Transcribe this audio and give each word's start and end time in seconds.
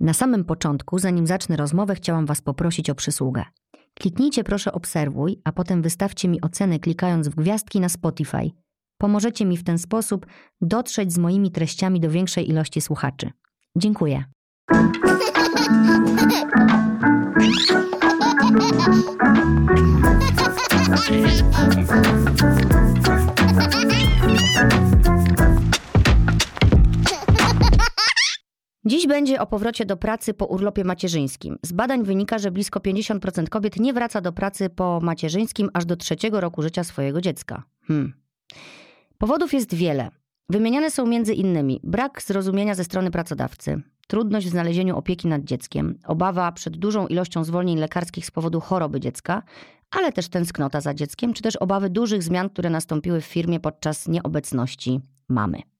Na 0.00 0.12
samym 0.12 0.44
początku, 0.44 0.98
zanim 0.98 1.26
zacznę 1.26 1.56
rozmowę, 1.56 1.94
chciałam 1.94 2.26
Was 2.26 2.40
poprosić 2.40 2.90
o 2.90 2.94
przysługę. 2.94 3.44
Kliknijcie 3.94 4.44
proszę 4.44 4.72
obserwuj, 4.72 5.40
a 5.44 5.52
potem 5.52 5.82
wystawcie 5.82 6.28
mi 6.28 6.40
ocenę 6.40 6.78
klikając 6.78 7.28
w 7.28 7.34
gwiazdki 7.34 7.80
na 7.80 7.88
Spotify. 7.88 8.50
Pomożecie 8.98 9.44
mi 9.44 9.56
w 9.56 9.64
ten 9.64 9.78
sposób 9.78 10.26
dotrzeć 10.60 11.12
z 11.12 11.18
moimi 11.18 11.50
treściami 11.50 12.00
do 12.00 12.10
większej 12.10 12.50
ilości 12.50 12.80
słuchaczy. 12.80 13.30
Dziękuję. 13.76 14.24
Dziś 28.86 29.06
będzie 29.06 29.40
o 29.40 29.46
powrocie 29.46 29.86
do 29.86 29.96
pracy 29.96 30.34
po 30.34 30.46
urlopie 30.46 30.84
macierzyńskim. 30.84 31.58
Z 31.62 31.72
badań 31.72 32.04
wynika, 32.04 32.38
że 32.38 32.50
blisko 32.50 32.80
50% 32.80 33.48
kobiet 33.48 33.76
nie 33.80 33.92
wraca 33.92 34.20
do 34.20 34.32
pracy 34.32 34.70
po 34.70 35.00
macierzyńskim 35.02 35.70
aż 35.74 35.84
do 35.84 35.96
trzeciego 35.96 36.40
roku 36.40 36.62
życia 36.62 36.84
swojego 36.84 37.20
dziecka. 37.20 37.62
Hmm. 37.82 38.12
Powodów 39.18 39.52
jest 39.52 39.74
wiele. 39.74 40.10
Wymieniane 40.48 40.90
są 40.90 41.06
między 41.06 41.34
innymi 41.34 41.80
brak 41.84 42.22
zrozumienia 42.22 42.74
ze 42.74 42.84
strony 42.84 43.10
pracodawcy, 43.10 43.82
trudność 44.08 44.46
w 44.46 44.50
znalezieniu 44.50 44.96
opieki 44.96 45.28
nad 45.28 45.44
dzieckiem, 45.44 45.98
obawa 46.06 46.52
przed 46.52 46.76
dużą 46.76 47.06
ilością 47.06 47.44
zwolnień 47.44 47.78
lekarskich 47.78 48.26
z 48.26 48.30
powodu 48.30 48.60
choroby 48.60 49.00
dziecka, 49.00 49.42
ale 49.90 50.12
też 50.12 50.28
tęsknota 50.28 50.80
za 50.80 50.94
dzieckiem, 50.94 51.32
czy 51.32 51.42
też 51.42 51.56
obawy 51.56 51.90
dużych 51.90 52.22
zmian, 52.22 52.50
które 52.50 52.70
nastąpiły 52.70 53.20
w 53.20 53.24
firmie 53.24 53.60
podczas 53.60 54.08
nieobecności 54.08 55.00
mamy. 55.28 55.75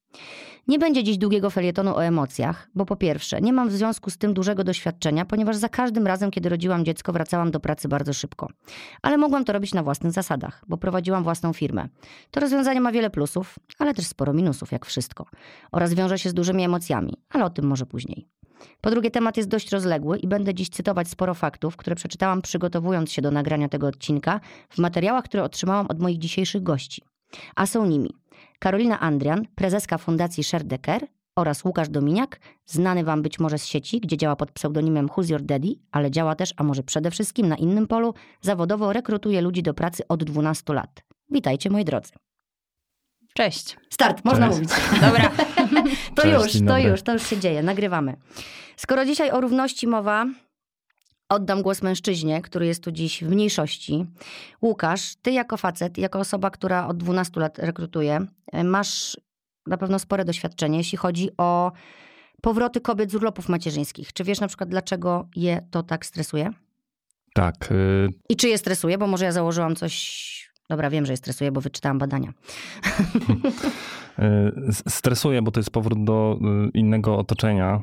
Nie 0.69 0.79
będzie 0.79 1.05
dziś 1.05 1.19
długiego 1.19 1.51
felietonu 1.51 1.97
o 1.97 2.05
emocjach, 2.05 2.69
bo 2.75 2.85
po 2.87 2.97
pierwsze, 2.97 3.41
nie 3.41 3.53
mam 3.53 3.69
w 3.69 3.73
związku 3.73 4.11
z 4.11 4.19
tym 4.19 4.35
dużego 4.35 4.65
doświadczenia, 4.65 5.25
ponieważ 5.25 5.57
za 5.57 5.69
każdym 5.69 6.07
razem, 6.07 6.31
kiedy 6.31 6.49
rodziłam 6.49 6.85
dziecko, 6.85 7.13
wracałam 7.13 7.51
do 7.51 7.61
pracy 7.61 7.89
bardzo 7.89 8.13
szybko. 8.13 8.49
Ale 9.03 9.19
mogłam 9.19 9.45
to 9.45 9.53
robić 9.53 9.75
na 9.75 9.83
własnych 9.83 10.13
zasadach, 10.13 10.65
bo 10.69 10.77
prowadziłam 10.77 11.25
własną 11.25 11.53
firmę. 11.53 11.89
To 12.31 12.41
rozwiązanie 12.41 12.81
ma 12.81 12.93
wiele 12.93 13.11
plusów, 13.11 13.59
ale 13.79 13.95
też 13.95 14.07
sporo 14.07 14.33
minusów, 14.33 14.73
jak 14.73 14.87
wszystko. 14.87 15.27
Oraz 15.73 15.95
wiąże 15.95 16.19
się 16.19 16.31
z 16.31 16.35
dużymi 16.35 16.65
emocjami, 16.65 17.15
ale 17.31 17.45
o 17.45 17.51
tym 17.51 17.67
może 17.67 17.87
później. 17.87 18.29
Po 18.81 18.91
drugie, 18.91 19.11
temat 19.11 19.37
jest 19.37 19.49
dość 19.49 19.73
rozległy 19.73 20.19
i 20.19 20.29
będę 20.29 20.55
dziś 20.55 20.69
cytować 20.69 21.09
sporo 21.09 21.35
faktów, 21.35 21.77
które 21.77 21.97
przeczytałam 21.97 22.43
przygotowując 22.43 23.13
się 23.13 23.23
do 23.23 23.31
nagrania 23.31 23.69
tego 23.69 23.87
odcinka 23.87 24.41
w 24.69 24.79
materiałach, 24.79 25.25
które 25.25 25.45
otrzymałam 25.45 25.87
od 25.87 26.01
moich 26.01 26.19
dzisiejszych 26.19 26.63
gości. 26.63 27.03
A 27.57 27.67
są 27.67 27.87
nimi 27.87 28.11
Karolina 28.59 29.01
Andrian, 29.01 29.47
prezeska 29.55 29.99
Fundacji 29.99 30.45
Sherdecker 30.45 31.07
oraz 31.37 31.65
Łukasz 31.65 31.89
Dominiak, 31.89 32.41
znany 32.67 33.05
wam 33.05 33.23
być 33.23 33.39
może 33.39 33.59
z 33.59 33.67
sieci, 33.67 34.01
gdzie 34.01 34.17
działa 34.17 34.37
pod 34.37 34.53
pseudonimem 34.53 35.07
Who's 35.07 35.31
Your 35.31 35.43
Daddy, 35.43 35.69
ale 35.93 36.11
działa 36.11 36.35
też, 36.35 36.55
a 36.57 36.63
może 36.63 36.83
przede 36.83 37.11
wszystkim 37.11 37.49
na 37.49 37.57
innym 37.57 37.87
polu, 37.87 38.15
zawodowo 38.41 38.93
rekrutuje 38.93 39.41
ludzi 39.41 39.63
do 39.63 39.75
pracy 39.75 40.03
od 40.09 40.25
12 40.25 40.73
lat. 40.73 41.03
Witajcie 41.31 41.71
moi 41.71 41.85
drodzy. 41.85 42.13
Cześć. 43.35 43.77
Start, 43.91 44.25
można 44.25 44.49
Cześć. 44.49 44.59
mówić. 44.61 44.73
Dobra. 45.07 45.31
To 46.15 46.23
Cześć, 46.23 46.55
już, 46.55 46.67
to 46.67 46.79
już, 46.79 47.03
to 47.03 47.13
już 47.13 47.23
się 47.27 47.39
dzieje, 47.39 47.63
nagrywamy. 47.63 48.17
Skoro 48.77 49.05
dzisiaj 49.05 49.31
o 49.31 49.41
równości 49.41 49.87
mowa, 49.87 50.27
oddam 51.29 51.63
głos 51.63 51.83
mężczyźnie, 51.83 52.43
który 52.43 52.67
jest 52.67 52.83
tu 52.83 52.93
dziś 52.93 53.25
w 53.25 53.29
mniejszości. 53.29 54.07
Łukasz, 54.63 55.15
ty 55.23 55.33
jako 55.33 55.57
facet, 55.57 55.99
jako 55.99 56.19
osoba, 56.19 56.51
która 56.51 56.87
od 56.89 56.97
12 56.97 57.41
lat 57.41 57.59
rekrutuje, 57.59 58.27
e, 58.53 58.65
masz 58.65 59.17
na 59.67 59.77
pewno 59.77 59.99
spore 59.99 60.25
doświadczenie, 60.25 60.79
jeśli 60.79 60.99
chodzi 60.99 61.31
o 61.39 61.73
powroty 62.43 62.81
kobiet 62.81 63.11
z 63.11 63.15
urlopów 63.15 63.49
macierzyńskich. 63.49 64.13
Czy 64.13 64.25
wiesz 64.25 64.41
na 64.41 64.49
przykład, 64.49 64.69
dlaczego 64.69 65.29
je 65.37 65.67
to 65.71 65.83
tak 65.83 66.07
stresuje? 66.07 66.51
Tak, 67.35 67.73
y, 67.73 68.09
I 68.29 68.37
czy 68.37 68.49
je 68.49 68.59
stresuje? 68.59 68.99
Bo 68.99 69.07
może 69.07 69.25
ja 69.25 69.33
założyłam 69.33 69.77
coś... 69.77 70.51
Dobra, 70.69 70.91
wiem, 70.91 71.07
że 71.07 71.13
je 71.13 71.17
stresuje, 71.17 71.53
bo 71.53 71.61
wyczytałam 71.61 71.99
badania. 71.99 72.33
y, 74.19 74.23
s- 74.69 74.83
stresuję, 74.89 75.43
bo 75.43 75.51
to 75.51 75.61
jest 75.61 75.71
powrót 75.71 76.05
do 76.05 76.39
y, 76.67 76.71
innego 76.79 77.19
otoczenia. 77.19 77.81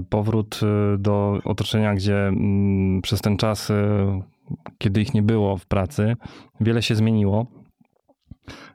Y, 0.00 0.04
Powrót 0.10 0.60
do 0.98 1.38
otoczenia, 1.44 1.94
gdzie 1.94 2.26
mm, 2.28 3.02
przez 3.02 3.20
ten 3.20 3.36
czas, 3.36 3.72
kiedy 4.78 5.00
ich 5.02 5.14
nie 5.14 5.22
było 5.22 5.56
w 5.56 5.66
pracy, 5.66 6.16
wiele 6.60 6.82
się 6.82 6.94
zmieniło. 6.94 7.46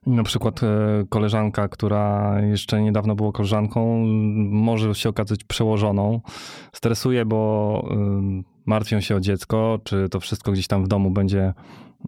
Na 0.06 0.24
przykład 0.24 0.63
y, 0.63 0.68
koleżanka, 1.09 1.68
która 1.68 2.35
jeszcze 2.41 2.81
niedawno 2.81 3.16
była 3.16 3.31
koleżanką, 3.31 4.06
może 4.50 4.96
się 4.96 5.09
okazać 5.09 5.44
przełożoną. 5.44 6.22
Stresuje, 6.74 7.25
bo 7.25 7.84
y, 7.91 8.44
martwią 8.66 9.00
się 9.00 9.16
o 9.16 9.19
dziecko, 9.19 9.79
czy 9.84 10.09
to 10.09 10.19
wszystko 10.19 10.52
gdzieś 10.52 10.68
tam 10.68 10.84
w 10.84 10.88
domu 10.88 11.12
będzie 11.12 11.53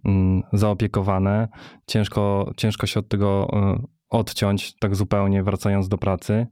mm, 0.04 0.42
zaopiekowane. 0.52 1.48
Ciężko, 1.86 2.50
ciężko 2.56 2.86
się 2.86 3.00
od 3.00 3.08
tego 3.08 3.48
y, 3.82 3.86
odciąć 4.10 4.76
tak 4.78 4.96
zupełnie, 4.96 5.42
wracając 5.42 5.88
do 5.88 5.98
pracy. 5.98 6.46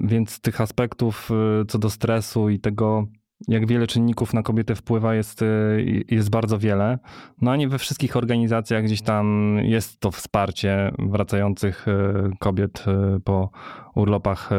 Więc 0.00 0.40
tych 0.40 0.60
aspektów 0.60 1.30
co 1.68 1.78
do 1.78 1.90
stresu 1.90 2.48
i 2.48 2.60
tego, 2.60 3.06
jak 3.48 3.66
wiele 3.66 3.86
czynników 3.86 4.34
na 4.34 4.42
kobietę 4.42 4.74
wpływa, 4.74 5.14
jest, 5.14 5.42
y, 5.42 6.04
jest 6.10 6.30
bardzo 6.30 6.58
wiele. 6.58 6.98
No 7.42 7.50
a 7.50 7.56
nie 7.56 7.68
we 7.68 7.78
wszystkich 7.78 8.16
organizacjach 8.16 8.84
gdzieś 8.84 9.02
tam 9.02 9.56
jest 9.62 10.00
to 10.00 10.10
wsparcie 10.10 10.92
wracających 10.98 11.88
y, 11.88 11.92
kobiet 12.38 12.84
y, 13.16 13.20
po 13.20 13.50
urlopach 13.94 14.50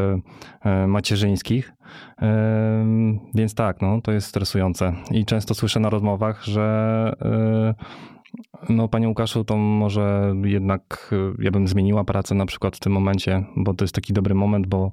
macierzyńskich. 0.88 1.74
Więc 3.34 3.56
tak, 3.56 3.82
no, 3.82 4.02
to 4.02 4.12
jest 4.12 4.28
stresujące. 4.28 4.94
I 5.12 5.26
często 5.26 5.54
słyszę 5.54 5.80
na 5.80 5.90
rozmowach, 5.90 6.44
że 6.44 7.14
no, 8.70 8.88
panie 8.88 9.08
Łukaszu, 9.08 9.44
to 9.44 9.58
może 9.58 10.34
jednak 10.44 11.16
ja 11.40 11.52
bym 11.52 11.68
zmieniła 11.68 12.04
pracę 12.04 12.36
na 12.36 12.46
przykład 12.46 12.76
w 12.76 12.80
tym 12.80 12.94
momencie, 12.94 13.46
bo 13.56 13.74
to 13.74 13.84
jest 13.84 13.96
taki 13.96 14.14
dobry 14.14 14.36
moment, 14.36 14.68
bo 14.68 14.92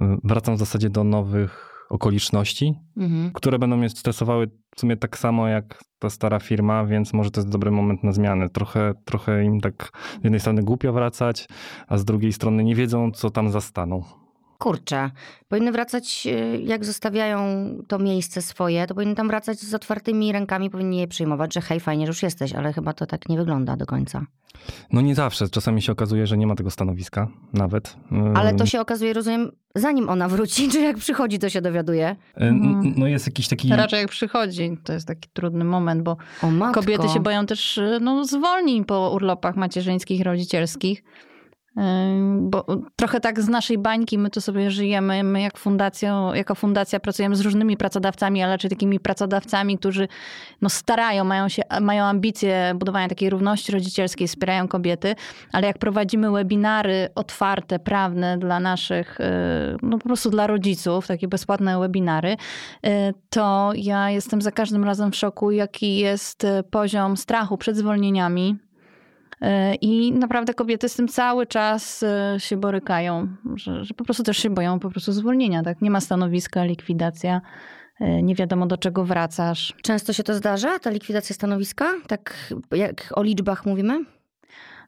wracam 0.00 0.56
w 0.56 0.58
zasadzie 0.58 0.90
do 0.90 1.04
nowych 1.04 1.77
okoliczności, 1.90 2.74
Mhm. 2.96 3.30
które 3.32 3.58
będą 3.58 3.76
mnie 3.76 3.88
stresowały 3.88 4.46
w 4.76 4.80
sumie 4.80 4.96
tak 4.96 5.18
samo 5.18 5.48
jak 5.48 5.80
ta 5.98 6.10
stara 6.10 6.40
firma, 6.40 6.84
więc 6.84 7.12
może 7.12 7.30
to 7.30 7.40
jest 7.40 7.48
dobry 7.52 7.70
moment 7.70 8.04
na 8.04 8.12
zmianę. 8.12 8.48
Trochę, 8.48 8.94
trochę 9.04 9.44
im 9.44 9.60
tak 9.60 9.90
z 10.20 10.24
jednej 10.24 10.40
strony 10.40 10.62
głupio 10.62 10.92
wracać, 10.92 11.48
a 11.88 11.98
z 11.98 12.04
drugiej 12.04 12.32
strony 12.32 12.64
nie 12.64 12.74
wiedzą, 12.74 13.10
co 13.12 13.30
tam 13.30 13.50
zastaną. 13.50 14.02
Kurczę, 14.58 15.10
powinny 15.48 15.72
wracać, 15.72 16.26
y, 16.26 16.60
jak 16.62 16.84
zostawiają 16.84 17.38
to 17.88 17.98
miejsce 17.98 18.42
swoje, 18.42 18.86
to 18.86 18.94
powinny 18.94 19.14
tam 19.14 19.28
wracać 19.28 19.58
z 19.58 19.74
otwartymi 19.74 20.32
rękami, 20.32 20.70
powinni 20.70 20.98
je 20.98 21.08
przyjmować, 21.08 21.54
że 21.54 21.60
hej, 21.60 21.80
fajnie, 21.80 22.06
że 22.06 22.10
już 22.10 22.22
jesteś, 22.22 22.52
ale 22.52 22.72
chyba 22.72 22.92
to 22.92 23.06
tak 23.06 23.28
nie 23.28 23.36
wygląda 23.36 23.76
do 23.76 23.86
końca. 23.86 24.26
No 24.92 25.00
nie 25.00 25.14
zawsze. 25.14 25.48
Czasami 25.48 25.82
się 25.82 25.92
okazuje, 25.92 26.26
że 26.26 26.36
nie 26.38 26.46
ma 26.46 26.54
tego 26.54 26.70
stanowiska 26.70 27.28
nawet. 27.52 27.96
Ale 28.34 28.54
to 28.54 28.66
się 28.66 28.80
okazuje, 28.80 29.12
rozumiem, 29.12 29.50
zanim 29.74 30.08
ona 30.08 30.28
wróci, 30.28 30.68
czy 30.72 30.80
jak 30.80 30.96
przychodzi, 30.96 31.38
to 31.38 31.48
się 31.48 31.60
dowiaduje. 31.60 32.10
y, 32.10 32.44
n- 32.44 32.94
No 32.96 33.06
jest 33.06 33.26
jakiś 33.26 33.48
taki... 33.48 33.68
Raczej 33.76 34.00
jak 34.00 34.08
przychodzi, 34.10 34.78
to 34.84 34.92
jest 34.92 35.06
taki 35.06 35.28
trudny 35.32 35.64
moment, 35.64 36.02
bo 36.02 36.16
kobiety 36.74 37.08
się 37.08 37.20
boją 37.20 37.46
też 37.46 37.80
no, 38.00 38.24
zwolnień 38.24 38.84
po 38.84 39.10
urlopach 39.10 39.56
macierzyńskich, 39.56 40.22
rodzicielskich. 40.22 41.04
Bo 42.40 42.66
trochę 42.96 43.20
tak 43.20 43.40
z 43.40 43.48
naszej 43.48 43.78
bańki 43.78 44.18
my 44.18 44.30
tu 44.30 44.40
sobie 44.40 44.70
żyjemy. 44.70 45.24
My 45.24 45.40
jak 45.40 45.58
fundacją, 45.58 46.34
jako 46.34 46.54
fundacja 46.54 47.00
pracujemy 47.00 47.36
z 47.36 47.40
różnymi 47.40 47.76
pracodawcami, 47.76 48.42
ale 48.42 48.58
czy 48.58 48.68
takimi 48.68 49.00
pracodawcami, 49.00 49.78
którzy 49.78 50.08
no, 50.62 50.68
starają, 50.68 51.24
mają, 51.24 51.48
się, 51.48 51.62
mają 51.80 52.04
ambicje 52.04 52.72
budowania 52.74 53.08
takiej 53.08 53.30
równości 53.30 53.72
rodzicielskiej, 53.72 54.28
wspierają 54.28 54.68
kobiety, 54.68 55.14
ale 55.52 55.66
jak 55.66 55.78
prowadzimy 55.78 56.30
webinary 56.30 57.08
otwarte, 57.14 57.78
prawne 57.78 58.38
dla 58.38 58.60
naszych, 58.60 59.20
y, 59.20 59.24
no 59.82 59.98
po 59.98 60.04
prostu 60.04 60.30
dla 60.30 60.46
rodziców, 60.46 61.06
takie 61.06 61.28
bezpłatne 61.28 61.78
webinary, 61.78 62.36
y, 62.86 63.14
to 63.30 63.70
ja 63.74 64.10
jestem 64.10 64.42
za 64.42 64.52
każdym 64.52 64.84
razem 64.84 65.12
w 65.12 65.16
szoku, 65.16 65.50
jaki 65.50 65.96
jest 65.96 66.44
y, 66.44 66.62
poziom 66.70 67.16
strachu 67.16 67.58
przed 67.58 67.76
zwolnieniami. 67.76 68.67
Y, 69.42 69.74
I 69.74 70.12
naprawdę 70.12 70.54
kobiety 70.54 70.88
z 70.88 70.94
tym 70.94 71.08
cały 71.08 71.46
czas 71.46 72.02
y, 72.02 72.40
się 72.40 72.56
borykają, 72.56 73.28
że, 73.54 73.84
że 73.84 73.94
po 73.94 74.04
prostu 74.04 74.22
też 74.22 74.38
się 74.38 74.50
boją 74.50 74.78
po 74.78 74.90
prostu 74.90 75.12
zwolnienia. 75.12 75.62
Tak? 75.62 75.82
Nie 75.82 75.90
ma 75.90 76.00
stanowiska, 76.00 76.64
likwidacja, 76.64 77.40
y, 78.00 78.22
nie 78.22 78.34
wiadomo 78.34 78.66
do 78.66 78.76
czego 78.76 79.04
wracasz. 79.04 79.74
Często 79.82 80.12
się 80.12 80.22
to 80.22 80.34
zdarza, 80.34 80.78
ta 80.78 80.90
likwidacja 80.90 81.34
stanowiska? 81.34 81.86
Tak 82.06 82.54
jak 82.72 83.12
o 83.16 83.22
liczbach 83.22 83.66
mówimy? 83.66 84.04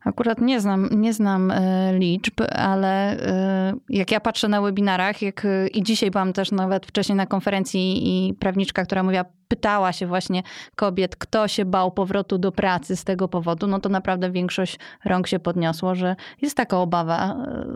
Akurat 0.04 0.40
nie 0.40 0.60
znam, 0.60 0.88
nie 1.00 1.12
znam 1.12 1.50
e, 1.50 1.92
liczb, 1.98 2.40
ale 2.52 3.16
e, 3.26 3.72
jak 3.88 4.10
ja 4.10 4.20
patrzę 4.20 4.48
na 4.48 4.60
webinarach, 4.62 5.22
jak 5.22 5.44
e, 5.44 5.68
i 5.68 5.82
dzisiaj 5.82 6.10
byłam 6.10 6.32
też 6.32 6.52
nawet 6.52 6.86
wcześniej 6.86 7.16
na 7.16 7.26
konferencji 7.26 8.00
i 8.28 8.34
prawniczka, 8.34 8.84
która 8.84 9.02
mówiła, 9.02 9.24
pytała 9.48 9.92
się 9.92 10.06
właśnie 10.06 10.42
kobiet, 10.76 11.16
kto 11.16 11.48
się 11.48 11.64
bał 11.64 11.90
powrotu 11.92 12.38
do 12.38 12.52
pracy 12.52 12.96
z 12.96 13.04
tego 13.04 13.28
powodu, 13.28 13.66
no 13.66 13.78
to 13.80 13.88
naprawdę 13.88 14.30
większość 14.30 14.78
rąk 15.04 15.26
się 15.26 15.38
podniosło, 15.38 15.94
że 15.94 16.16
jest 16.42 16.56
taka 16.56 16.78
obawa. 16.78 17.36
e, 17.46 17.66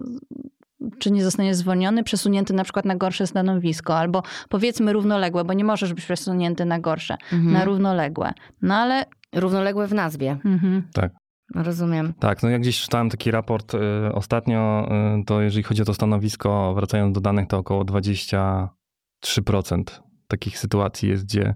czy 0.99 1.11
nie 1.11 1.25
zostanie 1.25 1.55
zwolniony, 1.55 2.05
przesunięty 2.05 2.55
na 2.55 2.65
przykład 2.65 2.85
na 2.85 2.97
gorsze 2.97 3.27
stanowisko, 3.27 3.99
albo 3.99 4.23
powiedzmy 4.49 4.93
równoległe, 4.93 5.45
bo 5.45 5.53
nie 5.53 5.65
możesz 5.65 5.95
być 5.95 6.05
przesunięty 6.05 6.65
na 6.65 6.79
gorsze, 6.79 7.17
Mhm. 7.33 7.53
na 7.53 7.65
równoległe. 7.65 8.33
No 8.63 8.75
ale... 8.75 9.05
Równoległe 9.35 9.87
w 9.87 9.95
nazwie. 9.95 10.37
Mhm. 10.45 10.83
Tak. 10.93 11.13
Rozumiem. 11.55 12.15
Tak, 12.19 12.43
no 12.43 12.49
jak 12.49 12.61
gdzieś 12.61 12.81
czytałem 12.81 13.11
taki 13.11 13.31
raport 13.31 13.75
y, 13.75 13.79
ostatnio, 14.15 14.89
y, 15.21 15.25
to 15.25 15.41
jeżeli 15.41 15.63
chodzi 15.63 15.83
o 15.83 15.85
to 15.85 15.95
stanowisko, 15.95 16.75
wracając 16.75 17.15
do 17.15 17.21
danych, 17.21 17.49
to 17.49 17.59
około 17.59 17.85
23% 17.85 18.69
takich 20.29 20.59
sytuacji 20.59 21.09
jest, 21.09 21.25
gdzie 21.25 21.55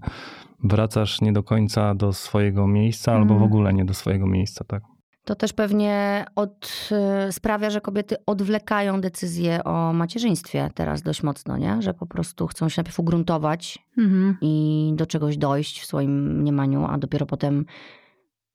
wracasz 0.63 1.21
nie 1.21 1.33
do 1.33 1.43
końca 1.43 1.95
do 1.95 2.13
swojego 2.13 2.67
miejsca, 2.67 3.11
albo 3.13 3.33
w 3.33 3.37
Mm. 3.37 3.43
ogóle 3.43 3.73
nie 3.73 3.85
do 3.85 3.93
swojego 3.93 4.27
miejsca, 4.27 4.65
tak. 4.67 4.83
To 5.25 5.35
też 5.35 5.53
pewnie 5.53 6.25
od, 6.35 6.89
y, 7.27 7.31
sprawia, 7.31 7.69
że 7.69 7.81
kobiety 7.81 8.15
odwlekają 8.25 9.01
decyzję 9.01 9.63
o 9.63 9.93
macierzyństwie 9.93 10.69
teraz 10.75 11.01
dość 11.01 11.23
mocno, 11.23 11.57
nie? 11.57 11.81
Że 11.81 11.93
po 11.93 12.05
prostu 12.05 12.47
chcą 12.47 12.69
się 12.69 12.81
najpierw 12.81 12.99
ugruntować 12.99 13.79
Mhm. 13.97 14.37
i 14.41 14.91
do 14.95 15.05
czegoś 15.05 15.37
dojść 15.37 15.81
w 15.81 15.85
swoim 15.85 16.37
mniemaniu, 16.39 16.85
a 16.85 16.97
dopiero 16.97 17.25
potem 17.25 17.65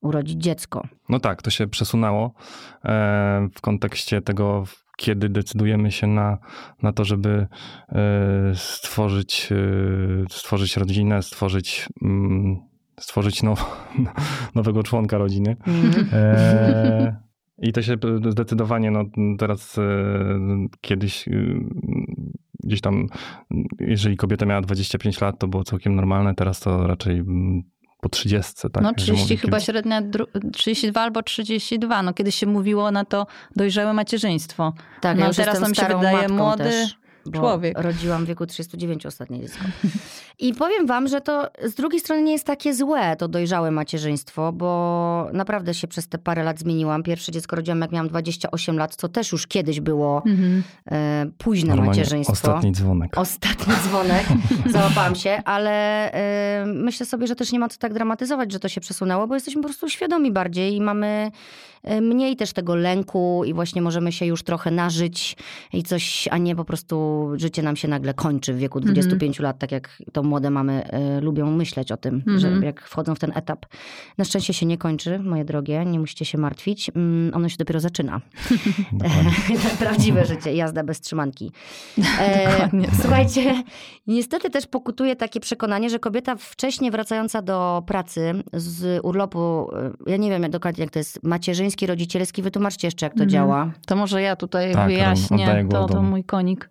urodzić 0.05 0.43
dziecko. 0.43 0.87
No 1.09 1.21
tak, 1.21 1.43
to 1.43 1.51
się 1.51 1.67
przesunęło 1.67 2.35
e, 2.85 3.49
w 3.55 3.61
kontekście 3.61 4.23
tego, 4.23 4.65
kiedy 4.97 5.29
decydujemy 5.29 5.93
się 5.93 6.07
na, 6.07 6.39
na 6.83 6.93
to, 6.93 7.05
żeby 7.05 7.47
e, 7.89 8.53
stworzyć, 8.55 9.53
e, 9.53 9.57
stworzyć 10.31 10.77
rodzinę, 10.77 11.23
stworzyć, 11.23 11.89
mm, 12.03 12.57
stworzyć 13.01 13.43
now, 13.43 13.87
nowego 14.55 14.83
członka 14.83 15.19
rodziny. 15.19 15.57
Mhm. 15.67 16.09
E, 16.13 17.17
I 17.59 17.73
to 17.73 17.83
się 17.83 17.97
zdecydowanie, 18.29 18.91
no 18.91 19.05
teraz 19.39 19.79
e, 19.79 19.83
kiedyś 20.81 21.29
e, 21.29 21.33
gdzieś 22.65 22.81
tam, 22.81 23.07
jeżeli 23.81 24.17
kobieta 24.17 24.47
miała 24.47 24.61
25 24.61 25.21
lat, 25.21 25.39
to 25.39 25.49
było 25.49 25.65
całkiem 25.65 25.95
normalne, 25.95 26.35
teraz 26.35 26.61
to 26.61 26.87
raczej 26.87 27.19
mm, 27.19 27.63
po 28.05 28.09
30, 28.09 28.53
tak? 28.73 28.83
no 28.83 28.89
że 28.89 28.95
30 28.95 29.23
mówi 29.23 29.37
chyba 29.37 29.57
kiedyś- 29.57 29.67
średnia, 29.67 30.03
dru- 30.03 30.51
32 30.53 31.01
albo 31.01 31.23
32. 31.23 32.03
No 32.03 32.15
kiedyś 32.15 32.35
się 32.35 32.47
mówiło 32.47 32.91
na 32.91 33.05
to 33.05 33.27
dojrzałe 33.57 33.93
macierzyństwo. 33.93 34.73
Tak, 35.01 35.17
No, 35.17 35.21
ja 35.21 35.27
już 35.29 35.37
teraz 35.37 35.61
nam 35.61 35.75
się 35.75 35.87
wydaje 35.87 36.29
młody 36.29 36.65
też, 36.65 36.97
bo 37.27 37.39
człowiek. 37.39 37.79
Rodziłam 37.79 38.25
w 38.25 38.29
wieku 38.29 38.47
39 38.47 39.07
ostatnie 39.07 39.41
dziecko. 39.41 39.65
I 40.39 40.55
powiem 40.55 40.87
wam, 40.87 41.09
że 41.09 41.21
to 41.21 41.51
z 41.65 41.75
drugiej 41.75 42.01
strony 42.01 42.23
nie 42.23 42.33
jest 42.33 42.47
takie 42.47 42.75
złe, 42.75 43.17
to 43.17 43.29
dojrzałe 43.29 43.71
macierzyństwo, 43.71 44.53
bo 44.53 45.29
naprawdę 45.33 45.75
się 45.75 45.89
przez 45.89 46.09
te 46.09 46.19
parę 46.19 46.45
lat 46.45 46.59
zmieniłam. 46.59 47.03
Pierwsze 47.03 47.33
dziecko 47.33 47.57
rodziłam 47.57 47.81
jak 47.81 47.93
miałam 47.93 48.09
28 48.09 48.79
lat, 48.79 48.95
co 48.95 49.09
też 49.09 49.33
już 49.33 49.47
kiedyś 49.47 49.81
było 49.81 50.23
Mhm. 50.27 50.63
e, 50.91 51.27
późne 51.39 51.69
Normalnie 51.69 51.91
macierzyństwo. 51.91 52.33
Ostatni 52.33 52.73
dzwonek. 52.73 53.19
Ostatni 53.19 53.75
dzwonek, 53.75 54.27
załapałam 54.73 55.15
się, 55.15 55.43
ale 55.45 56.09
y, 56.63 56.67
myślę 56.67 57.07
sobie, 57.07 57.27
że 57.27 57.37
też 57.37 57.53
nie 57.53 57.59
ma 57.59 57.69
co 57.69 57.79
tak 57.79 57.95
dramatyzować, 57.95 58.53
że 58.53 58.61
to 58.61 58.69
się 58.69 58.81
przesunęło, 58.81 59.27
bo 59.27 59.35
jesteśmy 59.35 59.63
po 59.63 59.69
prostu 59.69 59.89
świadomi 59.89 60.33
bardziej 60.33 60.75
i 60.75 60.81
mamy 60.81 61.31
y, 61.74 61.74
mniej 62.01 62.37
też 62.37 62.53
tego 62.53 62.75
lęku 62.75 63.43
i 63.47 63.55
właśnie 63.55 63.83
możemy 63.83 64.13
się 64.13 64.27
już 64.27 64.43
trochę 64.43 64.71
nażyć 64.71 65.37
i 65.73 65.83
coś, 65.83 66.29
a 66.31 66.39
nie 66.39 66.57
po 66.57 66.65
prostu 66.65 67.29
życie 67.37 67.63
nam 67.63 67.77
się 67.77 67.89
nagle 67.89 68.15
kończy 68.15 68.55
w 68.55 68.59
wieku 68.59 68.81
25 68.81 69.41
lat, 69.41 69.59
tak 69.59 69.73
jak 69.73 70.03
to 70.13 70.23
młode 70.23 70.51
mamy 70.51 70.83
y, 71.19 71.21
lubią 71.21 71.51
myśleć 71.51 71.93
o 71.93 71.97
tym, 71.97 72.15
Mhm. 72.15 72.39
że 72.39 72.67
jak 72.67 72.83
wchodzą 72.89 73.15
w 73.15 73.19
ten 73.19 73.33
etap. 73.35 73.67
Na 74.19 74.25
szczęście 74.25 74.53
się 74.55 74.67
nie 74.67 74.79
kończy, 74.79 75.19
moje 75.19 75.45
drogie, 75.45 75.85
nie 75.85 75.99
musicie 76.01 76.25
się 76.25 76.39
martwić. 76.39 76.91
Mm, 76.95 77.35
ono 77.35 77.49
się 77.49 77.57
dopiero 77.57 77.81
zaczyna. 77.81 78.21
Dokładnie. 78.93 79.59
Prawdziwe 79.79 80.25
życie, 80.25 80.55
jazda 80.55 80.85
bez 80.85 81.01
trzymanki. 81.01 81.53
E, 82.21 82.71
słuchajcie, 83.03 83.63
niestety 84.07 84.51
też 84.51 84.67
pokutuje 84.67 85.17
takie 85.17 85.41
przekonanie, 85.41 85.91
że 85.91 85.99
kobieta 85.99 86.37
wcześniej 86.37 86.91
wracająca 86.91 87.43
do 87.43 87.83
pracy 87.87 88.33
z 88.53 89.05
urlopu, 89.05 89.39
e, 89.77 89.93
ja 90.07 90.17
nie 90.17 90.31
wiem 90.31 90.51
dokładnie 90.51 90.85
jak 90.85 90.91
to 90.93 90.99
jest, 90.99 91.23
macierzyński, 91.23 91.74
rodzicielski, 91.83 92.43
wytłumaczcie 92.43 92.87
jeszcze 92.87 93.07
jak 93.07 93.13
to 93.13 93.25
Mhm. 93.25 93.31
działa. 93.31 93.71
To 93.87 93.97
może 93.97 94.23
ja 94.23 94.37
tutaj 94.37 94.73
Tak, 94.73 94.87
wyjaśnię, 94.87 95.67
to, 95.71 95.87
to 95.87 96.03
mój 96.03 96.25
konik. 96.25 96.71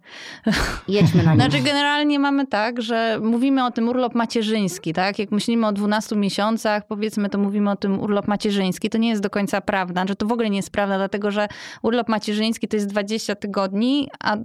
Jedźmy 0.87 1.23
na 1.23 1.31
nim. 1.33 1.39
Znaczy 1.41 1.59
generalnie 1.63 2.19
mamy 2.19 2.47
tak, 2.47 2.81
że 2.81 3.19
mówimy 3.21 3.65
o 3.65 3.71
tym 3.71 3.89
urlop 3.89 4.15
macierzyński, 4.15 4.93
tak? 4.93 5.19
Jak 5.19 5.31
myślimy 5.31 5.67
o 5.67 5.71
12 5.71 6.15
miesiącach, 6.15 6.87
powiedzmy, 6.87 7.29
to 7.29 7.37
mówimy 7.37 7.71
o 7.71 7.75
tym 7.75 7.99
urlop 7.99 8.27
macierzyński. 8.27 8.89
To 8.89 8.97
nie 8.97 9.09
jest 9.09 9.21
do 9.21 9.29
końca 9.29 9.61
prawda, 9.61 10.05
że 10.07 10.15
to 10.15 10.25
w 10.25 10.31
ogóle 10.31 10.49
nie 10.49 10.57
jest 10.57 10.71
prawda, 10.71 10.97
dlatego 10.97 11.31
że 11.31 11.47
urlop 11.81 12.09
macierzyński 12.09 12.67
to 12.67 12.75
jest 12.75 12.87
20 12.87 13.35
tygodni, 13.35 14.09
a 14.23 14.37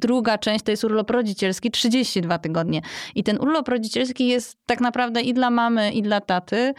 druga 0.00 0.38
część 0.38 0.64
to 0.64 0.70
jest 0.70 0.84
urlop 0.84 1.10
rodzicielski 1.10 1.70
32 1.70 2.38
tygodnie. 2.38 2.80
I 3.14 3.24
ten 3.24 3.38
urlop 3.40 3.68
rodzicielski 3.68 4.26
jest 4.26 4.56
tak 4.66 4.80
naprawdę 4.80 5.20
i 5.20 5.34
dla 5.34 5.50
mamy, 5.50 5.92
i 5.92 6.02
dla 6.02 6.20
taty. 6.20 6.74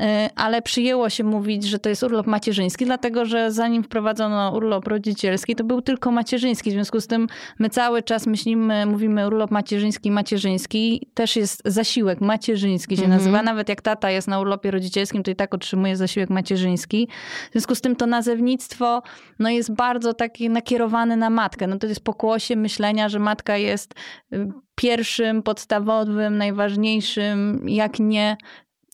Y, 0.00 0.04
Ale 0.36 0.62
przyjęło 0.62 1.10
się 1.10 1.24
mówić, 1.24 1.64
że 1.64 1.78
to 1.78 1.88
jest 1.88 2.02
urlop 2.02 2.26
macierzyński, 2.26 2.84
dlatego 2.84 3.24
że 3.24 3.52
zanim 3.52 3.82
wprowadzono 3.82 4.52
urlop 4.54 4.88
rodzicielski, 4.88 5.56
to 5.56 5.64
był 5.64 5.82
tylko 5.82 6.10
macierzyński. 6.10 6.70
W 6.70 6.72
związku 6.72 7.00
z 7.00 7.06
tym 7.06 7.26
my 7.58 7.70
cały 7.70 8.02
czas 8.02 8.26
myślimy, 8.26 8.86
mówimy 8.86 9.26
urlop 9.26 9.50
macierzyński, 9.50 10.10
macierzyński. 10.10 11.08
Też 11.14 11.36
jest 11.36 11.62
zasiłek 11.64 12.20
macierzyński 12.20 12.96
się 12.96 13.02
Mhm. 13.02 13.20
nazywa. 13.20 13.42
Nawet 13.42 13.68
jak 13.68 13.82
tata 13.82 14.10
jest 14.10 14.28
na 14.28 14.40
urlopie 14.40 14.70
rodzicielskim, 14.70 15.22
to 15.22 15.30
i 15.30 15.36
tak 15.36 15.54
otrzymuje 15.54 15.96
zasiłek 15.96 16.30
macierzyński. 16.30 17.08
W 17.48 17.52
związku 17.52 17.74
z 17.74 17.80
tym 17.80 17.96
to 17.96 18.06
nazewnictwo 18.06 19.02
no, 19.38 19.50
jest 19.50 19.74
bardzo 19.74 20.14
takie 20.14 20.50
nakierowane 20.50 21.16
na 21.16 21.30
matkę. 21.30 21.66
No, 21.66 21.78
to 21.78 21.86
jest 21.86 22.00
pokłosie 22.04 22.56
myślenia, 22.56 23.08
że 23.08 23.18
matka 23.18 23.56
jest 23.56 23.94
y, 24.32 24.48
pierwszym, 24.74 25.42
podstawowym, 25.42 26.38
najważniejszym, 26.38 27.64
jak 27.68 27.98
nie 27.98 28.36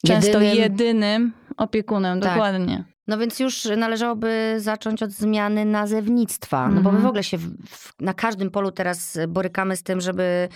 często 0.06 0.40
Jedynym. 0.40 0.56
jedynym 0.56 1.32
opiekunem. 1.56 2.20
Tak. 2.20 2.30
Dokładnie. 2.32 2.84
No 3.06 3.18
więc 3.18 3.40
już 3.40 3.64
należałoby 3.76 4.54
zacząć 4.58 5.02
od 5.02 5.10
zmiany 5.10 5.64
nazewnictwa. 5.64 6.68
No 6.68 6.74
bo 6.74 6.82
my 6.82 6.88
Mhm. 6.88 7.02
w 7.02 7.06
ogóle 7.06 7.24
się 7.24 7.38
w, 7.38 7.66
w, 7.66 7.92
na 8.00 8.14
każdym 8.14 8.50
polu 8.50 8.70
teraz 8.72 9.18
borykamy 9.28 9.76
z 9.76 9.82
tym, 9.82 10.00
żeby 10.00 10.48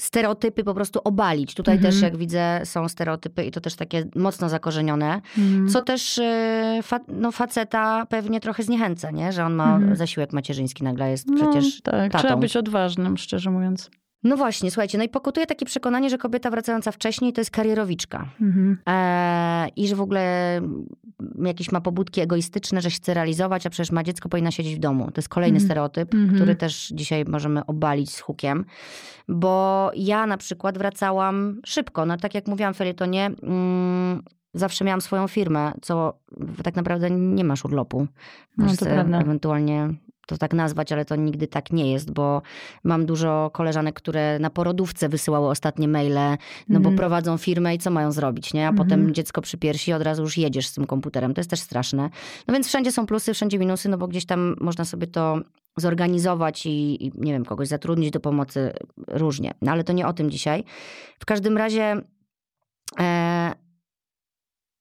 stereotypy 0.00 0.64
po 0.64 0.74
prostu 0.74 1.00
obalić. 1.04 1.54
Tutaj 1.54 1.74
Mhm. 1.74 1.92
też, 1.92 2.02
jak 2.02 2.16
widzę, 2.16 2.60
są 2.64 2.88
stereotypy 2.88 3.44
i 3.44 3.50
to 3.50 3.60
też 3.60 3.74
takie 3.76 4.04
mocno 4.16 4.48
zakorzenione. 4.48 5.20
Mhm. 5.38 5.68
Co 5.68 5.82
też 5.82 6.18
y, 6.18 6.22
fa, 6.82 7.00
no, 7.08 7.32
faceta 7.32 8.06
pewnie 8.06 8.40
trochę 8.40 8.62
zniechęca, 8.62 9.10
nie? 9.10 9.32
że 9.32 9.44
on 9.44 9.54
ma 9.54 9.74
Mhm. 9.76 9.96
zasiłek 9.96 10.32
macierzyński, 10.32 10.84
nagle 10.84 11.10
jest 11.10 11.26
No, 11.28 11.36
przecież 11.36 11.82
tak, 11.82 12.12
tatą. 12.12 12.18
trzeba 12.18 12.36
być 12.40 12.56
odważnym, 12.56 13.16
szczerze 13.16 13.50
mówiąc. 13.50 13.90
No 14.24 14.36
właśnie, 14.36 14.70
słuchajcie, 14.70 14.98
no 14.98 15.04
i 15.04 15.08
pokutuje 15.08 15.46
takie 15.46 15.66
przekonanie, 15.66 16.10
że 16.10 16.18
kobieta 16.18 16.50
wracająca 16.50 16.92
wcześniej 16.92 17.32
to 17.32 17.40
jest 17.40 17.50
karierowiczka. 17.50 18.28
Mhm. 18.40 18.78
E, 18.88 19.68
I 19.76 19.88
że 19.88 19.96
w 19.96 20.00
ogóle 20.00 20.60
jakieś 21.44 21.72
ma 21.72 21.80
pobudki 21.80 22.20
egoistyczne, 22.20 22.80
że 22.80 22.90
się 22.90 22.96
chce 22.96 23.14
realizować, 23.14 23.66
a 23.66 23.70
przecież 23.70 23.92
ma 23.92 24.02
dziecko, 24.02 24.28
powinna 24.28 24.50
siedzieć 24.50 24.76
w 24.76 24.78
domu. 24.78 25.04
To 25.04 25.12
jest 25.16 25.28
kolejny 25.28 25.56
Mhm. 25.56 25.66
stereotyp, 25.68 26.14
Mhm. 26.14 26.34
który 26.34 26.54
też 26.56 26.88
dzisiaj 26.94 27.24
możemy 27.24 27.66
obalić 27.66 28.10
z 28.10 28.20
hukiem. 28.20 28.64
Bo 29.28 29.90
ja 29.96 30.26
na 30.26 30.36
przykład 30.36 30.78
wracałam 30.78 31.60
szybko. 31.66 32.06
No 32.06 32.16
tak 32.16 32.34
jak 32.34 32.46
mówiłam 32.46 32.74
w 32.74 32.76
felietonie, 32.76 33.30
mm, 33.42 34.22
zawsze 34.54 34.84
miałam 34.84 35.00
swoją 35.00 35.28
firmę, 35.28 35.72
co 35.82 36.18
tak 36.64 36.76
naprawdę 36.76 37.10
nie 37.10 37.44
masz 37.44 37.64
urlopu. 37.64 38.06
No, 38.58 38.64
Możesz 38.64 38.78
to 38.78 38.84
sobie 38.84 38.94
prawda. 38.96 39.20
ewentualnie 39.20 39.88
to 40.32 40.38
tak 40.38 40.54
nazwać, 40.54 40.92
ale 40.92 41.04
to 41.04 41.16
nigdy 41.16 41.46
tak 41.46 41.72
nie 41.72 41.92
jest, 41.92 42.10
bo 42.10 42.42
mam 42.84 43.06
dużo 43.06 43.50
koleżanek, 43.52 43.94
które 43.94 44.38
na 44.38 44.50
porodówce 44.50 45.08
wysyłały 45.08 45.48
ostatnie 45.48 45.88
maile, 45.88 46.14
no 46.68 46.80
bo 46.80 46.88
Mhm. 46.88 46.96
prowadzą 46.96 47.38
firmę 47.38 47.74
i 47.74 47.78
co 47.78 47.90
mają 47.90 48.12
zrobić, 48.12 48.54
nie? 48.54 48.66
A 48.66 48.70
Mhm. 48.70 48.88
potem 48.88 49.14
dziecko 49.14 49.40
przy 49.42 49.58
piersi 49.58 49.90
i 49.90 49.94
od 49.94 50.02
razu 50.02 50.22
już 50.22 50.38
jedziesz 50.38 50.66
z 50.66 50.74
tym 50.74 50.86
komputerem. 50.86 51.34
To 51.34 51.40
jest 51.40 51.50
też 51.50 51.60
straszne. 51.60 52.10
No 52.48 52.54
więc 52.54 52.68
wszędzie 52.68 52.92
są 52.92 53.06
plusy, 53.06 53.34
wszędzie 53.34 53.58
minusy, 53.58 53.88
no 53.88 53.98
bo 53.98 54.08
gdzieś 54.08 54.26
tam 54.26 54.56
można 54.60 54.84
sobie 54.84 55.06
to 55.06 55.38
zorganizować 55.76 56.66
i, 56.66 57.06
i 57.06 57.12
nie 57.14 57.32
wiem, 57.32 57.44
kogoś 57.44 57.68
zatrudnić 57.68 58.10
do 58.10 58.20
pomocy 58.20 58.72
różnie. 59.08 59.54
No 59.62 59.72
ale 59.72 59.84
to 59.84 59.92
nie 59.92 60.06
o 60.06 60.12
tym 60.12 60.30
dzisiaj. 60.30 60.64
W 61.18 61.24
każdym 61.26 61.56
razie 61.56 61.96
e, 63.00 63.52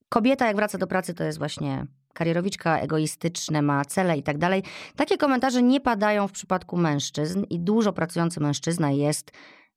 kobieta 0.10 0.48
jak 0.48 0.56
wraca 0.56 0.78
do 0.78 0.88
pracy 0.88 1.14
to 1.14 1.24
jest 1.24 1.38
właśnie 1.38 1.86
karierowiczka, 2.14 2.80
egoistyczne, 2.80 3.62
ma 3.62 3.86
cele 3.86 4.18
i 4.18 4.24
tak 4.24 4.38
dalej. 4.38 4.64
Takie 4.96 5.18
komentarze 5.18 5.64
nie 5.64 5.82
padają 5.82 6.28
w 6.28 6.32
przypadku 6.32 6.78
mężczyzn 6.78 7.44
i 7.50 7.60
dużo 7.60 7.94
pracujący 7.94 8.40
mężczyzna 8.40 8.92
jest 8.92 9.32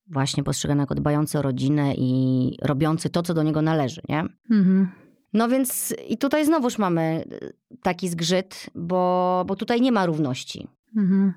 właśnie 0.07 0.45
postrzegany 0.45 0.83
jako 0.83 0.95
dbający 0.95 1.39
o 1.39 1.43
rodzinę 1.43 1.95
i 1.95 2.57
robiący 2.63 3.11
to, 3.11 3.23
co 3.23 3.35
do 3.35 3.43
niego 3.43 3.63
należy, 3.63 4.01
nie? 4.09 4.25
Mhm. 4.51 4.91
No 5.33 5.49
więc 5.49 5.95
i 6.09 6.19
tutaj 6.19 6.45
znowuż 6.45 6.79
mamy 6.79 7.25
y, 7.33 7.55
taki 7.83 8.09
zgrzyt, 8.09 8.71
bo, 8.75 9.45
bo 9.47 9.57
tutaj 9.57 9.81
nie 9.81 9.93
ma 9.93 10.07
równości. 10.07 10.69
Mhm. 10.97 11.35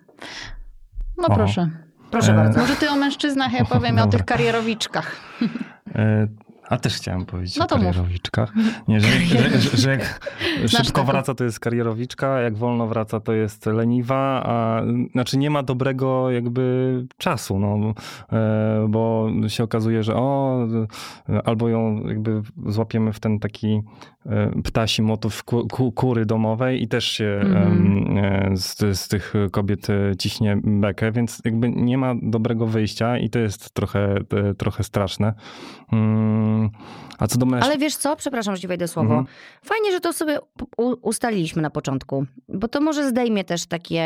No 1.17 1.27
proszę. 1.35 1.69
Proszę 2.11 2.31
E, 2.31 2.35
bardzo. 2.35 2.59
Może 2.59 2.75
ty 2.75 2.89
o 2.89 2.95
mężczyznach, 2.95 3.53
ja 3.53 3.65
powiem 3.75 3.99
o 3.99 4.07
tych 4.07 4.25
karierowiczkach. 4.25 5.15
E, 5.95 6.27
A 6.69 6.77
też 6.77 6.95
chciałem 6.95 7.25
powiedzieć 7.25 7.57
No 7.57 7.65
o 7.65 7.67
to 7.67 7.77
mów. 7.77 7.85
karierowiczkach. 7.85 8.53
Nie, 8.87 8.99
że, 9.01 9.07
że, 9.09 9.49
że, 9.59 9.77
że 9.77 9.91
jak 9.91 10.19
szybko 10.67 10.91
taką. 10.91 11.05
wraca, 11.05 11.33
to 11.35 11.43
jest 11.43 11.59
karierowiczka, 11.59 12.39
jak 12.41 12.57
wolno 12.57 12.87
wraca, 12.87 13.19
to 13.19 13.33
jest 13.33 13.65
leniwa, 13.65 14.43
a 14.45 14.81
znaczy 15.11 15.37
nie 15.37 15.49
ma 15.49 15.63
dobrego 15.63 16.31
jakby 16.31 17.05
czasu, 17.17 17.59
no, 17.59 17.93
e, 18.31 18.85
bo 18.89 19.29
się 19.47 19.63
okazuje, 19.63 20.03
że 20.03 20.15
o, 20.15 20.57
albo 21.45 21.69
ją 21.69 22.07
jakby 22.07 22.41
złapiemy 22.65 23.13
w 23.13 23.19
ten 23.19 23.39
taki 23.39 23.81
ptasi 24.63 25.01
motyw 25.01 25.43
ku, 25.43 25.67
ku, 25.67 25.91
kury 25.91 26.25
domowej 26.25 26.83
i 26.83 26.87
też 26.87 27.05
się 27.05 27.25
e, 27.25 28.51
z, 28.57 28.99
z 28.99 29.07
tych 29.07 29.33
kobiet 29.51 29.89
e, 29.89 30.15
ciśnie 30.15 30.57
bekę, 30.63 31.11
więc 31.11 31.41
jakby 31.45 31.69
nie 31.69 31.97
ma 31.97 32.13
dobrego 32.21 32.67
wyjścia 32.67 33.17
i 33.17 33.29
to 33.29 33.39
jest 33.39 33.73
trochę, 33.73 34.15
e, 34.15 34.53
trochę 34.53 34.83
straszne. 34.83 35.33
Mm, 35.91 36.69
A 37.19 37.27
co 37.27 37.37
do 37.37 37.45
mężczyzn... 37.45 37.71
Ale 37.71 37.79
wiesz 37.79 37.95
co? 37.95 38.15
Przepraszam, 38.15 38.55
że 38.55 38.61
ci 38.61 38.67
wejdę 38.67 38.87
słowo. 38.87 39.09
Mhm. 39.09 39.25
Fajnie, 39.63 39.91
że 39.91 39.99
to 39.99 40.13
sobie 40.13 40.39
ustaliliśmy 41.01 41.61
na 41.61 41.69
początku, 41.69 42.25
bo 42.49 42.67
to 42.67 42.81
może 42.81 43.09
zdejmie 43.09 43.43
też 43.43 43.65
takie, 43.65 44.03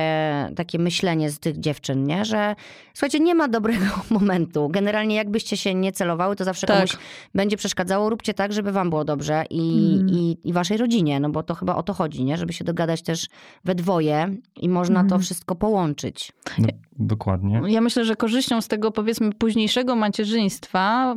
takie 0.55 0.79
myślenie 0.79 1.29
z 1.31 1.39
tych 1.39 1.59
dziewczyn, 1.59 2.03
nie? 2.03 2.25
Że 2.25 2.55
słuchajcie, 2.93 3.19
nie 3.19 3.35
ma 3.35 3.47
dobrego 3.47 3.85
momentu. 4.19 4.69
Generalnie 4.69 5.15
jakbyście 5.15 5.57
się 5.57 5.75
nie 5.75 5.91
celowały, 5.91 6.35
to 6.35 6.43
zawsze 6.43 6.67
Tak. 6.67 6.75
komuś 6.75 6.97
będzie 7.35 7.57
przeszkadzało. 7.57 8.09
Róbcie 8.09 8.33
tak, 8.33 8.53
żeby 8.53 8.71
wam 8.71 8.89
było 8.89 9.05
dobrze 9.05 9.43
i, 9.49 9.91
Mhm. 10.01 10.10
I, 10.11 10.37
i 10.43 10.53
waszej 10.53 10.77
rodzinie, 10.77 11.19
no 11.19 11.29
bo 11.29 11.43
to 11.43 11.55
chyba 11.55 11.75
o 11.75 11.83
to 11.83 11.93
chodzi, 11.93 12.23
nie? 12.23 12.37
Żeby 12.37 12.53
się 12.53 12.63
dogadać 12.63 13.01
też 13.01 13.27
we 13.65 13.75
dwoje 13.75 14.35
i 14.55 14.69
można 14.69 14.99
to 14.99 15.05
Mhm. 15.05 15.21
wszystko 15.21 15.55
połączyć. 15.55 16.31
No, 16.57 16.67
dokładnie. 16.99 17.61
Ja 17.67 17.81
myślę, 17.81 18.05
że 18.05 18.15
korzyścią 18.15 18.61
z 18.61 18.67
tego 18.67 18.91
powiedzmy 18.91 19.33
późniejszego 19.33 19.95
macierzyństwa, 19.95 21.15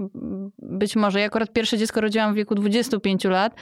być 0.58 0.96
może 0.96 1.20
ja 1.20 1.26
akurat 1.26 1.52
pierwsze 1.52 1.78
dziecko 1.78 2.00
rodziłam 2.00 2.32
w 2.32 2.36
wieku 2.36 2.54
25 2.54 3.24
lat 3.24 3.54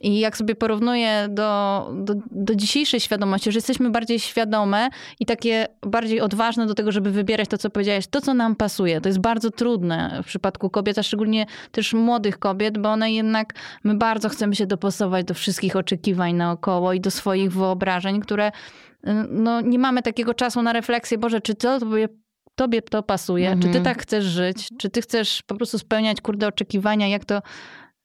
i 0.00 0.18
jak 0.20 0.36
sobie 0.36 0.54
porównuję 0.54 1.26
do, 1.30 1.90
do, 1.94 2.14
do 2.30 2.54
dzisiejszej 2.54 3.00
świadomości, 3.00 3.52
że 3.52 3.56
jesteśmy 3.56 3.90
bardziej 3.90 4.18
świadome 4.20 4.88
i 5.20 5.26
takie 5.26 5.66
bardziej 5.86 6.20
odważne 6.20 6.66
do 6.66 6.74
tego, 6.74 6.92
żeby 6.92 7.10
wybierać 7.10 7.48
to, 7.48 7.58
co 7.58 7.70
powiedziałeś, 7.70 8.06
to, 8.06 8.20
co 8.20 8.34
nam 8.34 8.56
pasuje. 8.56 9.00
To 9.00 9.08
jest 9.08 9.18
bardzo 9.20 9.50
trudne 9.50 10.20
w 10.22 10.26
przypadku 10.26 10.70
kobiet, 10.70 10.98
a 10.98 11.02
szczególnie 11.02 11.46
też 11.72 11.94
młodych 11.94 12.38
kobiet, 12.38 12.78
bo 12.78 12.88
one 12.88 13.12
jednak, 13.12 13.54
my 13.84 13.94
bardzo 13.94 14.28
chcemy 14.28 14.54
się 14.54 14.66
dopasować 14.78 15.26
do 15.26 15.34
wszystkich 15.34 15.76
oczekiwań 15.76 16.34
naokoło 16.34 16.92
i 16.92 17.00
do 17.00 17.10
swoich 17.10 17.52
wyobrażeń, 17.52 18.20
które 18.20 18.52
no, 19.30 19.60
nie 19.60 19.78
mamy 19.78 20.02
takiego 20.02 20.34
czasu 20.34 20.62
na 20.62 20.72
refleksję, 20.72 21.18
Boże, 21.18 21.40
czy 21.40 21.54
to 21.54 21.80
tobie, 21.80 22.08
tobie 22.54 22.82
to 22.82 23.02
pasuje? 23.02 23.50
Czy 23.54 23.60
ty 23.60 23.66
Mhm. 23.66 23.84
tak 23.84 24.02
chcesz 24.02 24.24
żyć? 24.24 24.68
Czy 24.78 24.90
ty 24.90 25.02
chcesz 25.02 25.42
po 25.42 25.54
prostu 25.54 25.78
spełniać, 25.78 26.20
kurde, 26.20 26.46
oczekiwania, 26.48 27.08
jak 27.08 27.24
to 27.24 27.42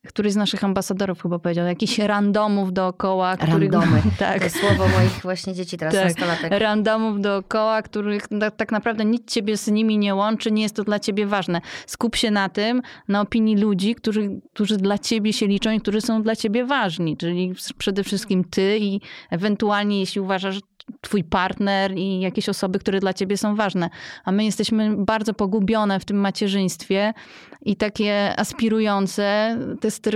któryś 0.07 0.33
z 0.33 0.35
naszych 0.35 0.63
ambasadorów 0.63 1.21
chyba 1.21 1.39
powiedział, 1.39 1.65
jakichś 1.65 1.99
randomów 1.99 2.73
dookoła. 2.73 3.37
Których, 3.37 3.71
Randomy. 3.71 4.01
tak. 4.19 4.43
To 4.43 4.49
słowo 4.49 4.87
moich 4.87 5.21
właśnie 5.21 5.53
dzieci 5.53 5.77
teraz, 5.77 5.93
Tak. 5.93 6.05
nastolatek. 6.05 6.51
Randomów 6.51 7.21
dookoła, 7.21 7.81
których 7.81 8.27
tak 8.57 8.71
naprawdę 8.71 9.05
nic 9.05 9.31
ciebie 9.31 9.57
z 9.57 9.67
nimi 9.67 9.97
nie 9.97 10.15
łączy, 10.15 10.51
nie 10.51 10.61
jest 10.63 10.75
to 10.75 10.83
dla 10.83 10.99
ciebie 10.99 11.25
ważne. 11.25 11.61
Skup 11.87 12.15
się 12.15 12.31
na 12.31 12.49
tym, 12.49 12.81
na 13.07 13.21
opinii 13.21 13.57
ludzi, 13.57 13.95
którzy, 13.95 14.29
którzy 14.53 14.77
dla 14.77 14.97
ciebie 14.97 15.33
się 15.33 15.47
liczą 15.47 15.71
i 15.71 15.81
którzy 15.81 16.01
są 16.01 16.23
dla 16.23 16.35
ciebie 16.35 16.65
ważni, 16.65 17.17
czyli 17.17 17.53
przede 17.77 18.03
wszystkim 18.03 18.43
ty 18.43 18.77
i 18.81 19.01
ewentualnie 19.31 19.99
jeśli 19.99 20.21
uważasz, 20.21 20.59
twój 21.01 21.23
partner 21.23 21.97
i 21.97 22.19
jakieś 22.19 22.49
osoby, 22.49 22.79
które 22.79 22.99
dla 22.99 23.13
ciebie 23.13 23.37
są 23.37 23.55
ważne. 23.55 23.89
A 24.25 24.31
my 24.31 24.45
jesteśmy 24.45 24.95
bardzo 24.97 25.33
pogubione 25.33 25.99
w 25.99 26.05
tym 26.05 26.17
macierzyństwie 26.17 27.13
i 27.61 27.75
takie 27.75 28.39
aspirujące. 28.39 29.57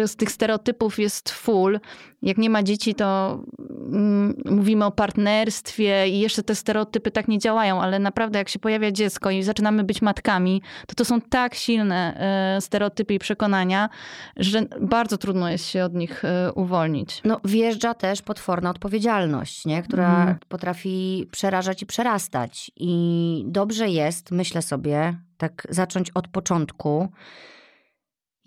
Z 0.05 0.15
tych 0.15 0.31
stereotypów 0.31 0.99
jest 0.99 1.29
full. 1.29 1.79
Jak 2.21 2.37
nie 2.37 2.49
ma 2.49 2.63
dzieci, 2.63 2.95
to 2.95 3.39
mm, 3.59 4.35
mówimy 4.45 4.85
o 4.85 4.91
partnerstwie 4.91 6.07
i 6.07 6.19
jeszcze 6.19 6.43
te 6.43 6.55
stereotypy 6.55 7.11
tak 7.11 7.27
nie 7.27 7.39
działają, 7.39 7.81
ale 7.81 7.99
naprawdę 7.99 8.39
jak 8.39 8.49
się 8.49 8.59
pojawia 8.59 8.91
dziecko 8.91 9.31
i 9.31 9.43
zaczynamy 9.43 9.83
być 9.83 10.01
matkami, 10.01 10.61
to 10.87 10.95
to 10.95 11.05
są 11.05 11.21
tak 11.21 11.55
silne 11.55 12.17
e, 12.57 12.61
stereotypy 12.61 13.13
i 13.13 13.19
przekonania, 13.19 13.89
że 14.37 14.61
bardzo 14.81 15.17
trudno 15.17 15.49
jest 15.49 15.65
się 15.65 15.83
od 15.83 15.93
nich 15.93 16.25
e, 16.25 16.53
uwolnić. 16.53 17.21
No, 17.25 17.39
wjeżdża 17.45 17.93
też 17.93 18.21
potworna 18.21 18.69
odpowiedzialność, 18.69 19.65
nie? 19.65 19.83
która 19.83 20.19
Mhm. 20.19 20.37
potrafi 20.49 21.27
przerażać 21.31 21.81
i 21.81 21.85
przerastać. 21.85 22.71
I 22.75 23.43
dobrze 23.47 23.89
jest, 23.89 24.31
myślę 24.31 24.61
sobie, 24.61 25.17
tak 25.37 25.67
zacząć 25.69 26.11
od 26.11 26.27
początku. 26.27 27.09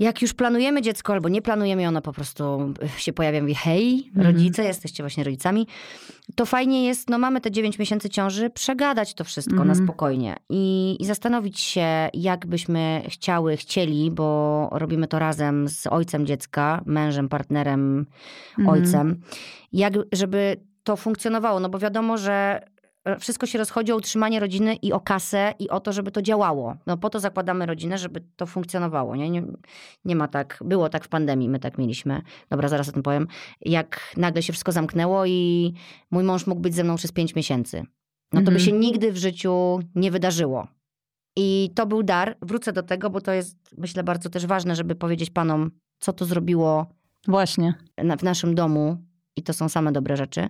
Jak 0.01 0.23
już 0.23 0.35
planujemy 0.35 0.83
dziecko 0.83 1.13
albo 1.13 1.29
nie 1.29 1.43
planujemy, 1.43 1.89
ono 1.89 2.03
po 2.03 2.13
prostu 2.13 2.75
się 2.97 3.13
pojawia, 3.13 3.41
mówi 3.41 3.55
hej, 3.55 4.05
Mhm. 4.17 4.27
rodzice, 4.27 4.65
jesteście 4.65 5.03
właśnie 5.03 5.25
rodzicami, 5.25 5.67
to 6.35 6.47
fajnie 6.47 6.87
jest, 6.87 7.11
no 7.11 7.19
mamy 7.19 7.41
te 7.41 7.51
9 7.51 7.79
miesięcy 7.79 8.09
ciąży, 8.11 8.51
przegadać 8.51 9.15
to 9.15 9.25
wszystko 9.25 9.57
na 9.57 9.61
Mhm. 9.63 9.85
spokojnie 9.85 10.37
i, 10.49 10.97
i 11.01 11.05
zastanowić 11.05 11.61
się, 11.61 11.87
jak 12.15 12.47
byśmy 12.47 13.03
chciały, 13.09 13.57
chcieli, 13.57 14.11
bo 14.11 14.69
robimy 14.73 15.07
to 15.09 15.19
razem 15.19 15.69
z 15.69 15.87
ojcem 15.87 16.27
dziecka, 16.27 16.83
mężem, 16.87 17.29
partnerem, 17.29 18.07
Mhm. 18.59 18.69
ojcem, 18.69 19.21
jak, 19.73 19.93
żeby 20.13 20.57
to 20.85 20.97
funkcjonowało. 20.97 21.61
No 21.61 21.69
bo 21.69 21.79
wiadomo, 21.79 22.19
że 22.19 22.61
wszystko 23.19 23.47
się 23.47 23.59
rozchodzi 23.59 23.93
o 23.93 23.97
utrzymanie 23.97 24.41
rodziny 24.41 24.75
i 24.75 24.93
o 24.93 25.01
kasę 25.01 25.55
i 25.59 25.69
o 25.69 25.81
to, 25.81 25.93
żeby 25.93 26.11
to 26.11 26.23
działało. 26.23 26.77
No 26.87 26.97
po 26.97 27.11
to 27.11 27.21
zakładamy 27.21 27.67
rodzinę, 27.67 27.99
żeby 27.99 28.21
to 28.37 28.47
funkcjonowało. 28.47 29.17
Nie, 29.17 29.31
nie, 29.31 29.43
nie 30.05 30.17
ma 30.17 30.29
tak, 30.29 30.59
było 30.65 30.89
tak 30.89 31.05
w 31.05 31.09
pandemii, 31.09 31.49
my 31.49 31.59
tak 31.59 31.79
mieliśmy. 31.79 32.23
Dobra, 32.51 32.69
zaraz 32.69 32.89
o 32.89 32.93
tym 32.93 33.03
powiem. 33.03 33.27
Jak 33.61 34.15
nagle 34.17 34.43
się 34.43 34.53
wszystko 34.53 34.73
zamknęło 34.73 35.27
i 35.27 35.73
mój 36.11 36.25
mąż 36.25 36.47
mógł 36.47 36.61
być 36.61 36.75
ze 36.75 36.85
mną 36.85 36.97
przez 36.97 37.13
pięć 37.13 37.35
miesięcy. 37.35 37.83
No 38.33 38.41
to 38.41 38.45
by 38.47 38.57
Mhm. 38.57 38.61
się 38.61 38.73
nigdy 38.73 39.13
w 39.13 39.17
życiu 39.17 39.81
nie 39.95 40.11
wydarzyło. 40.11 40.67
I 41.37 41.71
to 41.75 41.87
był 41.87 42.03
dar. 42.03 42.37
Wrócę 42.43 42.73
do 42.73 42.83
tego, 42.83 43.11
bo 43.11 43.21
to 43.21 43.33
jest, 43.33 43.57
myślę, 43.79 44.03
bardzo 44.05 44.31
też 44.31 44.47
ważne, 44.47 44.77
żeby 44.77 44.95
powiedzieć 44.95 45.31
panom, 45.31 45.71
co 45.99 46.13
to 46.13 46.25
zrobiło 46.25 46.87
Właśnie. 47.29 47.75
na, 48.05 48.17
w 48.17 48.23
naszym 48.23 48.55
domu 48.55 48.97
i 49.37 49.43
to 49.43 49.53
są 49.53 49.69
same 49.69 49.93
dobre 49.93 50.17
rzeczy. 50.17 50.49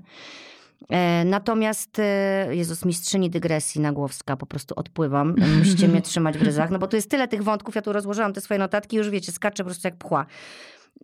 E, 0.89 1.25
natomiast, 1.25 1.99
e, 1.99 2.47
Jezus, 2.51 2.85
mistrzyni 2.85 3.31
dygresji 3.31 3.81
Nagłowska, 3.81 4.37
po 4.37 4.47
prostu 4.47 4.75
odpływam. 4.77 5.35
Musicie 5.59 5.89
mnie 5.89 6.03
trzymać 6.03 6.39
w 6.39 6.43
ryzach, 6.43 6.71
no 6.71 6.79
bo 6.79 6.87
tu 6.89 6.97
jest 6.97 7.11
tyle 7.11 7.29
tych 7.29 7.43
wątków, 7.43 7.75
ja 7.75 7.83
tu 7.83 7.93
rozłożyłam 7.93 8.33
te 8.33 8.41
swoje 8.41 8.59
notatki, 8.59 8.97
już 8.97 9.11
wiecie, 9.11 9.33
skaczę 9.33 9.65
po 9.65 9.69
prostu 9.71 9.89
jak 9.89 9.97
pchła. 9.97 10.27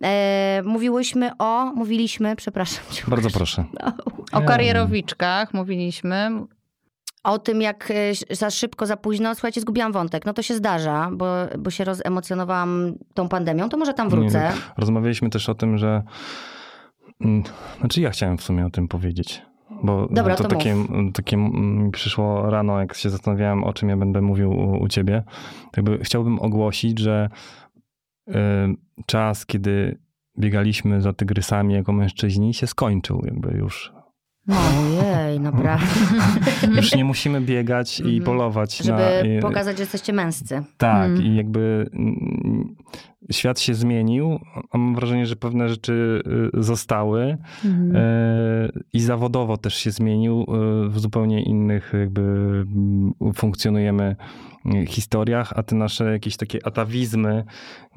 E, 0.03 0.61
mówiłyśmy 0.65 1.31
o, 1.39 1.65
mówiliśmy, 1.65 2.35
przepraszam 2.35 2.83
cię. 2.91 3.03
Bardzo 3.07 3.29
proszę. 3.29 3.65
O 4.31 4.39
Ja- 4.41 4.45
karierowiczkach 4.47 5.53
mówiliśmy. 5.53 6.29
O 7.23 7.39
tym, 7.39 7.61
jak 7.61 7.91
e, 8.31 8.35
za 8.35 8.49
szybko, 8.49 8.85
za 8.85 8.97
późno, 8.97 9.35
słuchajcie, 9.35 9.61
zgubiłam 9.61 9.91
wątek. 9.91 10.25
No 10.25 10.33
to 10.33 10.41
się 10.41 10.55
zdarza, 10.55 11.09
bo, 11.13 11.25
bo 11.59 11.69
się 11.71 11.83
rozemocjonowałam 11.83 12.93
tą 13.13 13.29
pandemią, 13.29 13.69
to 13.69 13.77
może 13.77 13.93
tam 13.93 14.09
wrócę. 14.09 14.39
Nie, 14.55 14.61
Rozmawialiśmy 14.77 15.29
też 15.29 15.49
o 15.49 15.55
tym, 15.55 15.77
że. 15.77 16.03
mm, 17.21 17.43
Znaczy, 17.79 18.01
ja 18.01 18.09
chciałem 18.09 18.37
w 18.37 18.43
sumie 18.43 18.65
o 18.65 18.69
tym 18.69 18.87
powiedzieć. 18.87 19.41
Bo 19.83 20.07
Dobra, 20.11 20.35
to, 20.35 20.43
to 20.43 20.49
takie, 20.49 20.75
takie 21.13 21.37
mi 21.37 21.91
przyszło 21.91 22.49
rano, 22.49 22.79
jak 22.79 22.93
się 22.93 23.09
zastanawiałem, 23.09 23.63
o 23.63 23.73
czym 23.73 23.89
ja 23.89 23.97
będę 23.97 24.21
mówił 24.21 24.51
u, 24.51 24.83
u 24.83 24.87
ciebie. 24.87 25.23
Jakby 25.77 25.97
chciałbym 25.97 26.39
ogłosić, 26.39 26.99
że 26.99 27.29
y, 28.29 28.33
czas, 29.05 29.45
kiedy 29.45 29.97
biegaliśmy 30.39 31.01
za 31.01 31.13
tygrysami 31.13 31.73
jako 31.73 31.93
mężczyźni, 31.93 32.53
się 32.53 32.67
skończył 32.67 33.21
jakby 33.25 33.57
już. 33.57 33.93
Ojej, 34.49 35.39
naprawdę. 35.39 35.85
Już 36.75 36.95
nie 36.95 37.05
musimy 37.05 37.41
biegać 37.41 37.99
i 37.99 38.03
Mhm. 38.03 38.23
polować 38.23 38.77
Żeby 38.77 38.97
na... 38.97 39.41
pokazać, 39.41 39.77
że 39.77 39.83
jesteście 39.83 40.13
męscy. 40.13 40.63
Tak, 40.77 41.05
Mm. 41.09 41.23
i 41.23 41.35
jakby 41.35 41.89
świat 43.31 43.59
się 43.59 43.73
zmienił. 43.73 44.39
a 44.71 44.77
Mam 44.77 44.95
wrażenie, 44.95 45.25
że 45.25 45.35
pewne 45.35 45.69
rzeczy 45.69 46.21
y, 46.57 46.63
zostały 46.63 47.37
Mhm. 47.65 47.95
e, 47.95 48.69
i 48.93 48.99
zawodowo 48.99 49.57
też 49.57 49.75
się 49.75 49.91
zmienił. 49.91 50.45
e, 50.85 50.89
W 50.89 50.99
zupełnie 50.99 51.43
innych 51.43 51.93
jakby 51.99 52.21
mm, 52.21 53.13
funkcjonujemy 53.35 54.15
e, 54.65 54.85
historiach, 54.85 55.53
a 55.55 55.63
te 55.63 55.75
nasze 55.75 56.11
jakieś 56.11 56.37
takie 56.37 56.65
atawizmy, 56.65 57.43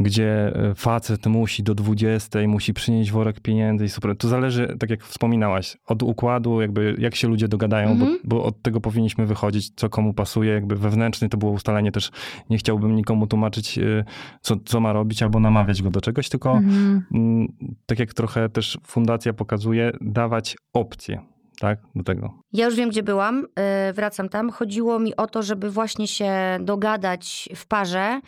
gdzie 0.01 0.57
e, 0.57 0.75
facet 0.75 1.27
musi 1.27 1.63
do 1.63 1.75
20, 1.75 2.39
musi 2.49 2.75
przynieść 2.75 3.11
worek 3.11 3.41
pieniędzy 3.41 3.85
i 3.85 3.89
super. 3.89 4.17
To 4.17 4.29
zależy, 4.29 4.77
tak 4.81 4.91
jak 4.91 5.05
wspominałaś, 5.05 5.77
od 5.87 6.03
układu, 6.03 6.61
jakby 6.61 6.95
jak 6.99 7.15
się 7.15 7.29
ludzie 7.29 7.49
dogadają, 7.49 7.91
Mhm. 7.91 8.19
bo, 8.25 8.37
bo 8.37 8.45
od 8.45 8.63
tego 8.63 8.81
powinniśmy 8.81 9.27
wychodzić, 9.27 9.71
co 9.77 9.89
komu 9.89 10.15
pasuje, 10.15 10.53
jakby 10.53 10.77
wewnętrzny 10.77 11.29
to 11.29 11.37
było 11.37 11.53
ustalenie 11.53 11.93
też. 11.93 12.11
Nie 12.51 12.59
chciałbym 12.59 12.97
nikomu 12.97 13.27
tłumaczyć, 13.27 13.79
e, 13.79 14.05
co, 14.41 14.57
co 14.65 14.81
ma 14.81 14.93
robić 14.93 15.20
albo 15.23 15.41
namawiać 15.41 15.83
go 15.83 15.91
do 15.91 16.01
czegoś, 16.01 16.29
tylko 16.29 16.53
Mhm. 16.53 17.03
mm, 17.15 17.49
tak 17.87 17.99
jak 17.99 18.15
trochę 18.15 18.49
też 18.49 18.79
fundacja 18.87 19.33
pokazuje, 19.33 19.93
dawać 20.01 20.57
opcje, 20.73 21.21
tak, 21.61 21.79
do 21.95 22.03
tego. 22.05 22.35
Ja 22.53 22.67
już 22.67 22.75
wiem, 22.77 22.89
gdzie 22.91 23.03
byłam, 23.03 23.41
yy, 23.87 23.93
wracam 23.93 24.29
tam. 24.29 24.51
Chodziło 24.51 24.99
mi 24.99 25.17
o 25.17 25.27
to, 25.27 25.43
żeby 25.43 25.71
właśnie 25.71 26.07
się 26.09 26.33
dogadać 26.61 27.49
w 27.57 27.67
parze 27.67 28.21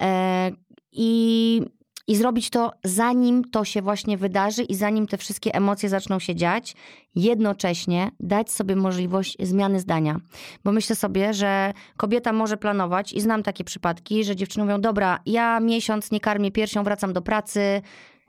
yy, 0.00 0.06
i, 0.92 1.62
i 2.12 2.16
zrobić 2.16 2.50
to 2.50 2.72
zanim 2.84 3.44
to 3.44 3.64
się 3.64 3.82
właśnie 3.82 4.16
wydarzy 4.16 4.62
i 4.62 4.74
zanim 4.74 5.06
te 5.06 5.16
wszystkie 5.16 5.54
emocje 5.54 5.88
zaczną 5.88 6.18
się 6.18 6.34
dziać, 6.34 6.74
jednocześnie 7.14 8.10
dać 8.20 8.50
sobie 8.50 8.76
możliwość 8.76 9.36
zmiany 9.40 9.80
zdania. 9.80 10.20
Bo 10.64 10.72
myślę 10.72 10.96
sobie, 10.96 11.34
że 11.34 11.72
kobieta 11.96 12.32
może 12.32 12.56
planować 12.56 13.12
i 13.12 13.20
znam 13.20 13.42
takie 13.42 13.64
przypadki, 13.64 14.24
że 14.24 14.36
dziewczyny 14.36 14.64
mówią, 14.64 14.80
dobra, 14.80 15.18
ja 15.26 15.60
miesiąc 15.60 16.10
nie 16.10 16.20
karmię 16.20 16.50
piersią, 16.50 16.84
wracam 16.84 17.12
do 17.12 17.22
pracy, 17.22 17.82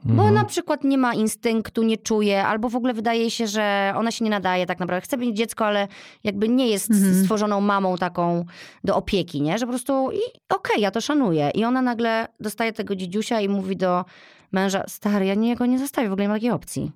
bo 0.05 0.31
na 0.31 0.45
przykład 0.45 0.83
nie 0.83 0.97
ma 0.97 1.13
instynktu, 1.13 1.83
nie 1.83 1.97
czuje, 1.97 2.45
albo 2.45 2.69
w 2.69 2.75
ogóle 2.75 2.93
wydaje 2.93 3.31
się, 3.31 3.47
że 3.47 3.93
ona 3.95 4.11
się 4.11 4.25
nie 4.25 4.31
nadaje 4.31 4.65
tak 4.65 4.79
naprawdę. 4.79 5.01
Chce 5.01 5.17
mieć 5.17 5.37
dziecko, 5.37 5.65
ale 5.65 5.87
jakby 6.23 6.49
nie 6.49 6.67
jest 6.67 6.91
stworzoną 7.21 7.61
mamą 7.61 7.97
taką 7.97 8.45
do 8.83 8.95
opieki, 8.95 9.41
nie? 9.41 9.57
Że 9.57 9.65
po 9.65 9.71
prostu 9.71 10.11
i 10.11 10.19
okej, 10.49 10.81
ja 10.81 10.91
to 10.91 11.01
szanuję. 11.01 11.51
I 11.55 11.65
ona 11.65 11.81
nagle 11.81 12.27
dostaje 12.39 12.73
tego 12.73 12.95
dzidziusia 12.95 13.41
i 13.41 13.49
mówi 13.49 13.77
do 13.77 14.05
męża, 14.51 14.83
stary, 14.87 15.25
ja 15.25 15.35
nie, 15.35 15.55
go 15.55 15.65
nie 15.65 15.79
zostawię, 15.79 16.09
w 16.09 16.11
ogóle 16.11 16.23
nie 16.25 16.29
ma 16.29 16.35
takiej 16.35 16.51
opcji. 16.51 16.91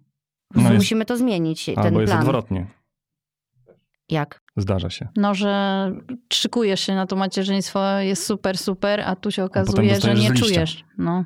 No 0.56 0.62
jest- 0.62 0.76
musimy 0.76 1.06
to 1.06 1.18
zmienić, 1.18 1.66
ten 1.66 1.80
Albo 1.80 2.02
jest 2.02 2.12
plan. 2.14 2.24
odwrotnie. 2.24 2.68
Jak? 4.10 4.42
Zdarza 4.58 4.90
się. 4.90 5.08
No, 5.16 5.34
że 5.34 5.92
szykujesz 6.34 6.80
się 6.82 6.96
na 6.96 7.06
to 7.06 7.16
macierzyństwo, 7.16 7.98
jest 8.00 8.26
super, 8.26 8.58
super, 8.58 9.02
a 9.02 9.16
tu 9.16 9.32
się 9.32 9.44
okazuje, 9.44 10.00
że 10.02 10.14
nie 10.14 10.34
czujesz 10.34 10.84
no, 10.98 11.26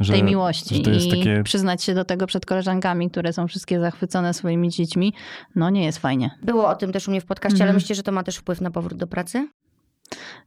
Że, 0.00 0.12
tej 0.12 0.22
miłości. 0.24 0.74
Że 0.76 0.82
to 0.82 0.90
jest 0.90 1.06
I 1.06 1.10
takie... 1.10 1.42
przyznać 1.42 1.84
się 1.84 1.94
do 1.94 2.04
tego 2.04 2.26
przed 2.26 2.46
koleżankami, 2.46 3.10
które 3.10 3.32
są 3.32 3.48
wszystkie 3.48 3.80
zachwycone 3.80 4.34
swoimi 4.34 4.68
dziećmi, 4.68 5.14
no 5.54 5.70
nie 5.70 5.84
jest 5.84 5.98
fajnie. 5.98 6.30
Było 6.42 6.68
o 6.68 6.74
tym 6.74 6.92
też 6.92 7.08
u 7.08 7.10
mnie 7.10 7.20
w 7.20 7.24
podcaście, 7.24 7.56
ale 7.56 7.64
Mhm. 7.64 7.74
myślicie, 7.74 7.94
że 7.94 8.02
to 8.02 8.12
ma 8.12 8.22
też 8.22 8.36
wpływ 8.36 8.60
na 8.60 8.70
powrót 8.70 8.98
do 8.98 9.06
pracy? 9.06 9.48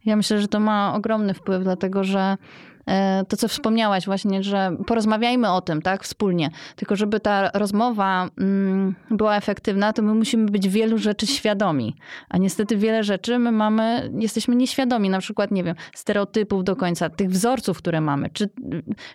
Ja 0.04 0.16
myślę, 0.16 0.40
że 0.40 0.48
to 0.48 0.60
ma 0.60 0.94
ogromny 0.94 1.34
wpływ, 1.34 1.62
dlatego 1.62 2.04
że 2.04 2.36
to, 3.28 3.36
co 3.36 3.48
wspomniałaś 3.48 4.06
właśnie, 4.06 4.42
że 4.42 4.76
porozmawiajmy 4.86 5.50
o 5.50 5.60
tym, 5.60 5.82
tak, 5.82 6.02
wspólnie. 6.04 6.50
Tylko 6.76 6.96
żeby 6.96 7.20
ta 7.20 7.50
rozmowa 7.54 8.28
mm, 8.38 8.94
była 9.10 9.36
efektywna, 9.36 9.92
to 9.92 10.02
my 10.02 10.14
musimy 10.14 10.50
być 10.50 10.68
wielu 10.68 10.98
rzeczy 10.98 11.26
świadomi. 11.26 11.96
A 12.28 12.38
niestety 12.38 12.76
wiele 12.76 13.04
rzeczy 13.04 13.38
my 13.38 13.52
mamy, 13.52 14.10
jesteśmy 14.18 14.56
nieświadomi, 14.56 15.10
na 15.10 15.18
przykład, 15.18 15.50
nie 15.50 15.64
wiem, 15.64 15.74
stereotypów 15.94 16.64
do 16.64 16.76
końca, 16.76 17.10
tych 17.10 17.30
wzorców, 17.30 17.78
które 17.78 18.00
mamy. 18.00 18.30
Czy 18.30 18.48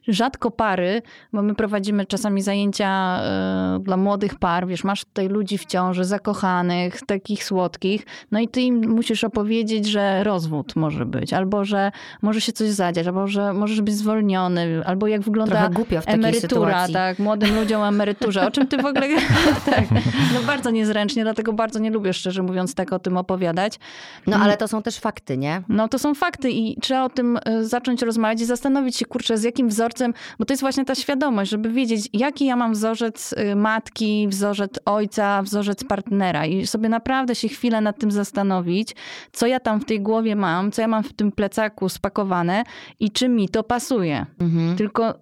rzadko 0.08 0.52
pary, 0.52 1.02
bo 1.34 1.42
my 1.42 1.56
prowadzimy 1.56 2.06
czasami 2.06 2.42
zajęcia 2.42 3.20
e, 3.22 3.80
dla 3.82 3.98
młodych 3.98 4.36
par, 4.36 4.68
wiesz, 4.68 4.84
masz 4.84 5.06
tutaj 5.06 5.28
ludzi 5.28 5.58
w 5.58 5.66
ciąży, 5.66 6.06
zakochanych, 6.06 7.02
takich 7.06 7.44
słodkich, 7.44 8.06
no 8.32 8.40
i 8.40 8.48
ty 8.48 8.62
im 8.62 8.90
musisz 8.90 9.24
opowiedzieć, 9.24 9.86
że 9.86 10.24
rozwód 10.24 10.76
może 10.76 11.06
być, 11.06 11.34
albo 11.34 11.66
że 11.66 11.92
może 12.22 12.42
się 12.42 12.52
coś 12.52 12.70
zadziać, 12.70 13.08
albo 13.08 13.28
że 13.28 13.54
możesz 13.60 13.82
być 13.82 13.96
zwolniony, 13.96 14.82
albo 14.86 15.08
jak 15.08 15.22
wygląda 15.22 15.70
emerytura, 16.06 16.42
sytuacji. 16.42 16.94
tak, 16.94 17.20
młodym 17.20 17.56
ludziom 17.56 17.84
emeryturze. 17.84 18.48
O 18.48 18.52
czym 18.52 18.68
ty 18.68 18.78
w 18.78 18.86
ogóle... 18.86 19.08
tak, 19.66 19.86
no 20.34 20.44
bardzo 20.48 20.72
niezręcznie, 20.72 21.24
dlatego 21.24 21.54
bardzo 21.54 21.80
nie 21.80 21.92
lubię, 21.92 22.14
szczerze 22.14 22.44
mówiąc, 22.44 22.76
tak 22.76 22.94
o 22.94 23.00
tym 23.00 23.18
opowiadać. 23.18 23.80
No 24.28 24.38
ale 24.38 24.58
to 24.58 24.68
są 24.68 24.82
też 24.82 25.00
fakty, 25.00 25.38
nie? 25.38 25.62
No 25.70 25.88
to 25.88 26.00
są 26.00 26.16
fakty 26.16 26.52
i 26.52 26.78
trzeba 26.82 27.04
o 27.04 27.10
tym 27.10 27.40
e, 27.46 27.64
zacząć 27.64 28.02
rozmawiać 28.02 28.42
i 28.42 28.46
zastanowić 28.46 28.98
się, 28.98 29.06
kurczę, 29.06 29.38
z 29.38 29.44
jakim 29.44 29.70
wzorcem, 29.70 30.14
bo 30.40 30.46
to 30.46 30.54
jest 30.54 30.62
właśnie 30.62 30.86
ta 30.86 30.96
świadomość, 30.96 31.52
żeby 31.52 31.70
wiedzieć, 31.70 32.10
jaki 32.14 32.46
ja 32.46 32.56
mam 32.56 32.74
wzorzec 32.74 33.34
y, 33.34 33.56
matki, 33.56 34.28
wzorzec 34.28 34.80
ojca, 34.86 35.42
wzorzec 35.42 35.84
partnera 35.84 36.46
i 36.46 36.68
sobie 36.68 36.90
naprawdę 36.90 37.36
się 37.36 37.48
chwilę 37.48 37.82
nad 37.82 38.00
tym 38.00 38.12
zastanowić, 38.12 38.96
co 39.32 39.48
ja 39.48 39.60
tam 39.60 39.80
w 39.80 39.86
tej 39.86 40.02
głowie 40.02 40.36
mam, 40.36 40.72
co 40.72 40.82
ja 40.82 40.88
mam 40.88 41.04
w 41.04 41.14
tym 41.14 41.32
plecaku 41.32 41.90
spakowane 41.90 42.64
i 43.00 43.12
czy 43.12 43.30
mi 43.30 43.49
to 43.52 43.64
pasuje. 43.64 44.26
Mhm. 44.40 44.76
Tylko 44.76 45.10
y, 45.12 45.16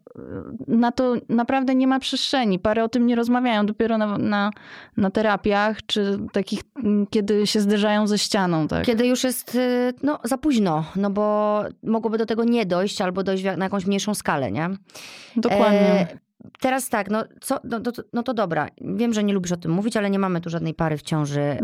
na 0.68 0.92
to 0.92 1.16
naprawdę 1.30 1.76
nie 1.76 1.88
ma 1.88 2.00
przestrzeni. 2.00 2.60
Pary 2.60 2.84
o 2.84 2.90
tym 2.90 3.08
nie 3.08 3.16
rozmawiają 3.16 3.66
dopiero 3.66 3.98
na, 3.98 4.18
na, 4.18 4.52
na 4.98 5.12
terapiach, 5.12 5.86
czy 5.86 6.20
takich, 6.32 6.62
kiedy 7.10 7.48
się 7.48 7.62
zderzają 7.62 8.08
ze 8.08 8.18
ścianą. 8.18 8.68
Tak? 8.68 8.86
Kiedy 8.86 9.08
już 9.08 9.24
jest 9.24 9.56
y, 9.56 9.94
no, 10.04 10.20
za 10.24 10.38
późno, 10.38 10.86
no 10.96 11.10
bo 11.10 11.64
mogłoby 11.84 12.18
do 12.18 12.26
tego 12.26 12.44
nie 12.44 12.66
dojść 12.66 13.02
albo 13.02 13.24
dojść 13.24 13.44
na 13.44 13.66
jakąś 13.66 13.86
mniejszą 13.86 14.14
skalę, 14.14 14.52
nie? 14.52 14.70
Dokładnie. 15.36 15.80
E, 15.80 16.27
teraz 16.60 16.90
tak, 16.90 17.10
no, 17.10 17.24
co, 17.42 17.60
no, 17.64 17.80
no, 17.80 17.92
to- 17.92 18.04
no 18.14 18.24
to 18.24 18.34
dobra. 18.34 18.68
Wiem, 18.82 19.14
że 19.14 19.24
nie 19.24 19.34
lubisz 19.34 19.52
o 19.52 19.58
tym 19.58 19.72
mówić, 19.72 19.98
ale 19.98 20.10
nie 20.10 20.20
mamy 20.20 20.42
tu 20.42 20.50
żadnej 20.50 20.74
pary 20.74 20.98
w 20.98 21.02
ciąży, 21.02 21.42
e, 21.42 21.60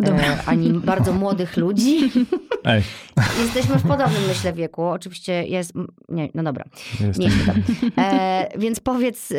ani 0.45 0.73
bardzo 0.73 1.13
młodych 1.13 1.57
ludzi. 1.57 2.11
Ej, 2.65 2.81
Jesteśmy 3.43 3.75
w 3.75 3.87
podobnym, 3.87 4.21
myślę, 4.27 4.53
wieku. 4.53 4.83
Oczywiście 4.83 5.43
jest... 5.43 5.73
Nie, 6.09 6.29
no 6.33 6.43
dobra. 6.43 6.65
Nie 7.17 7.29
tam. 7.45 7.63
E, 7.97 8.49
więc 8.57 8.79
powiedz, 8.79 9.31
y, 9.31 9.35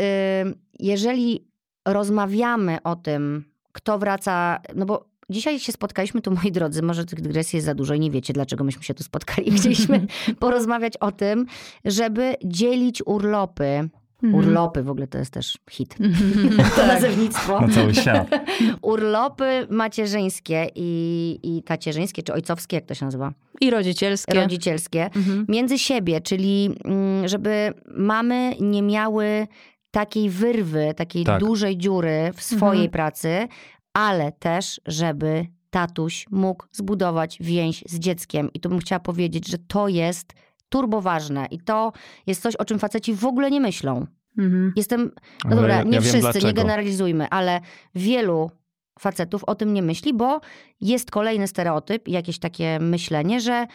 jeżeli 0.80 1.46
rozmawiamy 1.88 2.82
o 2.82 2.96
tym, 2.96 3.44
kto 3.72 3.98
wraca, 3.98 4.60
no 4.74 4.86
bo 4.86 5.08
dzisiaj 5.30 5.60
się 5.60 5.72
spotkaliśmy 5.72 6.20
tu, 6.20 6.30
moi 6.30 6.52
drodzy, 6.52 6.82
może 6.82 7.04
tych 7.04 7.20
dygresji 7.20 7.56
jest 7.56 7.66
za 7.66 7.74
dużo 7.74 7.94
i 7.94 8.00
nie 8.00 8.10
wiecie, 8.10 8.32
dlaczego 8.32 8.64
myśmy 8.64 8.82
się 8.82 8.94
tu 8.94 9.04
spotkali. 9.04 9.50
Chcieliśmy 9.52 10.06
porozmawiać 10.38 10.96
o 10.96 11.12
tym, 11.12 11.46
żeby 11.84 12.34
dzielić 12.44 13.02
urlopy. 13.06 13.88
Mhm. 14.24 14.34
Urlopy, 14.34 14.82
w 14.82 14.90
ogóle 14.90 15.06
to 15.06 15.18
jest 15.18 15.30
też 15.32 15.58
hit. 15.70 15.96
To 16.76 16.76
Tak. 16.76 16.86
nazewnictwo. 16.86 17.60
na 17.60 17.68
cały 17.68 17.94
świat. 17.94 18.28
Urlopy 18.82 19.66
macierzyńskie 19.70 20.66
i, 20.74 21.38
i 21.42 21.62
tacierzyńskie, 21.62 22.22
czy 22.22 22.32
ojcowskie, 22.32 22.76
jak 22.76 22.86
to 22.86 22.94
się 22.94 23.04
nazywa? 23.04 23.32
I 23.60 23.70
rodzicielskie. 23.70 24.34
Rodzicielskie 24.34 25.04
Mhm. 25.04 25.44
między 25.48 25.78
siebie, 25.78 26.20
czyli 26.20 26.70
mm, 26.84 27.28
żeby 27.28 27.72
mamy 27.96 28.54
nie 28.60 28.82
miały 28.82 29.46
takiej 29.90 30.30
wyrwy, 30.30 30.94
takiej 30.96 31.24
Tak. 31.24 31.40
dużej 31.40 31.76
dziury 31.78 32.30
w 32.34 32.42
swojej 32.42 32.84
Mhm. 32.84 32.90
pracy, 32.90 33.48
ale 33.92 34.32
też, 34.32 34.80
żeby 34.86 35.46
tatuś 35.70 36.26
mógł 36.30 36.64
zbudować 36.72 37.38
więź 37.40 37.84
z 37.86 37.98
dzieckiem. 37.98 38.50
I 38.54 38.60
tu 38.60 38.68
bym 38.68 38.78
chciała 38.78 39.00
powiedzieć, 39.00 39.48
że 39.48 39.58
to 39.58 39.88
jest 39.88 40.32
turboważne 40.74 41.46
i 41.50 41.58
to 41.58 41.92
jest 42.26 42.42
coś, 42.42 42.56
o 42.56 42.64
czym 42.64 42.78
faceci 42.78 43.14
w 43.14 43.24
ogóle 43.24 43.50
nie 43.50 43.60
myślą. 43.60 44.06
Mhm. 44.38 44.72
Jestem, 44.76 45.00
no 45.44 45.50
Ale 45.50 45.56
dobra, 45.56 45.76
ja 45.76 45.82
nie 45.82 45.90
wiem 45.90 46.02
wszyscy, 46.02 46.46
nie 46.46 46.52
generalizujmy, 46.52 47.28
ale 47.30 47.60
wielu 47.94 48.50
facetów 48.98 49.44
o 49.44 49.54
tym 49.54 49.74
nie 49.74 49.82
myśli, 49.82 50.14
bo 50.14 50.40
jest 50.80 51.10
kolejny 51.10 51.46
stereotyp 51.48 52.08
i 52.08 52.12
jakieś 52.12 52.38
takie 52.38 52.78
myślenie, 52.80 53.40
że 53.40 53.66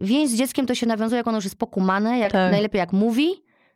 więź 0.00 0.30
z 0.30 0.34
dzieckiem 0.34 0.66
to 0.66 0.74
się 0.74 0.86
nawiązuje, 0.86 1.16
jak 1.16 1.26
ono 1.26 1.38
już 1.38 1.44
jest 1.44 1.58
pokumane, 1.58 2.18
jak, 2.18 2.32
Tak. 2.32 2.52
najlepiej 2.52 2.78
jak 2.78 2.92
mówi, 2.92 3.28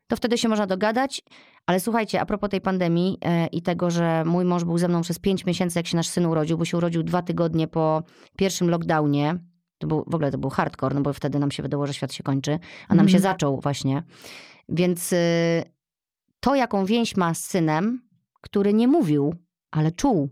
to 0.07 0.17
wtedy 0.17 0.39
się 0.39 0.49
można 0.49 0.67
dogadać. 0.67 1.23
Ale 1.67 1.81
słuchajcie, 1.81 2.21
a 2.21 2.27
propos 2.27 2.51
tej 2.51 2.61
pandemii 2.61 3.19
e, 3.25 3.47
i 3.47 3.63
tego, 3.63 3.91
że 3.91 4.25
mój 4.25 4.45
mąż 4.45 4.65
był 4.65 4.79
ze 4.79 4.89
mną 4.89 5.01
przez 5.01 5.19
pięć 5.19 5.47
miesięcy, 5.47 5.79
jak 5.79 5.87
się 5.87 5.97
nasz 5.97 6.09
syn 6.09 6.27
urodził, 6.27 6.59
bo 6.59 6.65
się 6.65 6.77
urodził 6.77 7.03
dwa 7.03 7.23
tygodnie 7.23 7.69
po 7.69 8.03
pierwszym 8.37 8.71
lockdownie. 8.71 9.39
To 9.81 9.87
był, 9.87 10.05
w 10.07 10.15
ogóle 10.15 10.31
to 10.31 10.39
był 10.39 10.51
hardcore, 10.51 10.95
no 10.95 11.01
bo 11.01 11.13
wtedy 11.13 11.39
nam 11.39 11.51
się 11.51 11.63
wydało, 11.63 11.87
że 11.87 11.95
świat 11.95 12.13
się 12.13 12.23
kończy, 12.23 12.53
a 12.89 12.95
nam 12.95 13.07
Mhm. 13.07 13.09
się 13.09 13.19
zaczął 13.19 13.61
właśnie. 13.61 14.03
Więc 14.69 15.13
y, 15.13 15.17
to, 16.41 16.55
jaką 16.55 16.85
więź 16.85 17.17
ma 17.17 17.35
z 17.35 17.45
synem, 17.45 18.03
który 18.41 18.75
nie 18.75 18.89
mówił, 18.89 19.35
ale 19.71 19.93
czuł, 19.93 20.29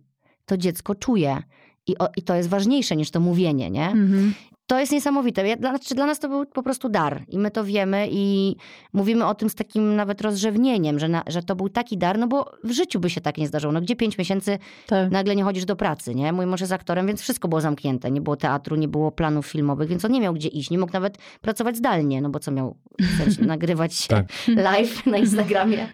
to 0.46 0.56
dziecko 0.56 0.94
czuje. 0.94 1.42
I, 1.86 1.98
o, 1.98 2.08
I 2.16 2.22
to 2.22 2.34
jest 2.34 2.48
ważniejsze 2.48 2.96
niż 2.96 3.10
to 3.10 3.20
mówienie, 3.20 3.70
nie? 3.70 3.86
Mhm. 3.90 4.34
To 4.68 4.80
jest 4.80 4.92
niesamowite. 4.92 5.48
Ja, 5.48 5.56
dla, 5.56 5.70
znaczy 5.70 5.94
dla 5.94 6.06
nas 6.06 6.18
to 6.18 6.28
był 6.28 6.46
po 6.46 6.62
prostu 6.62 6.88
dar 6.88 7.24
i 7.28 7.38
my 7.38 7.50
to 7.50 7.64
wiemy 7.64 8.08
i 8.10 8.56
mówimy 8.92 9.26
o 9.26 9.34
tym 9.34 9.48
z 9.50 9.54
takim 9.54 9.96
nawet 9.96 10.20
rozrzewnieniem, 10.20 10.98
że, 10.98 11.08
na, 11.08 11.22
że 11.26 11.42
to 11.42 11.56
był 11.56 11.68
taki 11.68 11.98
dar, 11.98 12.18
no 12.18 12.26
bo 12.26 12.50
w 12.64 12.70
życiu 12.70 13.00
by 13.00 13.10
się 13.10 13.20
tak 13.20 13.38
nie 13.38 13.46
zdarzyło. 13.46 13.72
No 13.72 13.80
gdzie 13.80 13.96
pięć 13.96 14.18
miesięcy 14.18 14.58
Tak. 14.86 15.10
nagle 15.10 15.36
nie 15.36 15.42
chodzisz 15.44 15.64
do 15.64 15.76
pracy, 15.76 16.14
nie? 16.14 16.32
Mój 16.32 16.46
mąż 16.46 16.60
jest 16.60 16.72
aktorem, 16.72 17.06
więc 17.06 17.20
wszystko 17.20 17.48
było 17.48 17.60
zamknięte. 17.60 18.10
Nie 18.10 18.20
było 18.20 18.36
teatru, 18.36 18.76
nie 18.76 18.88
było 18.88 19.12
planów 19.12 19.46
filmowych, 19.46 19.88
więc 19.88 20.04
on 20.04 20.12
nie 20.12 20.20
miał 20.20 20.34
gdzie 20.34 20.48
iść. 20.48 20.70
Nie 20.70 20.78
mógł 20.78 20.92
nawet 20.92 21.18
pracować 21.40 21.76
zdalnie, 21.76 22.22
no 22.22 22.30
bo 22.30 22.38
co 22.38 22.50
miał 22.50 22.76
nagrywać 23.40 24.06
Tak. 24.06 24.26
live 24.56 25.06
na 25.06 25.18
Instagramie. 25.18 25.88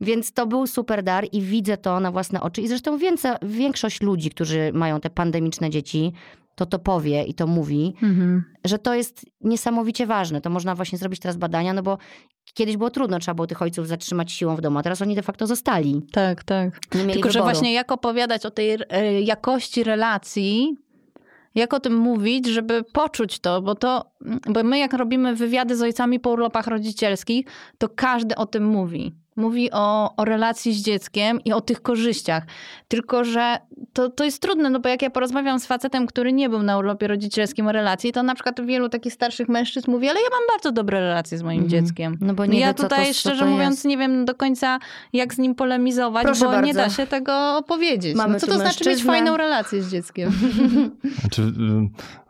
Więc 0.00 0.32
to 0.32 0.46
był 0.46 0.66
super 0.66 1.02
dar 1.02 1.26
i 1.32 1.42
widzę 1.42 1.76
to 1.76 2.00
na 2.00 2.12
własne 2.12 2.40
oczy. 2.40 2.60
I 2.60 2.68
zresztą 2.68 2.98
więcej, 2.98 3.32
większość 3.42 4.02
ludzi, 4.02 4.30
którzy 4.30 4.70
mają 4.74 5.00
te 5.00 5.10
pandemiczne 5.10 5.70
dzieci, 5.70 6.12
to 6.58 6.66
to 6.66 6.78
powie 6.78 7.22
i 7.24 7.34
to 7.34 7.46
mówi, 7.46 7.94
Mhm. 8.02 8.44
że 8.64 8.78
to 8.78 8.94
jest 8.94 9.26
niesamowicie 9.40 10.06
ważne. 10.06 10.40
To 10.40 10.50
można 10.50 10.74
właśnie 10.74 10.98
zrobić 10.98 11.20
teraz 11.20 11.36
badania, 11.36 11.72
no 11.72 11.82
bo 11.82 11.98
kiedyś 12.54 12.76
było 12.76 12.90
trudno, 12.90 13.18
trzeba 13.18 13.34
było 13.34 13.46
tych 13.46 13.62
ojców 13.62 13.88
zatrzymać 13.88 14.32
siłą 14.32 14.56
w 14.56 14.60
domu, 14.60 14.78
a 14.78 14.82
teraz 14.82 15.02
oni 15.02 15.14
de 15.14 15.22
facto 15.22 15.46
zostali. 15.46 16.02
Tak, 16.12 16.44
tak. 16.44 16.78
Tylko, 16.88 17.30
że 17.30 17.38
wyboru. 17.38 17.44
właśnie 17.44 17.72
jak 17.72 17.92
opowiadać 17.92 18.46
o 18.46 18.50
tej 18.50 18.78
e, 18.88 19.20
jakości 19.22 19.84
relacji, 19.84 20.76
jak 21.54 21.74
o 21.74 21.80
tym 21.80 21.96
mówić, 21.96 22.46
żeby 22.46 22.84
poczuć 22.92 23.38
to, 23.38 23.62
bo 23.62 23.74
to, 23.74 24.04
bo 24.52 24.62
my 24.62 24.78
jak 24.78 24.92
robimy 24.92 25.34
wywiady 25.34 25.76
z 25.76 25.82
ojcami 25.82 26.20
po 26.20 26.30
urlopach 26.30 26.66
rodzicielskich, 26.66 27.46
to 27.78 27.88
każdy 27.88 28.36
o 28.36 28.46
tym 28.46 28.64
mówi. 28.66 29.14
Mówi 29.38 29.70
o, 29.72 30.16
o 30.16 30.24
relacji 30.24 30.72
z 30.74 30.82
dzieckiem 30.82 31.40
i 31.44 31.52
o 31.52 31.60
tych 31.60 31.82
korzyściach. 31.82 32.42
Tylko, 32.88 33.24
że 33.24 33.58
to, 33.92 34.08
to 34.10 34.24
jest 34.24 34.42
trudne, 34.42 34.70
no 34.70 34.80
bo 34.80 34.88
jak 34.88 35.02
ja 35.02 35.10
porozmawiam 35.10 35.60
z 35.60 35.66
facetem, 35.66 36.06
który 36.06 36.32
nie 36.32 36.48
był 36.48 36.62
na 36.62 36.78
urlopie 36.78 37.06
rodzicielskim 37.08 37.66
o 37.66 37.72
relacji, 37.72 38.12
to 38.12 38.22
na 38.22 38.34
przykład 38.34 38.60
wielu 38.66 38.88
takich 38.88 39.12
starszych 39.12 39.48
mężczyzn 39.48 39.90
mówi, 39.90 40.08
ale 40.08 40.20
ja 40.20 40.28
mam 40.30 40.40
bardzo 40.56 40.72
dobre 40.72 41.00
relacje 41.00 41.38
z 41.38 41.42
moim 41.42 41.62
Mhm. 41.62 41.70
dzieckiem. 41.86 42.18
No 42.20 42.34
bo 42.34 42.46
nie 42.46 42.60
ja 42.60 42.68
wie, 42.68 42.74
tutaj 42.74 43.06
to- 43.06 43.12
szczerze 43.14 43.44
to 43.44 43.50
mówiąc 43.50 43.74
jest. 43.76 43.84
nie 43.84 43.98
wiem 43.98 44.24
do 44.24 44.34
końca 44.34 44.78
jak 45.12 45.34
z 45.34 45.38
nim 45.38 45.54
polemizować, 45.54 46.24
Proszę 46.24 46.44
bo 46.44 46.50
nie 46.50 46.74
bardzo. 46.74 46.80
da 46.80 46.90
się 46.90 47.06
tego 47.06 47.62
powiedzieć. 47.68 48.16
Mamy 48.16 48.32
no, 48.34 48.40
co 48.40 48.46
to 48.46 48.54
znaczy 48.54 48.66
mieć 48.78 48.86
mężczyznę. 48.86 49.12
fajną 49.12 49.36
relację 49.36 49.82
z 49.82 49.90
dzieckiem? 49.90 50.32
Znaczy, 51.20 51.42
y, 51.42 51.46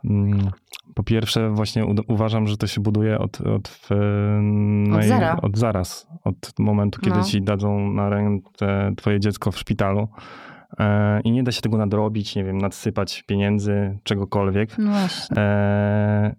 mm, 0.09 0.51
po 0.95 1.03
pierwsze, 1.03 1.49
właśnie 1.49 1.85
uważam, 2.07 2.47
że 2.47 2.57
to 2.57 2.67
się 2.67 2.81
buduje 2.81 3.19
od, 3.19 3.41
od, 3.41 3.89
naj- 4.89 5.07
zera. 5.07 5.37
od 5.41 5.57
zaraz, 5.57 6.07
od 6.23 6.53
momentu, 6.59 7.01
kiedy 7.01 7.17
No. 7.17 7.23
ci 7.23 7.41
dadzą 7.41 7.93
na 7.93 8.09
rękę 8.09 8.93
twoje 8.97 9.19
dziecko 9.19 9.51
w 9.51 9.57
szpitalu. 9.59 10.07
E, 10.79 11.21
I 11.21 11.31
nie 11.31 11.43
da 11.43 11.51
się 11.51 11.61
tego 11.61 11.77
nadrobić, 11.77 12.35
nie 12.35 12.43
wiem, 12.43 12.57
nadsypać 12.57 13.23
pieniędzy, 13.23 13.97
czegokolwiek. 14.03 14.77
No 14.77 14.91
właśnie. 14.91 15.37
E, 15.37 16.35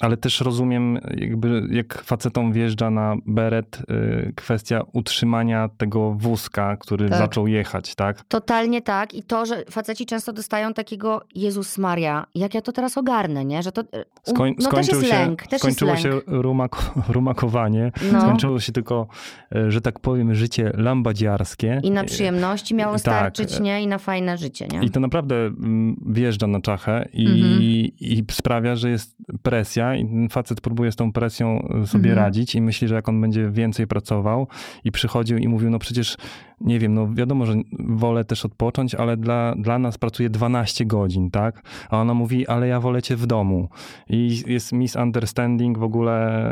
ale 0.00 0.16
też 0.16 0.40
rozumiem, 0.40 0.98
jakby 1.16 1.62
jak 1.70 2.02
facetom 2.02 2.52
wjeżdża 2.52 2.90
na 2.90 3.14
beret 3.26 3.82
y, 3.90 4.32
kwestia 4.36 4.80
utrzymania 4.92 5.68
tego 5.76 6.12
wózka, 6.12 6.76
który 6.76 7.08
Tak. 7.08 7.18
zaczął 7.18 7.46
jechać, 7.46 7.94
tak? 7.94 8.24
Totalnie 8.24 8.82
tak. 8.82 9.14
I 9.14 9.22
to, 9.22 9.46
że 9.46 9.64
faceci 9.70 10.06
często 10.06 10.32
dostają 10.32 10.74
takiego 10.74 11.20
Jezus 11.34 11.78
Maria, 11.78 12.26
jak 12.34 12.54
ja 12.54 12.60
to 12.62 12.72
teraz 12.72 12.98
ogarnę, 12.98 13.44
nie? 13.44 13.62
Że 13.62 13.72
to 13.72 13.82
um, 13.92 14.04
Skoń, 14.22 14.54
no 14.62 14.70
też 14.70 14.88
jest 14.88 15.02
się, 15.02 15.08
lęk, 15.08 15.42
też 15.46 15.58
skończyło 15.60 15.90
jest 15.90 16.02
się 16.02 16.08
lęk. 16.08 16.22
rumak, 16.28 16.76
rumakowanie, 17.08 17.92
No. 18.12 18.20
skończyło 18.20 18.60
się 18.60 18.72
tylko, 18.72 19.06
e, 19.54 19.70
że 19.70 19.80
tak 19.80 20.00
powiem, 20.00 20.34
życie 20.34 20.72
lambadziarskie. 20.74 21.80
I 21.82 21.90
na 21.90 22.04
przyjemności 22.04 22.74
miało 22.74 22.92
Tak. 22.92 23.00
starczyć, 23.00 23.60
nie? 23.60 23.82
I 23.82 23.86
na 23.86 23.98
fajne 23.98 24.38
życie, 24.38 24.66
nie? 24.72 24.80
I 24.82 24.90
to 24.90 25.00
naprawdę 25.00 25.34
mm, 25.36 25.96
wjeżdża 26.06 26.46
na 26.46 26.60
czachę 26.60 27.08
i, 27.12 27.26
Mhm. 27.26 27.62
i 28.00 28.24
sprawia, 28.30 28.76
że 28.76 28.90
jest 28.90 29.16
presja 29.42 29.89
i 29.96 30.06
ten 30.06 30.28
facet 30.28 30.60
próbuje 30.60 30.92
z 30.92 30.96
tą 30.96 31.12
presją 31.12 31.68
e, 31.82 31.86
sobie 31.86 32.10
Mhm. 32.10 32.26
radzić 32.26 32.54
i 32.54 32.60
myśli, 32.62 32.88
że 32.88 32.94
jak 32.94 33.08
on 33.08 33.20
będzie 33.20 33.50
więcej 33.50 33.86
pracował 33.86 34.46
i 34.84 34.92
przychodził 34.92 35.38
i 35.38 35.48
mówił, 35.48 35.70
no 35.70 35.78
przecież 35.78 36.16
nie 36.60 36.78
wiem, 36.78 36.94
no 36.94 37.08
wiadomo, 37.14 37.46
że 37.46 37.54
wolę 37.78 38.24
też 38.24 38.44
odpocząć, 38.44 38.94
ale 38.94 39.16
dla, 39.16 39.54
dla 39.58 39.78
nas 39.78 39.98
pracuje 39.98 40.30
12 40.30 40.86
godzin, 40.86 41.30
tak? 41.30 41.62
A 41.90 42.00
ona 42.00 42.14
mówi, 42.14 42.46
ale 42.46 42.68
ja 42.68 42.80
wolę 42.80 43.02
cię 43.02 43.16
w 43.16 43.26
domu. 43.26 43.68
I 44.08 44.42
jest 44.46 44.72
misunderstanding 44.72 45.78
w 45.78 45.82
ogóle 45.82 46.42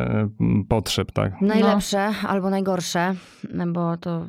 mm, 0.41 0.65
potrzeb, 0.69 1.13
tak? 1.13 1.41
Najlepsze 1.41 2.13
albo 2.29 2.51
najgorsze, 2.51 3.15
bo 3.67 3.97
to 3.97 4.27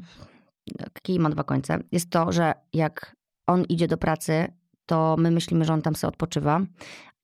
kij 1.02 1.20
ma 1.20 1.30
dwa 1.30 1.44
końce, 1.44 1.80
jest 1.92 2.10
to, 2.10 2.32
że 2.32 2.54
jak 2.74 3.16
on 3.48 3.64
idzie 3.64 3.88
do 3.88 3.98
pracy, 3.98 4.48
to 4.86 5.16
my 5.20 5.32
myślimy, 5.32 5.66
że 5.66 5.74
on 5.74 5.82
tam 5.82 5.96
sobie 5.96 6.10
odpoczywa, 6.10 6.62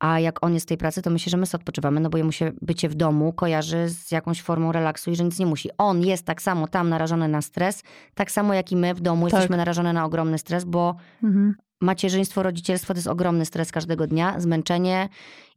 a 0.06 0.20
jak 0.20 0.46
on 0.46 0.54
jest 0.54 0.66
w 0.66 0.68
tej 0.70 0.78
pracy, 0.78 1.02
to 1.02 1.10
myślę, 1.10 1.30
że 1.30 1.38
my 1.38 1.46
sobie 1.46 1.62
odpoczywamy, 1.62 2.00
no 2.00 2.10
bo 2.10 2.18
jemu 2.18 2.32
się 2.32 2.52
bycie 2.62 2.90
w 2.90 2.96
domu 2.96 3.34
kojarzy 3.34 3.90
z 3.90 4.12
jakąś 4.12 4.42
formą 4.42 4.72
relaksu 4.72 5.12
i 5.12 5.16
że 5.16 5.24
nic 5.24 5.40
nie 5.40 5.46
musi. 5.46 5.70
On 5.78 6.02
jest 6.02 6.26
tak 6.26 6.42
samo 6.42 6.68
tam 6.68 6.90
narażony 6.90 7.28
na 7.28 7.42
stres, 7.42 7.84
tak 8.16 8.32
samo 8.32 8.54
jak 8.54 8.72
i 8.72 8.76
my 8.76 8.94
w 8.94 9.02
domu 9.02 9.26
Tak. 9.26 9.34
jesteśmy 9.34 9.58
narażone 9.58 9.94
na 9.94 10.06
ogromny 10.06 10.38
stres, 10.38 10.64
bo 10.64 10.96
Mhm. 11.24 11.56
macierzyństwo, 11.82 12.44
rodzicielstwo 12.44 12.94
to 12.94 12.98
jest 12.98 13.08
ogromny 13.08 13.46
stres 13.46 13.72
każdego 13.72 14.08
dnia, 14.08 14.40
zmęczenie 14.40 15.10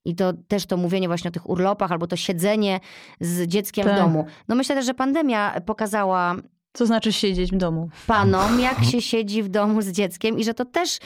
i 0.05 0.15
to 0.15 0.33
też 0.49 0.67
to 0.67 0.77
mówienie 0.77 1.09
właśnie 1.09 1.29
o 1.29 1.33
tych 1.33 1.51
urlopach 1.51 1.93
albo 1.93 2.07
to 2.07 2.17
siedzenie 2.17 2.81
z 3.21 3.47
dzieckiem 3.47 3.85
Tak. 3.85 3.95
w 3.95 3.99
domu. 3.99 4.27
No 4.49 4.55
myślę 4.55 4.75
też, 4.75 4.87
że 4.87 4.95
pandemia 4.95 5.61
pokazała 5.67 6.35
Co 6.73 6.87
znaczy 6.87 7.13
siedzieć 7.13 7.53
w 7.53 7.57
domu? 7.57 7.91
panom, 8.07 8.61
jak 8.61 8.85
się 8.85 9.03
siedzi 9.03 9.43
w 9.43 9.49
domu 9.49 9.83
z 9.83 9.89
dzieckiem 9.89 10.39
i 10.39 10.45
że 10.45 10.55
to 10.55 10.65
też 10.65 10.99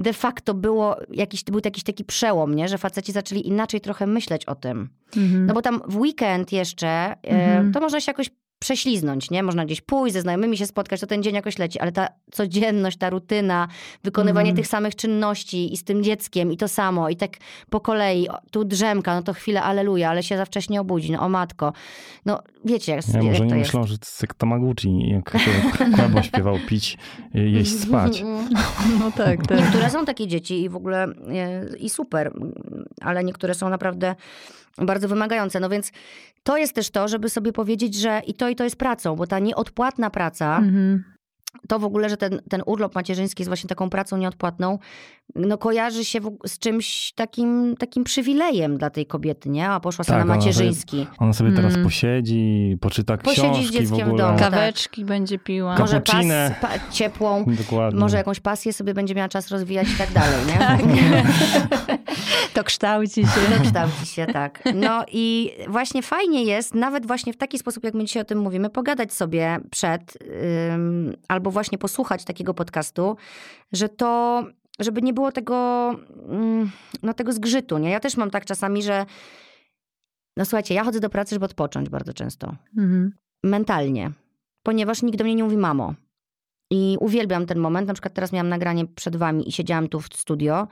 de 0.00 0.12
facto 0.12 0.54
było 0.54 0.96
jakiś, 1.10 1.44
był 1.44 1.60
jakiś 1.64 1.84
taki 1.84 2.04
przełom, 2.04 2.54
nie? 2.54 2.68
że 2.68 2.78
faceci 2.78 3.12
zaczęli 3.12 3.48
inaczej 3.48 3.80
trochę 3.80 4.06
myśleć 4.06 4.44
o 4.44 4.54
tym. 4.54 4.88
Mhm. 5.16 5.46
No 5.46 5.54
bo 5.54 5.62
tam 5.62 5.82
w 5.88 5.96
weekend 5.96 6.52
jeszcze, 6.52 6.88
e, 6.88 7.16
Mhm. 7.22 7.72
to 7.72 7.80
można 7.80 8.00
się 8.00 8.10
jakoś 8.10 8.30
prześliznąć, 8.60 9.30
nie? 9.30 9.42
Można 9.42 9.64
gdzieś 9.64 9.80
pójść, 9.80 10.12
ze 10.14 10.20
znajomymi 10.20 10.56
się 10.56 10.66
spotkać, 10.66 11.00
to 11.00 11.06
ten 11.06 11.22
dzień 11.22 11.34
jakoś 11.34 11.58
leci, 11.58 11.78
ale 11.80 11.92
ta 11.92 12.08
codzienność, 12.32 12.98
ta 12.98 13.10
rutyna, 13.10 13.68
wykonywanie 14.04 14.48
Mhm. 14.50 14.56
tych 14.56 14.66
samych 14.66 14.96
czynności 14.96 15.72
i 15.72 15.76
z 15.76 15.84
tym 15.84 16.02
dzieckiem 16.02 16.52
i 16.52 16.56
to 16.56 16.68
samo 16.68 17.08
i 17.08 17.16
tak 17.16 17.30
po 17.70 17.80
kolei, 17.80 18.28
tu 18.50 18.64
drzemka, 18.64 19.14
no 19.14 19.22
to 19.22 19.32
chwilę, 19.32 19.62
aleluja, 19.62 20.10
ale 20.10 20.22
się 20.22 20.36
za 20.36 20.44
wcześnie 20.44 20.80
obudzi, 20.80 21.12
no 21.12 21.20
o 21.20 21.28
matko. 21.28 21.72
No 22.26 22.42
wiecie, 22.64 22.92
jak, 22.92 23.08
Ja 23.08 23.14
jak 23.14 23.24
może 23.24 23.38
to 23.38 23.44
nie 23.44 23.58
jest. 23.58 23.68
myślą, 23.68 23.86
że 23.86 23.98
to 23.98 24.04
jest 24.06 24.22
jak 24.22 24.34
Tamaguchi, 24.34 25.08
jak 25.10 25.36
Kłębo 25.96 26.22
śpiewał, 26.22 26.58
pić, 26.68 26.98
jeść, 27.34 27.80
spać. 27.80 28.22
No 29.00 29.10
tak, 29.12 29.46
tak. 29.46 29.58
Niektóre 29.58 29.90
są 29.90 30.04
takie 30.04 30.26
dzieci 30.26 30.62
i 30.62 30.68
w 30.68 30.76
ogóle 30.76 31.04
e, 31.04 31.76
i 31.78 31.90
super, 31.90 32.32
ale 33.00 33.24
niektóre 33.24 33.54
są 33.54 33.68
naprawdę 33.68 34.14
bardzo 34.78 35.08
wymagające. 35.08 35.60
No 35.60 35.68
więc 35.68 35.92
to 36.42 36.56
jest 36.56 36.74
też 36.74 36.90
to, 36.90 37.08
żeby 37.08 37.28
sobie 37.30 37.52
powiedzieć, 37.52 37.94
że 37.94 38.22
i 38.26 38.34
to 38.34 38.48
i 38.48 38.56
to 38.56 38.64
jest 38.64 38.76
pracą, 38.76 39.16
bo 39.16 39.26
ta 39.26 39.38
nieodpłatna 39.38 40.10
praca, 40.10 40.56
Mhm. 40.56 41.04
to 41.68 41.78
w 41.78 41.84
ogóle, 41.84 42.08
że 42.10 42.16
ten, 42.16 42.40
ten 42.50 42.62
urlop 42.66 42.94
macierzyński 42.94 43.42
jest 43.42 43.48
właśnie 43.48 43.68
taką 43.68 43.90
pracą 43.90 44.16
nieodpłatną, 44.16 44.78
no 45.34 45.58
kojarzy 45.58 46.04
się 46.04 46.20
w, 46.20 46.36
z 46.46 46.58
czymś 46.58 47.12
takim, 47.12 47.74
takim 47.78 48.04
przywilejem 48.04 48.78
dla 48.78 48.90
tej 48.90 49.06
kobiety, 49.06 49.48
nie? 49.48 49.68
A 49.68 49.80
poszła 49.80 50.04
sobie 50.04 50.18
Tak, 50.18 50.26
na 50.28 50.32
ona 50.34 50.42
sobie- 50.42 50.52
macierzyński. 50.52 51.06
Ona 51.18 51.32
sobie 51.32 51.52
teraz 51.52 51.72
Mm. 51.72 51.84
posiedzi, 51.86 52.76
poczyta 52.80 53.16
Posiedzi 53.16 53.40
z 53.40 53.42
książki 53.52 53.66
w 53.68 53.70
dzieckiem 53.72 53.98
w 53.98 54.02
ogóle. 54.10 54.22
domu. 54.24 54.38
Tak. 54.38 54.50
Kaweczki 54.50 55.04
będzie 55.04 55.38
piła. 55.38 55.78
Może 55.78 56.00
pas, 56.00 56.24
pa, 56.60 56.68
ciepłą, 56.90 57.44
Dokładnie. 57.46 58.00
może 58.00 58.16
jakąś 58.16 58.40
pasję 58.40 58.72
sobie 58.72 58.94
będzie 58.94 59.14
miała 59.14 59.28
czas 59.28 59.48
rozwijać 59.48 59.88
i 59.88 59.96
tak 59.98 60.12
dalej, 60.12 60.46
nie? 60.46 60.58
To 60.58 61.92
kształci 62.64 63.22
się. 63.22 63.40
No 63.50 63.62
kształci 63.64 64.06
się, 64.06 64.26
tak. 64.26 64.62
No 64.74 65.04
i 65.12 65.50
właśnie 65.68 66.02
fajnie 66.02 66.44
jest, 66.44 66.74
nawet 66.74 67.06
właśnie 67.06 67.32
w 67.32 67.36
taki 67.36 67.58
sposób, 67.58 67.84
jak 67.84 67.94
my 67.94 68.04
dzisiaj 68.04 68.22
o 68.22 68.24
tym 68.24 68.38
mówimy, 68.38 68.70
pogadać 68.70 69.12
sobie 69.12 69.60
przed 69.70 70.18
ym, 70.72 71.16
albo 71.28 71.50
właśnie 71.50 71.78
posłuchać 71.78 72.24
takiego 72.24 72.54
podcastu, 72.54 73.16
że 73.72 73.88
to, 73.88 74.44
żeby 74.80 75.02
nie 75.02 75.12
było 75.12 75.32
tego, 75.32 75.90
ym, 76.32 76.70
no 77.02 77.14
tego 77.14 77.32
zgrzytu, 77.32 77.78
nie? 77.78 77.90
Ja 77.90 78.00
też 78.00 78.16
mam 78.16 78.30
tak 78.30 78.44
czasami, 78.44 78.82
że 78.82 79.06
no 80.36 80.44
słuchajcie, 80.44 80.74
ja 80.74 80.84
chodzę 80.84 81.00
do 81.00 81.10
pracy, 81.10 81.34
żeby 81.34 81.44
odpocząć 81.44 81.88
bardzo 81.88 82.14
często. 82.14 82.56
Mhm. 82.78 83.12
Mentalnie. 83.44 84.10
Ponieważ 84.62 85.02
nikt 85.02 85.18
do 85.18 85.24
mnie 85.24 85.34
nie 85.34 85.44
mówi 85.44 85.56
mamo. 85.56 85.94
I 86.72 86.96
uwielbiam 87.00 87.46
ten 87.46 87.58
moment. 87.58 87.88
Na 87.88 87.94
przykład 87.94 88.14
teraz 88.14 88.32
miałam 88.32 88.48
nagranie 88.48 88.86
przed 88.86 89.16
wami 89.16 89.48
i 89.48 89.52
siedziałam 89.52 89.88
tu 89.88 90.00
w 90.00 90.06
studio. 90.06 90.68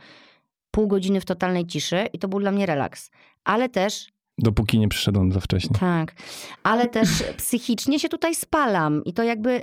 Pół 0.70 0.86
godziny 0.88 1.20
w 1.20 1.24
totalnej 1.24 1.66
ciszy 1.66 2.06
i 2.12 2.18
to 2.18 2.28
był 2.28 2.40
dla 2.40 2.50
mnie 2.50 2.66
relaks. 2.66 3.10
Ale 3.44 3.68
też 3.68 4.06
Dopóki 4.38 4.78
nie 4.78 4.88
przyszedłem 4.88 5.32
za 5.32 5.40
wcześnie. 5.40 5.76
tak, 5.80 6.12
ale 6.62 6.86
też 6.86 7.08
psychicznie 7.38 7.98
się 7.98 8.08
tutaj 8.08 8.34
spalam 8.34 9.04
i 9.04 9.12
to 9.12 9.22
jakby 9.22 9.60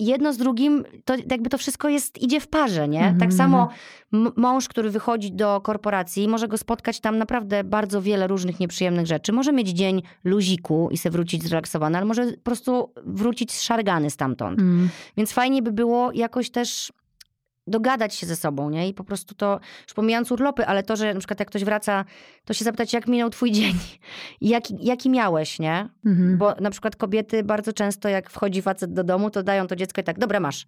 jedno 0.00 0.32
z 0.32 0.36
drugim, 0.36 0.84
to 1.04 1.14
jakby 1.30 1.50
to 1.50 1.58
wszystko 1.58 1.88
jest, 1.88 2.22
idzie 2.22 2.40
w 2.40 2.48
parze, 2.48 2.88
nie? 2.88 2.98
Mhm, 3.00 3.18
Tak 3.18 3.32
samo 3.32 3.68
m- 4.12 4.32
mąż, 4.36 4.68
który 4.68 4.90
wychodzi 4.90 5.32
do 5.32 5.60
korporacji, 5.60 6.28
może 6.28 6.48
go 6.48 6.58
spotkać 6.58 7.00
tam 7.00 7.18
naprawdę 7.18 7.64
bardzo 7.64 8.02
wiele 8.02 8.26
różnych 8.26 8.60
nieprzyjemnych 8.60 9.06
rzeczy. 9.06 9.32
Może 9.32 9.52
mieć 9.52 9.68
dzień 9.68 10.02
luziku 10.24 10.88
i 10.90 10.98
se 10.98 11.10
wrócić 11.10 11.42
zrelaksowany, 11.42 11.96
ale 11.98 12.06
może 12.06 12.32
po 12.32 12.42
prostu 12.42 12.92
wrócić 13.06 13.52
zszargany 13.52 14.10
stamtąd. 14.10 14.60
Mhm. 14.60 14.88
Więc 15.16 15.32
fajnie 15.32 15.62
by 15.62 15.72
było 15.72 16.12
jakoś 16.12 16.50
też 16.50 16.92
dogadać 17.66 18.14
się 18.14 18.26
ze 18.26 18.36
sobą, 18.36 18.70
nie? 18.70 18.88
I 18.88 18.94
po 18.94 19.04
prostu 19.04 19.34
to, 19.34 19.60
już 19.82 19.94
pomijając 19.94 20.32
urlopy, 20.32 20.66
ale 20.66 20.82
to, 20.82 20.96
że 20.96 21.14
na 21.14 21.20
przykład 21.20 21.40
jak 21.40 21.48
ktoś 21.48 21.64
wraca, 21.64 22.04
to 22.44 22.54
się 22.54 22.64
zapytać, 22.64 22.92
jak 22.92 23.06
minął 23.06 23.30
twój 23.30 23.52
dzień? 23.58 23.74
Jaki, 24.40 24.76
jaki 24.80 25.10
miałeś, 25.10 25.58
nie? 25.58 25.88
Mhm. 26.06 26.38
Bo 26.38 26.54
na 26.60 26.70
przykład 26.70 26.96
kobiety 26.96 27.44
bardzo 27.44 27.72
często, 27.72 28.08
jak 28.08 28.30
wchodzi 28.30 28.62
facet 28.62 28.92
do 28.92 29.04
domu, 29.04 29.30
to 29.30 29.42
dają 29.42 29.66
to 29.66 29.76
dziecko 29.76 30.00
i 30.00 30.04
tak, 30.04 30.18
dobra, 30.18 30.40
masz. 30.40 30.66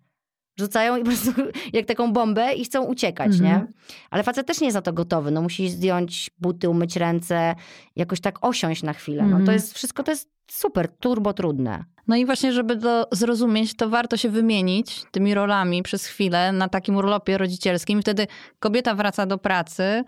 Rzucają 0.58 0.96
i 0.96 1.00
po 1.00 1.06
prostu 1.06 1.30
jak 1.72 1.86
taką 1.86 2.12
bombę 2.12 2.52
i 2.54 2.64
chcą 2.64 2.84
uciekać, 2.84 3.32
Mhm. 3.32 3.44
nie? 3.44 3.66
Ale 4.10 4.22
facet 4.22 4.46
też 4.46 4.60
nie 4.60 4.66
jest 4.66 4.74
na 4.74 4.82
to 4.82 4.92
gotowy. 4.92 5.30
No 5.30 5.42
musi 5.42 5.68
zdjąć 5.70 6.30
buty, 6.38 6.68
umyć 6.68 6.96
ręce, 6.96 7.54
jakoś 7.96 8.20
tak 8.20 8.38
osiąść 8.46 8.82
na 8.82 8.92
chwilę. 8.92 9.22
No 9.22 9.30
to 9.30 9.36
Mhm. 9.36 9.52
jest, 9.54 9.74
wszystko 9.74 10.02
to 10.02 10.10
jest 10.10 10.30
super, 10.50 10.88
turbo 11.00 11.32
trudne. 11.32 11.84
No 12.08 12.16
i 12.16 12.26
właśnie, 12.26 12.52
żeby 12.52 12.76
to 12.76 13.08
zrozumieć, 13.12 13.76
to 13.76 13.88
warto 13.88 14.16
się 14.16 14.28
wymienić 14.28 15.02
tymi 15.10 15.34
rolami 15.34 15.82
przez 15.82 16.06
chwilę 16.06 16.52
na 16.52 16.68
takim 16.68 16.96
urlopie 16.96 17.38
rodzicielskim. 17.38 18.02
Wtedy 18.02 18.26
kobieta 18.58 18.94
wraca 18.94 19.26
do 19.26 19.38
pracy, 19.38 20.04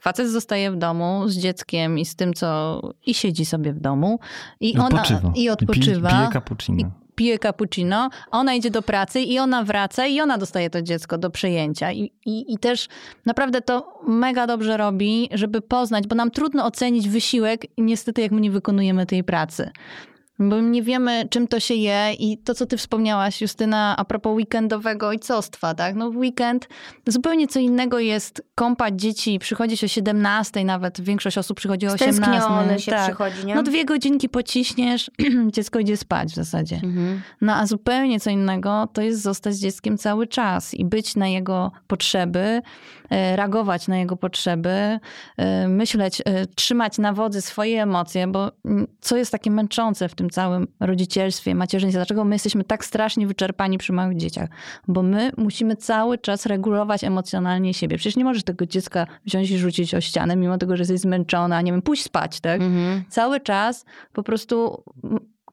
facet 0.00 0.28
zostaje 0.30 0.70
w 0.70 0.76
domu 0.76 1.28
z 1.28 1.36
dzieckiem 1.38 1.98
i 1.98 2.04
z 2.04 2.16
tym, 2.16 2.34
co... 2.34 2.80
i 3.06 3.14
siedzi 3.14 3.44
sobie 3.44 3.72
w 3.72 3.80
domu. 3.80 4.18
I, 4.60 4.74
I 4.74 4.78
ona 4.78 4.86
odpoczywa. 4.86 5.32
I 5.36 5.48
odpoczywa. 5.48 6.08
Pije, 6.08 6.20
pije 6.20 6.32
cappuccino. 6.32 6.90
Pije 7.16 7.38
cappuccino, 7.38 8.10
ona 8.30 8.54
idzie 8.54 8.70
do 8.70 8.82
pracy 8.82 9.20
i 9.20 9.38
ona 9.38 9.64
wraca 9.64 10.06
i 10.06 10.20
ona 10.20 10.38
dostaje 10.38 10.70
to 10.70 10.82
dziecko 10.82 11.18
do 11.18 11.30
przejęcia. 11.30 11.92
I, 11.92 12.12
i, 12.26 12.54
I 12.54 12.58
też 12.58 12.88
naprawdę 13.26 13.62
to 13.62 14.00
mega 14.06 14.46
dobrze 14.46 14.76
robi, 14.76 15.28
żeby 15.32 15.60
poznać, 15.60 16.06
bo 16.06 16.14
nam 16.14 16.30
trudno 16.30 16.66
ocenić 16.66 17.08
wysiłek, 17.08 17.66
niestety, 17.78 18.22
jak 18.22 18.32
my 18.32 18.40
nie 18.40 18.50
wykonujemy 18.50 19.06
tej 19.06 19.24
pracy. 19.24 19.70
Bo 20.38 20.60
nie 20.60 20.82
wiemy, 20.82 21.28
czym 21.30 21.48
to 21.48 21.60
się 21.60 21.74
je 21.74 22.12
i 22.12 22.38
to, 22.38 22.54
co 22.54 22.66
ty 22.66 22.76
wspomniałaś, 22.76 23.40
Justyna, 23.40 23.94
a 23.96 24.04
propos 24.04 24.36
weekendowego 24.36 25.08
ojcostwa, 25.08 25.74
tak? 25.74 25.94
No 25.94 26.10
w 26.10 26.16
weekend 26.16 26.68
zupełnie 27.06 27.48
co 27.48 27.58
innego 27.58 27.98
jest 27.98 28.42
kąpać 28.54 29.00
dzieci, 29.00 29.38
przychodzić 29.38 29.84
o 29.84 29.88
17 29.88 30.64
nawet, 30.64 31.00
większość 31.00 31.38
osób 31.38 31.56
przychodzi 31.56 31.86
o 31.86 31.92
18. 31.92 32.22
Stęskniony 32.22 32.80
się 32.80 32.90
tak. 32.90 33.04
przychodzi, 33.04 33.46
nie? 33.46 33.54
No 33.54 33.62
dwie 33.62 33.84
godzinki 33.84 34.28
pociśniesz, 34.28 35.10
dziecko 35.54 35.78
idzie 35.78 35.96
spać 35.96 36.32
w 36.32 36.34
zasadzie. 36.34 36.76
Mhm. 36.76 37.22
No 37.40 37.54
a 37.54 37.66
zupełnie 37.66 38.20
co 38.20 38.30
innego 38.30 38.88
to 38.92 39.02
jest 39.02 39.22
zostać 39.22 39.54
z 39.54 39.60
dzieckiem 39.60 39.98
cały 39.98 40.26
czas 40.26 40.74
i 40.74 40.84
być 40.84 41.16
na 41.16 41.28
jego 41.28 41.72
potrzeby, 41.86 42.62
e, 43.10 43.36
reagować 43.36 43.88
na 43.88 43.98
jego 43.98 44.16
potrzeby, 44.16 44.98
e, 45.36 45.68
myśleć, 45.68 46.22
e, 46.24 46.46
trzymać 46.46 46.98
na 46.98 47.12
wodzy 47.12 47.42
swoje 47.42 47.82
emocje, 47.82 48.26
bo 48.26 48.52
mm, 48.64 48.86
co 49.00 49.16
jest 49.16 49.32
takie 49.32 49.50
męczące 49.50 50.08
w 50.08 50.14
tym 50.14 50.25
całym 50.30 50.66
rodzicielstwie, 50.80 51.54
macierzyństwie? 51.54 51.98
Dlaczego 51.98 52.24
my 52.24 52.34
jesteśmy 52.34 52.64
tak 52.64 52.84
strasznie 52.84 53.26
wyczerpani 53.26 53.78
przy 53.78 53.92
małych 53.92 54.16
dzieciach? 54.16 54.50
Bo 54.88 55.02
my 55.02 55.30
musimy 55.36 55.76
cały 55.76 56.18
czas 56.18 56.46
regulować 56.46 57.04
emocjonalnie 57.04 57.74
siebie. 57.74 57.96
Przecież 57.96 58.16
nie 58.16 58.24
możesz 58.24 58.42
tego 58.42 58.66
dziecka 58.66 59.06
wziąć 59.24 59.50
i 59.50 59.58
rzucić 59.58 59.94
o 59.94 60.00
ścianę, 60.00 60.36
mimo 60.36 60.58
tego, 60.58 60.76
że 60.76 60.80
jesteś 60.80 61.00
zmęczona, 61.00 61.62
nie 61.62 61.72
wiem, 61.72 61.82
pójść 61.82 62.02
spać, 62.02 62.40
tak? 62.40 62.60
Mhm. 62.60 63.04
cały 63.08 63.40
czas 63.40 63.84
po 64.12 64.22
prostu 64.22 64.82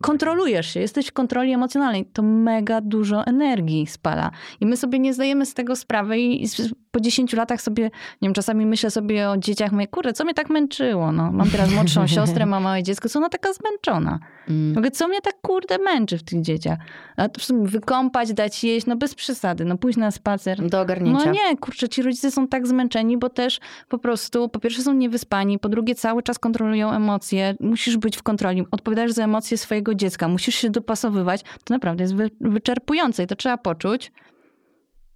kontrolujesz 0.02 0.74
się, 0.74 0.80
jesteś 0.80 1.08
w 1.08 1.14
kontroli 1.14 1.54
emocjonalnej. 1.54 2.06
To 2.06 2.24
mega 2.24 2.82
dużo 2.82 3.26
energii 3.26 3.88
spala. 3.88 4.32
I 4.62 4.66
my 4.66 4.78
sobie 4.78 5.00
nie 5.00 5.14
zdajemy 5.14 5.46
z 5.46 5.54
tego 5.54 5.76
sprawy 5.76 6.20
i 6.20 6.48
po 6.94 7.00
10 7.00 7.34
latach 7.34 7.62
sobie, 7.62 7.84
nie 7.84 8.28
wiem, 8.28 8.34
czasami 8.34 8.66
myślę 8.66 8.92
sobie 8.92 9.30
o 9.30 9.38
dzieciach, 9.38 9.72
mówię, 9.72 9.88
kurde, 9.88 10.14
co 10.14 10.24
mnie 10.24 10.34
tak 10.34 10.50
męczyło? 10.50 11.12
No, 11.12 11.32
mam 11.32 11.50
teraz 11.50 11.72
młodszą 11.72 12.08
siostrę, 12.16 12.46
mam 12.46 12.64
małe 12.64 12.84
dziecko, 12.84 13.10
co 13.10 13.20
ona 13.20 13.30
taka 13.30 13.54
zmęczona? 13.54 14.20
Mm. 14.50 14.74
Mówię, 14.76 14.92
co 14.92 15.08
mnie 15.08 15.22
tak 15.22 15.36
kurde 15.42 15.78
męczy 15.78 16.18
w 16.18 16.24
tych 16.24 16.42
dzieciach? 16.42 16.80
A 17.18 17.30
to 17.30 17.42
w 17.42 17.44
sumie 17.44 17.68
wykąpać, 17.68 18.34
dać 18.34 18.64
jeść, 18.64 18.86
no 18.86 18.96
bez 18.96 19.16
przesady, 19.16 19.66
no 19.66 19.78
pójść 19.78 19.98
na 19.98 20.12
spacer. 20.12 20.70
Do 20.70 20.82
ogarnięcia. 20.82 21.26
No 21.26 21.32
nie, 21.32 21.58
kurczę, 21.58 21.90
ci 21.90 22.02
rodzice 22.02 22.32
są 22.32 22.48
tak 22.48 22.68
zmęczeni, 22.68 23.18
bo 23.18 23.30
też 23.30 23.60
po 23.90 23.98
prostu, 23.98 24.50
po 24.50 24.60
pierwsze 24.60 24.82
są 24.82 24.94
niewyspani, 24.94 25.60
po 25.60 25.70
drugie 25.70 25.96
cały 25.96 26.24
czas 26.24 26.40
kontrolują 26.40 26.92
emocje, 26.92 27.56
musisz 27.60 27.98
być 27.98 28.18
w 28.18 28.24
kontroli, 28.24 28.66
odpowiadasz 28.72 29.12
za 29.12 29.24
emocje 29.24 29.58
swojego 29.58 29.96
dziecka, 29.96 30.28
musisz 30.28 30.56
się 30.56 30.70
dopasowywać, 30.70 31.42
to 31.64 31.74
naprawdę 31.74 32.04
jest 32.04 32.16
wy, 32.16 32.30
wyczerpujące 32.42 33.24
i 33.24 33.28
to 33.28 33.36
trzeba 33.36 33.58
poczuć. 33.58 34.12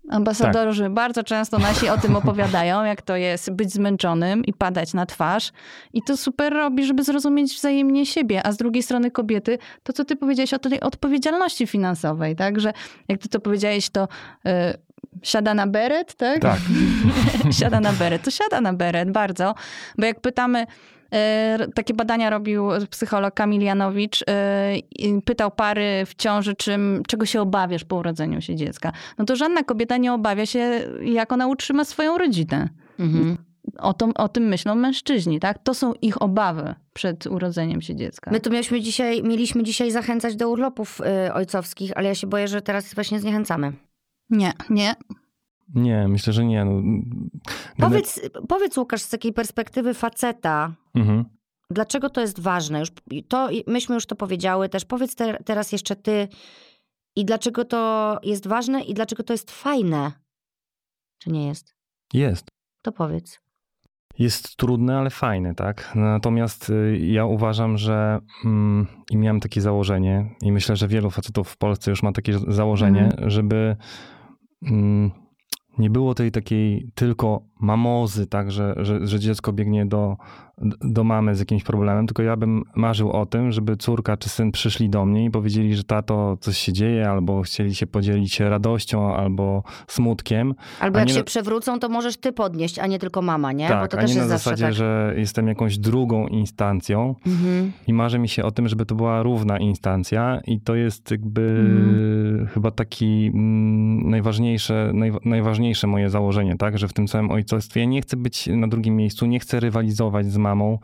Ambasadorzy 0.09 0.89
bardzo 0.89 1.23
często 1.23 1.59
nasi 1.59 1.89
o 1.89 1.97
tym 1.97 2.15
opowiadają, 2.15 2.83
jak 2.93 3.01
to 3.01 3.15
jest 3.15 3.51
być 3.51 3.73
zmęczonym 3.73 4.45
i 4.45 4.53
padać 4.53 4.93
na 4.93 5.05
twarz. 5.05 5.51
I 5.93 6.01
to 6.01 6.17
super 6.17 6.53
robi, 6.53 6.85
żeby 6.85 7.03
zrozumieć 7.03 7.55
wzajemnie 7.55 8.05
siebie. 8.05 8.47
A 8.47 8.51
z 8.51 8.57
drugiej 8.57 8.83
strony 8.83 9.11
kobiety, 9.11 9.57
to 9.83 9.93
co 9.93 10.05
ty 10.05 10.15
powiedziałeś 10.15 10.53
o 10.53 10.59
tej 10.59 10.79
odpowiedzialności 10.79 11.67
finansowej, 11.67 12.35
tak? 12.35 12.59
Że 12.59 12.73
jak 13.07 13.19
ty 13.19 13.29
to 13.29 13.39
powiedziałeś, 13.39 13.89
to 13.89 14.07
y, 14.47 14.49
siada 15.23 15.53
na 15.53 15.67
beret, 15.67 16.15
tak? 16.15 16.41
Tak. 16.41 16.59
siada 17.59 17.79
na 17.79 17.93
beret. 17.93 18.21
To 18.21 18.31
siada 18.31 18.61
na 18.61 18.73
beret 18.73 19.11
bardzo. 19.11 19.55
Bo 19.97 20.05
jak 20.05 20.21
pytamy, 20.21 20.65
takie 21.75 21.93
badania 21.93 22.29
robił 22.29 22.69
psycholog 22.89 23.33
Kamil 23.33 23.61
Janowicz, 23.61 24.23
e, 24.29 24.73
pytał 25.25 25.51
pary 25.51 26.03
w 26.05 26.15
ciąży, 26.15 26.55
czym, 26.55 27.03
czego 27.07 27.25
się 27.25 27.41
obawiasz 27.41 27.83
po 27.83 27.95
urodzeniu 27.95 28.41
się 28.41 28.55
dziecka. 28.55 28.91
No 29.17 29.25
to 29.25 29.35
żadna 29.35 29.63
kobieta 29.63 29.97
nie 29.97 30.13
obawia 30.13 30.45
się, 30.45 30.81
jak 31.01 31.31
ona 31.31 31.47
utrzyma 31.47 31.85
swoją 31.85 32.17
rodzinę. 32.17 32.69
Mhm. 32.99 33.37
O, 33.77 33.93
to, 33.93 34.09
o 34.15 34.29
tym 34.29 34.43
myślą 34.43 34.75
mężczyźni, 34.75 35.39
tak? 35.39 35.63
To 35.63 35.73
są 35.73 35.93
ich 35.93 36.21
obawy 36.21 36.75
przed 36.93 37.27
urodzeniem 37.27 37.81
się 37.81 37.95
dziecka. 37.95 38.31
My 38.31 38.39
tu 38.39 38.49
mieliśmy 38.49 38.81
dzisiaj, 38.81 39.23
mieliśmy 39.23 39.63
dzisiaj 39.63 39.91
zachęcać 39.91 40.35
do 40.35 40.49
urlopów 40.49 41.01
y, 41.27 41.33
ojcowskich, 41.33 41.91
ale 41.95 42.07
ja 42.07 42.15
się 42.15 42.27
boję, 42.27 42.47
że 42.47 42.61
teraz 42.61 42.93
właśnie 42.93 43.19
zniechęcamy. 43.19 43.73
Nie, 44.29 44.53
nie. 44.69 44.95
Nie, 45.75 46.07
myślę, 46.07 46.33
że 46.33 46.45
nie. 46.45 46.65
No, 46.65 46.81
Powiedz, 47.79 48.21
powiedz 48.49 48.77
Łukasz, 48.77 49.01
z 49.01 49.09
takiej 49.09 49.33
perspektywy 49.33 49.93
faceta, 49.93 50.75
Mhm. 50.95 51.25
dlaczego 51.71 52.09
to 52.09 52.21
jest 52.21 52.39
ważne? 52.39 52.79
Już, 52.79 52.89
to, 53.27 53.49
myśmy 53.67 53.95
już 53.95 54.05
to 54.05 54.15
powiedziały 54.15 54.69
też. 54.69 54.85
Powiedz 54.85 55.15
te, 55.15 55.37
teraz 55.43 55.71
jeszcze 55.71 55.95
ty 55.95 56.27
i 57.15 57.25
dlaczego 57.25 57.65
to 57.65 58.17
jest 58.23 58.47
ważne 58.47 58.81
i 58.83 58.93
dlaczego 58.93 59.23
to 59.23 59.33
jest 59.33 59.51
fajne. 59.51 60.11
Czy 61.19 61.29
nie 61.31 61.47
jest? 61.47 61.75
Jest. 62.13 62.47
To 62.81 62.91
powiedz. 62.91 63.39
Jest 64.19 64.55
trudne, 64.57 64.97
ale 64.97 65.09
fajne, 65.09 65.55
tak? 65.55 65.91
Natomiast 65.95 66.69
y, 66.69 66.97
ja 67.01 67.25
uważam, 67.25 67.77
że 67.77 68.19
mm, 68.45 68.87
i 69.11 69.17
miałem 69.17 69.39
takie 69.39 69.61
założenie, 69.61 70.35
i 70.41 70.51
myślę, 70.51 70.75
że 70.75 70.87
wielu 70.87 71.09
facetów 71.11 71.49
w 71.49 71.57
Polsce 71.57 71.91
już 71.91 72.03
ma 72.03 72.11
takie 72.11 72.39
założenie, 72.47 73.11
żeby 73.27 73.75
mm, 74.61 75.11
nie 75.77 75.89
było 75.89 76.15
tej 76.15 76.31
takiej 76.31 76.91
tylko 76.95 77.41
mamozy, 77.59 78.27
tak, 78.27 78.51
że, 78.51 78.73
że, 78.77 79.07
że 79.07 79.19
dziecko 79.19 79.53
biegnie 79.53 79.85
do, 79.85 80.17
do 80.81 81.03
mamy 81.03 81.35
z 81.35 81.39
jakimś 81.39 81.63
problemem, 81.63 82.07
tylko 82.07 82.23
ja 82.23 82.37
bym 82.37 82.63
marzył 82.75 83.11
o 83.11 83.25
tym, 83.25 83.51
żeby 83.51 83.77
córka 83.77 84.17
czy 84.17 84.29
syn 84.29 84.51
przyszli 84.51 84.89
do 84.89 85.05
mnie 85.05 85.25
i 85.25 85.31
powiedzieli, 85.31 85.75
że 85.75 85.83
tato, 85.83 86.37
coś 86.41 86.57
się 86.57 86.73
dzieje, 86.73 87.09
albo 87.09 87.41
chcieli 87.41 87.75
się 87.75 87.87
podzielić 87.87 88.39
radością, 88.39 89.15
albo 89.15 89.63
smutkiem. 89.87 90.55
Albo 90.79 90.99
jak 90.99 91.07
nie 91.07 91.13
się 91.13 91.23
przeewrócą, 91.23 91.79
to 91.79 91.89
możesz 91.89 92.17
ty 92.17 92.31
podnieść, 92.33 92.79
a 92.79 92.87
nie 92.87 92.99
tylko 92.99 93.21
mama, 93.21 93.51
nie? 93.51 93.67
Bo 93.67 93.73
tak, 93.73 93.91
to 93.91 93.97
a 93.97 94.01
też 94.01 94.09
nie 94.09 94.17
jest 94.17 94.29
na 94.29 94.37
zasadzie, 94.37 94.63
tak. 94.63 94.73
że 94.73 95.13
jestem 95.17 95.47
jakąś 95.47 95.77
drugą 95.77 96.27
instancją. 96.27 97.15
Mhm. 97.27 97.71
I 97.87 97.93
marzy 97.93 98.19
mi 98.19 98.29
się 98.29 98.43
o 98.43 98.51
tym, 98.51 98.67
żeby 98.67 98.85
to 98.85 98.95
była 98.95 99.23
równa 99.23 99.57
instancja 99.57 100.41
i 100.47 100.61
to 100.61 100.75
jest 100.75 101.11
jakby 101.11 101.41
Mhm. 101.41 102.47
chyba 102.47 102.71
taki 102.71 103.31
mm, 103.33 104.09
najważniejsze, 104.09 104.91
naj, 104.93 105.11
najważniejsze 105.25 105.87
moje 105.87 106.09
założenie, 106.09 106.57
tak, 106.57 106.77
że 106.77 106.87
w 106.87 106.93
tym 106.93 107.07
całym 107.07 107.31
ojcostwie 107.53 107.87
nie 107.87 108.01
chcę 108.01 108.17
być 108.17 108.47
na 108.47 108.67
drugim 108.67 108.95
miejscu, 108.95 109.25
nie 109.25 109.39
chcę 109.39 109.59
rywalizować 109.59 110.31
z 110.31 110.37
mamą, 110.37 110.79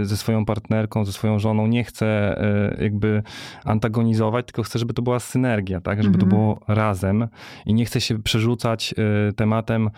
y, 0.00 0.04
ze 0.04 0.16
swoją 0.16 0.44
partnerką, 0.44 1.04
ze 1.04 1.12
swoją 1.12 1.38
żoną, 1.38 1.66
nie 1.66 1.84
chcę 1.84 2.38
y, 2.78 2.82
jakby 2.82 3.22
antagonizować, 3.64 4.46
tylko 4.46 4.62
chcę, 4.62 4.78
żeby 4.78 4.94
to 4.94 5.02
była 5.02 5.20
synergia, 5.20 5.80
tak, 5.80 6.02
żeby 6.02 6.18
to 6.18 6.24
Mhm. 6.24 6.30
było 6.40 6.60
razem 6.68 7.28
i 7.66 7.74
nie 7.74 7.84
chcę 7.84 8.00
się 8.00 8.22
przerzucać 8.22 8.94
y, 9.28 9.32
tematem, 9.32 9.90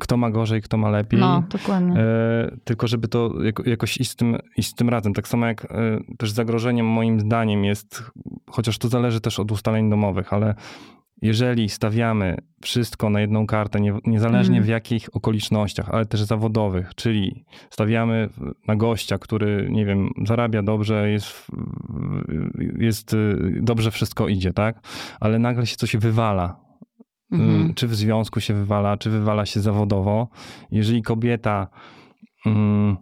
kto 0.00 0.16
ma 0.16 0.30
gorzej, 0.30 0.62
kto 0.62 0.76
ma 0.76 0.90
lepiej. 0.90 1.20
No, 1.20 1.42
dokładnie. 1.50 2.00
E, 2.00 2.56
tylko 2.64 2.86
żeby 2.86 3.08
to 3.08 3.42
jako, 3.42 3.68
jakoś 3.68 4.00
iść 4.00 4.10
z, 4.10 4.16
tym, 4.16 4.36
iść 4.56 4.68
z 4.68 4.74
tym 4.74 4.88
razem. 4.88 5.14
Tak 5.14 5.28
samo 5.28 5.46
jak 5.46 5.64
e, 5.64 5.68
też 6.18 6.30
zagrożeniem 6.30 6.86
moim 6.86 7.20
zdaniem 7.20 7.64
jest, 7.64 8.02
chociaż 8.50 8.78
to 8.78 8.88
zależy 8.88 9.20
też 9.20 9.40
od 9.40 9.52
ustaleń 9.52 9.90
domowych, 9.90 10.32
ale 10.32 10.54
jeżeli 11.22 11.68
stawiamy 11.68 12.36
wszystko 12.62 13.10
na 13.10 13.20
jedną 13.20 13.46
kartę, 13.46 13.80
nie, 13.80 13.98
niezależnie 14.06 14.56
Mhm. 14.56 14.64
w 14.64 14.68
jakich 14.68 15.16
okolicznościach, 15.16 15.88
ale 15.90 16.06
też 16.06 16.22
zawodowych, 16.22 16.94
czyli 16.94 17.44
stawiamy 17.70 18.28
na 18.68 18.76
gościa, 18.76 19.18
który, 19.18 19.68
nie 19.70 19.86
wiem, 19.86 20.10
zarabia 20.26 20.62
dobrze, 20.62 21.10
jest, 21.10 21.46
jest 22.78 23.14
y, 23.14 23.36
dobrze 23.62 23.90
wszystko 23.90 24.28
idzie, 24.28 24.52
tak? 24.52 24.80
Ale 25.20 25.38
nagle 25.38 25.66
się 25.66 25.76
coś 25.76 25.96
wywala. 25.96 26.60
Y, 27.70 27.74
czy 27.74 27.88
w 27.88 27.94
związku 27.94 28.40
się 28.40 28.54
wywala, 28.54 28.96
czy 28.96 29.10
wywala 29.10 29.46
się 29.46 29.60
zawodowo. 29.60 30.28
Jeżeli 30.70 31.02
kobieta 31.02 31.68
mm, 32.46 32.96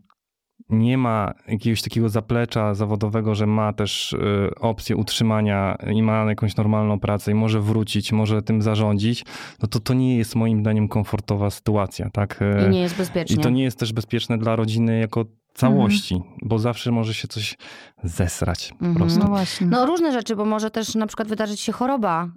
nie 0.71 0.99
ma 0.99 1.35
jakiegoś 1.49 1.83
takiego 1.83 2.09
zaplecza 2.09 2.75
zawodowego, 2.75 3.35
że 3.35 3.47
ma 3.47 3.73
też 3.73 4.13
y, 4.13 4.51
opcję 4.61 4.97
utrzymania 4.97 5.77
i 5.93 6.03
ma 6.03 6.25
jakąś 6.25 6.57
normalną 6.57 7.01
pracę 7.01 7.31
i 7.31 7.35
może 7.35 7.61
wrócić, 7.61 8.13
może 8.13 8.43
tym 8.43 8.63
zarządzić, 8.63 9.25
no 9.63 9.69
to 9.69 9.81
to 9.81 9.95
nie 9.95 10.17
jest 10.17 10.35
moim 10.35 10.61
zdaniem 10.61 10.89
komfortowa 10.89 11.51
sytuacja, 11.51 12.11
tak? 12.11 12.43
Y, 12.43 12.67
I 12.67 12.71
nie 12.71 12.81
jest 12.81 12.97
bezpiecznie. 12.97 13.37
I 13.37 13.39
to 13.39 13.51
nie 13.51 13.63
jest 13.63 13.79
też 13.79 13.93
bezpieczne 13.93 14.39
dla 14.39 14.57
rodziny 14.57 15.01
jako 15.01 15.25
całości, 15.59 16.21
bo 16.43 16.59
zawsze 16.59 16.91
może 16.93 17.15
się 17.15 17.29
coś 17.29 17.57
zesrać 18.05 18.69
po 18.79 18.87
Mhm. 18.87 18.95
prostu. 18.95 19.19
No 19.19 19.27
właśnie. 19.27 19.67
No 19.67 19.87
różne 19.87 20.13
rzeczy, 20.13 20.37
bo 20.37 20.45
może 20.45 20.71
też 20.71 20.95
na 20.95 21.07
przykład 21.07 21.29
wydarzyć 21.29 21.61
się 21.61 21.73
choroba, 21.73 22.29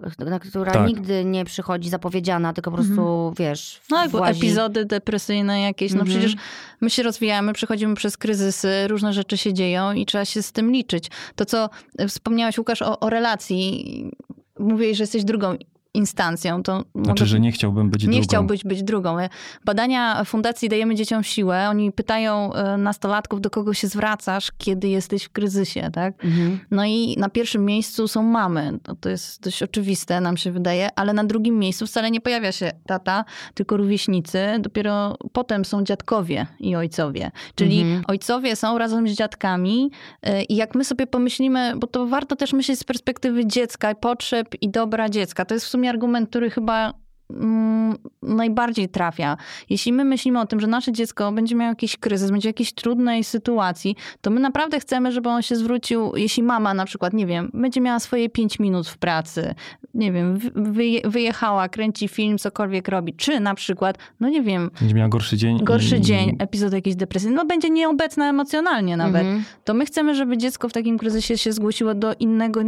która 0.50 0.72
Tak. 0.72 0.86
nigdy 0.88 1.24
nie 1.24 1.44
przychodzi 1.44 1.90
zapowiedziana, 1.90 2.52
tylko 2.52 2.70
po 2.70 2.76
prostu, 2.76 3.32
wiesz, 3.38 3.80
No 3.90 4.08
włazi. 4.08 4.38
epizody 4.38 4.84
depresyjne 4.84 5.60
jakieś, 5.60 5.92
no 5.92 6.00
Mhm. 6.00 6.18
przecież 6.18 6.36
my 6.80 6.90
się 6.90 7.02
rozwijamy, 7.02 7.52
przechodzimy 7.52 7.94
przez 7.94 8.16
kryzysy, 8.16 8.88
różne 8.88 9.12
rzeczy 9.12 9.36
się 9.36 9.52
dzieją 9.54 9.92
i 9.92 10.06
trzeba 10.06 10.24
się 10.24 10.42
z 10.42 10.52
tym 10.52 10.72
liczyć. 10.72 11.10
To, 11.36 11.44
co 11.44 11.70
wspomniałaś 12.08 12.58
Łukasz 12.58 12.82
o, 12.82 13.00
o 13.00 13.10
relacji, 13.10 14.10
mówiłeś, 14.58 14.96
że 14.96 15.02
jesteś 15.02 15.24
drugą 15.24 15.56
instancją. 15.94 16.62
To 16.62 16.84
Znaczy, 16.94 17.08
mogę- 17.08 17.26
że 17.26 17.40
nie 17.40 17.52
chciałbym 17.52 17.90
być 17.90 18.02
nie 18.04 18.08
drugą. 18.10 18.24
chciałbyś 18.24 18.64
być 18.64 18.82
drugą. 18.82 19.16
Badania 19.64 20.24
Fundacji 20.24 20.68
Dajemy 20.68 20.94
Dzieciom 20.94 21.22
Siłę, 21.22 21.66
oni 21.68 21.92
pytają 21.92 22.52
e, 22.54 22.76
nastolatków, 22.76 23.40
do 23.40 23.50
kogo 23.50 23.74
się 23.74 23.88
zwracasz, 23.88 24.52
kiedy 24.58 24.88
jesteś 24.88 25.24
w 25.24 25.30
kryzysie, 25.30 25.90
tak? 25.92 26.24
Mhm. 26.24 26.60
No 26.70 26.84
i 26.84 27.14
na 27.18 27.28
pierwszym 27.28 27.64
miejscu 27.64 28.08
są 28.08 28.22
mamy. 28.22 28.78
No 28.88 28.94
to 29.00 29.08
jest 29.08 29.42
dość 29.42 29.62
oczywiste, 29.62 30.20
nam 30.20 30.36
się 30.36 30.50
wydaje, 30.52 30.88
ale 30.96 31.12
na 31.12 31.24
drugim 31.24 31.58
miejscu 31.58 31.86
wcale 31.86 32.10
nie 32.10 32.20
pojawia 32.20 32.52
się 32.52 32.70
tata, 32.86 33.24
tylko 33.54 33.76
rówieśnicy. 33.76 34.38
Dopiero 34.60 35.16
potem 35.32 35.64
są 35.64 35.84
dziadkowie 35.84 36.46
i 36.60 36.76
ojcowie. 36.76 37.30
Czyli 37.54 37.80
Mhm. 37.80 38.04
ojcowie 38.08 38.56
są 38.56 38.78
razem 38.78 39.08
z 39.08 39.12
dziadkami 39.12 39.90
y, 40.26 40.42
i 40.42 40.56
jak 40.56 40.74
my 40.74 40.84
sobie 40.84 41.06
pomyślimy, 41.06 41.72
bo 41.76 41.86
to 41.86 42.06
warto 42.06 42.36
też 42.36 42.52
myśleć 42.52 42.78
z 42.78 42.84
perspektywy 42.84 43.46
dziecka, 43.46 43.94
potrzeb 43.94 44.48
i 44.60 44.68
dobra 44.70 45.08
dziecka. 45.08 45.44
To 45.44 45.54
jest 45.54 45.66
w 45.66 45.68
sumie 45.68 45.81
argument, 45.88 46.28
który 46.30 46.50
chyba 46.50 46.94
mm, 47.30 47.96
najbardziej 48.22 48.88
trafia. 48.88 49.36
Jeśli 49.70 49.92
my 49.92 50.04
myślimy 50.04 50.40
o 50.40 50.46
tym, 50.46 50.60
że 50.60 50.66
nasze 50.66 50.92
dziecko 50.92 51.32
będzie 51.32 51.54
miało 51.54 51.68
jakiś 51.70 51.96
kryzys, 51.96 52.30
będzie 52.30 52.46
w 52.48 52.50
jakiejś 52.50 52.72
trudnej 52.72 53.24
sytuacji, 53.24 53.96
to 54.20 54.30
my 54.30 54.40
naprawdę 54.40 54.80
chcemy, 54.80 55.12
żeby 55.12 55.28
on 55.28 55.42
się 55.42 55.56
zwrócił, 55.56 56.12
jeśli 56.16 56.42
mama 56.42 56.74
na 56.74 56.84
przykład, 56.84 57.12
nie 57.12 57.26
wiem, 57.26 57.50
będzie 57.54 57.80
miała 57.80 57.98
swoje 58.00 58.28
pięć 58.30 58.58
minut 58.58 58.88
w 58.88 58.98
pracy, 58.98 59.54
nie 59.94 60.12
wiem, 60.12 60.36
wy- 60.36 60.50
wyje- 60.54 61.08
wyjechała, 61.10 61.68
kręci 61.68 62.08
film, 62.08 62.38
cokolwiek 62.38 62.88
robi, 62.88 63.14
czy 63.14 63.40
na 63.40 63.54
przykład, 63.54 63.98
no 64.20 64.28
nie 64.28 64.42
wiem, 64.42 64.70
Będzie 64.80 64.94
miała 64.94 65.08
gorszy 65.08 65.36
dzień. 65.36 65.58
gorszy 65.64 65.96
i- 65.96 66.00
dzień, 66.00 66.36
epizod 66.38 66.72
jakiejś 66.72 66.96
depresji, 66.96 67.30
no 67.30 67.44
będzie 67.44 67.70
nieobecna 67.70 68.28
emocjonalnie 68.28 68.96
nawet, 68.96 69.22
Mhm. 69.22 69.44
to 69.64 69.74
my 69.74 69.86
chcemy, 69.86 70.14
żeby 70.14 70.38
dziecko 70.38 70.68
w 70.68 70.72
takim 70.72 70.98
kryzysie 70.98 71.38
się 71.38 71.52
zgłosiło 71.52 71.94
do 71.94 72.14
innego 72.14 72.60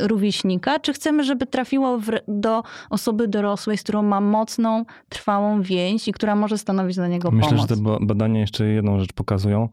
rówieśnika, 0.00 0.80
czy 0.80 0.92
chcemy, 0.92 1.24
żeby 1.24 1.46
trafiło 1.46 1.98
w, 1.98 2.06
do 2.28 2.62
osoby 2.90 3.28
dorosłej, 3.28 3.78
z 3.78 3.82
którą 3.82 4.02
ma 4.02 4.20
mocną, 4.20 4.84
trwałą 5.08 5.62
więź 5.62 6.08
i 6.08 6.12
która 6.12 6.36
może 6.36 6.58
stanowić 6.58 6.96
dla 6.96 7.08
niego 7.08 7.30
Myślę, 7.30 7.50
pomoc. 7.50 7.68
że 7.70 7.76
te 7.76 7.82
ba- 7.82 7.98
badania 8.00 8.40
jeszcze 8.40 8.64
jedną 8.64 8.98
rzecz 8.98 9.12
pokazują. 9.12 9.68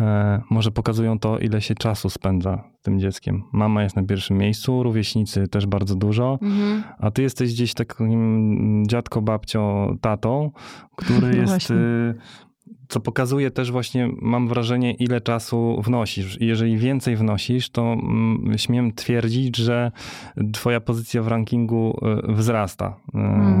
E, 0.00 0.42
może 0.50 0.70
pokazują 0.70 1.18
to, 1.18 1.38
ile 1.38 1.60
się 1.60 1.74
czasu 1.74 2.10
spędza 2.10 2.64
z 2.80 2.82
tym 2.82 3.00
dzieckiem. 3.00 3.42
Mama 3.52 3.82
jest 3.82 3.96
na 3.96 4.02
pierwszym 4.02 4.38
miejscu, 4.38 4.82
rówieśnicy 4.82 5.48
też 5.48 5.66
bardzo 5.66 5.94
dużo, 5.94 6.38
Mhm. 6.42 6.82
a 6.98 7.10
ty 7.10 7.22
jesteś 7.22 7.52
gdzieś 7.52 7.74
takim 7.74 8.84
dziadko, 8.88 9.22
babcio, 9.22 9.94
tatą, 10.00 10.50
który 10.96 11.26
No 11.30 11.36
jest... 11.36 11.48
właśnie. 11.48 11.76
Co 12.88 13.00
pokazuje 13.00 13.50
też 13.50 13.70
właśnie, 13.70 14.10
mam 14.20 14.48
wrażenie, 14.48 14.94
ile 14.94 15.20
czasu 15.20 15.82
wnosisz. 15.84 16.40
Jeżeli 16.40 16.78
więcej 16.78 17.16
wnosisz, 17.16 17.70
to 17.70 17.82
mm, 17.82 18.58
śmiem 18.58 18.92
twierdzić, 18.92 19.56
że 19.56 19.92
twoja 20.52 20.80
pozycja 20.80 21.22
w 21.22 21.28
rankingu 21.28 22.00
y, 22.28 22.32
wzrasta. 22.32 22.96
Y, 23.14 23.58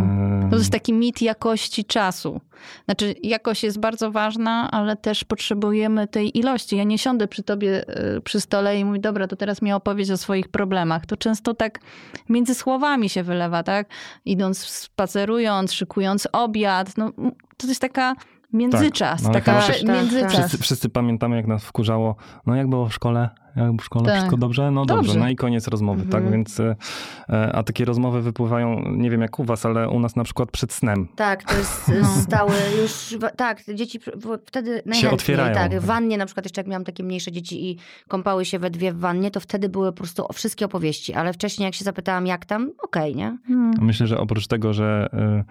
Mm. 0.48 0.50
To 0.50 0.56
jest 0.56 0.72
taki 0.72 0.92
mit 0.92 1.22
jakości 1.22 1.84
czasu. 1.84 2.40
Znaczy, 2.84 3.14
jakość 3.22 3.64
jest 3.64 3.80
bardzo 3.80 4.10
ważna, 4.10 4.70
ale 4.70 4.96
też 4.96 5.24
potrzebujemy 5.24 6.08
tej 6.08 6.38
ilości. 6.38 6.76
Ja 6.76 6.84
nie 6.84 6.98
siądę 6.98 7.28
przy 7.28 7.42
tobie 7.42 7.84
y, 8.16 8.20
przy 8.20 8.40
stole 8.40 8.80
i 8.80 8.84
mówię, 8.84 8.98
dobra, 8.98 9.26
to 9.28 9.36
teraz 9.36 9.62
mi 9.62 9.72
opowiedz 9.72 10.10
o 10.10 10.16
swoich 10.16 10.48
problemach. 10.48 11.06
To 11.06 11.16
często 11.16 11.54
tak 11.54 11.80
między 12.28 12.54
słowami 12.54 13.08
się 13.08 13.22
wylewa, 13.22 13.62
tak? 13.62 13.88
Idąc, 14.24 14.58
spacerując, 14.58 15.72
szykując 15.72 16.28
obiad. 16.32 16.96
No, 16.96 17.12
to 17.56 17.66
jest 17.66 17.80
taka 17.80 18.14
międzyczas, 18.52 19.22
no 19.22 19.28
ale 19.28 19.40
taka 19.40 19.60
też- 19.60 19.84
międzyczas. 19.84 20.20
tak. 20.22 20.30
Wszyscy, 20.40 20.58
wszyscy 20.58 20.88
pamiętamy, 20.88 21.36
jak 21.36 21.46
nas 21.46 21.64
wkurzało, 21.64 22.16
no 22.46 22.56
jak 22.56 22.68
było 22.68 22.86
w 22.88 22.94
szkole? 22.94 23.28
Jak 23.56 23.66
było 23.66 23.78
w 23.78 23.84
szkole? 23.84 24.04
Tak. 24.04 24.14
Wszystko 24.16 24.36
dobrze? 24.36 24.70
No 24.70 24.84
dobrze. 24.86 25.06
Dobrze. 25.06 25.18
No 25.20 25.28
i 25.28 25.36
koniec 25.36 25.68
rozmowy, 25.68 26.02
Mhm. 26.02 26.22
tak? 26.24 26.32
Więc, 26.32 26.60
e, 26.60 26.76
a 27.52 27.62
takie 27.62 27.84
rozmowy 27.84 28.22
wypływają, 28.22 28.82
nie 28.90 29.10
wiem 29.10 29.20
jak 29.20 29.38
u 29.38 29.44
was, 29.44 29.66
ale 29.66 29.88
u 29.88 30.00
nas 30.00 30.16
na 30.16 30.24
przykład 30.24 30.50
przed 30.50 30.72
snem. 30.72 31.08
Tak, 31.16 31.44
to 31.44 31.56
jest 31.56 31.88
No. 32.02 32.06
stały 32.22 32.52
już, 32.82 33.16
tak, 33.36 33.62
dzieci 33.74 34.00
wtedy 34.46 34.70
najchętniej, 34.86 35.12
otwierają. 35.14 35.54
tak, 35.54 35.80
w 35.80 35.84
wannie 35.84 36.18
na 36.18 36.26
przykład 36.26 36.46
jeszcze 36.46 36.60
jak 36.60 36.68
miałam 36.68 36.84
takie 36.84 37.02
mniejsze 37.04 37.32
dzieci 37.32 37.70
i 37.70 37.78
kąpały 38.08 38.44
się 38.44 38.58
we 38.58 38.70
dwie 38.70 38.92
w 38.92 38.98
wannie, 38.98 39.30
to 39.30 39.40
wtedy 39.40 39.68
były 39.68 39.92
po 39.92 39.96
prostu 39.98 40.26
wszystkie 40.34 40.64
opowieści, 40.64 41.14
ale 41.14 41.32
wcześniej 41.32 41.64
jak 41.66 41.74
się 41.74 41.84
zapytałam 41.84 42.26
jak 42.26 42.46
tam, 42.46 42.70
okej, 42.82 43.16
nie? 43.16 43.38
Hmm. 43.46 43.72
Myślę, 43.80 44.06
że 44.06 44.18
oprócz 44.18 44.46
tego, 44.46 44.72
że 44.72 45.08
e, 45.12 45.18
e, 45.18 45.44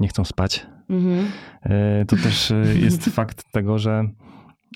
nie 0.00 0.08
chcą 0.08 0.24
spać, 0.24 0.66
Mhm. 0.90 1.26
e, 1.62 2.04
to 2.04 2.16
też 2.16 2.50
e, 2.50 2.56
jest 2.80 3.04
fakt 3.16 3.52
tego, 3.52 3.78
że 3.78 4.08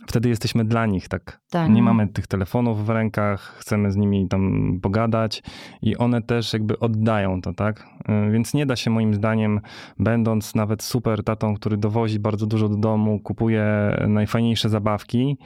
wtedy 0.06 0.28
jesteśmy 0.28 0.64
dla 0.64 0.86
nich, 0.86 1.08
tak? 1.08 1.40
Tak. 1.50 1.70
Nie 1.70 1.82
mamy 1.82 2.08
tych 2.08 2.26
telefonów 2.26 2.86
w 2.86 2.90
rękach, 2.90 3.56
chcemy 3.58 3.92
z 3.92 3.96
nimi 3.96 4.28
tam 4.28 4.72
pogadać 4.82 5.42
i 5.82 5.96
one 5.96 6.22
też 6.22 6.52
jakby 6.52 6.78
oddają 6.78 7.40
to, 7.40 7.52
tak? 7.54 7.86
Więc 8.32 8.54
nie 8.54 8.66
da 8.66 8.76
się 8.76 8.90
moim 8.90 9.14
zdaniem, 9.14 9.60
będąc 9.98 10.54
nawet 10.54 10.82
super 10.82 11.24
tatą, 11.24 11.54
który 11.54 11.76
dowozi 11.76 12.18
bardzo 12.18 12.46
dużo 12.46 12.68
do 12.68 12.76
domu, 12.76 13.20
kupuje 13.20 13.64
najfajniejsze 14.08 14.68
zabawki, 14.68 15.36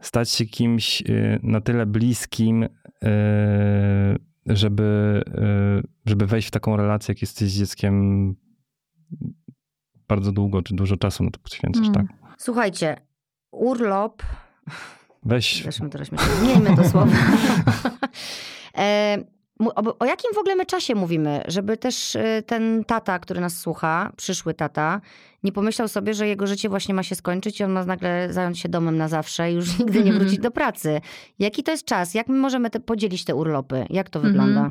stać 0.00 0.30
się 0.30 0.44
kimś 0.44 1.02
na 1.42 1.60
tyle 1.60 1.86
bliskim, 1.86 2.68
żeby, 4.46 5.22
żeby 6.06 6.26
wejść 6.26 6.48
w 6.48 6.50
taką 6.50 6.76
relację, 6.76 7.12
jak 7.12 7.20
jesteś 7.22 7.50
z 7.50 7.58
dzieckiem 7.58 8.34
bardzo 10.08 10.32
długo, 10.32 10.62
czy 10.62 10.74
dużo 10.74 10.96
czasu 10.96 11.24
na 11.24 11.30
to 11.30 11.38
poświęcasz, 11.40 11.82
Mm. 11.88 11.94
tak? 11.94 12.06
Słuchajcie, 12.38 12.96
urlop, 13.52 14.22
Weź 15.22 15.60
zresztą 15.62 15.90
teraz 15.90 16.08
śmiesznie, 16.08 16.34
zmieńmy 16.34 16.76
to 16.76 16.88
słowo. 16.88 17.12
e, 18.78 19.18
o, 19.60 19.98
o 19.98 20.04
jakim 20.04 20.30
w 20.34 20.38
ogóle 20.38 20.56
my 20.56 20.66
czasie 20.66 20.94
mówimy, 20.94 21.42
żeby 21.48 21.76
też 21.76 22.16
e, 22.16 22.42
ten 22.42 22.84
tata, 22.84 23.18
który 23.18 23.40
nas 23.40 23.58
słucha, 23.58 24.12
przyszły 24.16 24.54
tata, 24.54 25.00
nie 25.42 25.52
pomyślał 25.52 25.88
sobie, 25.88 26.14
że 26.14 26.28
jego 26.28 26.46
życie 26.46 26.68
właśnie 26.68 26.94
ma 26.94 27.02
się 27.02 27.14
skończyć 27.14 27.60
i 27.60 27.64
on 27.64 27.70
ma 27.72 27.84
nagle 27.84 28.32
zająć 28.32 28.58
się 28.58 28.68
domem 28.68 28.96
na 28.96 29.08
zawsze 29.08 29.52
i 29.52 29.54
już 29.54 29.66
nigdy 29.78 29.98
nie 29.98 30.10
Mhm. 30.10 30.18
wrócić 30.18 30.38
do 30.40 30.50
pracy. 30.50 31.00
Jaki 31.38 31.62
to 31.62 31.70
jest 31.70 31.84
czas? 31.84 32.14
Jak 32.14 32.28
my 32.28 32.38
możemy 32.38 32.70
te, 32.70 32.80
podzielić 32.80 33.24
te 33.24 33.34
urlopy? 33.34 33.86
Jak 33.90 34.10
to 34.10 34.18
Mhm. 34.18 34.32
wygląda? 34.34 34.70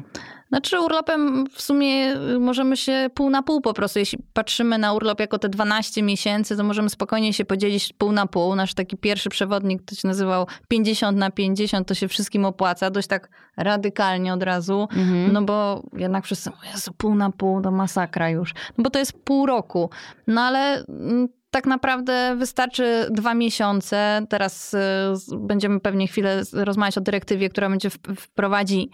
Znaczy 0.49 0.80
urlopem 0.80 1.45
w 1.51 1.62
sumie 1.62 2.15
y, 2.36 2.39
możemy 2.39 2.78
się 2.78 3.10
pół 3.13 3.30
na 3.30 3.43
pół 3.43 3.62
po 3.62 3.73
prostu. 3.73 3.99
Jeśli 3.99 4.19
patrzymy 4.34 4.78
na 4.78 4.93
urlop 4.93 5.19
jako 5.19 5.39
te 5.39 5.49
12 5.49 6.04
miesięcy, 6.04 6.58
to 6.58 6.63
możemy 6.63 6.89
spokojnie 6.89 7.34
się 7.34 7.45
podzielić 7.45 7.93
pół 7.97 8.12
na 8.12 8.25
pół. 8.28 8.56
Nasz 8.56 8.73
taki 8.73 8.97
pierwszy 8.97 9.30
przewodnik 9.30 9.82
to 9.86 9.95
się 9.95 10.08
nazywał 10.08 10.47
50 10.67 11.17
na 11.17 11.32
50, 11.32 11.88
to 11.88 11.93
się 11.93 12.08
wszystkim 12.08 12.45
opłaca. 12.45 12.89
Dość 12.89 13.08
tak 13.08 13.30
radykalnie 13.58 14.34
od 14.34 14.43
razu. 14.43 14.88
Mhm. 14.91 15.34
No 15.34 15.41
bo 15.41 15.84
jednak 15.97 16.25
wszyscy 16.25 16.49
mówią, 16.49 16.62
Jezu, 16.73 16.91
pół 16.97 17.15
na 17.15 17.32
pół, 17.32 17.62
to 17.62 17.71
masakra 17.71 18.30
już. 18.30 18.54
No 18.78 18.84
bo 18.84 18.89
to 18.89 18.99
jest 18.99 19.13
pół 19.23 19.45
roku. 19.45 19.89
No 20.28 20.41
ale 20.41 20.54
mm, 20.59 21.27
tak 21.51 21.65
naprawdę 21.65 22.35
wystarczy 22.35 23.07
dwa 23.11 23.33
miesiące. 23.33 24.25
Teraz 24.29 24.73
y, 24.73 24.77
będziemy 25.37 25.79
pewnie 25.79 26.07
chwilę 26.07 26.43
rozmawiać 26.53 26.97
o 26.97 27.01
dyrektywie, 27.01 27.49
która 27.49 27.69
będzie 27.69 27.89
wprowadzi 28.19 28.89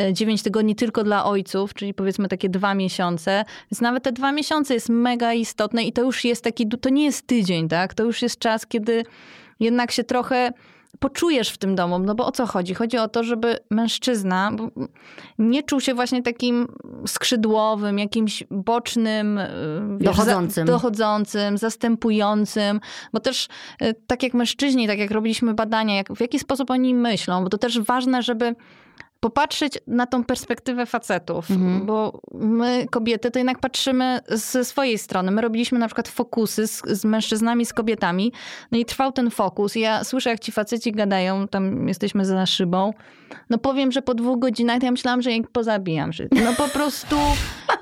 y, 0.00 0.12
9 0.12 0.42
tygodni 0.42 0.76
tylko 0.76 1.04
dla 1.04 1.24
ojców, 1.24 1.74
czyli 1.74 1.94
powiedzmy 1.94 2.28
takie 2.28 2.48
dwa 2.48 2.74
miesiące. 2.74 3.44
Więc 3.70 3.80
nawet 3.80 4.02
te 4.02 4.12
dwa 4.12 4.32
miesiące 4.32 4.74
jest 4.74 4.88
mega 4.88 5.32
istotne 5.32 5.84
i 5.84 5.92
to 5.92 6.02
już 6.02 6.24
jest 6.24 6.44
taki, 6.44 6.68
to 6.68 6.88
nie 6.88 7.04
jest 7.04 7.26
tydzień, 7.26 7.68
tak? 7.68 7.94
To 7.94 8.04
już 8.04 8.22
jest 8.22 8.38
czas, 8.38 8.66
kiedy 8.66 9.04
jednak 9.60 9.90
się 9.90 10.04
trochę 10.04 10.52
poczujesz 10.98 11.48
w 11.48 11.58
tym 11.58 11.74
domu. 11.74 11.98
No 11.98 12.14
bo 12.14 12.26
o 12.26 12.32
co 12.32 12.46
chodzi? 12.46 12.74
Chodzi 12.74 12.98
o 12.98 13.08
to, 13.08 13.24
żeby 13.24 13.58
mężczyzna 13.70 14.50
nie 15.38 15.62
czuł 15.62 15.80
się 15.80 15.94
właśnie 15.94 16.22
takim 16.22 16.68
skrzydłowym, 17.06 17.98
jakimś 17.98 18.44
bocznym, 18.50 19.38
y, 19.38 19.48
wiesz, 19.98 20.16
Dochodzącym. 20.16 20.66
Za, 20.66 20.72
dochodzącym, 20.72 21.58
zastępującym, 21.58 22.80
bo 23.12 23.20
też 23.20 23.48
y, 23.82 23.94
tak 24.06 24.22
jak 24.22 24.34
mężczyźni, 24.34 24.86
tak 24.86 24.98
jak 24.98 25.10
robiliśmy 25.10 25.54
badania, 25.54 25.96
jak, 25.96 26.12
w 26.12 26.20
jaki 26.20 26.38
sposób 26.38 26.70
oni 26.70 26.94
myślą, 26.94 27.44
bo 27.44 27.50
to 27.50 27.58
też 27.58 27.80
ważne, 27.80 28.22
żeby 28.22 28.54
popatrzeć 29.24 29.78
na 29.86 30.06
tą 30.06 30.24
perspektywę 30.24 30.86
facetów, 30.86 31.50
Mhm. 31.50 31.86
bo 31.86 32.20
my, 32.34 32.86
kobiety, 32.90 33.30
to 33.30 33.38
jednak 33.38 33.58
patrzymy 33.58 34.20
ze 34.28 34.64
swojej 34.64 34.98
strony. 34.98 35.30
My 35.30 35.42
robiliśmy 35.42 35.78
na 35.78 35.86
przykład 35.86 36.08
fokusy 36.08 36.66
z, 36.66 36.82
z 36.86 37.04
mężczyznami, 37.04 37.66
z 37.66 37.72
kobietami, 37.72 38.32
no 38.72 38.78
i 38.78 38.84
trwał 38.84 39.12
ten 39.12 39.30
fokus. 39.30 39.76
Ja 39.76 40.04
słyszę, 40.04 40.30
jak 40.30 40.40
ci 40.40 40.52
faceci 40.52 40.92
gadają, 40.92 41.48
tam 41.48 41.88
jesteśmy 41.88 42.24
za 42.26 42.46
szybą. 42.46 42.92
No 43.50 43.58
powiem, 43.58 43.92
że 43.92 44.02
po 44.02 44.14
dwóch 44.14 44.38
godzinach 44.38 44.78
to 44.78 44.86
ja 44.86 44.92
myślałam, 44.92 45.22
że 45.22 45.32
ich 45.32 45.48
pozabijam. 45.48 46.10
No 46.44 46.52
po 46.56 46.68
prostu 46.68 47.16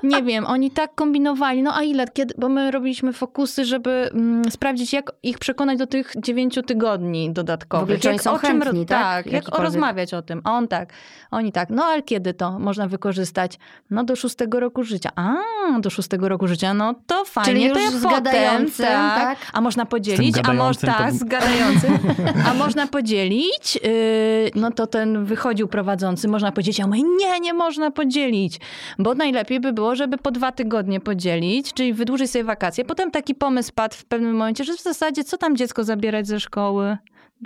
nie 0.03 0.23
wiem, 0.29 0.45
oni 0.45 0.71
tak 0.71 0.95
kombinowali, 0.95 1.63
no 1.63 1.75
a 1.75 1.83
ile, 1.83 2.07
kiedy, 2.07 2.33
bo 2.37 2.49
my 2.49 2.71
robiliśmy 2.71 3.13
fokusy, 3.13 3.65
żeby 3.65 4.09
mm, 4.13 4.51
sprawdzić, 4.51 4.93
jak 4.93 5.11
ich 5.23 5.39
przekonać 5.39 5.79
do 5.79 5.87
tych 5.87 6.13
dziewięciu 6.17 6.61
tygodni 6.61 7.33
dodatkowych. 7.33 7.97
W 7.97 8.01
ogóle, 8.01 8.13
jak, 8.13 8.23
są 8.23 8.31
o 8.33 8.39
czym, 8.39 8.61
chętni, 8.61 8.85
tak? 8.85 9.23
tak? 9.25 9.33
Jak 9.33 9.59
rozmawiać 9.59 10.13
o 10.13 10.21
tym. 10.21 10.41
A 10.43 10.51
on 10.51 10.67
tak, 10.67 10.93
oni 11.31 11.51
tak, 11.51 11.69
no 11.69 11.83
ale 11.83 12.01
kiedy 12.01 12.33
to 12.33 12.59
można 12.59 12.87
wykorzystać? 12.87 13.59
No 13.89 14.03
do 14.03 14.15
szóstego 14.15 14.59
roku 14.59 14.83
życia. 14.83 15.09
A, 15.15 15.33
do 15.79 15.89
szóstego 15.89 16.29
roku 16.29 16.47
życia, 16.47 16.73
no 16.73 16.95
to 17.07 17.25
fajnie, 17.25 17.51
Czyli 17.51 17.73
to 17.73 17.79
już 17.79 17.93
ja 17.93 17.99
z 17.99 18.03
potem, 18.03 18.23
gadającym, 18.23 18.85
tak. 18.85 19.21
tak? 19.21 19.37
A 19.53 19.61
można 19.61 19.85
podzielić, 19.85 20.35
a 20.43 20.53
może 20.53 20.79
gadającym 20.81 20.89
to- 20.89 20.97
tak, 20.97 21.13
z 21.13 21.23
gadającym. 21.23 21.97
A 22.49 22.53
można 22.53 22.87
podzielić, 22.87 23.75
yy, 23.75 24.51
no 24.55 24.71
to 24.71 24.87
ten 24.87 25.25
wychodził 25.43 25.67
prowadzący, 25.67 26.27
można 26.27 26.51
podzielić, 26.51 26.79
a 26.79 26.87
mówię, 26.87 27.03
nie, 27.03 27.39
nie 27.39 27.53
można 27.53 27.91
podzielić, 27.91 28.59
bo 28.99 29.15
najlepiej 29.15 29.59
by 29.59 29.73
było, 29.73 29.95
żeby 29.95 30.17
po 30.17 30.31
dwa 30.31 30.51
tygodnie 30.51 30.99
podzielić, 30.99 31.73
czyli 31.73 31.93
wydłużyć 31.93 32.31
sobie 32.31 32.43
wakacje. 32.43 32.85
Potem 32.85 33.11
taki 33.11 33.35
pomysł 33.35 33.71
padł 33.75 33.95
w 33.95 34.05
pewnym 34.05 34.31
momencie, 34.31 34.63
że 34.63 34.73
w 34.73 34.81
zasadzie 34.81 35.23
co 35.23 35.37
tam 35.37 35.55
dziecko 35.55 35.83
zabierać 35.83 36.27
ze 36.27 36.39
szkoły? 36.39 36.97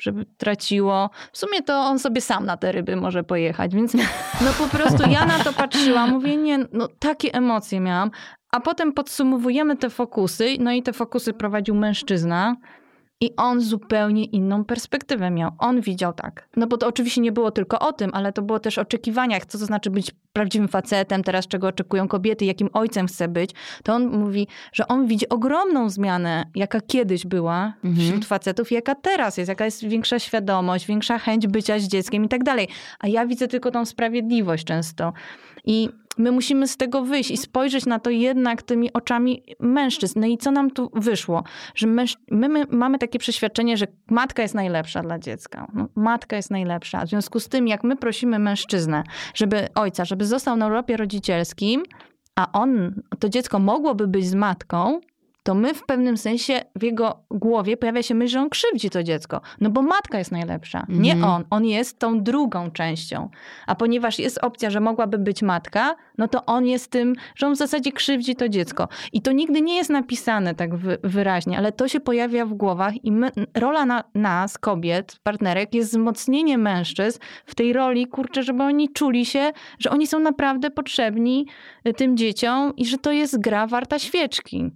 żeby 0.01 0.25
traciło. 0.37 1.09
W 1.31 1.37
sumie 1.37 1.61
to 1.61 1.73
on 1.73 1.99
sobie 1.99 2.21
sam 2.21 2.45
na 2.45 2.57
te 2.57 2.71
ryby 2.71 2.95
może 2.95 3.23
pojechać, 3.23 3.75
więc 3.75 3.93
no 4.45 4.51
po 4.57 4.77
prostu 4.77 5.09
ja 5.09 5.25
na 5.25 5.39
to 5.39 5.53
patrzyłam, 5.53 6.09
mówię, 6.09 6.37
nie, 6.37 6.59
no 6.73 6.87
takie 6.99 7.33
emocje 7.33 7.79
miałam. 7.79 8.11
A 8.51 8.59
potem 8.59 8.93
podsumowujemy 8.93 9.77
te 9.77 9.89
fokusy, 9.89 10.55
no 10.59 10.71
i 10.71 10.83
te 10.83 10.93
fokusy 10.93 11.33
prowadził 11.33 11.75
mężczyzna. 11.75 12.55
I 13.21 13.35
on 13.37 13.61
zupełnie 13.61 14.25
inną 14.25 14.65
perspektywę 14.65 15.31
miał. 15.31 15.51
On 15.59 15.81
widział 15.81 16.13
tak. 16.13 16.49
No 16.55 16.67
bo 16.67 16.77
to 16.77 16.87
oczywiście 16.87 17.21
nie 17.21 17.31
było 17.31 17.51
tylko 17.51 17.79
o 17.79 17.93
tym, 17.93 18.11
ale 18.13 18.33
to 18.33 18.41
było 18.41 18.59
też 18.59 18.77
o 18.77 18.81
oczekiwaniach, 18.81 19.45
co 19.45 19.57
to 19.57 19.65
znaczy 19.65 19.89
być 19.89 20.11
prawdziwym 20.33 20.67
facetem, 20.67 21.23
teraz 21.23 21.47
czego 21.47 21.67
oczekują 21.67 22.07
kobiety, 22.07 22.45
jakim 22.45 22.69
ojcem 22.73 23.07
chce 23.07 23.27
być. 23.27 23.51
To 23.83 23.93
on 23.93 24.07
mówi, 24.07 24.47
że 24.73 24.87
on 24.87 25.07
widzi 25.07 25.29
ogromną 25.29 25.89
zmianę, 25.89 26.45
jaka 26.55 26.81
kiedyś 26.81 27.25
była 27.25 27.73
Mhm. 27.83 28.07
wśród 28.07 28.25
facetów 28.25 28.71
jaka 28.71 28.95
teraz 28.95 29.37
jest, 29.37 29.49
jaka 29.49 29.65
jest 29.65 29.83
większa 29.83 30.19
świadomość, 30.19 30.85
większa 30.85 31.17
chęć 31.19 31.47
bycia 31.47 31.79
z 31.79 31.83
dzieckiem 31.83 32.25
i 32.25 32.29
tak 32.29 32.43
dalej. 32.43 32.67
A 32.99 33.07
ja 33.07 33.25
widzę 33.27 33.47
tylko 33.47 33.71
tą 33.71 33.85
sprawiedliwość 33.85 34.63
często. 34.65 35.13
I 35.65 35.89
my 36.17 36.31
musimy 36.31 36.67
z 36.67 36.77
tego 36.77 37.01
wyjść 37.01 37.31
i 37.31 37.37
spojrzeć 37.37 37.85
na 37.85 37.99
to 37.99 38.09
jednak 38.09 38.61
tymi 38.63 38.93
oczami 38.93 39.43
mężczyzn. 39.59 40.19
No 40.19 40.27
i 40.27 40.37
co 40.37 40.51
nam 40.51 40.71
tu 40.71 40.89
wyszło? 40.93 41.43
Że 41.75 41.87
męż... 41.87 42.17
my, 42.31 42.49
my 42.49 42.65
mamy 42.71 42.99
takie 42.99 43.19
przeświadczenie, 43.19 43.77
że 43.77 43.87
matka 44.09 44.41
jest 44.41 44.55
najlepsza 44.55 45.01
dla 45.01 45.19
dziecka. 45.19 45.67
No, 45.73 45.87
matka 45.95 46.35
jest 46.35 46.51
najlepsza. 46.51 47.05
W 47.05 47.09
związku 47.09 47.39
z 47.39 47.47
tym, 47.47 47.67
jak 47.67 47.83
my 47.83 47.95
prosimy 47.95 48.39
mężczyznę, 48.39 49.03
żeby 49.33 49.67
ojca, 49.75 50.05
żeby 50.05 50.25
został 50.25 50.57
na 50.57 50.67
urlopie 50.67 50.97
rodzicielskim, 50.97 51.83
a 52.35 52.51
on, 52.51 53.01
to 53.19 53.29
dziecko 53.29 53.59
mogłoby 53.59 54.07
być 54.07 54.25
z 54.27 54.33
matką, 54.33 54.99
to 55.47 55.53
my 55.53 55.73
w 55.73 55.85
pewnym 55.85 56.17
sensie 56.17 56.61
w 56.75 56.83
jego 56.83 57.23
głowie 57.31 57.77
pojawia 57.77 58.03
się 58.03 58.15
myśl, 58.15 58.31
że 58.31 58.41
on 58.41 58.49
krzywdzi 58.49 58.89
to 58.89 59.03
dziecko. 59.03 59.41
No 59.61 59.69
bo 59.69 59.81
matka 59.81 60.17
jest 60.17 60.31
najlepsza, 60.31 60.85
nie 60.89 61.13
Mhm. 61.13 61.33
on. 61.33 61.43
On 61.49 61.65
jest 61.65 61.99
tą 61.99 62.23
drugą 62.23 62.71
częścią. 62.71 63.29
A 63.67 63.75
ponieważ 63.75 64.19
jest 64.19 64.37
opcja, 64.41 64.69
że 64.69 64.79
mogłaby 64.79 65.17
być 65.17 65.41
matka, 65.41 65.95
no 66.17 66.27
to 66.27 66.45
on 66.45 66.65
jest 66.65 66.91
tym, 66.91 67.15
że 67.35 67.47
on 67.47 67.53
w 67.53 67.57
zasadzie 67.57 67.91
krzywdzi 67.91 68.35
to 68.35 68.49
dziecko. 68.49 68.87
I 69.13 69.21
to 69.21 69.31
nigdy 69.31 69.61
nie 69.61 69.75
jest 69.75 69.89
napisane 69.89 70.55
tak 70.55 70.75
wy, 70.75 70.97
wyraźnie, 71.03 71.57
ale 71.57 71.71
to 71.71 71.87
się 71.87 71.99
pojawia 71.99 72.45
w 72.45 72.53
głowach 72.53 73.05
i 73.05 73.11
my, 73.11 73.31
rola 73.55 73.85
na, 73.85 74.03
nas, 74.15 74.57
kobiet, 74.57 75.19
partnerek, 75.23 75.75
jest 75.75 75.89
wzmocnienie 75.89 76.57
mężczyzn 76.57 77.19
w 77.45 77.55
tej 77.55 77.73
roli, 77.73 78.07
kurczę, 78.07 78.43
żeby 78.43 78.63
oni 78.63 78.89
czuli 78.89 79.25
się, 79.25 79.51
że 79.79 79.89
oni 79.89 80.07
są 80.07 80.19
naprawdę 80.19 80.69
potrzebni 80.69 81.47
y, 81.87 81.93
tym 81.93 82.17
dzieciom 82.17 82.75
i 82.75 82.85
że 82.85 82.97
to 82.97 83.11
jest 83.11 83.39
gra 83.39 83.67
warta 83.67 83.99
świeczki. 83.99 84.71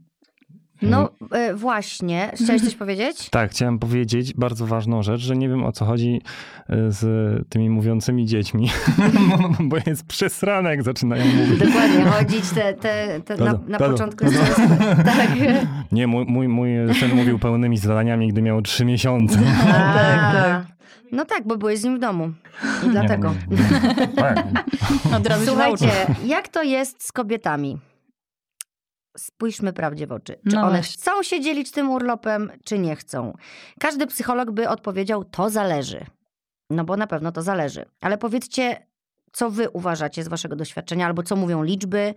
No 0.81 1.09
e, 1.31 1.53
właśnie, 1.53 2.31
chciałeś 2.35 2.61
coś 2.61 2.75
powiedzieć? 2.75 3.29
Tak, 3.29 3.51
chciałem 3.51 3.79
powiedzieć 3.79 4.33
bardzo 4.33 4.65
ważną 4.67 5.03
rzecz, 5.03 5.21
że 5.21 5.35
nie 5.35 5.49
wiem 5.49 5.63
o 5.63 5.71
co 5.71 5.85
chodzi 5.85 6.21
e, 6.69 6.91
z 6.91 7.03
tymi 7.49 7.69
mówiącymi 7.69 8.25
dziećmi, 8.25 8.69
bo 9.69 9.77
jest 9.85 10.05
przesrane, 10.05 10.69
jak 10.69 10.83
zaczynają 10.83 11.25
mówić. 11.25 11.59
Dokładnie, 11.59 12.05
chodzić 12.05 12.49
te, 12.49 12.73
te, 12.73 13.21
te 13.25 13.37
na, 13.37 13.59
na 13.67 13.77
początku 13.77 14.25
często. 14.25 14.61
Tak. 15.11 15.29
Nie, 15.91 16.07
mój, 16.07 16.25
mój, 16.25 16.47
mój 16.47 16.69
syn 16.99 17.15
mówił 17.15 17.39
pełnymi 17.39 17.77
zadaniami, 17.77 18.27
gdy 18.27 18.41
miał 18.41 18.61
trzy 18.61 18.85
miesiące. 18.85 19.39
A, 19.73 20.61
No 21.11 21.25
tak, 21.25 21.47
bo 21.47 21.57
byłeś 21.57 21.79
z 21.79 21.83
nim 21.83 21.97
w 21.97 21.99
domu. 21.99 22.31
I 22.87 22.89
dlatego. 22.89 23.33
Nie, 23.49 23.57
nie, 23.57 23.63
nie. 24.01 24.07
Tak. 24.07 24.43
Słuchajcie, 25.45 25.89
jak 26.25 26.47
to 26.47 26.63
jest 26.63 27.03
z 27.03 27.11
kobietami? 27.11 27.77
Spójrzmy 29.17 29.73
prawdzie 29.73 30.07
w 30.07 30.11
oczy. 30.11 30.33
Czy 30.49 30.55
No 30.55 30.61
one 30.61 30.71
właśnie. 30.71 30.93
chcą 31.01 31.23
się 31.23 31.41
dzielić 31.41 31.71
tym 31.71 31.89
urlopem, 31.89 32.51
czy 32.63 32.79
nie 32.79 32.95
chcą? 32.95 33.33
Każdy 33.79 34.07
psycholog 34.07 34.51
by 34.51 34.69
odpowiedział, 34.69 35.23
to 35.23 35.49
zależy. 35.49 36.05
No 36.69 36.83
bo 36.83 36.97
na 36.97 37.07
pewno 37.07 37.31
to 37.31 37.41
zależy. 37.41 37.85
Ale 38.01 38.17
powiedzcie, 38.17 38.87
co 39.31 39.49
wy 39.49 39.69
uważacie 39.69 40.23
z 40.23 40.27
waszego 40.27 40.55
doświadczenia, 40.55 41.05
albo 41.05 41.23
co 41.23 41.35
mówią 41.35 41.63
liczby, 41.63 42.13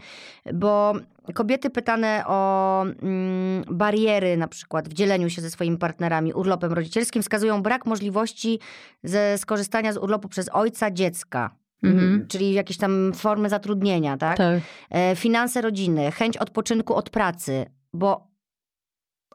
bo 0.54 0.92
kobiety 1.34 1.70
pytane 1.70 2.24
o 2.26 2.82
mm, 2.82 3.64
bariery 3.70 4.36
na 4.36 4.48
przykład 4.48 4.88
w 4.88 4.92
dzieleniu 4.92 5.30
się 5.30 5.42
ze 5.42 5.50
swoimi 5.50 5.78
partnerami 5.78 6.32
urlopem 6.32 6.72
rodzicielskim 6.72 7.22
wskazują 7.22 7.62
brak 7.62 7.86
możliwości 7.86 8.60
ze 9.04 9.38
skorzystania 9.38 9.92
z 9.92 9.96
urlopu 9.96 10.28
przez 10.28 10.48
ojca 10.52 10.90
dziecka. 10.90 11.50
Mhm. 11.84 12.08
Mm, 12.14 12.28
Czyli 12.28 12.52
jakieś 12.52 12.76
tam 12.76 13.12
formy 13.14 13.48
zatrudnienia, 13.48 14.16
tak? 14.16 14.36
Tak. 14.36 14.60
E, 14.90 15.16
finanse 15.16 15.60
rodziny, 15.62 16.12
chęć 16.12 16.36
odpoczynku 16.36 16.94
od 16.94 17.10
pracy, 17.10 17.66
bo 17.92 18.34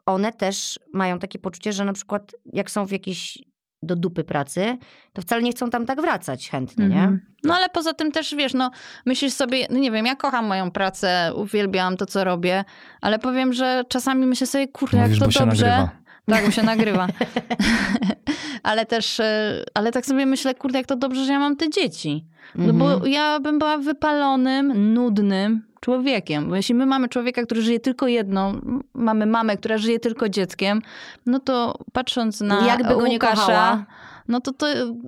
one 0.06 0.32
też 0.32 0.78
mają 0.94 1.18
takie 1.18 1.38
poczucie, 1.38 1.72
że 1.72 1.84
na 1.84 1.92
przykład 1.92 2.32
jak 2.52 2.70
są 2.70 2.86
w 2.86 2.90
jakiejś 2.90 3.38
do 3.82 3.96
dupy 3.96 4.24
pracy, 4.24 4.78
to 5.12 5.22
wcale 5.22 5.42
nie 5.42 5.50
chcą 5.52 5.70
tam 5.70 5.86
tak 5.86 6.00
wracać 6.00 6.50
chętnie, 6.50 6.88
nie? 6.88 6.94
Mhm. 7.02 7.20
No 7.44 7.54
ale 7.54 7.68
poza 7.68 7.92
tym 7.92 8.12
też, 8.12 8.34
wiesz, 8.34 8.54
no 8.54 8.70
myślisz 9.06 9.32
sobie, 9.32 9.66
no 9.70 9.78
nie 9.78 9.90
wiem, 9.90 10.06
ja 10.06 10.16
kocham 10.16 10.46
moją 10.46 10.70
pracę, 10.70 11.32
uwielbiam 11.34 11.96
to, 11.96 12.06
co 12.06 12.24
robię, 12.24 12.64
ale 13.00 13.18
powiem, 13.18 13.52
że 13.52 13.84
czasami 13.88 14.26
myślę 14.26 14.46
sobie, 14.46 14.68
kurde, 14.68 14.96
jak 14.98 15.10
to 15.18 15.28
dobrze. 15.44 15.88
Tak, 16.26 16.44
bo 16.44 16.50
się 16.50 16.62
nagrywa. 16.62 17.06
ale 18.62 18.86
też, 18.86 19.20
e, 19.20 19.64
ale 19.74 19.92
tak 19.92 20.06
sobie 20.06 20.26
myślę, 20.26 20.54
kurde, 20.54 20.78
jak 20.78 20.86
to 20.86 20.96
dobrze, 20.96 21.24
że 21.24 21.32
ja 21.32 21.38
mam 21.38 21.56
te 21.56 21.70
dzieci. 21.70 22.24
No 22.54 22.72
bo 22.72 22.92
Mhm. 22.92 23.12
ja 23.12 23.40
bym 23.40 23.58
była 23.58 23.78
wypalonym, 23.78 24.94
nudnym 24.94 25.62
człowiekiem. 25.80 26.48
Bo 26.48 26.56
jeśli 26.56 26.74
my 26.74 26.86
mamy 26.86 27.08
człowieka, 27.08 27.42
który 27.42 27.62
żyje 27.62 27.80
tylko 27.80 28.06
jedną, 28.08 28.60
mamy 28.94 29.26
mamę, 29.26 29.56
która 29.56 29.78
żyje 29.78 30.00
tylko 30.00 30.28
dzieckiem, 30.28 30.82
no 31.26 31.38
to 31.40 31.78
patrząc 31.92 32.40
na 32.40 32.66
Jakby 32.66 32.94
go 32.94 33.06
nie 33.06 33.12
Łukasza, 33.12 33.34
kochała. 33.36 33.84
No 34.30 34.40
to 34.40 34.52
to 34.52 34.66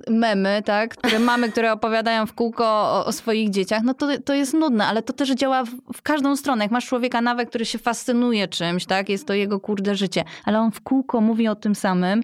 memy, 0.09 0.61
tak, 0.65 0.97
które 0.97 1.19
mamy, 1.19 1.51
które 1.51 1.71
opowiadają 1.71 2.25
w 2.25 2.33
kółko 2.33 2.65
o, 2.65 3.05
o 3.05 3.11
swoich 3.11 3.49
dzieciach, 3.49 3.83
no 3.83 3.93
to, 3.93 4.07
to 4.25 4.33
jest 4.33 4.53
nudne, 4.53 4.85
ale 4.85 5.01
to 5.01 5.13
też 5.13 5.29
działa 5.29 5.63
w, 5.63 5.69
w 5.93 6.01
każdą 6.01 6.35
stronę. 6.35 6.65
Jak 6.65 6.71
masz 6.71 6.85
człowieka 6.85 7.21
nawet, 7.21 7.49
który 7.49 7.65
się 7.65 7.77
fascynuje 7.77 8.47
czymś, 8.47 8.85
tak, 8.85 9.09
jest 9.09 9.27
to 9.27 9.33
jego 9.33 9.59
kurde 9.59 9.95
życie, 9.95 10.23
ale 10.45 10.59
on 10.59 10.71
w 10.71 10.81
kółko 10.81 11.21
mówi 11.21 11.47
o 11.47 11.55
tym 11.55 11.75
samym, 11.75 12.23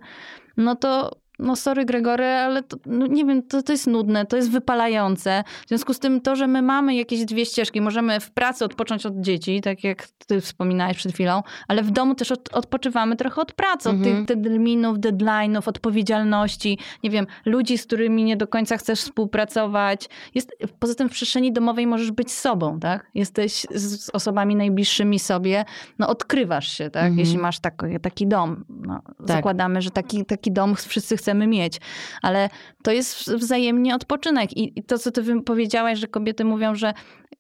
no 0.57 0.75
to 0.75 1.11
no 1.39 1.55
sorry 1.55 1.85
Gregory, 1.85 2.25
ale 2.25 2.63
to, 2.63 2.77
no 2.85 3.07
nie 3.07 3.25
wiem, 3.25 3.43
to, 3.43 3.63
to 3.63 3.71
jest 3.71 3.87
nudne, 3.87 4.25
to 4.25 4.35
jest 4.37 4.51
wypalające. 4.51 5.43
W 5.65 5.67
związku 5.69 5.93
z 5.93 5.99
tym 5.99 6.21
to, 6.21 6.35
że 6.35 6.47
my 6.47 6.61
mamy 6.61 6.95
jakieś 6.95 7.25
dwie 7.25 7.45
ścieżki, 7.45 7.81
możemy 7.81 8.19
w 8.19 8.31
pracy 8.31 8.65
odpocząć 8.65 9.05
od 9.05 9.21
dzieci, 9.21 9.61
tak 9.61 9.83
jak 9.83 10.07
ty 10.27 10.41
wspominałeś 10.41 10.97
przed 10.97 11.13
chwilą, 11.13 11.43
ale 11.67 11.83
w 11.83 11.91
domu 11.91 12.15
też 12.15 12.31
od, 12.31 12.53
odpoczywamy 12.53 13.15
trochę 13.15 13.41
od 13.41 13.53
pracy, 13.53 13.89
od 13.89 13.95
Mhm. 13.95 14.25
tych 14.25 14.41
terminów, 14.43 14.97
deadline'ów, 14.97 15.67
odpowiedzialności, 15.69 16.77
nie 17.03 17.09
wiem, 17.09 17.27
ludzi, 17.45 17.77
z 17.77 17.85
którymi 17.85 18.23
nie 18.23 18.37
do 18.37 18.47
końca 18.47 18.77
chcesz 18.77 18.99
współpracować. 18.99 20.09
Jest, 20.35 20.55
poza 20.79 20.95
tym 20.95 21.09
w 21.09 21.11
przestrzeni 21.11 21.53
domowej 21.53 21.87
możesz 21.87 22.11
być 22.11 22.31
sobą, 22.31 22.79
tak? 22.79 23.07
Jesteś 23.15 23.65
z, 23.71 24.05
z 24.05 24.09
osobami 24.09 24.55
najbliższymi 24.55 25.19
sobie, 25.19 25.65
no 25.99 26.07
odkrywasz 26.09 26.67
się, 26.77 26.89
tak? 26.89 27.03
Mhm. 27.03 27.19
Jeśli 27.19 27.37
masz 27.37 27.59
taki, 27.59 27.99
taki 28.01 28.27
dom. 28.27 28.65
No, 28.69 29.01
Zakładamy, 29.19 29.81
że 29.81 29.91
taki, 29.91 30.25
taki 30.25 30.51
dom 30.51 30.75
wszyscy 30.75 31.17
chcemy 31.17 31.28
mieć, 31.33 31.77
ale 32.21 32.49
to 32.83 32.91
jest 32.91 33.33
wzajemnie 33.33 33.95
odpoczynek. 33.95 34.57
I, 34.57 34.79
i 34.79 34.83
to, 34.83 34.99
co 34.99 35.11
ty 35.11 35.41
powiedziałaś, 35.41 35.99
że 35.99 36.07
kobiety 36.07 36.45
mówią, 36.45 36.75
że 36.75 36.93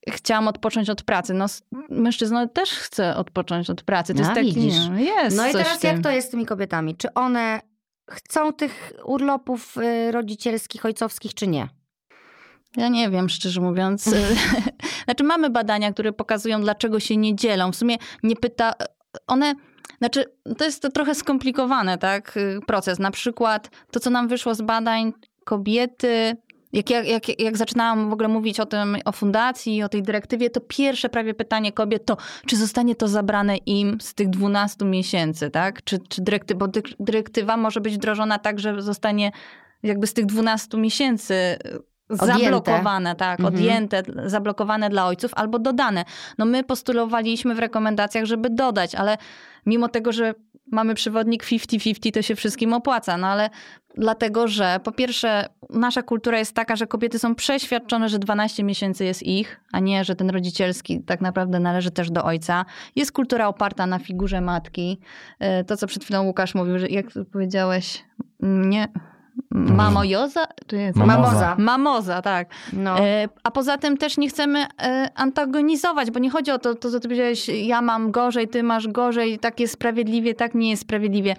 chciałam 0.09 0.47
odpocząć 0.47 0.89
od 0.89 1.03
pracy. 1.03 1.33
No, 1.33 1.45
mężczyzna 1.89 2.47
też 2.47 2.69
chce 2.69 3.15
odpocząć 3.15 3.69
od 3.69 3.81
pracy. 3.83 4.13
To 4.13 4.19
A, 4.19 4.23
jest 4.23 4.35
taki, 4.35 4.53
widzisz. 4.53 4.87
no, 4.89 4.99
jest 4.99 5.37
No 5.37 5.47
i 5.47 5.51
teraz 5.51 5.83
jak 5.83 6.01
to 6.01 6.09
jest 6.09 6.27
z 6.27 6.31
tymi 6.31 6.45
kobietami? 6.45 6.95
Czy 6.95 7.13
one 7.13 7.61
chcą 8.09 8.53
tych 8.53 8.93
urlopów 9.05 9.77
y, 9.77 10.11
rodzicielskich, 10.11 10.85
ojcowskich, 10.85 11.33
czy 11.33 11.47
nie? 11.47 11.69
Ja 12.77 12.87
nie 12.87 13.09
wiem, 13.09 13.29
szczerze 13.29 13.61
mówiąc. 13.61 14.15
znaczy, 15.05 15.23
mamy 15.23 15.49
badania, 15.49 15.93
które 15.93 16.13
pokazują, 16.13 16.61
dlaczego 16.61 16.99
się 16.99 17.17
nie 17.17 17.35
dzielą. 17.35 17.71
W 17.71 17.75
sumie 17.75 17.97
nie 18.23 18.35
pyta. 18.35 18.73
One. 19.27 19.55
Znaczy, 19.99 20.25
to 20.57 20.65
jest 20.65 20.81
to 20.81 20.89
trochę 20.89 21.15
skomplikowane, 21.15 21.97
tak? 21.97 22.37
y, 22.37 22.59
Proces. 22.67 22.99
Na 22.99 23.11
przykład 23.11 23.69
to, 23.91 23.99
co 23.99 24.09
nam 24.09 24.27
wyszło 24.27 24.55
z 24.55 24.61
badań, 24.61 25.13
kobiety 25.45 26.35
jak, 26.73 26.89
jak, 26.89 27.07
jak, 27.07 27.41
jak 27.41 27.57
zaczynałam 27.57 28.09
w 28.09 28.13
ogóle 28.13 28.27
mówić 28.27 28.59
o 28.59 28.65
tym, 28.65 28.97
o 29.05 29.11
fundacji, 29.11 29.83
o 29.83 29.89
tej 29.89 30.03
dyrektywie, 30.03 30.49
to 30.49 30.61
pierwsze 30.61 31.09
prawie 31.09 31.33
pytanie 31.33 31.71
kobiet 31.71 32.05
to, 32.05 32.17
czy 32.47 32.57
zostanie 32.57 32.95
to 32.95 33.07
zabrane 33.07 33.57
im 33.57 34.01
z 34.01 34.13
tych 34.13 34.29
12 34.29 34.85
miesięcy, 34.85 35.49
tak? 35.49 35.83
Czy, 35.83 35.99
czy 36.09 36.21
dyrekty, 36.21 36.55
bo 36.55 36.67
dyrektywa 36.99 37.57
może 37.57 37.81
być 37.81 37.95
wdrożona 37.95 38.39
tak, 38.39 38.59
że 38.59 38.81
zostanie 38.81 39.31
jakby 39.83 40.07
z 40.07 40.13
tych 40.13 40.25
12 40.25 40.77
miesięcy 40.77 41.57
Odjęte. 42.09 42.43
zablokowane, 42.43 43.15
tak, 43.15 43.39
Mhm. 43.39 43.55
odjęte, 43.55 44.03
zablokowane 44.25 44.89
dla 44.89 45.05
ojców 45.07 45.31
albo 45.35 45.59
dodane. 45.59 46.05
No 46.37 46.45
my 46.45 46.63
postulowaliśmy 46.63 47.55
w 47.55 47.59
rekomendacjach, 47.59 48.25
żeby 48.25 48.49
dodać, 48.49 48.95
ale 48.95 49.17
mimo 49.65 49.89
tego, 49.89 50.11
że 50.11 50.33
mamy 50.71 50.93
przewodnik 50.95 51.43
50-50, 51.43 52.11
to 52.13 52.21
się 52.21 52.35
wszystkim 52.35 52.73
opłaca, 52.73 53.17
no 53.17 53.27
ale 53.27 53.49
dlatego, 53.97 54.47
że 54.47 54.79
po 54.83 54.91
pierwsze 54.91 55.45
nasza 55.69 56.03
kultura 56.03 56.39
jest 56.39 56.55
taka, 56.55 56.75
że 56.75 56.87
kobiety 56.87 57.19
są 57.19 57.35
przeświadczone, 57.35 58.09
że 58.09 58.19
12 58.19 58.63
miesięcy 58.63 59.05
jest 59.05 59.23
ich, 59.23 59.61
a 59.71 59.79
nie, 59.79 60.03
że 60.05 60.15
ten 60.15 60.29
rodzicielski 60.29 61.03
tak 61.03 61.21
naprawdę 61.21 61.59
należy 61.59 61.91
też 61.91 62.11
do 62.11 62.23
ojca. 62.23 62.65
Jest 62.95 63.11
kultura 63.11 63.47
oparta 63.47 63.85
na 63.87 63.99
figurze 63.99 64.41
matki. 64.41 64.99
E, 65.39 65.63
To, 65.63 65.77
co 65.77 65.87
przed 65.87 66.03
chwilą 66.03 66.23
Łukasz 66.25 66.55
mówił, 66.55 66.79
że 66.79 66.87
jak 66.87 67.05
powiedziałeś, 67.33 68.03
nie... 68.39 68.87
Mamojoza? 69.51 70.45
Czy 70.67 70.77
jest? 70.77 70.97
Mamoza. 70.97 71.21
Mamoza. 71.21 71.55
Mamoza, 71.57 72.21
tak. 72.21 72.47
No. 72.73 72.99
E, 72.99 73.29
A 73.43 73.51
poza 73.51 73.77
tym 73.77 73.97
też 73.97 74.17
nie 74.17 74.29
chcemy 74.29 74.65
e, 74.81 75.09
antagonizować, 75.15 76.11
bo 76.11 76.19
nie 76.19 76.29
chodzi 76.29 76.51
o 76.51 76.59
to, 76.59 76.75
to 76.75 76.91
co 76.91 76.99
ty 76.99 77.07
powiedziałeś, 77.07 77.49
ja 77.49 77.81
mam 77.81 78.11
gorzej, 78.11 78.47
ty 78.47 78.63
masz 78.63 78.87
gorzej, 78.87 79.39
tak 79.39 79.59
jest 79.59 79.73
sprawiedliwie, 79.73 80.33
tak 80.35 80.55
nie 80.55 80.69
jest 80.69 80.81
sprawiedliwie. 80.81 81.35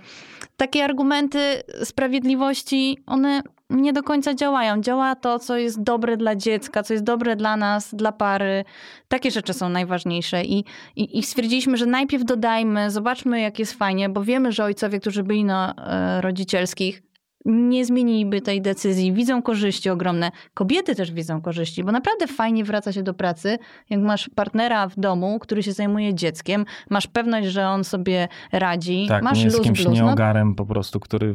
Takie 0.56 0.84
argumenty 0.84 1.62
sprawiedliwości, 1.84 2.98
one 3.06 3.42
nie 3.70 3.92
do 3.92 4.02
końca 4.02 4.34
działają. 4.34 4.80
Działa 4.80 5.14
to, 5.14 5.38
co 5.38 5.56
jest 5.56 5.82
dobre 5.82 6.16
dla 6.16 6.36
dziecka, 6.36 6.82
co 6.82 6.94
jest 6.94 7.04
dobre 7.04 7.36
dla 7.36 7.56
nas, 7.56 7.94
dla 7.94 8.12
pary. 8.12 8.64
Takie 9.08 9.30
rzeczy 9.30 9.52
są 9.52 9.68
najważniejsze. 9.68 10.44
I, 10.44 10.64
i, 10.96 11.18
i 11.18 11.22
stwierdziliśmy, 11.22 11.76
że 11.76 11.86
najpierw 11.86 12.24
dodajmy, 12.24 12.90
zobaczmy, 12.90 13.40
jak 13.40 13.58
jest 13.58 13.72
fajnie, 13.74 14.08
bo 14.08 14.24
wiemy, 14.24 14.52
że 14.52 14.64
ojcowie, 14.64 15.00
którzy 15.00 15.22
byli 15.22 15.44
na 15.44 15.74
e, 15.76 16.20
rodzicielskich, 16.20 17.02
nie 17.44 17.84
zmieniliby 17.84 18.40
tej 18.40 18.62
decyzji. 18.62 19.12
Widzą 19.12 19.42
korzyści 19.42 19.90
ogromne. 19.90 20.30
Kobiety 20.54 20.94
też 20.94 21.12
widzą 21.12 21.40
korzyści, 21.40 21.84
bo 21.84 21.92
naprawdę 21.92 22.26
fajnie 22.26 22.64
wraca 22.64 22.92
się 22.92 23.02
do 23.02 23.14
pracy, 23.14 23.58
jak 23.90 24.00
masz 24.00 24.30
partnera 24.34 24.88
w 24.88 25.00
domu, 25.00 25.38
który 25.38 25.62
się 25.62 25.72
zajmuje 25.72 26.14
dzieckiem, 26.14 26.64
masz 26.90 27.06
pewność, 27.06 27.48
że 27.48 27.68
on 27.68 27.84
sobie 27.84 28.28
radzi, 28.52 29.06
Tak, 29.08 29.22
masz 29.22 29.38
nie 29.38 29.44
jest 29.44 29.56
luz 29.56 29.66
jakimś 29.66 29.82
blues. 29.82 29.98
No, 29.98 30.06
nieogarem 30.06 30.54
po 30.54 30.66
prostu, 30.66 31.00
który... 31.00 31.34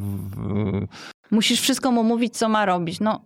Musisz 1.32 1.62
wszystko 1.62 1.92
mu 1.92 2.04
mówić, 2.04 2.38
co 2.38 2.50
ma 2.50 2.66
robić. 2.66 3.00
No, 3.00 3.22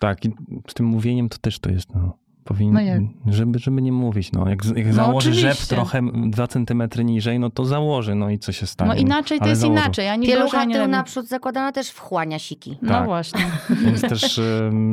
tak, 0.00 0.24
i 0.24 0.30
z 0.68 0.74
tym 0.74 0.86
mówieniem 0.86 1.28
to 1.28 1.38
też 1.38 1.58
to 1.58 1.70
jest, 1.70 1.94
no. 1.94 2.18
Powinien, 2.48 2.74
No 2.74 2.80
jak? 2.80 3.02
żeby, 3.26 3.58
żeby 3.58 3.82
nie 3.82 3.92
mówić, 3.92 4.32
no. 4.32 4.48
Jak, 4.48 4.64
jak 4.76 4.86
No 4.86 4.92
założy 4.92 5.34
rzep 5.34 5.50
oczywiście. 5.50 5.74
trochę 5.74 6.00
dwa 6.30 6.46
centymetry 6.46 7.04
niżej, 7.04 7.38
no 7.38 7.50
to 7.50 7.64
założy, 7.64 8.14
no 8.14 8.30
i 8.30 8.38
co 8.38 8.52
się 8.52 8.66
stanie? 8.66 8.88
no 8.88 8.94
inaczej 8.96 9.38
to 9.40 9.48
jest 9.48 9.60
założył. 9.60 9.82
inaczej. 9.84 10.08
Ani 10.08 10.26
Pielucha 10.26 10.62
tył 10.62 10.70
lepiej. 10.72 10.88
naprzód 10.88 11.28
zakładana 11.28 11.72
też 11.72 11.90
wchłania 11.90 12.38
siki. 12.38 12.78
No 12.82 12.88
Tak. 12.88 13.04
właśnie. 13.04 13.40
Więc 13.84 14.00
też, 14.00 14.40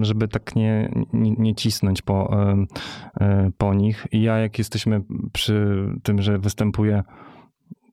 żeby 0.01 0.27
tak 0.27 0.55
nie, 0.55 0.91
nie, 1.13 1.31
nie 1.31 1.55
cisnąć 1.55 2.01
po, 2.01 2.37
e, 3.21 3.49
po 3.57 3.73
nich. 3.73 4.07
I 4.11 4.21
ja 4.21 4.37
jak 4.37 4.57
jesteśmy 4.57 5.01
przy 5.33 5.75
tym, 6.03 6.21
że 6.21 6.39
występuję 6.39 7.03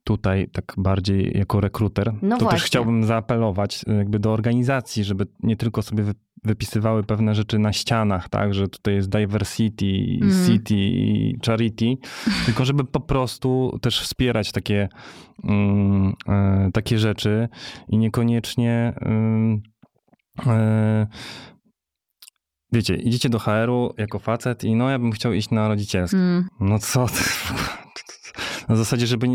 tutaj 0.05 0.49
tak 0.53 0.75
bardziej 0.79 1.33
jako 1.39 1.61
rekruter, 1.61 2.13
No 2.23 2.37
to 2.37 2.43
właśnie. 2.45 2.59
też 2.59 2.67
chciałbym 2.67 3.05
zaapelować 3.05 3.85
e, 3.89 3.95
jakby 3.95 4.19
do 4.19 4.33
organizacji, 4.33 5.05
żeby 5.05 5.27
nie 5.43 5.57
tylko 5.57 5.83
sobie 5.83 6.05
wypisywały 6.45 7.03
pewne 7.05 7.34
rzeczy 7.34 7.59
na 7.59 7.72
ścianach, 7.72 8.28
tak, 8.28 8.55
że 8.55 8.68
tutaj 8.68 8.95
jest 8.95 9.09
diversity, 9.09 9.86
Mhm. 10.22 10.47
city 10.47 10.74
i 10.76 11.38
charity, 11.47 11.97
tylko 12.47 12.64
żeby 12.64 12.84
po 12.84 13.01
prostu 13.01 13.78
też 13.82 14.01
wspierać 14.01 14.53
takie, 14.53 14.88
mm, 15.45 16.12
e, 16.28 16.70
takie 16.72 16.99
rzeczy 16.99 17.49
i 17.88 17.99
niekoniecznie 17.99 18.95
e, 20.47 21.07
wiecie, 22.72 22.97
idziecie 22.97 23.28
do 23.28 23.38
HR-u 23.38 23.95
jako 23.99 24.18
facet 24.18 24.64
i 24.64 24.74
no 24.74 24.90
ja 24.90 24.99
bym 24.99 25.12
chciał 25.12 25.32
iść 25.32 25.51
na 25.51 25.68
rodzicielski. 25.68 26.16
Mm. 26.16 26.49
No 26.61 26.78
co 26.78 27.07
ty? 27.07 27.22
Na 28.69 28.77
zasadzie, 28.77 29.07
żeby 29.07 29.27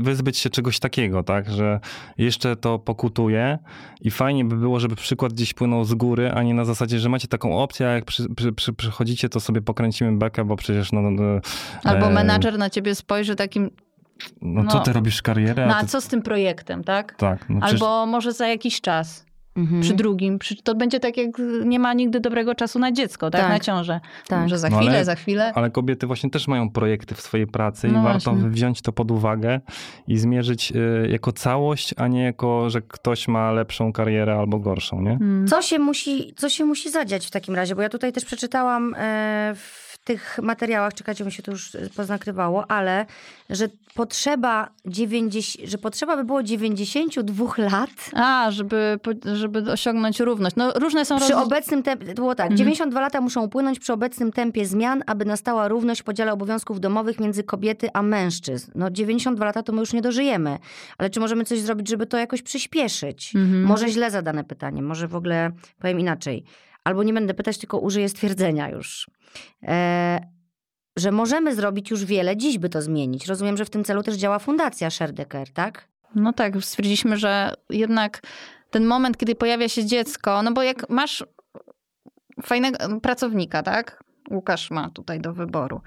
wyzbyć 0.00 0.38
się 0.38 0.50
czegoś 0.50 0.78
takiego, 0.78 1.22
tak, 1.22 1.50
że 1.50 1.80
jeszcze 2.18 2.56
to 2.56 2.78
pokutuje 2.78 3.58
i 4.00 4.10
fajnie 4.10 4.44
by 4.44 4.56
było, 4.56 4.80
żeby 4.80 4.96
przykład 4.96 5.32
gdzieś 5.32 5.54
płynął 5.54 5.84
z 5.84 5.94
góry, 5.94 6.30
a 6.32 6.42
nie 6.42 6.54
na 6.54 6.64
zasadzie, 6.64 6.98
że 6.98 7.08
macie 7.08 7.28
taką 7.28 7.58
opcję, 7.58 7.88
a 7.88 7.92
jak 7.92 8.04
przy, 8.04 8.34
przy, 8.34 8.52
przy, 8.52 8.72
przychodzicie, 8.72 9.28
to 9.28 9.40
sobie 9.40 9.62
pokręcimy 9.62 10.18
bekę, 10.18 10.44
bo 10.44 10.56
przecież 10.56 10.92
no... 10.92 11.00
no 11.10 11.22
Albo 11.84 12.06
e, 12.06 12.10
menadżer 12.10 12.58
na 12.58 12.70
ciebie 12.70 12.94
spojrzy 12.94 13.36
takim, 13.36 13.70
No, 14.42 14.70
co 14.70 14.78
no. 14.78 14.84
ty 14.84 14.92
robisz 14.92 15.22
karierę? 15.22 15.66
no 15.66 15.76
a 15.76 15.80
ty, 15.80 15.86
co 15.86 16.00
z 16.00 16.08
tym 16.08 16.22
projektem, 16.22 16.84
tak? 16.84 17.14
tak, 17.16 17.48
no 17.48 17.60
przecież, 17.60 17.82
Albo 17.82 18.06
może 18.06 18.32
za 18.32 18.48
jakiś 18.48 18.80
czas. 18.80 19.29
Mhm. 19.60 19.80
Przy 19.82 19.94
drugim. 19.94 20.38
Przy, 20.38 20.62
to 20.62 20.74
będzie 20.74 21.00
tak, 21.00 21.16
jak 21.16 21.30
nie 21.64 21.78
ma 21.78 21.92
nigdy 21.94 22.20
dobrego 22.20 22.54
czasu 22.54 22.78
na 22.78 22.92
dziecko, 22.92 23.30
tak? 23.30 23.40
Tak. 23.40 23.50
Na 23.50 23.58
ciążę. 23.60 24.00
Tak. 24.28 24.48
Że 24.48 24.58
za 24.58 24.68
No 24.68 24.76
chwilę, 24.76 24.92
ale- 24.92 25.04
za 25.04 25.14
chwilę. 25.14 25.52
ale 25.54 25.70
kobiety 25.70 26.06
właśnie 26.06 26.30
też 26.30 26.48
mają 26.48 26.70
projekty 26.70 27.14
w 27.14 27.20
swojej 27.20 27.46
pracy 27.46 27.88
No 27.88 28.00
i 28.00 28.04
warto 28.04 28.30
właśnie. 28.32 28.48
wziąć 28.50 28.82
to 28.82 28.92
pod 28.92 29.10
uwagę 29.10 29.60
i 30.08 30.18
zmierzyć 30.18 30.72
y, 30.72 31.08
jako 31.10 31.32
całość, 31.32 31.94
a 31.96 32.08
nie 32.08 32.22
jako, 32.22 32.70
że 32.70 32.82
ktoś 32.82 33.28
ma 33.28 33.52
lepszą 33.52 33.92
karierę 33.92 34.34
albo 34.38 34.58
gorszą, 34.58 35.00
nie? 35.02 35.10
Mm. 35.12 35.46
Co 35.48 35.62
się, 35.62 35.78
musi, 35.78 36.34
co 36.36 36.48
się 36.48 36.64
musi 36.64 36.90
zadziać 36.90 37.26
w 37.26 37.30
takim 37.30 37.54
razie? 37.54 37.74
Bo 37.74 37.82
ja 37.82 37.88
tutaj 37.88 38.12
też 38.12 38.24
przeczytałam 38.24 38.94
e, 38.98 39.52
w 39.56 39.89
tych 40.04 40.38
materiałach, 40.42 40.94
czekajcie, 40.94 41.24
mi 41.24 41.32
się 41.32 41.42
to 41.42 41.50
już 41.50 41.74
e, 41.74 41.78
poznakrywało, 41.96 42.70
ale 42.70 43.06
że 43.50 43.68
potrzeba, 43.94 44.68
90, 44.86 45.70
że 45.70 45.78
potrzeba 45.78 46.16
by 46.16 46.24
było 46.24 46.42
92 46.42 47.54
lat 47.58 47.90
A, 48.14 48.50
żeby, 48.50 48.98
żeby 49.34 49.72
osiągnąć 49.72 50.20
równość. 50.20 50.56
No 50.56 50.72
różne 50.72 51.04
są 51.04 51.18
przy 51.18 51.32
roz... 51.32 51.46
obecnym 51.46 51.82
tempie, 51.82 52.06
to 52.06 52.14
było 52.14 52.34
tak, 52.34 52.46
Mhm. 52.46 52.56
92 52.58 53.00
lata 53.00 53.20
muszą 53.20 53.42
upłynąć 53.42 53.78
przy 53.78 53.92
obecnym 53.92 54.32
tempie 54.32 54.66
zmian, 54.66 55.02
aby 55.06 55.24
nastała 55.24 55.68
równość 55.68 56.00
w 56.00 56.04
podziale 56.04 56.32
obowiązków 56.32 56.80
domowych 56.80 57.20
między 57.20 57.44
kobiety 57.44 57.88
a 57.92 58.02
mężczyzn. 58.02 58.70
No 58.74 58.90
92 58.90 59.44
lata 59.44 59.62
to 59.62 59.72
my 59.72 59.80
już 59.80 59.92
nie 59.92 60.02
dożyjemy, 60.02 60.58
ale 60.98 61.10
czy 61.10 61.20
możemy 61.20 61.44
coś 61.44 61.60
zrobić, 61.60 61.88
żeby 61.88 62.06
to 62.06 62.18
jakoś 62.18 62.42
przyspieszyć? 62.42 63.32
Mhm. 63.36 63.64
Może 63.64 63.88
źle 63.88 64.10
zadane 64.10 64.44
pytanie, 64.44 64.82
może 64.82 65.08
w 65.08 65.16
ogóle 65.16 65.50
powiem 65.78 66.00
inaczej. 66.00 66.44
Albo 66.84 67.02
nie 67.02 67.12
będę 67.12 67.34
pytać, 67.34 67.58
tylko 67.58 67.78
użyję 67.78 68.08
stwierdzenia 68.08 68.68
już. 68.68 69.10
E, 69.62 70.20
że 70.96 71.10
możemy 71.12 71.54
zrobić 71.54 71.90
już 71.90 72.04
wiele, 72.04 72.36
dziś 72.36 72.58
by 72.58 72.68
to 72.68 72.82
zmienić. 72.82 73.26
Rozumiem, 73.26 73.56
że 73.56 73.64
w 73.64 73.70
tym 73.70 73.84
celu 73.84 74.02
też 74.02 74.14
działa 74.14 74.38
Fundacja 74.38 74.90
Sherdecker, 74.90 75.52
tak? 75.52 75.88
No 76.14 76.32
tak, 76.32 76.56
stwierdziliśmy, 76.60 77.16
że 77.16 77.54
jednak 77.70 78.22
ten 78.70 78.86
moment, 78.86 79.16
kiedy 79.16 79.34
pojawia 79.34 79.68
się 79.68 79.84
dziecko, 79.84 80.42
no 80.42 80.52
bo 80.52 80.62
jak 80.62 80.90
masz 80.90 81.24
fajnego 82.42 83.00
pracownika, 83.00 83.62
tak? 83.62 84.04
Łukasz 84.30 84.70
ma 84.70 84.90
tutaj 84.90 85.20
do 85.20 85.32
wyboru. 85.32 85.80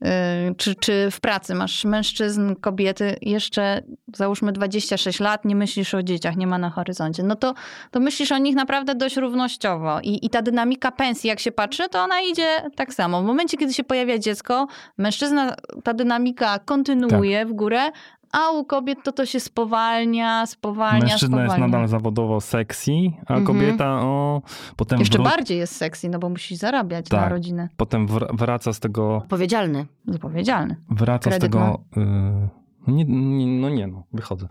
Yy, 0.00 0.54
Czy, 0.56 0.74
czy 0.74 1.08
w 1.10 1.20
pracy 1.20 1.54
masz 1.54 1.84
mężczyzn, 1.84 2.54
kobiety, 2.60 3.16
jeszcze 3.22 3.82
załóżmy 4.14 4.52
26 4.52 5.20
lat, 5.20 5.44
nie 5.44 5.56
myślisz 5.56 5.94
o 5.94 6.02
dzieciach, 6.02 6.36
nie 6.36 6.46
ma 6.46 6.58
na 6.58 6.70
horyzoncie, 6.70 7.22
no 7.22 7.36
to, 7.36 7.54
to 7.90 8.00
myślisz 8.00 8.32
o 8.32 8.38
nich 8.38 8.54
naprawdę 8.54 8.94
dość 8.94 9.16
równościowo. 9.16 10.00
I, 10.00 10.26
I 10.26 10.30
ta 10.30 10.42
dynamika 10.42 10.92
pensji, 10.92 11.28
jak 11.28 11.40
się 11.40 11.52
patrzy, 11.52 11.88
to 11.88 12.02
ona 12.02 12.20
idzie 12.20 12.48
tak 12.76 12.94
samo. 12.94 13.22
W 13.22 13.24
momencie, 13.24 13.56
kiedy 13.56 13.74
się 13.74 13.84
pojawia 13.84 14.18
dziecko, 14.18 14.66
mężczyzna, 14.98 15.56
ta 15.84 15.94
dynamika 15.94 16.58
kontynuuje 16.58 17.46
w 17.46 17.52
górę, 17.52 17.90
a 18.32 18.50
u 18.50 18.64
kobiet 18.64 18.98
to 19.04 19.12
to 19.12 19.26
się 19.26 19.40
spowalnia, 19.40 20.46
spowalnia, 20.46 21.00
Mężczyzna 21.00 21.26
spowalnia. 21.36 21.54
jest 21.54 21.58
nadal 21.72 21.88
zawodowo 21.88 22.40
sexy, 22.40 22.90
a 23.26 23.34
Mhm. 23.34 23.44
kobieta 23.46 23.86
o, 24.02 24.42
potem, 24.76 24.98
Jeszcze 24.98 25.18
wró- 25.18 25.24
bardziej 25.24 25.58
jest 25.58 25.76
sexy, 25.76 26.08
no 26.08 26.18
bo 26.18 26.28
musisz 26.28 26.58
zarabiać 26.58 27.10
na 27.10 27.18
Tak. 27.20 27.30
rodzinę. 27.30 27.68
potem 27.76 28.06
wr- 28.06 28.36
wraca 28.38 28.72
z 28.72 28.80
tego, 28.80 29.16
Odpowiedzialny. 29.16 29.86
Zapowiedzialny. 30.06 30.76
wraca 30.90 31.30
z 31.30 31.32
Kredyt 31.32 31.52
tego... 31.52 31.80
y, 31.96 32.57
nie, 32.92 33.04
nie, 33.04 33.46
no 33.46 33.68
nie, 33.68 33.86
no, 33.86 34.02
wychodzę. 34.12 34.48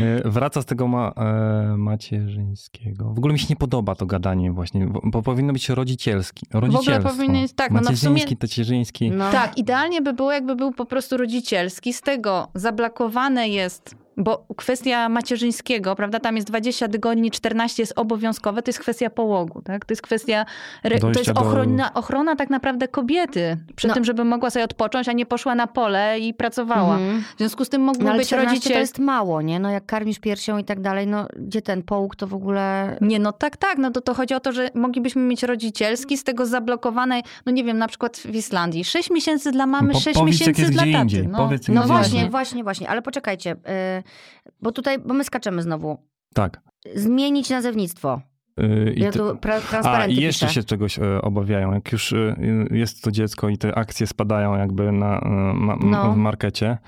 Y, 0.00 0.22
Wraca 0.30 0.62
z 0.62 0.66
tego 0.66 0.88
ma, 0.88 1.12
e, 1.16 1.76
macierzyńskiego. 1.76 3.04
W 3.14 3.18
ogóle 3.18 3.32
mi 3.32 3.38
się 3.38 3.46
nie 3.50 3.56
podoba 3.56 3.94
to 3.94 4.06
gadanie 4.06 4.52
właśnie, 4.52 4.86
bo, 4.86 5.00
bo 5.04 5.22
powinno 5.22 5.52
być 5.52 5.68
rodzicielski. 5.68 6.46
Rodzicielstwo. 6.52 7.08
powinien 7.14 7.42
być- 7.42 7.52
tak, 7.54 7.70
no, 7.70 7.80
no 7.80 7.90
w 7.90 7.94
sumie- 7.94 8.36
tacierzyński. 8.36 9.10
No. 9.10 9.30
Tak, 9.32 9.58
idealnie 9.58 10.02
by 10.02 10.12
było, 10.12 10.32
jakby 10.32 10.56
był 10.56 10.72
po 10.72 10.84
prostu 10.84 11.16
rodzicielski. 11.16 11.92
Z 11.92 12.00
tego 12.00 12.48
zablokowane 12.54 13.48
jest 13.48 14.07
bo 14.18 14.44
kwestia 14.56 15.08
macierzyńskiego, 15.08 15.96
prawda, 15.96 16.20
tam 16.20 16.36
jest 16.36 16.48
20 16.48 16.88
tygodni, 16.88 17.30
14 17.30 17.82
jest 17.82 17.92
obowiązkowe, 17.96 18.62
to 18.62 18.68
jest 18.68 18.78
kwestia 18.78 19.10
połogu, 19.10 19.62
tak? 19.62 19.84
To 19.84 19.92
jest 19.92 20.02
kwestia, 20.02 20.46
re, 20.84 20.98
to 20.98 21.06
Dojścia 21.06 21.20
jest 21.20 21.32
do- 21.32 21.40
ochrona, 21.48 21.94
ochrona 21.94 22.36
tak 22.36 22.50
naprawdę 22.50 22.88
kobiety, 22.88 23.56
przy 23.76 23.88
No. 23.88 23.94
tym, 23.94 24.04
żeby 24.04 24.24
mogła 24.24 24.50
sobie 24.50 24.64
odpocząć, 24.64 25.08
a 25.08 25.12
nie 25.12 25.26
poszła 25.26 25.54
na 25.54 25.66
pole 25.66 26.18
i 26.20 26.34
pracowała. 26.34 26.94
Mhm. 26.96 27.24
W 27.34 27.38
związku 27.38 27.64
z 27.64 27.68
tym 27.68 27.82
mógłby 27.82 28.04
No 28.04 28.10
ale 28.10 28.18
być 28.18 28.28
14 28.28 28.54
rodziciel... 28.54 28.72
to 28.72 28.78
jest 28.80 28.98
mało, 28.98 29.42
nie? 29.42 29.60
No 29.60 29.70
jak 29.70 29.86
karmisz 29.86 30.18
piersią 30.18 30.58
i 30.58 30.64
tak 30.64 30.80
dalej, 30.80 31.06
no 31.06 31.26
gdzie 31.36 31.62
ten 31.62 31.82
połóg 31.82 32.16
to 32.16 32.26
w 32.26 32.34
ogóle... 32.34 32.96
Nie, 33.00 33.18
no 33.18 33.32
tak, 33.32 33.56
tak, 33.56 33.78
no 33.78 33.90
to, 33.90 34.00
to 34.00 34.14
chodzi 34.14 34.34
o 34.34 34.40
to, 34.40 34.52
że 34.52 34.70
moglibyśmy 34.74 35.22
mieć 35.22 35.42
rodzicielski, 35.42 36.16
z 36.18 36.24
tego 36.24 36.46
zablokowane, 36.46 37.22
no 37.46 37.52
nie 37.52 37.64
wiem, 37.64 37.78
na 37.78 37.88
przykład 37.88 38.16
w 38.16 38.34
Islandii, 38.34 38.84
6 38.84 39.10
miesięcy 39.10 39.52
dla 39.52 39.66
mamy, 39.66 39.92
Po- 39.92 40.00
6 40.00 40.18
powiedz, 40.18 40.40
jak 40.40 40.48
miesięcy 40.48 40.72
dla 40.72 40.82
taty. 41.02 41.28
No, 41.28 41.50
No 41.68 41.82
właśnie, 41.86 42.30
właśnie, 42.30 42.62
właśnie, 42.62 42.88
ale 42.88 43.02
poczekajcie, 43.02 43.50
yy, 43.50 44.02
bo 44.62 44.72
tutaj, 44.72 44.98
bo 44.98 45.14
my 45.14 45.24
skaczemy 45.24 45.62
znowu. 45.62 45.98
Tak. 46.34 46.60
Zmienić 46.94 47.50
nazewnictwo. 47.50 48.20
Y, 48.60 48.92
i 48.96 49.00
Ja 49.00 49.12
tu 49.12 49.38
A, 49.84 50.06
i 50.06 50.16
jeszcze 50.16 50.46
piszę. 50.46 50.54
się 50.54 50.64
czegoś 50.64 50.98
e, 50.98 51.22
obawiają. 51.22 51.72
Jak 51.72 51.92
już 51.92 52.12
e, 52.12 52.36
jest 52.70 53.02
to 53.02 53.10
dziecko 53.10 53.48
i 53.48 53.58
te 53.58 53.74
akcje 53.78 54.06
spadają 54.06 54.56
jakby 54.56 54.92
na, 54.92 55.18
e, 55.20 55.28
ma, 55.54 55.76
No. 55.80 56.12
w 56.12 56.16
markecie, 56.16 56.78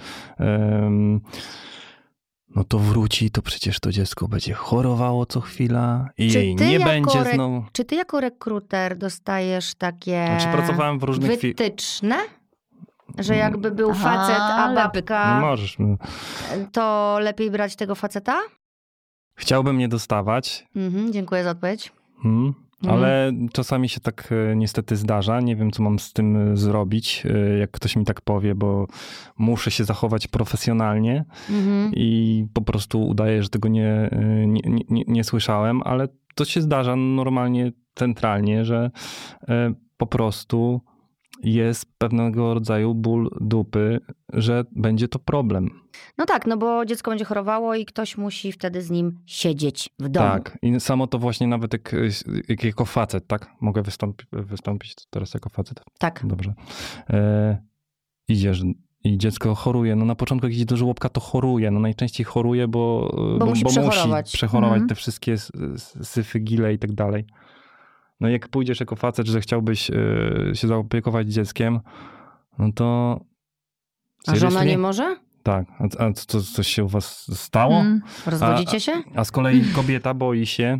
no 2.56 2.64
to 2.64 2.78
wróci, 2.78 3.30
to 3.30 3.42
przecież 3.42 3.80
to 3.80 3.92
dziecko 3.92 4.28
będzie 4.28 4.54
chorowało 4.54 5.26
co 5.26 5.40
chwila 5.40 6.08
i 6.18 6.30
Czy 6.30 6.38
jej 6.38 6.56
nie 6.56 6.80
będzie 6.80 7.18
rek- 7.18 7.34
znowu. 7.34 7.64
Czy 7.72 7.84
ty 7.84 7.94
jako 7.94 8.20
rekruter 8.20 8.98
dostajesz 8.98 9.74
takie 9.74 10.26
Znaczy 10.26 10.56
pracowałem 10.56 10.98
w 10.98 11.02
różnych 11.02 11.30
fi- 11.40 11.48
wytyczne? 11.48 12.16
Że 13.18 13.36
jakby 13.36 13.70
był 13.70 13.94
facet, 13.94 14.36
a 14.40 14.68
No 14.68 14.74
babka, 14.74 15.40
możesz. 15.40 15.76
to 16.72 17.16
lepiej 17.20 17.50
brać 17.50 17.76
tego 17.76 17.94
faceta? 17.94 18.38
Chciałbym 19.34 19.78
nie 19.78 19.88
dostawać, 19.88 20.66
Mhm, 20.76 21.12
dziękuję 21.12 21.44
za 21.44 21.50
odpowiedź. 21.50 21.92
Mm, 22.24 22.54
Mhm. 22.84 22.98
Ale 22.98 23.32
czasami 23.52 23.88
się 23.88 24.00
tak 24.00 24.28
e, 24.52 24.56
niestety 24.56 24.96
zdarza. 24.96 25.40
Nie 25.40 25.56
wiem, 25.56 25.70
co 25.70 25.82
mam 25.82 25.98
z 25.98 26.12
tym 26.12 26.52
e, 26.52 26.56
zrobić, 26.56 27.22
e, 27.26 27.58
jak 27.58 27.70
ktoś 27.70 27.96
mi 27.96 28.04
tak 28.04 28.20
powie, 28.20 28.54
bo 28.54 28.86
muszę 29.38 29.70
się 29.70 29.84
zachować 29.84 30.26
profesjonalnie 30.28 31.24
Mhm. 31.50 31.92
i 31.94 32.46
po 32.54 32.62
prostu 32.62 33.08
udaję, 33.08 33.42
że 33.42 33.48
tego 33.48 33.68
nie, 33.68 34.10
nie, 34.46 34.60
nie, 34.90 35.04
nie- 35.06 35.24
słyszałem, 35.24 35.82
ale 35.84 36.08
to 36.34 36.44
się 36.44 36.60
zdarza 36.60 36.96
normalnie, 36.96 37.72
centralnie, 37.94 38.64
że 38.64 38.90
po 39.96 40.06
prostu 40.06 40.80
jest 41.42 41.86
pewnego 41.98 42.54
rodzaju 42.54 42.94
ból 42.94 43.30
dupy, 43.40 44.00
że 44.32 44.64
będzie 44.72 45.08
to 45.08 45.18
problem. 45.18 45.70
No 46.18 46.26
tak, 46.26 46.46
no 46.46 46.56
bo 46.56 46.84
dziecko 46.86 47.10
będzie 47.10 47.24
chorowało 47.24 47.74
i 47.74 47.84
ktoś 47.84 48.18
musi 48.18 48.52
wtedy 48.52 48.82
z 48.82 48.90
nim 48.90 49.18
siedzieć 49.26 49.90
w 49.98 50.08
domu. 50.08 50.26
Tak, 50.28 50.58
i 50.62 50.80
samo 50.80 51.06
to 51.06 51.18
właśnie 51.18 51.46
nawet 51.46 51.72
jak, 51.72 51.94
jak 52.48 52.64
jako 52.64 52.84
facet, 52.84 53.26
tak? 53.26 53.50
Mogę 53.60 53.82
wystąpi, 53.82 54.24
wystąpić 54.32 54.94
teraz 55.10 55.34
jako 55.34 55.48
facet? 55.50 55.80
Tak. 55.98 56.20
Dobrze. 56.24 56.54
E, 57.10 57.58
idziesz 58.28 58.62
i 59.04 59.18
dziecko 59.18 59.54
choruje. 59.54 59.96
No 59.96 60.04
na 60.04 60.14
początku 60.14 60.46
jak 60.46 60.54
idzie 60.54 60.64
do 60.64 60.76
żłobka, 60.76 61.08
to 61.08 61.20
choruje. 61.20 61.70
No 61.70 61.80
najczęściej 61.80 62.24
choruje, 62.24 62.68
bo, 62.68 63.10
Bo 63.38 63.46
musi 63.46 63.64
przechorować. 63.64 64.32
przechorować 64.32 64.74
Mhm. 64.76 64.88
te 64.88 64.94
wszystkie 64.94 65.32
s- 65.32 65.52
s- 65.74 66.08
syfy, 66.08 66.38
gile 66.40 66.74
i 66.74 66.78
tak 66.78 66.92
dalej. 66.92 67.24
No 68.20 68.28
jak 68.28 68.48
pójdziesz 68.48 68.80
jako 68.80 68.96
facet, 68.96 69.26
że 69.26 69.40
chciałbyś 69.40 69.90
e, 69.90 69.94
się 70.54 70.68
zaopiekować 70.68 71.28
dzieckiem, 71.28 71.80
no 72.58 72.72
to... 72.72 73.20
A 74.26 74.36
żona 74.36 74.64
nie 74.64 74.78
może? 74.78 75.16
Tak. 75.42 75.66
A, 75.78 76.04
a 76.04 76.12
co, 76.12 76.42
coś 76.42 76.68
się 76.68 76.84
u 76.84 76.88
was 76.88 77.36
stało? 77.38 77.74
Mm. 77.80 78.02
Rozwodzicie 78.26 78.80
się? 78.80 78.92
A 79.14 79.24
z 79.24 79.30
kolei 79.30 79.64
kobieta 79.74 80.14
boi 80.14 80.46
się, 80.46 80.78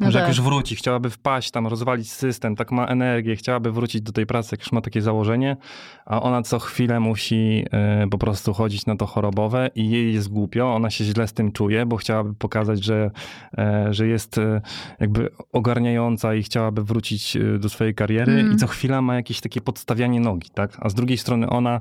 No 0.00 0.10
że 0.10 0.18
jak 0.18 0.28
tak. 0.28 0.36
już 0.36 0.44
wróci, 0.44 0.76
chciałaby 0.76 1.10
wpaść 1.10 1.50
tam, 1.50 1.66
rozwalić 1.66 2.12
system, 2.12 2.56
tak 2.56 2.72
ma 2.72 2.86
energię, 2.86 3.36
chciałaby 3.36 3.72
wrócić 3.72 4.02
do 4.02 4.12
tej 4.12 4.26
pracy, 4.26 4.48
jak 4.52 4.60
już 4.60 4.72
ma 4.72 4.80
takie 4.80 5.02
założenie, 5.02 5.56
a 6.06 6.22
ona 6.22 6.42
co 6.42 6.58
chwilę 6.58 7.00
musi 7.00 7.64
e, 7.70 8.06
po 8.10 8.18
prostu 8.18 8.52
chodzić 8.52 8.86
na 8.86 8.96
to 8.96 9.06
chorobowe 9.06 9.70
i 9.74 9.90
jej 9.90 10.14
jest 10.14 10.28
głupio, 10.28 10.74
ona 10.74 10.90
się 10.90 11.04
źle 11.04 11.28
z 11.28 11.32
tym 11.32 11.52
czuje, 11.52 11.86
bo 11.86 11.96
chciałaby 11.96 12.34
pokazać, 12.34 12.84
że, 12.84 13.10
e, 13.58 13.88
że 13.90 14.06
jest 14.06 14.38
e, 14.38 14.60
jakby 15.00 15.30
ogarniająca 15.52 16.34
i 16.34 16.42
chciałaby 16.42 16.84
wrócić 16.84 17.38
do 17.58 17.68
swojej 17.68 17.94
kariery 17.94 18.32
Mm. 18.32 18.52
i 18.52 18.56
co 18.56 18.66
chwila 18.66 19.02
ma 19.02 19.14
jakieś 19.14 19.40
takie 19.40 19.60
podstawianie 19.60 20.20
nogi, 20.20 20.50
tak? 20.54 20.76
A 20.80 20.88
z 20.88 20.94
drugiej 20.94 21.18
strony 21.18 21.48
ona 21.48 21.80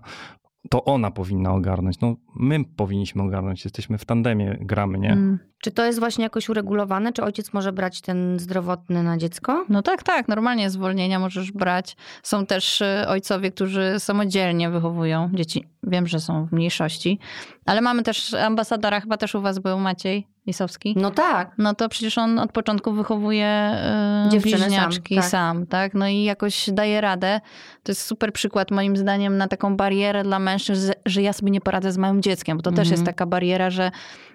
to 0.69 0.85
ona 0.85 1.11
powinna 1.11 1.53
ogarnąć. 1.53 1.99
No, 1.99 2.15
my 2.35 2.65
powinniśmy 2.65 3.23
ogarnąć. 3.23 3.63
Jesteśmy 3.63 3.97
w 3.97 4.05
tandemie, 4.05 4.57
gramy, 4.61 4.99
nie? 4.99 5.11
Mm. 5.11 5.39
Czy 5.61 5.71
to 5.71 5.85
jest 5.85 5.99
właśnie 5.99 6.23
jakoś 6.23 6.49
uregulowane? 6.49 7.13
Czy 7.13 7.23
ojciec 7.23 7.53
może 7.53 7.71
brać 7.71 8.01
ten 8.01 8.39
zdrowotny 8.39 9.03
na 9.03 9.17
dziecko? 9.17 9.65
No 9.69 9.81
tak, 9.81 10.03
tak, 10.03 10.27
normalnie 10.27 10.69
zwolnienia 10.69 11.19
możesz 11.19 11.51
brać. 11.51 11.97
Są 12.23 12.45
też 12.45 12.81
y, 12.81 13.07
ojcowie, 13.07 13.51
którzy 13.51 13.95
samodzielnie 13.97 14.69
wychowują 14.69 15.29
dzieci. 15.33 15.67
Wiem, 15.83 16.07
że 16.07 16.19
są 16.19 16.45
w 16.45 16.51
mniejszości, 16.51 17.19
ale 17.65 17.81
mamy 17.81 18.03
też 18.03 18.33
ambasadora, 18.33 19.01
chyba 19.01 19.17
też 19.17 19.35
u 19.35 19.41
was 19.41 19.59
był 19.59 19.79
Maciej 19.79 20.27
Lisowski. 20.53 20.93
No 20.97 21.11
tak. 21.11 21.51
No 21.57 21.73
to 21.75 21.89
przecież 21.89 22.17
on 22.17 22.39
od 22.39 22.51
początku 22.51 22.91
wychowuje 22.93 23.71
y, 24.27 24.29
Dziewczyny 24.29 24.69
sam, 24.69 24.91
tak. 25.15 25.25
sam, 25.25 25.65
tak? 25.67 25.93
No 25.93 26.07
i 26.07 26.23
jakoś 26.23 26.69
daje 26.73 27.01
radę. 27.01 27.41
To 27.83 27.91
jest 27.91 28.01
super 28.01 28.33
przykład 28.33 28.71
moim 28.71 28.97
zdaniem 28.97 29.37
na 29.37 29.47
taką 29.47 29.77
barierę 29.77 30.23
dla 30.23 30.39
mężczyzn, 30.39 30.91
że- 31.05 31.21
ja 31.21 31.33
sobie 31.33 31.51
nie 31.51 31.61
poradzę 31.61 31.91
z 31.91 31.97
małym 31.97 32.21
dzieckiem, 32.21 32.57
bo 32.57 32.63
to 32.63 32.69
też 32.71 32.79
Mhm. 32.79 32.91
jest 32.91 33.05
taka 33.05 33.25
bariera, 33.25 33.69
że 33.69 33.91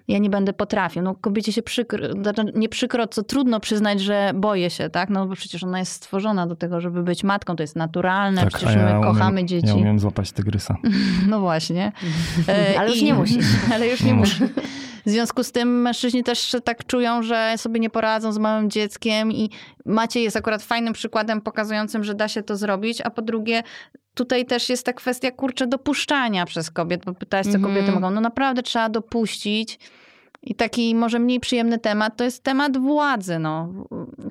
ja 0.08 0.18
nie 0.18 0.30
będę 0.30 0.52
potrafił. 0.52 1.02
No 1.02 1.14
kobiecie 1.14 1.52
się 1.52 1.62
przykro, 1.62 2.12
znaczy 2.12 2.42
nie 2.54 2.68
przykro, 2.68 3.06
co 3.06 3.22
trudno 3.22 3.60
przyznać, 3.60 4.00
że 4.00 4.32
boję 4.34 4.70
się, 4.70 4.90
tak? 4.90 5.10
No 5.10 5.26
bo 5.26 5.34
przecież 5.34 5.64
ona 5.64 5.78
jest 5.78 5.92
stworzona 5.92 6.46
do 6.46 6.56
tego, 6.56 6.80
żeby 6.80 7.02
być 7.02 7.24
matką, 7.24 7.56
to 7.56 7.62
jest 7.62 7.76
naturalne, 7.76 8.46
przecież 8.46 8.68
Tak, 8.68 8.76
a 8.76 8.80
ja 8.88 8.98
my 8.98 9.06
kochamy 9.06 9.30
umiem, 9.32 9.48
dzieci. 9.48 9.68
Ja 9.68 9.74
umiem 9.74 9.98
złapać 9.98 10.32
tygrysa. 10.32 10.76
No 11.28 11.40
właśnie. 11.40 11.92
Ale 12.78 12.88
już 12.90 13.02
nie 13.02 13.14
musisz. 13.14 13.46
Ale 13.74 13.88
już 13.88 14.00
nie 14.02 14.14
muszę. 14.14 14.48
W 15.06 15.10
związku 15.10 15.44
z 15.44 15.52
tym 15.52 15.82
mężczyźni 15.82 16.24
też 16.24 16.56
tak 16.64 16.86
czują, 16.86 17.22
że 17.22 17.54
sobie 17.56 17.80
nie 17.80 17.90
poradzą 17.90 18.32
z 18.32 18.38
małym 18.38 18.70
dzieckiem 18.70 19.32
i 19.32 19.50
Maciej 19.86 20.22
jest 20.22 20.36
akurat 20.36 20.62
fajnym 20.62 20.92
przykładem 20.92 21.40
pokazującym, 21.40 22.04
że 22.04 22.14
da 22.14 22.28
się 22.28 22.42
to 22.42 22.56
zrobić, 22.56 23.00
a 23.00 23.10
po 23.10 23.22
drugie 23.22 23.62
tutaj 24.14 24.46
też 24.46 24.68
jest 24.68 24.86
ta 24.86 24.92
kwestia, 24.92 25.30
kurczę, 25.30 25.66
dopuszczania 25.66 26.46
przez 26.46 26.70
kobiet, 26.70 27.04
bo 27.04 27.14
pytałaś, 27.14 27.46
co 27.46 27.58
kobiety 27.58 27.92
mogą. 27.92 28.10
No 28.10 28.20
naprawdę 28.20 28.62
trzeba 28.62 28.88
dopuścić. 28.88 29.78
I 30.46 30.54
taki 30.54 30.94
może 30.94 31.18
mniej 31.18 31.40
przyjemny 31.40 31.78
temat 31.78 32.16
to 32.16 32.24
jest 32.24 32.42
temat 32.42 32.78
władzy. 32.78 33.38
No. 33.38 33.68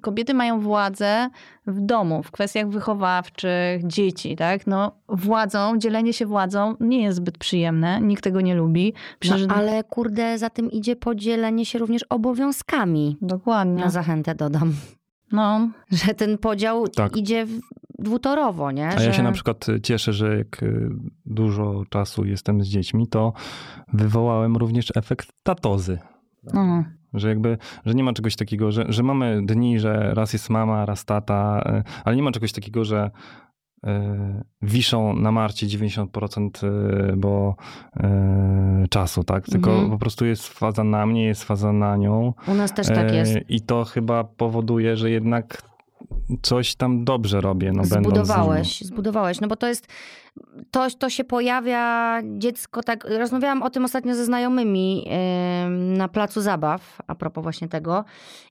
Kobiety 0.01 0.33
mają 0.33 0.59
władzę 0.59 1.29
w 1.67 1.81
domu, 1.81 2.23
w 2.23 2.31
kwestiach 2.31 2.69
wychowawczych, 2.69 3.87
dzieci, 3.87 4.35
tak? 4.35 4.67
No, 4.67 4.91
władzą, 5.09 5.77
dzielenie 5.77 6.13
się 6.13 6.25
władzą 6.25 6.75
nie 6.79 7.01
jest 7.03 7.17
zbyt 7.17 7.37
przyjemne, 7.37 8.01
nikt 8.01 8.23
tego 8.23 8.41
nie 8.41 8.55
lubi. 8.55 8.93
No, 9.29 9.55
ale 9.55 9.83
kurde, 9.83 10.37
za 10.37 10.49
tym 10.49 10.71
idzie 10.71 10.95
podzielenie 10.95 11.65
się 11.65 11.79
również 11.79 12.03
obowiązkami. 12.09 13.17
Dokładnie. 13.21 13.83
Na 13.83 13.89
zachętę 13.89 14.35
dodam, 14.35 14.73
No, 15.31 15.69
że 15.91 16.13
ten 16.13 16.37
podział 16.37 16.87
Tak. 16.87 17.17
idzie 17.17 17.45
w- 17.45 17.59
dwutorowo, 17.99 18.71
nie? 18.71 18.87
A 18.87 18.99
że... 18.99 19.05
ja 19.05 19.13
się 19.13 19.23
na 19.23 19.31
przykład 19.31 19.65
cieszę, 19.83 20.13
że 20.13 20.37
jak 20.37 20.63
y, 20.63 20.89
dużo 21.25 21.83
czasu 21.89 22.25
jestem 22.25 22.63
z 22.63 22.67
dziećmi, 22.67 23.07
to 23.07 23.33
wywołałem 23.93 24.57
również 24.57 24.91
efekt 24.95 25.27
tatozy. 25.43 25.99
no. 26.53 26.83
Że 27.13 27.29
jakby, 27.29 27.57
że 27.85 27.93
nie 27.93 28.03
ma 28.03 28.13
czegoś 28.13 28.35
takiego, 28.35 28.71
że, 28.71 28.85
że 28.89 29.03
mamy 29.03 29.41
dni, 29.45 29.79
że 29.79 30.13
raz 30.13 30.33
jest 30.33 30.49
mama, 30.49 30.85
raz 30.85 31.05
tata, 31.05 31.63
y, 31.79 31.83
ale 32.03 32.15
nie 32.15 32.23
ma 32.23 32.31
czegoś 32.31 32.51
takiego, 32.51 32.85
że 32.85 33.11
y, 33.87 33.89
wiszą 34.61 35.15
na 35.15 35.31
Marcie 35.31 35.67
90% 35.67 36.49
y, 37.13 37.17
bo 37.17 37.55
y, 37.97 38.87
czasu, 38.89 39.23
tak? 39.23 39.45
Tylko 39.45 39.71
Mhm. 39.71 39.89
po 39.91 39.97
prostu 39.97 40.25
jest 40.25 40.47
faza 40.47 40.83
na 40.83 41.05
mnie, 41.05 41.25
jest 41.25 41.43
faza 41.43 41.73
na 41.73 41.97
nią. 41.97 42.33
U 42.47 42.53
nas 42.53 42.73
też 42.73 42.87
tak 42.87 43.11
E, 43.11 43.15
jest. 43.15 43.33
I 43.49 43.61
to 43.61 43.83
chyba 43.85 44.23
powoduje, 44.23 44.97
że 44.97 45.09
jednak 45.11 45.61
coś 46.41 46.75
tam 46.75 47.05
dobrze 47.05 47.41
robię, 47.41 47.71
no. 47.71 47.83
Zbudowałeś, 47.85 48.81
zbudowałeś, 48.81 49.41
no 49.41 49.47
bo 49.47 49.55
to 49.55 49.67
jest, 49.67 49.87
to, 50.71 50.87
to 50.99 51.09
się 51.09 51.23
pojawia, 51.23 52.21
dziecko 52.37 52.83
tak, 52.83 53.03
rozmawiałam 53.19 53.63
o 53.63 53.69
tym 53.69 53.85
ostatnio 53.85 54.15
ze 54.15 54.25
znajomymi 54.25 55.05
ym, 55.65 55.93
na 55.97 56.07
placu 56.07 56.41
zabaw, 56.41 57.01
a 57.07 57.15
propos 57.15 57.43
właśnie 57.43 57.67
tego 57.67 58.05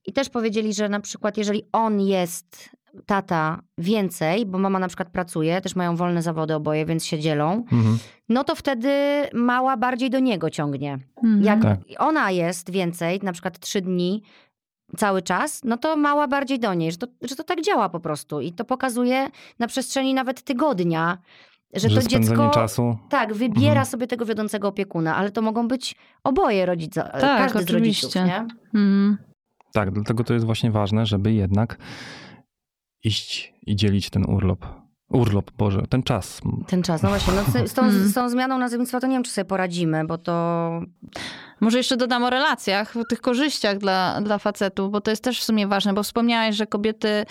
i 0.06 0.12
też 0.12 0.28
powiedzieli, 0.28 0.74
że 0.74 0.88
na 0.88 1.00
przykład 1.00 1.36
jeżeli 1.36 1.62
on 1.72 2.00
jest, 2.00 2.70
tata, 3.06 3.62
więcej, 3.78 4.46
bo 4.46 4.58
mama 4.58 4.78
na 4.78 4.88
przykład 4.88 5.10
pracuje, 5.10 5.60
też 5.60 5.76
mają 5.76 5.96
wolne 5.96 6.22
zawody 6.22 6.54
oboje, 6.54 6.86
więc 6.86 7.04
się 7.04 7.18
dzielą, 7.18 7.52
Mhm. 7.72 7.98
no 8.28 8.44
to 8.44 8.54
wtedy 8.54 8.90
mała 9.34 9.76
bardziej 9.76 10.10
do 10.10 10.18
niego 10.18 10.50
ciągnie. 10.50 10.98
Mhm. 11.24 11.42
Jak 11.42 11.62
Tak. 11.62 11.78
ona 11.98 12.30
jest 12.30 12.70
więcej, 12.70 13.20
na 13.22 13.32
przykład 13.32 13.58
trzy 13.58 13.80
dni 13.80 14.22
cały 14.96 15.22
czas, 15.22 15.60
no 15.64 15.76
to 15.76 15.96
mała 15.96 16.28
bardziej 16.28 16.58
do 16.58 16.74
niej, 16.74 16.92
że 16.92 16.98
to, 16.98 17.06
że 17.22 17.36
to 17.36 17.44
tak 17.44 17.60
działa 17.62 17.88
po 17.88 18.00
prostu. 18.00 18.40
I 18.40 18.52
to 18.52 18.64
pokazuje 18.64 19.28
na 19.58 19.66
przestrzeni 19.66 20.14
nawet 20.14 20.42
tygodnia, 20.42 21.18
że, 21.74 21.90
Że 21.90 22.00
to 22.02 22.08
dziecko 22.08 22.50
czasu. 22.50 22.98
tak, 23.08 23.34
wybiera 23.34 23.68
Mhm. 23.68 23.86
sobie 23.86 24.06
tego 24.06 24.26
wiodącego 24.26 24.68
opiekuna, 24.68 25.16
ale 25.16 25.30
to 25.30 25.42
mogą 25.42 25.68
być 25.68 25.94
oboje 26.24 26.66
rodzice, 26.66 27.02
Tak, 27.02 27.38
każdy 27.52 27.58
z 27.58 27.62
oczywiście. 27.62 28.06
rodziców, 28.06 28.26
nie? 28.26 28.80
Mhm. 28.80 29.18
Tak, 29.72 29.90
dlatego 29.90 30.24
to 30.24 30.34
jest 30.34 30.46
właśnie 30.46 30.70
ważne, 30.70 31.06
żeby 31.06 31.32
jednak 31.32 31.78
iść 33.04 33.54
i 33.66 33.76
dzielić 33.76 34.10
ten 34.10 34.24
urlop. 34.30 34.66
Urlop, 35.12 35.50
Boże, 35.58 35.82
ten 35.88 36.02
czas. 36.02 36.40
Ten 36.66 36.82
czas, 36.82 37.02
no 37.02 37.08
właśnie, 37.08 37.32
no, 37.32 37.66
z, 37.66 37.74
tą, 37.74 37.90
z 37.90 38.14
tą 38.14 38.28
zmianą 38.28 38.58
nazewnictwa 38.58 39.00
to 39.00 39.06
nie 39.06 39.14
wiem, 39.14 39.22
czy 39.22 39.30
sobie 39.30 39.44
poradzimy, 39.44 40.04
bo 40.04 40.18
to 40.18 40.32
Może 41.62 41.78
jeszcze 41.78 41.96
dodam 41.96 42.24
o 42.24 42.30
relacjach, 42.30 42.96
o 42.96 43.04
tych 43.04 43.20
korzyściach 43.20 43.78
dla, 43.78 44.20
dla 44.20 44.38
facetów, 44.38 44.90
bo 44.90 45.00
to 45.00 45.10
jest 45.10 45.24
też 45.24 45.40
w 45.40 45.44
sumie 45.44 45.66
ważne, 45.66 45.92
bo 45.92 46.02
wspomniałeś, 46.02 46.56
że 46.56 46.66
kobiety 46.66 47.24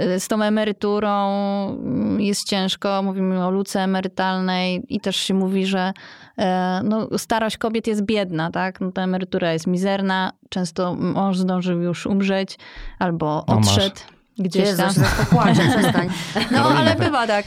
y, 0.00 0.20
z 0.20 0.28
tą 0.28 0.42
emeryturą 0.42 1.30
mm, 1.70 2.20
jest 2.20 2.44
ciężko. 2.44 3.02
Mówimy 3.02 3.46
o 3.46 3.50
luce 3.50 3.80
emerytalnej 3.80 4.82
i 4.88 5.00
też 5.00 5.16
się 5.16 5.34
mówi, 5.34 5.66
że 5.66 5.92
e, 6.38 6.80
no, 6.84 7.18
starość 7.18 7.56
kobiet 7.56 7.86
jest 7.86 8.02
biedna, 8.02 8.50
tak? 8.50 8.80
No, 8.80 8.92
ta 8.92 9.02
emerytura 9.02 9.52
jest 9.52 9.66
mizerna. 9.66 10.32
Często 10.48 10.94
mąż 10.94 11.38
zdążył 11.38 11.80
już 11.80 12.06
umrzeć 12.06 12.58
albo 12.98 13.44
O, 13.46 13.54
masz. 13.54 13.90
Gdzieś 14.38 14.76
tam. 14.76 14.90
popłaczę, 15.18 15.62
przestań. 15.78 16.08
No, 16.34 16.58
Karolina. 16.58 16.80
ale 16.80 16.94
bywa 16.94 17.26
tak. 17.26 17.44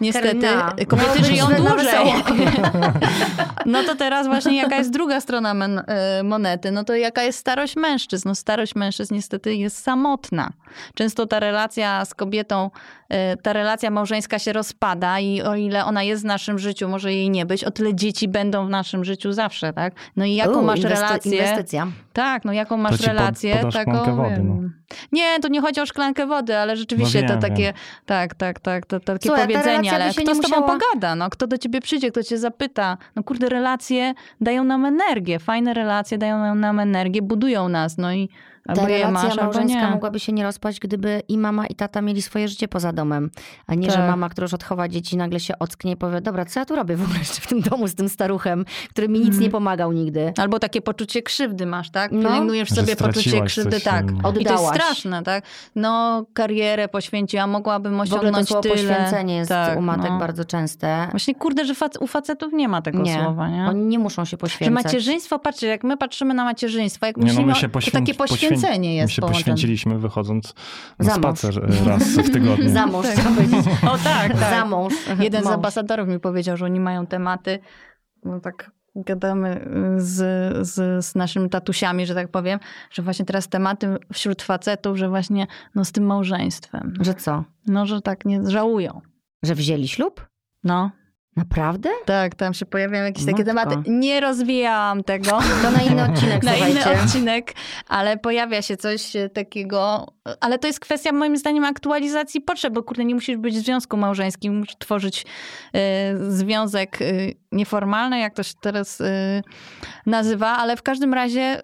Niestety, 0.00 0.40
Karolina, 0.40 0.74
kobiety 0.88 1.08
miało 1.12 1.24
żyją 1.24 1.46
dłużej. 1.56 2.12
No 3.66 3.82
to 3.82 3.96
teraz 3.96 4.26
właśnie 4.26 4.56
jaka 4.56 4.76
jest 4.76 4.90
druga 4.92 5.20
strona 5.20 5.54
men, 5.54 5.78
y, 5.78 6.22
monety? 6.24 6.70
No 6.70 6.84
to 6.84 6.94
jaka 6.96 7.22
jest 7.22 7.38
starość 7.38 7.76
mężczyzn? 7.76 8.28
No 8.28 8.34
starość 8.34 8.74
mężczyzn 8.74 9.14
niestety 9.14 9.54
jest 9.54 9.82
samotna. 9.82 10.50
Często 10.94 11.26
ta 11.26 11.40
relacja 11.40 12.04
z 12.04 12.14
kobietą, 12.14 12.70
y, 13.12 13.36
ta 13.42 13.52
relacja 13.52 13.90
małżeńska 13.90 14.38
się 14.38 14.52
rozpada 14.52 15.20
i 15.20 15.42
o 15.42 15.54
ile 15.54 15.84
ona 15.84 16.02
jest 16.02 16.22
w 16.22 16.26
naszym 16.26 16.58
życiu, 16.58 16.88
może 16.88 17.12
jej 17.12 17.30
nie 17.30 17.46
być, 17.46 17.64
o 17.64 17.70
tyle 17.70 17.94
dzieci 17.94 18.28
będą 18.28 18.66
w 18.66 18.70
naszym 18.70 19.04
życiu 19.04 19.32
zawsze, 19.32 19.72
tak? 19.72 19.94
No 20.16 20.24
i 20.24 20.34
jaką 20.34 20.60
U, 20.60 20.62
masz 20.62 20.80
inwesty- 20.80 20.88
relację? 20.88 21.32
Inwestycja. 21.32 21.86
Tak, 22.12 22.44
no 22.44 22.52
jaką 22.52 22.76
masz 22.76 23.00
relację? 23.00 23.56
taką, 23.72 24.16
wody, 24.16 24.42
no. 24.42 24.56
Nie, 25.12 25.40
to 25.40 25.48
nie 25.48 25.60
chodzi 25.60 25.80
o 25.80 25.86
szklankę 25.86 26.26
wody, 26.26 26.56
ale 26.56 26.76
rzeczywiście 26.76 27.22
No 27.22 27.28
to 27.28 27.32
wiem, 27.34 27.40
takie, 27.42 27.62
wiem. 27.62 27.74
tak, 28.06 28.34
tak, 28.34 28.60
tak, 28.60 28.86
to, 28.86 29.00
takie 29.00 29.28
Słuchaj, 29.28 29.46
powiedzenie, 29.48 29.92
ale 29.92 30.10
kto 30.10 30.20
z 30.22 30.24
tobą 30.24 30.36
musiała- 30.42 30.78
pogada, 30.78 31.14
no? 31.14 31.30
Kto 31.30 31.46
do 31.46 31.58
ciebie 31.58 31.80
przyjdzie, 31.80 32.10
kto 32.10 32.22
cię 32.22 32.38
zapyta? 32.38 32.98
No 33.16 33.22
kurde, 33.22 33.48
relacje 33.48 34.14
dają 34.40 34.64
nam 34.64 34.84
energię, 34.84 35.38
fajne 35.38 35.74
relacje 35.74 36.18
dają 36.18 36.38
nam- 36.38 36.60
nam 36.60 36.80
energię, 36.80 37.22
budują 37.22 37.68
nas, 37.68 37.98
no 37.98 38.12
i 38.12 38.28
albo 38.68 38.80
Ta 38.82 38.86
relacja 38.88 39.10
masz, 39.10 39.24
albo 39.32 39.42
małżeńska 39.42 39.80
nie. 39.80 39.90
mogłaby 39.90 40.20
się 40.20 40.32
nie 40.32 40.42
rozpaść, 40.42 40.80
gdyby 40.80 41.22
i 41.28 41.38
mama, 41.38 41.66
i 41.66 41.74
tata 41.74 42.02
mieli 42.02 42.22
swoje 42.22 42.48
życie 42.48 42.68
poza 42.68 42.92
domem. 42.92 43.30
A 43.66 43.74
nie, 43.74 43.90
że 43.90 43.96
Tak. 43.96 44.10
mama, 44.10 44.28
która 44.28 44.44
już 44.44 44.54
odchowa 44.54 44.88
dzieci, 44.88 45.16
nagle 45.16 45.40
się 45.40 45.58
ocknie 45.58 45.92
i 45.92 45.96
powie, 45.96 46.20
dobra, 46.20 46.44
co 46.44 46.60
ja 46.60 46.66
tu 46.66 46.76
robię 46.76 46.96
w 46.96 47.02
ogóle 47.02 47.18
jeszcze 47.18 47.40
w 47.40 47.46
tym 47.46 47.60
domu 47.60 47.88
z 47.88 47.94
tym 47.94 48.08
staruchem, 48.08 48.64
który 48.90 49.08
mi 49.08 49.18
nic 49.18 49.24
Mhm. 49.28 49.42
nie 49.42 49.50
pomagał 49.50 49.92
nigdy. 49.92 50.32
Albo 50.38 50.58
takie 50.58 50.82
poczucie 50.82 51.22
krzywdy 51.22 51.66
masz, 51.66 51.90
tak? 51.90 52.12
No. 52.12 52.22
Pielęgnujesz 52.22 52.68
Że 52.68 52.74
sobie 52.74 52.96
poczucie 52.96 53.40
krzywdy, 53.42 53.80
tak. 53.80 54.02
mm. 54.02 54.18
I 54.18 54.22
to 54.22 54.28
jest 54.28 54.40
Oddałaś. 54.50 54.76
straszne, 54.76 55.22
tak? 55.22 55.44
No, 55.76 56.24
karierę 56.34 56.88
poświęciła, 56.88 57.46
mogłabym 57.46 57.92
W 57.92 57.94
ogóle 58.00 58.10
to 58.10 58.16
osiągnąć 58.20 58.48
słowo 58.48 58.62
tyle. 58.62 58.74
poświęcenie 58.74 59.36
jest 59.36 59.48
tak, 59.48 59.78
u 59.78 59.82
matek 59.82 60.10
no. 60.10 60.18
bardzo 60.18 60.44
częste. 60.44 61.06
Właśnie 61.10 61.34
kurde, 61.34 61.64
że 61.64 61.74
fac- 61.74 61.98
u 62.02 62.06
facetów 62.06 62.52
nie 62.52 62.68
ma 62.68 62.82
tego 62.82 62.98
Nie, 63.02 63.14
słowa, 63.14 63.48
nie? 63.48 63.66
Oni 63.68 63.84
nie 63.86 63.98
muszą 63.98 64.24
się 64.24 64.30
Że 64.30 64.36
poświęcać. 64.36 64.84
macierzyństwo, 64.84 65.38
patrzcie, 65.38 65.66
jak 65.66 65.84
my 65.84 65.96
patrzymy 65.96 66.34
na 66.34 66.44
macierzyństwo, 66.44 67.06
jak 67.06 67.16
Nie, 67.16 67.22
no 67.22 67.28
myślimy, 67.28 67.52
my 67.52 67.58
się 67.58 67.68
to 67.68 67.78
poświęci- 67.78 67.92
takie 67.92 68.14
poświęcenie 68.14 68.53
My 68.62 68.86
jest 68.94 69.12
się 69.12 69.20
połączone. 69.20 69.40
poświęciliśmy 69.40 69.98
wychodząc 69.98 70.54
na 70.98 71.04
Za 71.04 71.14
spacer 71.14 71.86
raz 71.86 72.02
w 72.08 72.30
tygodniu. 72.32 72.68
Za 72.78 72.86
mąż, 72.86 73.06
Tak. 73.06 73.24
O 73.92 73.98
tak, 73.98 74.32
tak. 74.32 74.50
Za 74.50 74.64
mąż. 74.64 74.92
Jeden 75.20 75.42
z 75.42 75.44
Mąż. 75.44 75.54
ambasadorów 75.54 76.08
mi 76.08 76.20
powiedział, 76.20 76.56
że 76.56 76.64
oni 76.64 76.80
mają 76.80 77.06
tematy, 77.06 77.58
no 78.24 78.40
tak 78.40 78.70
gadamy 78.96 79.68
z, 79.96 80.16
z, 80.68 81.04
z 81.04 81.14
naszymi 81.14 81.50
tatusiami, 81.50 82.06
że 82.06 82.14
tak 82.14 82.28
powiem, 82.28 82.58
że 82.90 83.02
właśnie 83.02 83.24
teraz 83.24 83.48
tematy 83.48 83.96
wśród 84.12 84.42
facetów, 84.42 84.96
że 84.96 85.08
właśnie 85.08 85.46
no 85.74 85.84
z 85.84 85.92
tym 85.92 86.04
małżeństwem. 86.06 86.94
Że 87.00 87.14
co? 87.14 87.44
No, 87.66 87.86
że 87.86 88.00
tak 88.00 88.24
nie 88.24 88.50
żałują. 88.50 89.00
Że 89.42 89.54
wzięli 89.54 89.88
ślub? 89.88 90.26
No, 90.64 90.90
Naprawdę? 91.36 91.90
tak, 92.04 92.34
tam 92.34 92.54
się 92.54 92.66
pojawiają 92.66 93.04
jakieś 93.04 93.24
takie 93.26 93.44
Matko. 93.44 93.70
tematy. 93.70 93.90
Nie 93.90 94.20
rozwijałam 94.20 95.04
tego. 95.04 95.30
To 95.62 95.70
na 95.70 95.82
inny 95.82 96.04
odcinek, 96.10 96.42
na 96.42 96.56
inny 96.56 96.80
odcinek, 97.02 97.54
ale 97.88 98.16
pojawia 98.16 98.62
się 98.62 98.76
coś 98.76 99.16
e, 99.16 99.28
takiego, 99.28 100.06
ale 100.40 100.58
to 100.58 100.66
jest 100.66 100.80
kwestia 100.80 101.12
moim 101.12 101.36
zdaniem 101.36 101.64
aktualizacji 101.64 102.40
potrzeb, 102.40 102.74
bo 102.74 102.82
kurde, 102.82 103.04
nie 103.04 103.14
musisz 103.14 103.36
być 103.36 103.54
w 103.54 103.64
związku 103.64 103.96
małżeńskim, 103.96 104.58
musisz 104.58 104.76
tworzyć 104.76 105.26
e, 105.74 106.14
związek 106.30 107.02
e, 107.02 107.04
nieformalny, 107.52 108.18
jak 108.18 108.34
to 108.34 108.42
się 108.42 108.54
teraz 108.60 109.00
e, 109.00 109.42
nazywa, 110.06 110.48
ale 110.48 110.76
w 110.76 110.82
każdym 110.82 111.14
razie 111.14 111.60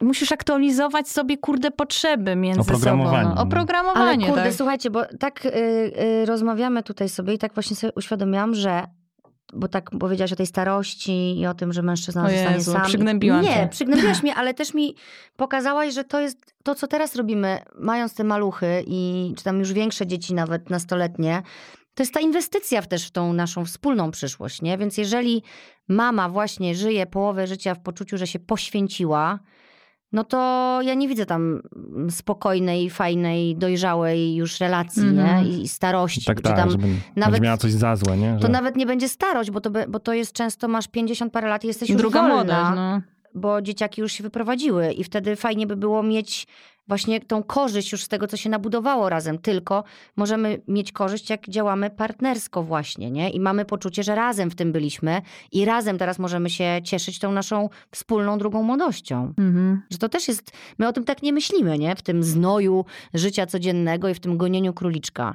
musisz 0.00 0.32
aktualizować 0.32 1.08
sobie 1.08 1.38
kurde 1.38 1.70
potrzeby 1.70 2.36
między 2.36 2.60
Oprogramowanie, 2.60 3.22
sobą. 3.22 3.34
No. 3.34 3.42
Oprogramowanie, 3.42 4.24
Ale 4.26 4.26
kurde, 4.26 4.44
tak. 4.44 4.54
słuchajcie, 4.54 4.90
bo 4.90 5.02
tak 5.20 5.46
y, 5.46 5.48
y, 6.22 6.26
rozmawiamy 6.26 6.82
tutaj 6.82 7.08
sobie 7.08 7.34
i 7.34 7.38
tak 7.38 7.54
właśnie 7.54 7.76
sobie 7.76 7.92
uświadomiłam, 7.96 8.54
że 8.54 8.82
bo 9.52 9.68
tak 9.68 9.90
powiedziałaś 9.90 10.32
o 10.32 10.36
tej 10.36 10.46
starości 10.46 11.40
i 11.40 11.46
o 11.46 11.54
tym, 11.54 11.72
że 11.72 11.82
mężczyzna 11.82 12.24
O 12.26 12.30
zostanie 12.30 12.56
Jezu, 12.56 12.72
sam. 12.72 12.82
przygnębiłam 12.82 13.42
Nie, 13.42 13.48
cię. 13.54 13.68
przygnębiłaś 13.70 14.22
mnie, 14.22 14.34
ale 14.34 14.54
też 14.54 14.74
mi 14.74 14.94
pokazałaś, 15.36 15.94
że 15.94 16.04
to 16.04 16.20
jest 16.20 16.54
to, 16.62 16.74
co 16.74 16.86
teraz 16.86 17.16
robimy, 17.16 17.58
mając 17.78 18.14
te 18.14 18.24
maluchy 18.24 18.84
i 18.86 19.32
czy 19.36 19.44
tam 19.44 19.58
już 19.58 19.72
większe 19.72 20.06
dzieci, 20.06 20.34
nawet 20.34 20.70
nastoletnie, 20.70 21.42
to 21.94 22.02
jest 22.02 22.14
ta 22.14 22.20
inwestycja 22.20 22.82
w 22.82 22.86
też 22.86 23.06
w 23.06 23.10
tą 23.10 23.32
naszą 23.32 23.64
wspólną 23.64 24.10
przyszłość, 24.10 24.62
nie? 24.62 24.78
Więc 24.78 24.98
jeżeli 24.98 25.42
mama 25.88 26.28
właśnie 26.28 26.74
żyje 26.74 27.06
połowę 27.06 27.46
życia 27.46 27.74
w 27.74 27.80
poczuciu, 27.80 28.18
że 28.18 28.26
się 28.26 28.38
poświęciła, 28.38 29.38
no 30.14 30.24
to 30.24 30.78
ja 30.82 30.94
nie 30.94 31.08
widzę 31.08 31.26
tam 31.26 31.62
mm, 31.96 32.10
spokojnej, 32.10 32.90
fajnej, 32.90 33.56
dojrzałej 33.56 34.34
już 34.34 34.60
relacji, 34.60 35.02
Mhm. 35.02 35.44
nie? 35.46 35.50
I 35.62 35.68
starości. 35.68 36.24
Tak, 36.24 36.40
tak, 36.40 36.56
tam 36.56 36.70
żeby 36.70 36.86
nawet- 37.16 37.40
miała 37.42 37.56
coś 37.56 37.72
za 37.72 37.96
złe, 37.96 38.16
nie? 38.16 38.34
to 38.36 38.42
Że- 38.46 38.48
nawet 38.52 38.76
nie 38.76 38.86
będzie 38.86 39.08
starość, 39.08 39.50
bo 39.50 39.60
to, 39.60 39.70
bo 39.88 40.00
to 40.00 40.12
jest 40.12 40.32
często, 40.32 40.68
masz 40.68 40.88
50 40.88 41.32
parę 41.32 41.48
lat 41.48 41.64
i 41.64 41.66
jesteś 41.66 41.88
już 41.90 41.98
Druga 41.98 42.20
wolna, 42.20 42.34
młodość, 42.34 42.76
no. 42.76 43.00
bo 43.34 43.62
dzieciaki 43.62 44.00
już 44.00 44.12
się 44.12 44.22
wyprowadziły 44.22 44.92
i 44.92 45.04
wtedy 45.04 45.36
fajnie 45.36 45.66
by 45.66 45.76
było 45.76 46.02
mieć 46.02 46.46
właśnie 46.88 47.20
tą 47.20 47.42
korzyść 47.42 47.92
już 47.92 48.02
z 48.02 48.08
tego, 48.08 48.26
co 48.26 48.36
się 48.36 48.50
nabudowało 48.50 49.08
razem. 49.08 49.38
Tylko 49.38 49.84
możemy 50.16 50.62
mieć 50.68 50.92
korzyść, 50.92 51.30
jak 51.30 51.48
działamy 51.48 51.90
partnersko 51.90 52.62
właśnie, 52.62 53.10
nie? 53.10 53.30
I 53.30 53.40
mamy 53.40 53.64
poczucie, 53.64 54.02
że 54.02 54.14
razem 54.14 54.50
w 54.50 54.54
tym 54.54 54.72
byliśmy 54.72 55.22
i 55.52 55.64
razem 55.64 55.98
teraz 55.98 56.18
możemy 56.18 56.50
się 56.50 56.80
cieszyć 56.84 57.18
tą 57.18 57.32
naszą 57.32 57.68
wspólną 57.90 58.38
drugą 58.38 58.62
młodością. 58.62 59.34
Mhm. 59.38 59.82
Że 59.90 59.98
to 59.98 60.08
też 60.08 60.28
jest, 60.28 60.52
my 60.78 60.88
o 60.88 60.92
tym 60.92 61.04
tak 61.04 61.22
nie 61.22 61.32
myślimy, 61.32 61.78
nie? 61.78 61.96
W 61.96 62.02
tym 62.02 62.22
znoju 62.22 62.84
życia 63.14 63.46
codziennego 63.46 64.08
i 64.08 64.14
w 64.14 64.20
tym 64.20 64.36
gonieniu 64.36 64.72
króliczka. 64.72 65.34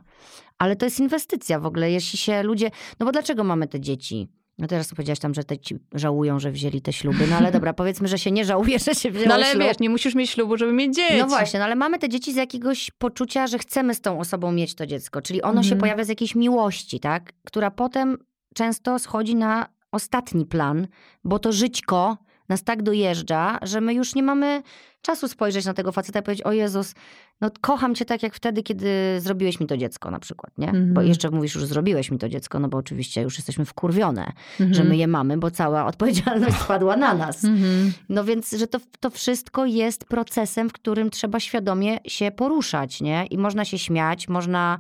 Ale 0.58 0.76
to 0.76 0.86
jest 0.86 1.00
inwestycja 1.00 1.60
w 1.60 1.66
ogóle, 1.66 1.92
jeśli 1.92 2.20
się 2.20 2.44
ludzie, 2.44 2.72
no 3.00 3.06
bo 3.06 3.12
dlaczego 3.12 3.44
mamy 3.44 3.68
te 3.68 3.80
dzieci? 3.80 4.28
No 4.60 4.68
teraz 4.68 4.90
powiedziałaś 4.90 5.20
tam, 5.20 5.34
że 5.34 5.44
te 5.44 5.58
ci 5.58 5.76
żałują, 5.94 6.40
że 6.40 6.52
wzięli 6.52 6.82
te 6.82 6.94
śluby, 6.94 7.28
no 7.30 7.36
ale 7.38 7.52
dobra, 7.52 7.74
powiedzmy, 7.82 8.08
że 8.08 8.20
się 8.20 8.32
nie 8.32 8.46
żałuje, 8.46 8.80
że 8.80 8.96
się 8.96 9.12
wzięło 9.12 9.28
No 9.28 9.34
ale 9.34 9.46
ślub. 9.46 9.64
wiesz, 9.64 9.80
nie 9.80 9.90
musisz 9.90 10.16
mieć 10.16 10.30
ślubu, 10.30 10.58
żeby 10.58 10.74
mieć 10.74 10.96
dzieci. 10.96 11.18
No 11.20 11.28
właśnie, 11.28 11.60
no 11.60 11.66
ale 11.66 11.76
mamy 11.76 12.00
te 12.00 12.10
dzieci 12.10 12.34
z 12.34 12.36
jakiegoś 12.36 12.92
poczucia, 12.92 13.48
że 13.48 13.58
chcemy 13.60 13.96
z 13.96 14.02
tą 14.02 14.20
osobą 14.20 14.52
mieć 14.52 14.76
to 14.76 14.86
dziecko. 14.86 15.22
Czyli 15.22 15.42
ono 15.42 15.64
się 15.64 15.68
Mhm. 15.68 15.80
pojawia 15.80 16.04
z 16.04 16.10
jakiejś 16.10 16.36
miłości, 16.36 17.00
tak? 17.00 17.34
Która 17.46 17.72
potem 17.72 18.18
często 18.56 19.00
schodzi 19.00 19.36
na 19.36 19.66
ostatni 19.92 20.46
plan, 20.46 20.88
bo 21.24 21.40
to 21.40 21.52
żyćko 21.52 22.18
nas 22.50 22.64
tak 22.64 22.84
dojeżdża, 22.84 23.60
że 23.62 23.82
my 23.82 23.94
już 23.94 24.16
nie 24.16 24.24
mamy 24.24 24.64
czasu 25.02 25.28
spojrzeć 25.28 25.66
na 25.66 25.74
tego 25.74 25.92
faceta 25.92 26.20
i 26.20 26.24
powiedzieć, 26.24 26.46
o 26.46 26.52
Jezus, 26.52 26.94
no 27.42 27.50
kocham 27.62 27.96
cię 27.96 28.06
tak 28.06 28.24
jak 28.24 28.34
wtedy, 28.34 28.64
kiedy 28.64 28.90
zrobiłeś 29.20 29.60
mi 29.60 29.68
to 29.68 29.78
dziecko 29.78 30.12
na 30.12 30.20
przykład, 30.20 30.58
nie? 30.58 30.68
Mhm. 30.68 30.94
Bo 30.94 31.02
jeszcze 31.02 31.30
mówisz, 31.32 31.56
już 31.56 31.66
zrobiłeś 31.66 32.12
mi 32.12 32.18
to 32.18 32.30
dziecko, 32.30 32.60
no 32.60 32.68
bo 32.68 32.78
oczywiście 32.78 33.22
już 33.22 33.38
jesteśmy 33.38 33.66
wkurwione, 33.66 34.32
Mhm. 34.60 34.74
że 34.74 34.84
my 34.84 34.98
je 34.98 35.08
mamy, 35.08 35.38
bo 35.38 35.52
cała 35.52 35.86
odpowiedzialność 35.86 36.58
spadła 36.66 36.98
na 36.98 37.14
nas. 37.14 37.44
Mhm. 37.44 37.94
No 38.10 38.24
więc, 38.24 38.52
że 38.52 38.68
to, 38.68 38.80
to 39.00 39.10
wszystko 39.10 39.66
jest 39.66 40.06
procesem, 40.06 40.70
w 40.70 40.74
którym 40.74 41.10
trzeba 41.10 41.40
świadomie 41.40 41.98
się 42.08 42.32
poruszać, 42.32 43.02
nie? 43.02 43.26
I 43.26 43.38
można 43.38 43.66
się 43.66 43.78
śmiać, 43.80 44.28
można, 44.28 44.80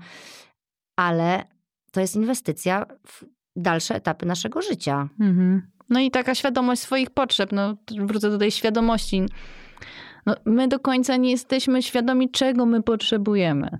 ale 0.95 1.43
to 1.91 2.01
jest 2.01 2.15
inwestycja 2.15 2.85
w 3.07 3.25
dalsze 3.55 3.95
etapy 3.95 4.25
naszego 4.25 4.61
życia. 4.61 5.09
Mhm. 5.19 5.61
No 5.89 5.99
i 5.99 6.11
taka 6.11 6.35
świadomość 6.35 6.81
swoich 6.81 7.09
potrzeb. 7.09 7.51
No, 7.51 7.75
wrócę 7.97 8.29
do 8.29 8.37
tej 8.37 8.51
świadomości. 8.51 9.21
No, 10.29 10.35
my 10.45 10.67
do 10.67 10.79
końca 10.79 11.17
nie 11.17 11.31
jesteśmy 11.31 11.83
świadomi, 11.83 12.29
czego 12.29 12.65
my 12.65 12.83
potrzebujemy. 12.83 13.77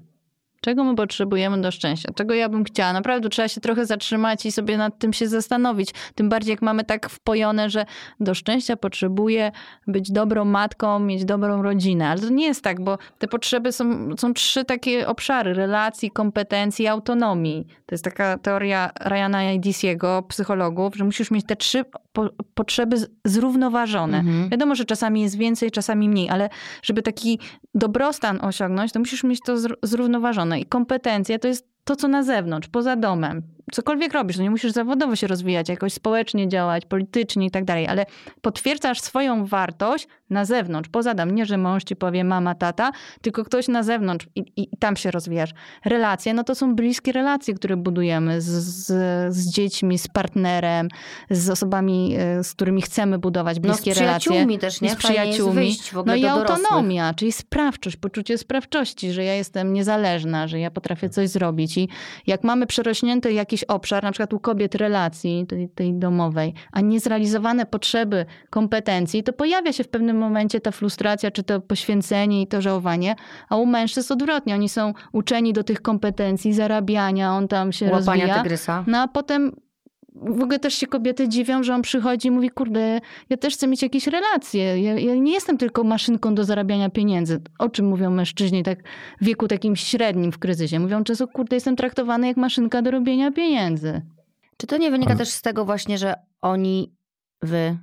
Czego 0.61 0.83
my 0.83 0.95
potrzebujemy 0.95 1.61
do 1.61 1.71
szczęścia? 1.71 2.09
Czego 2.15 2.33
ja 2.33 2.49
bym 2.49 2.63
chciała? 2.63 2.93
Naprawdę 2.93 3.29
trzeba 3.29 3.47
się 3.47 3.61
trochę 3.61 3.85
zatrzymać 3.85 4.45
i 4.45 4.51
sobie 4.51 4.77
nad 4.77 4.99
tym 4.99 5.13
się 5.13 5.27
zastanowić. 5.27 5.93
Tym 6.15 6.29
bardziej 6.29 6.51
jak 6.51 6.61
mamy 6.61 6.83
tak 6.83 7.09
wpojone, 7.09 7.69
że 7.69 7.85
do 8.19 8.33
szczęścia 8.33 8.77
potrzebuję 8.77 9.51
być 9.87 10.11
dobrą 10.11 10.45
matką, 10.45 10.99
mieć 10.99 11.25
dobrą 11.25 11.61
rodzinę. 11.61 12.09
Ale 12.09 12.21
to 12.21 12.29
nie 12.29 12.45
jest 12.45 12.63
tak, 12.63 12.81
bo 12.81 12.97
te 13.19 13.27
potrzeby 13.27 13.71
są, 13.71 14.15
są 14.17 14.33
trzy 14.33 14.65
takie 14.65 15.07
obszary. 15.07 15.53
Relacji, 15.53 16.11
kompetencji, 16.11 16.87
autonomii. 16.87 17.67
To 17.85 17.95
jest 17.95 18.03
taka 18.03 18.37
teoria 18.37 18.91
Ryana 18.99 19.39
Disiego, 19.57 20.23
psychologów, 20.27 20.95
że 20.95 21.03
musisz 21.03 21.31
mieć 21.31 21.45
te 21.45 21.55
trzy 21.55 21.85
po, 22.13 22.29
potrzeby 22.53 22.97
zrównoważone. 23.25 24.17
Mhm. 24.17 24.49
Wiadomo, 24.49 24.75
że 24.75 24.85
czasami 24.85 25.21
jest 25.21 25.37
więcej, 25.37 25.71
czasami 25.71 26.09
mniej, 26.09 26.29
ale 26.29 26.49
żeby 26.83 27.01
taki 27.01 27.39
dobrostan 27.73 28.39
osiągnąć, 28.41 28.91
to 28.91 28.99
musisz 28.99 29.23
mieć 29.23 29.39
to 29.45 29.55
zrównoważone. 29.83 30.48
I 30.57 30.65
kompetencje 30.65 31.39
to 31.39 31.47
jest 31.47 31.69
to, 31.83 31.95
co 31.95 32.07
na 32.07 32.23
zewnątrz, 32.23 32.67
poza 32.67 32.95
domem. 32.95 33.41
Cokolwiek 33.71 34.13
robisz, 34.13 34.37
to 34.37 34.43
nie 34.43 34.49
musisz 34.49 34.71
zawodowo 34.71 35.15
się 35.15 35.27
rozwijać, 35.27 35.69
jakoś 35.69 35.93
społecznie 35.93 36.47
działać, 36.47 36.85
politycznie 36.85 37.45
i 37.45 37.51
tak 37.51 37.65
dalej, 37.65 37.87
ale 37.87 38.05
potwierdzasz 38.41 39.01
swoją 39.01 39.45
wartość 39.45 40.07
na 40.29 40.45
zewnątrz, 40.45 40.89
poza 40.89 41.13
dom. 41.13 41.31
Nie, 41.31 41.45
że 41.45 41.57
mąż 41.57 41.83
ci 41.83 41.95
powie 41.95 42.23
mama, 42.23 42.55
tata, 42.55 42.91
tylko 43.21 43.43
ktoś 43.43 43.67
na 43.67 43.83
zewnątrz 43.83 44.27
i, 44.35 44.39
i, 44.39 44.73
i 44.73 44.77
tam 44.77 44.95
się 44.95 45.11
rozwijasz. 45.11 45.49
Relacje, 45.85 46.33
no 46.33 46.43
to 46.43 46.55
są 46.55 46.75
bliskie 46.75 47.11
relacje, 47.11 47.53
które 47.53 47.77
budujemy 47.77 48.41
z, 48.41 48.45
z, 48.45 48.85
z, 49.35 49.49
dziećmi, 49.49 49.99
z 49.99 50.07
partnerem, 50.07 50.87
z 51.29 51.49
osobami, 51.49 52.15
e, 52.17 52.43
z 52.43 52.53
którymi 52.53 52.81
chcemy 52.81 53.19
budować 53.19 53.59
bliskie 53.59 53.91
no, 53.91 53.95
z 53.95 53.99
relacje. 53.99 54.19
przyjaciółmi 54.19 54.59
też, 54.59 54.81
nie? 54.81 54.89
Z 54.89 54.95
przyjaciółmi. 54.95 55.77
no 56.05 56.15
i 56.15 56.25
autonomia, 56.25 57.13
czyli 57.13 57.31
sprawczość, 57.31 57.97
poczucie 57.97 58.37
sprawczości, 58.37 59.11
że 59.11 59.23
ja 59.23 59.33
jestem 59.33 59.73
niezależna, 59.73 60.47
że 60.47 60.59
ja 60.59 60.71
potrafię 60.71 61.09
coś 61.09 61.29
zrobić 61.29 61.79
dzieci. 61.87 61.89
Jak 62.27 62.43
mamy 62.43 62.67
przerośnięty 62.67 63.33
jakiś 63.61 63.75
obszar, 63.75 64.03
na 64.03 64.11
przykład 64.11 64.33
u 64.33 64.39
kobiet 64.39 64.75
relacji 64.75 65.45
tej, 65.47 65.69
tej 65.69 65.93
domowej, 65.93 66.53
a 66.71 66.81
niezrealizowane 66.81 67.65
potrzeby 67.65 68.25
kompetencji, 68.49 69.23
to 69.23 69.33
pojawia 69.33 69.73
się 69.73 69.83
w 69.83 69.87
pewnym 69.87 70.17
momencie 70.17 70.61
ta 70.61 70.71
frustracja, 70.71 71.31
czy 71.31 71.43
to 71.43 71.61
poświęcenie 71.61 72.41
i 72.41 72.47
to 72.47 72.61
żałowanie, 72.61 73.15
a 73.49 73.55
u 73.55 73.65
mężczyzn 73.65 74.13
odwrotnie. 74.13 74.53
Oni 74.53 74.69
są 74.69 74.93
uczeni 75.13 75.53
do 75.53 75.63
tych 75.63 75.81
kompetencji, 75.81 76.53
zarabiania, 76.53 77.33
on 77.33 77.47
tam 77.47 77.71
się 77.71 77.85
Łapania 77.85 77.99
rozwija. 78.05 78.43
Tygrysa. 78.43 78.83
No 78.87 78.97
a 78.97 79.07
potem 79.07 79.51
w 80.21 80.43
ogóle 80.43 80.59
też 80.59 80.73
się 80.73 80.87
kobiety 80.87 81.29
dziwią, 81.29 81.63
że 81.63 81.75
on 81.75 81.81
przychodzi 81.81 82.27
i 82.27 82.31
mówi, 82.31 82.49
kurde, 82.49 82.99
ja 83.29 83.37
też 83.37 83.53
chcę 83.53 83.67
mieć 83.67 83.81
jakieś 83.81 84.07
relacje. 84.07 84.81
Ja, 84.81 84.99
ja, 84.99 85.15
nie 85.15 85.33
jestem 85.33 85.57
tylko 85.57 85.83
maszynką 85.83 86.35
do 86.35 86.43
zarabiania 86.43 86.89
pieniędzy. 86.89 87.41
O 87.59 87.69
czym 87.69 87.85
mówią 87.85 88.11
mężczyźni 88.11 88.63
tak 88.63 88.79
w 89.21 89.25
wieku 89.25 89.47
takim 89.47 89.75
średnim 89.75 90.31
w 90.31 90.39
kryzysie? 90.39 90.79
Mówią 90.79 91.03
często, 91.03 91.27
kurde, 91.27 91.55
jestem 91.55 91.75
traktowany 91.75 92.27
jak 92.27 92.37
maszynka 92.37 92.81
do 92.81 92.91
robienia 92.91 93.31
pieniędzy. 93.31 94.01
Czy 94.57 94.67
to 94.67 94.77
nie 94.77 94.91
wynika 94.91 95.15
też 95.15 95.29
z 95.29 95.41
tego 95.41 95.65
właśnie, 95.65 95.97
że 95.97 96.13
oni, 96.41 96.91
wy, 97.41 97.77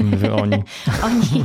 Mówię 0.00 0.34
oni. 0.34 0.62
oni. 1.04 1.44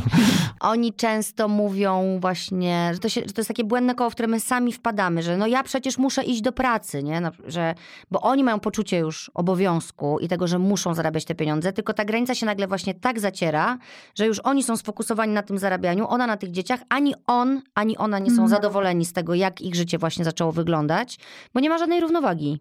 Oni 0.60 0.94
często 0.94 1.48
mówią 1.48 2.20
właśnie, 2.20 2.90
że 2.94 3.00
to, 3.00 3.10
się, 3.10 3.22
że 3.26 3.34
to 3.34 3.42
jest 3.42 3.48
takie 3.48 3.64
błędne 3.64 3.96
koło, 3.96 4.10
w 4.10 4.14
które 4.14 4.28
my 4.28 4.40
sami 4.40 4.74
wpadamy, 4.74 5.24
że 5.24 5.38
no 5.38 5.48
ja 5.48 5.64
przecież 5.64 5.98
muszę 5.98 6.24
iść 6.24 6.42
do 6.42 6.52
pracy, 6.52 7.04
nie? 7.04 7.22
No, 7.22 7.32
że, 7.48 7.76
bo 8.12 8.22
oni 8.22 8.44
mają 8.44 8.60
poczucie 8.60 8.98
już 8.98 9.32
obowiązku 9.34 10.20
i 10.20 10.28
tego, 10.28 10.48
że 10.48 10.60
muszą 10.60 10.94
zarabiać 10.94 11.26
te 11.26 11.36
pieniądze, 11.36 11.74
tylko 11.74 11.94
ta 11.94 12.06
granica 12.06 12.36
się 12.36 12.46
nagle 12.46 12.68
właśnie 12.68 12.94
tak 12.94 13.20
zaciera, 13.20 13.78
że 14.16 14.26
już 14.28 14.40
oni 14.40 14.64
są 14.64 14.78
sfokusowani 14.78 15.34
na 15.34 15.44
tym 15.44 15.58
zarabianiu, 15.58 16.08
ona 16.08 16.28
na 16.28 16.38
tych 16.38 16.52
dzieciach, 16.52 16.80
ani 16.90 17.14
on, 17.28 17.62
ani 17.76 17.98
ona 17.98 18.20
nie 18.20 18.30
są 18.30 18.38
mm. 18.38 18.50
zadowoleni 18.50 19.06
z 19.06 19.14
tego, 19.14 19.34
jak 19.34 19.62
ich 19.62 19.76
życie 19.76 19.98
właśnie 19.98 20.26
zaczęło 20.26 20.52
wyglądać, 20.52 21.20
bo 21.54 21.60
nie 21.60 21.70
ma 21.70 21.78
żadnej 21.78 22.02
równowagi. 22.02 22.60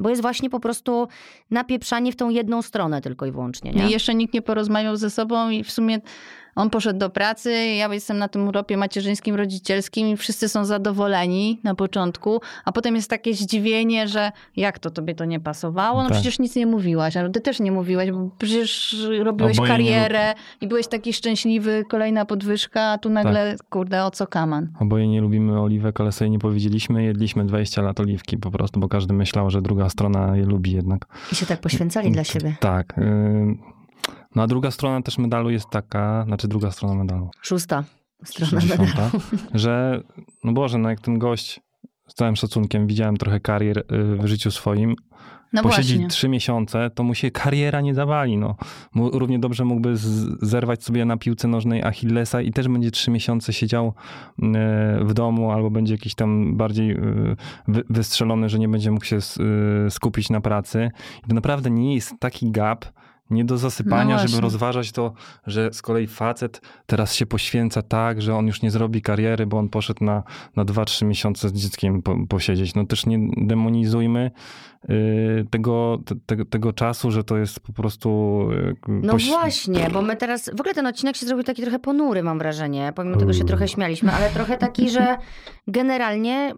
Bo 0.00 0.08
jest 0.08 0.22
właśnie 0.22 0.50
po 0.50 0.60
prostu 0.60 1.08
napieprzanie 1.50 2.12
w 2.12 2.16
tą 2.16 2.30
jedną 2.30 2.62
stronę 2.62 3.00
tylko 3.00 3.26
i 3.26 3.32
wyłącznie. 3.32 3.72
Nie? 3.72 3.88
I 3.88 3.90
jeszcze 3.90 4.14
nikt 4.14 4.34
nie 4.34 4.42
porozmawiał 4.42 4.96
ze 4.96 5.10
sobą 5.10 5.50
i 5.50 5.64
w 5.64 5.70
sumie 5.70 6.00
on 6.54 6.70
poszedł 6.70 6.98
do 6.98 7.10
pracy, 7.10 7.52
ja 7.52 7.94
jestem 7.94 8.18
na 8.18 8.28
tym 8.28 8.48
urlopie 8.48 8.76
macierzyńskim, 8.76 9.34
rodzicielskim 9.34 10.08
i 10.08 10.16
wszyscy 10.16 10.48
są 10.48 10.64
zadowoleni 10.64 11.60
na 11.64 11.74
początku, 11.74 12.40
a 12.64 12.72
potem 12.72 12.96
jest 12.96 13.10
takie 13.10 13.34
zdziwienie, 13.34 14.08
że 14.08 14.32
jak 14.56 14.78
to 14.78 14.90
tobie 14.90 15.14
to 15.14 15.24
nie 15.24 15.40
pasowało? 15.40 16.02
No 16.02 16.08
tak. 16.08 16.18
przecież 16.18 16.38
nic 16.38 16.56
nie 16.56 16.66
mówiłaś, 16.66 17.16
ale 17.16 17.30
ty 17.30 17.40
też 17.40 17.60
nie 17.60 17.72
mówiłaś, 17.72 18.10
bo 18.10 18.30
przecież 18.38 18.96
robiłeś 19.22 19.58
Oboje 19.58 19.72
karierę 19.72 20.34
i 20.60 20.68
byłeś 20.68 20.86
taki 20.86 21.12
szczęśliwy, 21.12 21.84
kolejna 21.88 22.24
podwyżka, 22.24 22.82
a 22.82 22.98
tu 22.98 23.10
nagle, 23.10 23.56
tak. 23.58 23.68
kurde, 23.68 24.04
o 24.04 24.10
co 24.10 24.26
kaman? 24.26 24.68
Oboje 24.80 25.08
nie 25.08 25.20
lubimy 25.20 25.60
oliwek, 25.60 26.00
ale 26.00 26.12
sobie 26.12 26.30
nie 26.30 26.38
powiedzieliśmy, 26.38 27.04
jedliśmy 27.04 27.44
20 27.44 27.82
lat 27.82 28.00
oliwki 28.00 28.38
po 28.38 28.50
prostu, 28.50 28.80
bo 28.80 28.88
każdy 28.88 29.14
myślał, 29.14 29.50
że 29.50 29.62
druga 29.62 29.88
strona 29.88 30.36
je 30.36 30.44
lubi 30.44 30.72
jednak. 30.72 31.06
I 31.32 31.34
się 31.34 31.46
tak 31.46 31.60
poświęcali 31.60 32.12
dla 32.12 32.24
siebie. 32.24 32.56
Tak. 32.60 32.98
Y 32.98 33.79
no 34.34 34.42
a 34.42 34.46
druga 34.46 34.70
strona 34.70 35.02
też 35.02 35.18
medalu 35.18 35.50
jest 35.50 35.70
taka, 35.70 36.24
znaczy 36.26 36.48
druga 36.48 36.70
strona 36.70 36.94
medalu. 36.94 37.30
Szósta 37.42 37.84
strona 38.24 38.62
medalu. 38.66 39.10
Że, 39.54 40.02
no 40.44 40.52
Boże, 40.52 40.78
no 40.78 40.90
jak 40.90 41.00
ten 41.00 41.18
gość, 41.18 41.60
z 42.08 42.14
całym 42.14 42.36
szacunkiem, 42.36 42.86
widziałem 42.86 43.16
trochę 43.16 43.40
karier 43.40 43.78
y, 43.78 43.84
w 44.16 44.26
życiu 44.26 44.50
swoim, 44.50 44.96
no 45.52 45.62
posiedzi 45.62 46.06
trzy 46.06 46.28
miesiące, 46.28 46.90
to 46.94 47.02
mu 47.02 47.14
się 47.14 47.30
kariera 47.30 47.80
nie 47.80 47.94
zawali. 47.94 48.36
No. 48.36 48.56
Równie 48.94 49.38
dobrze 49.38 49.64
mógłby 49.64 49.96
zerwać 50.42 50.84
sobie 50.84 51.04
na 51.04 51.16
piłce 51.16 51.48
nożnej 51.48 51.82
Achillesa 51.82 52.42
i 52.42 52.52
też 52.52 52.68
będzie 52.68 52.90
trzy 52.90 53.10
miesiące 53.10 53.52
siedział 53.52 53.86
y, 53.88 54.42
w 55.04 55.14
domu 55.14 55.50
albo 55.50 55.70
będzie 55.70 55.94
jakiś 55.94 56.14
tam 56.14 56.56
bardziej 56.56 56.90
y, 56.90 57.36
wystrzelony, 57.90 58.48
że 58.48 58.58
nie 58.58 58.68
będzie 58.68 58.90
mógł 58.90 59.04
się 59.04 59.18
skupić 59.90 60.30
na 60.30 60.40
pracy. 60.40 60.90
I 61.24 61.28
to 61.28 61.34
naprawdę 61.34 61.70
nie 61.70 61.94
jest 61.94 62.14
taki 62.20 62.50
gap, 62.50 62.84
nie 63.30 63.44
do 63.44 63.58
zasypania, 63.58 64.16
no 64.16 64.28
żeby 64.28 64.40
rozważać 64.40 64.92
to, 64.92 65.12
że 65.46 65.72
z 65.72 65.82
kolei 65.82 66.06
facet 66.06 66.60
teraz 66.86 67.14
się 67.14 67.26
poświęca 67.26 67.82
tak, 67.82 68.22
że 68.22 68.36
on 68.36 68.46
już 68.46 68.62
nie 68.62 68.70
zrobi 68.70 69.02
kariery, 69.02 69.46
bo 69.46 69.58
on 69.58 69.68
poszedł 69.68 70.04
na, 70.04 70.22
na 70.56 70.64
2-3 70.64 71.06
miesiące 71.06 71.48
z 71.48 71.52
dzieckiem 71.52 72.02
po, 72.02 72.26
posiedzieć. 72.28 72.74
No 72.74 72.86
też 72.86 73.06
nie 73.06 73.18
demonizujmy 73.36 74.30
yy, 74.88 75.46
tego, 75.50 75.98
te, 76.26 76.44
tego 76.44 76.72
czasu, 76.72 77.10
że 77.10 77.24
to 77.24 77.36
jest 77.36 77.60
po 77.60 77.72
prostu... 77.72 78.40
Yy, 78.88 79.00
no 79.02 79.12
poś... 79.12 79.28
właśnie, 79.28 79.90
bo 79.92 80.02
my 80.02 80.16
teraz, 80.16 80.50
w 80.56 80.60
ogóle 80.60 80.74
ten 80.74 80.86
odcinek 80.86 81.16
się 81.16 81.26
zrobił 81.26 81.44
taki 81.44 81.62
trochę 81.62 81.78
ponury, 81.78 82.22
mam 82.22 82.38
wrażenie, 82.38 82.92
pomimo 82.96 83.16
tego 83.16 83.32
się 83.32 83.44
trochę 83.44 83.68
śmialiśmy, 83.68 84.12
ale 84.12 84.30
trochę 84.30 84.56
taki, 84.56 84.90
że 84.90 85.16
generalnie 85.68 86.54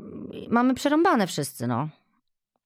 mamy 0.50 0.74
przerąbane 0.74 1.26
wszyscy, 1.26 1.66
no. 1.66 1.88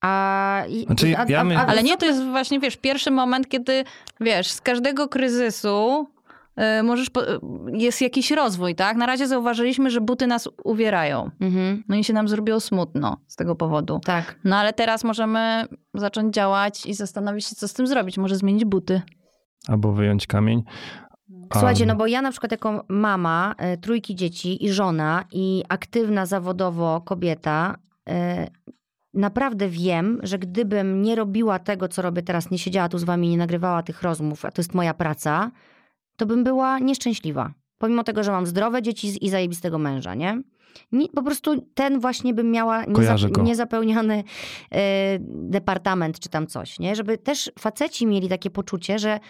A, 0.06 0.62
znaczy, 0.86 1.16
a, 1.16 1.20
a, 1.20 1.56
a, 1.56 1.66
ale 1.66 1.82
nie, 1.82 1.96
to 1.96 2.06
jest 2.06 2.24
właśnie, 2.24 2.60
wiesz, 2.60 2.76
pierwszy 2.76 3.10
moment, 3.10 3.48
kiedy, 3.48 3.84
wiesz, 4.20 4.50
z 4.50 4.60
każdego 4.60 5.08
kryzysu 5.08 6.06
y, 6.78 6.82
możesz, 6.82 7.10
po, 7.10 7.20
jest 7.72 8.02
jakiś 8.02 8.30
rozwój, 8.30 8.74
tak? 8.74 8.96
Na 8.96 9.06
razie 9.06 9.26
zauważyliśmy, 9.26 9.90
że 9.90 10.00
buty 10.00 10.26
nas 10.26 10.48
uwierają. 10.64 11.30
Mhm. 11.40 11.84
No 11.88 11.96
i 11.96 12.04
się 12.04 12.12
nam 12.12 12.28
zrobiło 12.28 12.60
smutno 12.60 13.16
z 13.26 13.36
tego 13.36 13.54
powodu. 13.54 14.00
Tak. 14.04 14.38
No 14.44 14.56
ale 14.56 14.72
teraz 14.72 15.04
możemy 15.04 15.64
zacząć 15.94 16.34
działać 16.34 16.86
i 16.86 16.94
zastanowić 16.94 17.46
się, 17.46 17.56
co 17.56 17.68
z 17.68 17.72
tym 17.72 17.86
zrobić. 17.86 18.18
Może 18.18 18.36
zmienić 18.36 18.64
buty. 18.64 19.02
Albo 19.68 19.92
wyjąć 19.92 20.26
kamień. 20.26 20.62
Słuchajcie, 21.52 21.86
no 21.86 21.96
bo 21.96 22.06
ja 22.06 22.22
na 22.22 22.30
przykład 22.30 22.52
jako 22.52 22.84
mama 22.88 23.54
y, 23.74 23.78
trójki 23.78 24.14
dzieci 24.14 24.64
i 24.64 24.72
żona 24.72 25.24
i 25.32 25.64
aktywna 25.68 26.26
zawodowo 26.26 27.00
kobieta, 27.00 27.76
y, 28.08 28.12
naprawdę 29.16 29.68
wiem, 29.68 30.20
że 30.22 30.38
gdybym 30.38 31.02
nie 31.02 31.14
robiła 31.14 31.58
tego, 31.58 31.88
co 31.88 32.02
robię 32.02 32.22
teraz, 32.22 32.50
nie 32.50 32.58
siedziała 32.58 32.88
tu 32.88 32.98
z 32.98 33.04
wami, 33.04 33.28
nie 33.28 33.36
nagrywała 33.36 33.82
tych 33.82 34.02
rozmów, 34.02 34.44
a 34.44 34.50
to 34.50 34.60
jest 34.62 34.74
moja 34.74 34.94
praca, 34.94 35.50
to 36.16 36.26
bym 36.26 36.44
była 36.44 36.78
nieszczęśliwa. 36.78 37.52
Pomimo 37.78 38.04
tego, 38.04 38.22
że 38.22 38.32
mam 38.32 38.46
zdrowe 38.46 38.82
dzieci 38.82 39.24
i 39.24 39.30
zajebistego 39.30 39.78
męża, 39.78 40.14
nie? 40.14 40.42
nie 40.92 41.08
po 41.08 41.22
prostu 41.22 41.66
ten 41.74 42.00
właśnie 42.00 42.34
bym 42.34 42.50
miała 42.50 42.84
niezap 42.84 43.42
niezapełniony 43.42 44.16
yy, 44.16 44.78
departament 45.24 46.18
czy 46.18 46.28
tam 46.28 46.46
coś, 46.46 46.78
nie? 46.78 46.96
Żeby 46.96 47.18
też 47.18 47.52
faceci 47.58 48.06
mieli 48.06 48.28
takie 48.28 48.50
poczucie, 48.50 48.98
że 48.98 49.20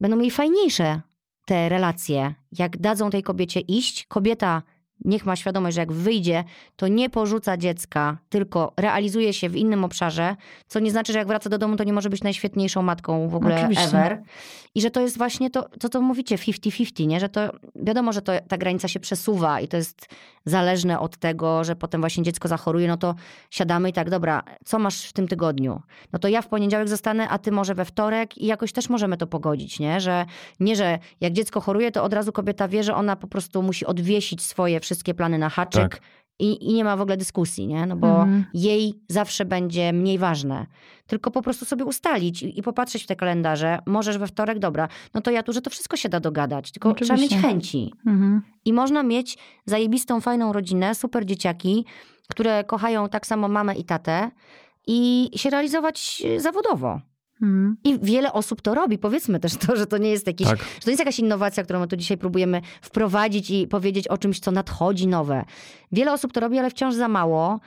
będą 0.00 0.16
mieli 0.16 0.30
fajniejsze 0.30 1.00
te 1.46 1.68
relacje, 1.68 2.34
jak 2.58 2.76
dadzą 2.78 3.10
tej 3.10 3.22
kobiecie 3.22 3.60
iść, 3.60 4.06
kobieta 4.06 4.62
niech 5.04 5.26
ma 5.26 5.36
świadomość, 5.36 5.74
że 5.74 5.80
jak 5.80 5.92
wyjdzie, 5.92 6.44
to 6.76 6.88
nie 6.88 7.10
porzuca 7.10 7.56
dziecka, 7.56 8.18
tylko 8.28 8.72
realizuje 8.76 9.32
się 9.32 9.48
w 9.48 9.56
innym 9.56 9.84
obszarze, 9.84 10.36
co 10.66 10.80
nie 10.80 10.90
znaczy, 10.90 11.12
że 11.12 11.18
jak 11.18 11.28
wraca 11.28 11.50
do 11.50 11.58
domu, 11.58 11.76
to 11.76 11.84
nie 11.84 11.92
może 11.92 12.10
być 12.10 12.22
najświetniejszą 12.22 12.82
matką 12.82 13.28
w 13.28 13.34
ogóle 13.34 13.56
Oczywiście. 13.60 13.88
ever. 13.88 14.22
I 14.74 14.80
że 14.80 14.90
to 14.90 15.00
jest 15.00 15.18
właśnie 15.18 15.50
to, 15.50 15.68
co 15.80 15.88
to 15.88 16.00
mówicie, 16.00 16.36
50-50, 16.36 17.06
nie? 17.06 17.20
Że 17.20 17.28
to 17.28 17.40
wiadomo, 17.74 18.12
że 18.12 18.22
to, 18.22 18.32
ta 18.48 18.58
granica 18.58 18.88
się 18.88 19.00
przesuwa 19.00 19.60
i 19.60 19.68
to 19.68 19.76
jest 19.76 20.08
zależne 20.44 21.00
od 21.00 21.16
tego, 21.16 21.64
że 21.64 21.76
potem 21.76 22.00
właśnie 22.00 22.24
dziecko 22.24 22.48
zachoruje, 22.48 22.88
no 22.88 22.96
to 22.96 23.14
siadamy 23.50 23.88
i 23.88 23.92
tak, 23.92 24.10
dobra, 24.10 24.42
co 24.64 24.78
masz 24.78 25.08
w 25.08 25.12
tym 25.12 25.28
tygodniu? 25.28 25.82
No 26.12 26.18
to 26.18 26.28
ja 26.28 26.42
w 26.42 26.48
poniedziałek 26.48 26.88
zostanę, 26.88 27.28
a 27.28 27.38
ty 27.38 27.52
może 27.52 27.74
we 27.74 27.84
wtorek 27.84 28.38
i 28.38 28.46
jakoś 28.46 28.72
też 28.72 28.88
możemy 28.88 29.16
to 29.16 29.26
pogodzić, 29.26 29.80
nie? 29.80 30.00
Że 30.00 30.26
nie, 30.60 30.76
że 30.76 30.98
jak 31.20 31.32
dziecko 31.32 31.60
choruje, 31.60 31.92
to 31.92 32.04
od 32.04 32.12
razu 32.12 32.32
kobieta 32.32 32.68
wie, 32.68 32.82
że 32.82 32.94
ona 32.94 33.16
po 33.16 33.26
prostu 33.26 33.62
musi 33.62 33.86
odwiesić 33.86 34.42
swoje 34.42 34.80
wszystkie 34.86 35.14
plany 35.14 35.38
na 35.38 35.48
haczyk 35.48 35.82
tak. 35.92 36.00
i, 36.38 36.70
i 36.70 36.74
nie 36.74 36.84
ma 36.84 36.96
w 36.96 37.00
ogóle 37.00 37.16
dyskusji, 37.16 37.66
nie? 37.66 37.86
No 37.86 37.96
bo 37.96 38.08
Mhm. 38.08 38.44
jej 38.54 38.94
zawsze 39.08 39.44
będzie 39.44 39.92
mniej 39.92 40.18
ważne. 40.18 40.66
Tylko 41.06 41.30
po 41.30 41.42
prostu 41.42 41.64
sobie 41.64 41.84
ustalić 41.84 42.42
i, 42.42 42.58
i 42.58 42.62
popatrzeć 42.62 43.02
w 43.04 43.06
te 43.06 43.16
kalendarze. 43.16 43.78
Możesz 43.86 44.18
we 44.18 44.26
wtorek, 44.26 44.58
dobra, 44.58 44.88
no 45.14 45.20
to 45.20 45.30
ja 45.30 45.42
tu, 45.42 45.52
że 45.52 45.60
to 45.62 45.70
wszystko 45.70 45.96
się 45.96 46.08
da 46.08 46.20
dogadać. 46.20 46.72
Tylko 46.72 46.94
trzeba 46.94 47.14
mieć 47.14 47.24
Oczywiście. 47.24 47.48
chęci. 47.48 47.92
Mhm. 48.06 48.42
I 48.64 48.72
można 48.72 49.02
mieć 49.02 49.38
zajebistą, 49.66 50.20
fajną 50.20 50.52
rodzinę, 50.52 50.94
super 50.94 51.26
dzieciaki, 51.26 51.84
które 52.28 52.64
kochają 52.64 53.08
tak 53.08 53.26
samo 53.26 53.48
mamę 53.48 53.74
i 53.74 53.84
tatę 53.84 54.30
i 54.86 55.30
się 55.36 55.50
realizować 55.50 56.22
e, 56.36 56.40
zawodowo. 56.40 57.00
Mhm. 57.42 57.76
I 57.84 57.98
wiele 58.02 58.32
osób 58.32 58.62
to 58.62 58.74
robi. 58.74 58.98
Powiedzmy 58.98 59.40
też 59.40 59.56
to, 59.56 59.76
że 59.76 59.86
to 59.86 59.98
nie 59.98 60.10
jest 60.10 60.26
jakiś, 60.26 60.48
Tak. 60.48 60.58
że 60.58 60.80
to 60.84 60.90
jest 60.90 60.98
jakaś 61.00 61.18
innowacja, 61.18 61.62
którą 61.62 61.80
my 61.80 61.88
tu 61.88 61.96
dzisiaj 61.96 62.18
próbujemy 62.18 62.60
wprowadzić 62.82 63.50
i 63.50 63.66
powiedzieć 63.68 64.08
o 64.08 64.18
czymś, 64.18 64.40
co 64.40 64.50
nadchodzi 64.50 65.06
nowe. 65.06 65.44
Wiele 65.92 66.12
osób 66.12 66.32
to 66.32 66.40
robi, 66.40 66.58
ale 66.58 66.70
wciąż 66.70 66.94
za 66.94 67.08
mało. 67.08 67.60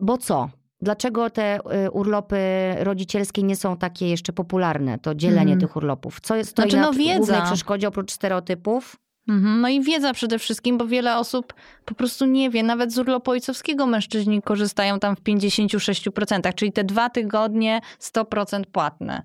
Bo 0.00 0.18
co? 0.18 0.48
Dlaczego 0.82 1.30
te 1.30 1.58
y, 1.86 1.90
urlopy 1.90 2.36
rodzicielskie 2.78 3.42
nie 3.42 3.56
są 3.56 3.76
takie 3.76 4.08
jeszcze 4.08 4.32
popularne? 4.32 4.98
To 4.98 5.14
dzielenie 5.14 5.52
Mhm. 5.52 5.60
tych 5.60 5.76
urlopów. 5.76 6.20
Co 6.20 6.36
jest 6.36 6.50
stoi 6.50 6.70
Znaczy, 6.70 6.76
na 6.76 6.86
no, 6.86 6.92
wiedza. 6.92 7.16
głównej 7.16 7.42
przeszkodzie 7.42 7.88
oprócz 7.88 8.12
stereotypów? 8.12 8.96
Mhm. 9.28 9.60
No 9.60 9.68
i 9.68 9.80
wiedza 9.80 10.12
przede 10.12 10.38
wszystkim, 10.38 10.78
bo 10.78 10.86
wiele 10.86 11.18
osób 11.18 11.54
po 11.84 11.94
prostu 11.94 12.26
nie 12.26 12.50
wie. 12.50 12.62
Nawet 12.62 12.92
z 12.92 12.98
urlopu 12.98 13.30
ojcowskiego 13.30 13.86
mężczyźni 13.86 14.42
korzystają 14.42 14.98
tam 14.98 15.16
w 15.16 15.20
56%, 15.22 16.54
czyli 16.54 16.72
te 16.72 16.84
dwa 16.84 17.10
tygodnie 17.10 17.80
100% 18.00 18.62
płatne. 18.72 19.22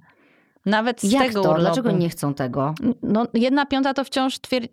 Nawet 0.65 1.01
z 1.01 1.11
Jak 1.11 1.23
tego 1.27 1.41
to? 1.41 1.49
urlopu. 1.49 1.61
Dlaczego 1.61 1.91
nie 1.91 2.09
chcą 2.09 2.33
tego? 2.33 2.73
No, 3.03 3.27
jedna 3.33 3.65
piąta 3.65 3.93
to 3.93 4.03
wciąż 4.03 4.39
twierdzi, 4.39 4.69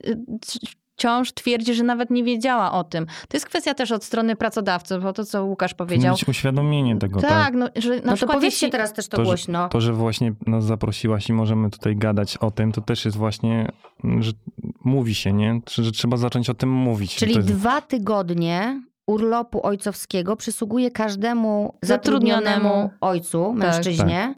wciąż 0.97 1.33
twierdzi, 1.33 1.75
że 1.75 1.85
nawet 1.85 2.11
nie 2.11 2.25
wiedziała 2.25 2.73
o 2.73 2.85
tym. 2.85 3.07
To 3.07 3.37
jest 3.37 3.47
kwestia 3.47 3.75
też 3.75 3.93
od 3.93 4.05
strony 4.05 4.37
pracodawców, 4.37 5.03
bo 5.03 5.13
to, 5.13 5.25
co 5.25 5.45
Łukasz 5.45 5.75
powiedział. 5.75 6.15
być 6.15 6.29
uświadomienie 6.29 6.97
tego, 6.97 7.21
tak? 7.21 7.31
Tak, 7.31 7.55
no, 7.55 7.69
że 7.77 7.91
na 7.91 7.97
No 7.97 8.11
to 8.11 8.17
przykład 8.17 8.37
powiedzcie 8.39 8.67
jeśli... 8.67 8.71
teraz 8.73 8.93
też 8.93 9.09
to, 9.09 9.17
To, 9.17 9.23
że- 9.25 9.29
głośno. 9.29 9.69
To, 9.69 9.81
że 9.81 9.93
właśnie 9.93 10.33
nas 10.47 10.65
zaprosiłaś 10.65 11.29
i 11.29 11.33
możemy 11.33 11.71
tutaj 11.71 11.97
gadać 11.97 12.37
o 12.37 12.51
tym, 12.51 12.73
to 12.73 12.81
też 12.81 13.05
jest 13.05 13.17
właśnie, 13.17 13.69
że 14.21 14.33
mówi 14.89 15.15
się, 15.15 15.33
nie? 15.33 15.61
Że, 15.71 15.93
trzeba 15.93 16.17
zacząć 16.17 16.51
o 16.51 16.55
tym 16.55 16.71
mówić. 16.71 17.17
Czyli 17.17 17.35
jest, 17.35 17.49
dwa 17.49 17.81
tygodnie 17.81 18.83
urlopu 19.07 19.67
ojcowskiego 19.67 20.37
przysługuje 20.37 20.91
każdemu 20.91 21.75
Zatrudnionemu. 21.83 22.43
zatrudnionemu 22.43 22.91
ojcu, 23.01 23.55
Tak. 23.61 23.67
mężczyźnie. 23.67 24.35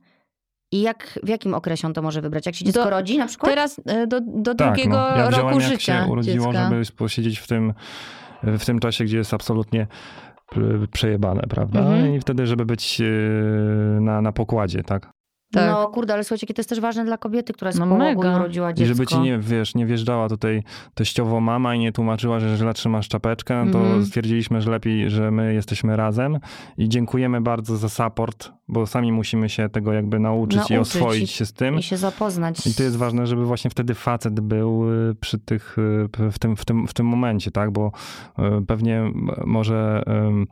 I 0.72 0.80
jak, 0.80 1.18
w 1.22 1.28
jakim 1.28 1.54
okresie 1.54 1.86
on 1.86 1.94
to 1.94 2.02
może 2.02 2.20
wybrać? 2.22 2.46
Jak 2.46 2.54
się 2.54 2.64
dziecko 2.64 2.84
Do- 2.84 2.90
rodzi 2.90 3.18
na 3.18 3.26
przykład? 3.26 3.50
Teraz 3.52 3.80
e, 3.86 4.06
do, 4.06 4.20
do 4.20 4.54
tak, 4.54 4.68
drugiego 4.68 4.96
no, 4.96 5.16
ja 5.16 5.28
wziąłem, 5.28 5.46
roku 5.48 5.60
jak 5.60 5.70
życia 5.70 6.04
się 6.04 6.10
urodziło, 6.12 6.46
dziecka. 6.46 6.70
żeby 6.70 6.82
posiedzieć 6.96 7.38
w 7.38 7.46
tym, 7.46 7.74
w 8.42 8.64
tym 8.64 8.78
czasie, 8.78 9.04
gdzie 9.04 9.16
jest 9.18 9.34
absolutnie 9.34 9.86
przejebane, 10.92 11.42
prawda? 11.42 11.80
Mhm. 11.80 12.14
I 12.14 12.20
wtedy, 12.20 12.46
żeby 12.46 12.66
być 12.66 13.00
e, 13.00 13.04
na, 14.00 14.22
na 14.22 14.32
pokładzie, 14.32 14.82
tak? 14.82 15.10
Tak. 15.52 15.70
No 15.70 15.88
kurde, 15.88 16.14
ale 16.14 16.24
słuchajcie, 16.24 16.44
jakie 16.44 16.54
to 16.54 16.60
jest 16.60 16.68
też 16.68 16.80
ważne 16.80 17.04
dla 17.04 17.18
kobiety, 17.18 17.52
która 17.52 17.72
z 17.72 17.78
No 17.78 17.86
połogu 17.86 18.04
mega. 18.04 18.36
urodziła 18.36 18.70
I 18.70 18.74
dziecko. 18.74 18.94
żeby 18.94 19.06
ci 19.06 19.18
nie, 19.18 19.38
wiesz, 19.38 19.74
nie 19.74 19.86
wjeżdżała 19.86 20.28
tutaj 20.28 20.62
teściowo 20.94 21.40
mama 21.40 21.74
i 21.74 21.78
nie 21.78 21.92
tłumaczyła, 21.92 22.40
że 22.40 22.56
źle 22.56 22.74
trzymasz 22.74 23.08
czapeczkę, 23.08 23.64
no 23.64 23.72
to 23.72 23.78
Mhm. 23.78 24.04
stwierdziliśmy, 24.06 24.60
że 24.62 24.70
lepiej, 24.70 25.10
że 25.10 25.30
my 25.30 25.54
jesteśmy 25.54 25.96
razem 25.96 26.38
i 26.78 26.88
dziękujemy 26.88 27.40
bardzo 27.40 27.76
za 27.76 27.88
support, 27.88 28.52
bo 28.68 28.86
sami 28.86 29.12
musimy 29.12 29.48
się 29.48 29.68
tego 29.68 29.92
jakby 29.92 30.18
nauczyć, 30.18 30.70
i 30.70 30.74
Nauczyć 30.74 30.96
oswoić 30.96 31.30
się 31.30 31.46
z 31.46 31.52
tym. 31.52 31.78
I 31.78 31.82
się 31.82 31.96
zapoznać. 31.96 32.66
I 32.66 32.74
to 32.74 32.82
jest 32.82 32.96
ważne, 32.96 33.26
żeby 33.26 33.44
właśnie 33.46 33.70
wtedy 33.70 33.94
facet 33.94 34.40
był 34.40 34.92
y, 35.10 35.14
przy 35.20 35.38
tych, 35.38 35.76
y, 35.78 36.30
w 36.32 36.38
tym, 36.38 36.56
w 36.56 36.64
tym, 36.64 36.86
w 36.86 36.94
tym 36.94 37.06
momencie, 37.06 37.50
tak? 37.50 37.70
Bo 37.70 37.92
y, 38.38 38.66
pewnie 38.66 39.12
może 39.44 40.02
ym, 40.28 40.46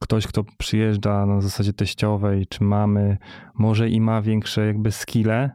ktoś, 0.00 0.26
kto 0.26 0.44
przyjeżdża 0.58 1.26
na 1.26 1.40
zasadzie 1.40 1.72
teściowej, 1.72 2.46
czy 2.46 2.64
mamy, 2.64 3.18
może 3.54 3.88
i 3.88 4.00
ma 4.00 4.22
większe 4.22 4.66
jakby 4.66 4.92
skille, 4.92 5.50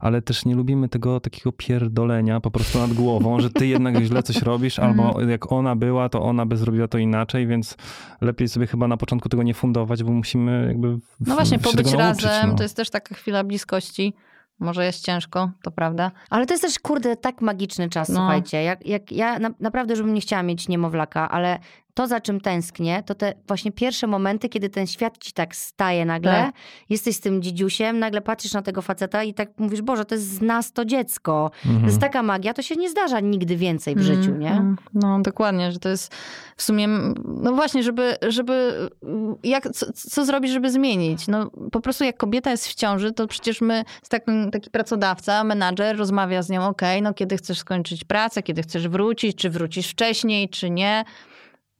ale 0.00 0.22
też 0.22 0.44
nie 0.44 0.54
lubimy 0.54 0.88
tego 0.88 1.20
takiego 1.20 1.52
pierdolenia 1.52 2.40
po 2.40 2.50
prostu 2.50 2.78
nad 2.78 2.92
głową, 2.92 3.40
że 3.40 3.50
ty 3.50 3.66
jednak 3.66 3.96
źle 4.04 4.22
coś 4.22 4.42
robisz, 4.42 4.78
albo 4.78 5.20
jak 5.20 5.52
ona 5.52 5.76
była, 5.76 6.08
to 6.08 6.22
ona 6.22 6.46
by 6.46 6.56
zrobiła 6.56 6.88
to 6.88 6.98
inaczej, 6.98 7.46
więc 7.46 7.76
lepiej 8.20 8.48
sobie 8.48 8.66
chyba 8.66 8.88
na 8.88 8.96
początku 8.96 9.28
tego 9.28 9.42
nie 9.42 9.54
fundować, 9.54 10.02
bo 10.04 10.12
musimy 10.12 10.66
jakby 10.68 10.96
w, 10.96 11.02
No 11.26 11.34
właśnie, 11.34 11.58
pobyć 11.58 11.92
nauczyć, 11.92 12.24
razem 12.24 12.50
no. 12.50 12.56
to 12.56 12.62
jest 12.62 12.76
też 12.76 12.90
taka 12.90 13.14
chwila 13.14 13.44
bliskości. 13.44 14.14
Może 14.58 14.84
jest 14.84 15.04
ciężko, 15.04 15.50
to 15.62 15.70
prawda. 15.70 16.10
Ale 16.30 16.46
to 16.46 16.54
jest 16.54 16.62
też, 16.62 16.78
kurde, 16.78 17.16
tak 17.16 17.40
magiczny 17.40 17.88
czas, 17.88 18.08
No. 18.08 18.14
słuchajcie. 18.14 18.62
Jak, 18.62 18.86
jak 18.86 19.12
ja 19.12 19.38
na, 19.38 19.50
naprawdę, 19.60 19.96
żebym 19.96 20.14
nie 20.14 20.20
chciała 20.20 20.42
mieć 20.42 20.68
niemowlaka, 20.68 21.30
ale 21.30 21.58
to, 21.96 22.06
za 22.06 22.20
czym 22.20 22.40
tęsknię, 22.40 23.02
to 23.06 23.14
te 23.14 23.34
właśnie 23.48 23.72
pierwsze 23.72 24.06
momenty, 24.06 24.48
kiedy 24.48 24.68
ten 24.68 24.86
świat 24.86 25.18
ci 25.18 25.32
tak 25.32 25.56
staje 25.56 26.04
nagle. 26.04 26.32
Tak. 26.32 26.54
Jesteś 26.88 27.16
z 27.16 27.20
tym 27.20 27.42
dzidziusiem, 27.42 27.98
nagle 27.98 28.20
patrzysz 28.20 28.52
na 28.52 28.62
tego 28.62 28.82
faceta 28.82 29.22
i 29.24 29.34
tak 29.34 29.48
mówisz, 29.58 29.82
Boże, 29.82 30.04
to 30.04 30.14
jest 30.14 30.28
z 30.28 30.40
nas 30.40 30.72
to 30.72 30.84
dziecko. 30.84 31.50
Mhm. 31.64 31.80
To 31.80 31.86
jest 31.86 32.00
taka 32.00 32.22
magia, 32.22 32.54
to 32.54 32.62
się 32.62 32.76
nie 32.76 32.90
zdarza 32.90 33.20
nigdy 33.20 33.56
więcej 33.56 33.94
w 33.94 34.00
życiu, 34.00 34.30
Mm, 34.30 34.40
nie? 34.40 34.50
mm. 34.50 34.76
No 34.94 35.20
dokładnie, 35.22 35.72
że 35.72 35.78
to 35.78 35.88
jest 35.88 36.14
w 36.56 36.62
sumie, 36.62 36.88
no 37.24 37.52
właśnie, 37.52 37.82
żeby, 37.82 38.16
żeby 38.28 38.72
jak, 39.44 39.68
co, 39.70 39.86
co 39.92 40.24
zrobić, 40.24 40.52
żeby 40.52 40.70
zmienić? 40.70 41.28
No 41.28 41.50
po 41.72 41.80
prostu 41.80 42.04
jak 42.04 42.16
kobieta 42.16 42.50
jest 42.50 42.68
w 42.68 42.74
ciąży, 42.74 43.12
to 43.12 43.26
przecież 43.26 43.60
my, 43.60 43.84
taki, 44.08 44.30
taki 44.52 44.70
pracodawca, 44.70 45.44
menadżer 45.44 45.96
rozmawia 45.96 46.42
z 46.42 46.50
nią, 46.50 46.66
okej, 46.66 47.02
no 47.02 47.14
kiedy 47.14 47.36
chcesz 47.36 47.58
skończyć 47.58 48.04
pracę, 48.04 48.42
kiedy 48.42 48.62
chcesz 48.62 48.88
wrócić, 48.88 49.36
czy 49.36 49.50
wrócisz 49.50 49.90
wcześniej, 49.90 50.48
czy 50.48 50.70
nie. 50.70 51.04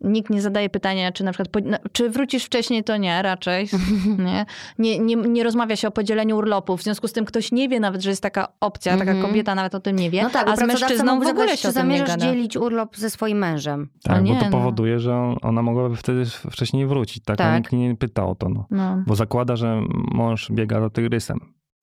Nikt 0.00 0.30
nie 0.30 0.42
zadaje 0.42 0.70
pytania, 0.70 1.12
czy 1.12 1.24
na 1.24 1.32
przykład, 1.32 1.48
po- 1.48 1.70
no, 1.70 1.76
czy 1.92 2.10
wrócisz 2.10 2.44
wcześniej, 2.44 2.84
to 2.84 2.96
nie, 2.96 3.22
raczej. 3.22 3.68
Nie? 4.26 4.46
Nie, 4.78 4.98
nie, 4.98 5.16
nie 5.16 5.44
rozmawia 5.44 5.76
się 5.76 5.88
o 5.88 5.90
podzieleniu 5.90 6.36
urlopów. 6.36 6.80
W 6.80 6.84
związku 6.84 7.08
z 7.08 7.12
tym 7.12 7.24
ktoś 7.24 7.52
nie 7.52 7.68
wie 7.68 7.80
nawet, 7.80 8.02
że 8.02 8.10
jest 8.10 8.22
taka 8.22 8.48
opcja, 8.60 8.96
taka 8.96 9.10
Mhm. 9.10 9.26
kobieta 9.30 9.54
nawet 9.54 9.74
o 9.74 9.80
tym 9.80 9.96
nie 9.96 10.10
wie. 10.10 10.22
No 10.22 10.30
tak, 10.30 10.48
a 10.48 10.56
z 10.56 10.60
mężczyzną 10.62 11.20
w 11.20 11.26
ogóle 11.26 11.48
się 11.48 11.56
czy 11.62 11.68
o 11.68 11.72
tym 11.72 11.88
nie 11.88 11.94
zamierzasz 11.98 12.08
gada. 12.08 12.26
dzielić 12.32 12.56
urlop 12.56 12.96
ze 12.96 13.10
swoim 13.10 13.38
mężem. 13.38 13.88
Tak, 14.02 14.22
nie, 14.24 14.32
bo 14.34 14.38
to 14.40 14.44
no. 14.46 14.50
powoduje, 14.52 15.00
że 15.00 15.16
on- 15.16 15.36
ona 15.42 15.62
mogłaby 15.62 15.96
wtedy 15.96 16.24
wcześniej 16.50 16.86
wrócić, 16.86 17.24
tak? 17.24 17.36
Tak. 17.38 17.46
A 17.46 17.58
nikt 17.58 17.72
nie 17.72 17.96
pyta 17.96 18.26
o 18.26 18.34
to, 18.34 18.48
no. 18.48 18.66
No. 18.70 19.02
Bo 19.06 19.14
zakłada, 19.16 19.56
że 19.56 19.80
mąż 20.12 20.50
biega 20.52 20.80
za 20.80 20.90
tygrysem. 20.90 21.38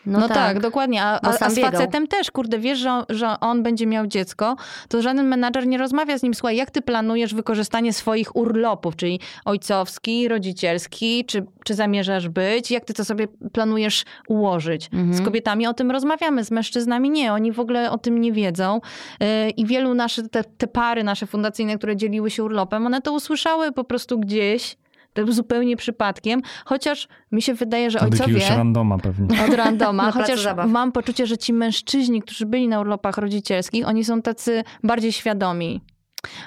No, 0.05 0.27
tak. 0.27 0.59
dokładnie. 0.59 1.03
A, 1.03 1.19
a, 1.21 1.29
a 1.39 1.49
z 1.49 1.59
facetem 1.59 2.07
też, 2.07 2.31
kurde, 2.31 2.59
wiesz, 2.59 2.79
że 2.79 2.91
on, 2.91 3.05
że 3.09 3.39
on 3.39 3.63
będzie 3.63 3.87
miał 3.87 4.07
dziecko, 4.07 4.55
to 4.89 5.01
żaden 5.01 5.27
menadżer 5.27 5.67
nie 5.67 5.77
rozmawia 5.77 6.17
z 6.17 6.23
nim, 6.23 6.33
słuchaj, 6.33 6.55
jak 6.55 6.71
ty 6.71 6.81
planujesz 6.81 7.33
wykorzystanie 7.33 7.93
swoich 7.93 8.35
urlopów, 8.35 8.95
czyli 8.95 9.19
ojcowski, 9.45 10.27
rodzicielski, 10.27 11.25
czy, 11.25 11.45
czy 11.65 11.73
zamierzasz 11.73 12.29
być, 12.29 12.71
jak 12.71 12.85
ty 12.85 12.93
to 12.93 13.05
sobie 13.05 13.27
planujesz 13.53 14.05
ułożyć. 14.27 14.89
Mhm. 14.93 15.13
Z 15.13 15.21
kobietami 15.21 15.67
o 15.67 15.73
tym 15.73 15.91
rozmawiamy, 15.91 16.43
z 16.43 16.51
mężczyznami 16.51 17.09
nie, 17.09 17.33
oni 17.33 17.51
w 17.51 17.59
ogóle 17.59 17.91
o 17.91 17.97
tym 17.97 18.21
nie 18.21 18.31
wiedzą. 18.31 18.81
Yy, 19.19 19.49
I 19.49 19.65
wielu 19.65 19.93
naszych, 19.93 20.29
te, 20.29 20.43
te 20.43 20.67
pary 20.67 21.03
nasze 21.03 21.25
fundacyjne, 21.25 21.77
które 21.77 21.95
dzieliły 21.95 22.31
się 22.31 22.43
urlopem, 22.43 22.85
one 22.85 23.01
to 23.01 23.13
usłyszały 23.13 23.71
po 23.71 23.83
prostu 23.83 24.19
gdzieś, 24.19 24.75
tak 24.75 24.82
zupełnie 25.29 25.77
przypadkiem, 25.77 26.41
chociaż 26.65 27.07
mi 27.31 27.41
się 27.41 27.53
wydaje, 27.53 27.91
że 27.91 27.99
Od 27.99 28.03
ojcowie... 28.11 28.33
jakiegoś 28.33 28.57
randoma 28.57 28.97
pewnie. 28.97 29.43
Od 29.47 29.53
randoma, 29.53 30.11
chociaż 30.11 30.41
zabaw. 30.41 30.69
mam 30.69 30.91
poczucie, 30.91 31.25
że 31.27 31.37
ci 31.37 31.53
mężczyźni, 31.53 32.21
którzy 32.21 32.45
byli 32.45 32.67
na 32.67 32.79
urlopach 32.79 33.17
rodzicielskich, 33.17 33.87
oni 33.87 34.03
są 34.05 34.21
tacy 34.21 34.63
bardziej 34.83 35.11
świadomi. 35.11 35.81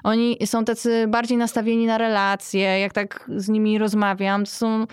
Oni 0.04 0.36
są 0.46 0.64
tacy 0.64 1.06
bardziej 1.08 1.38
nastawieni 1.38 1.86
na 1.86 1.98
relacje, 1.98 2.60
jak 2.60 2.92
tak 2.92 3.30
z 3.36 3.48
nimi 3.48 3.78
rozmawiam, 3.78 4.44
to 4.44 4.50
są, 4.50 4.86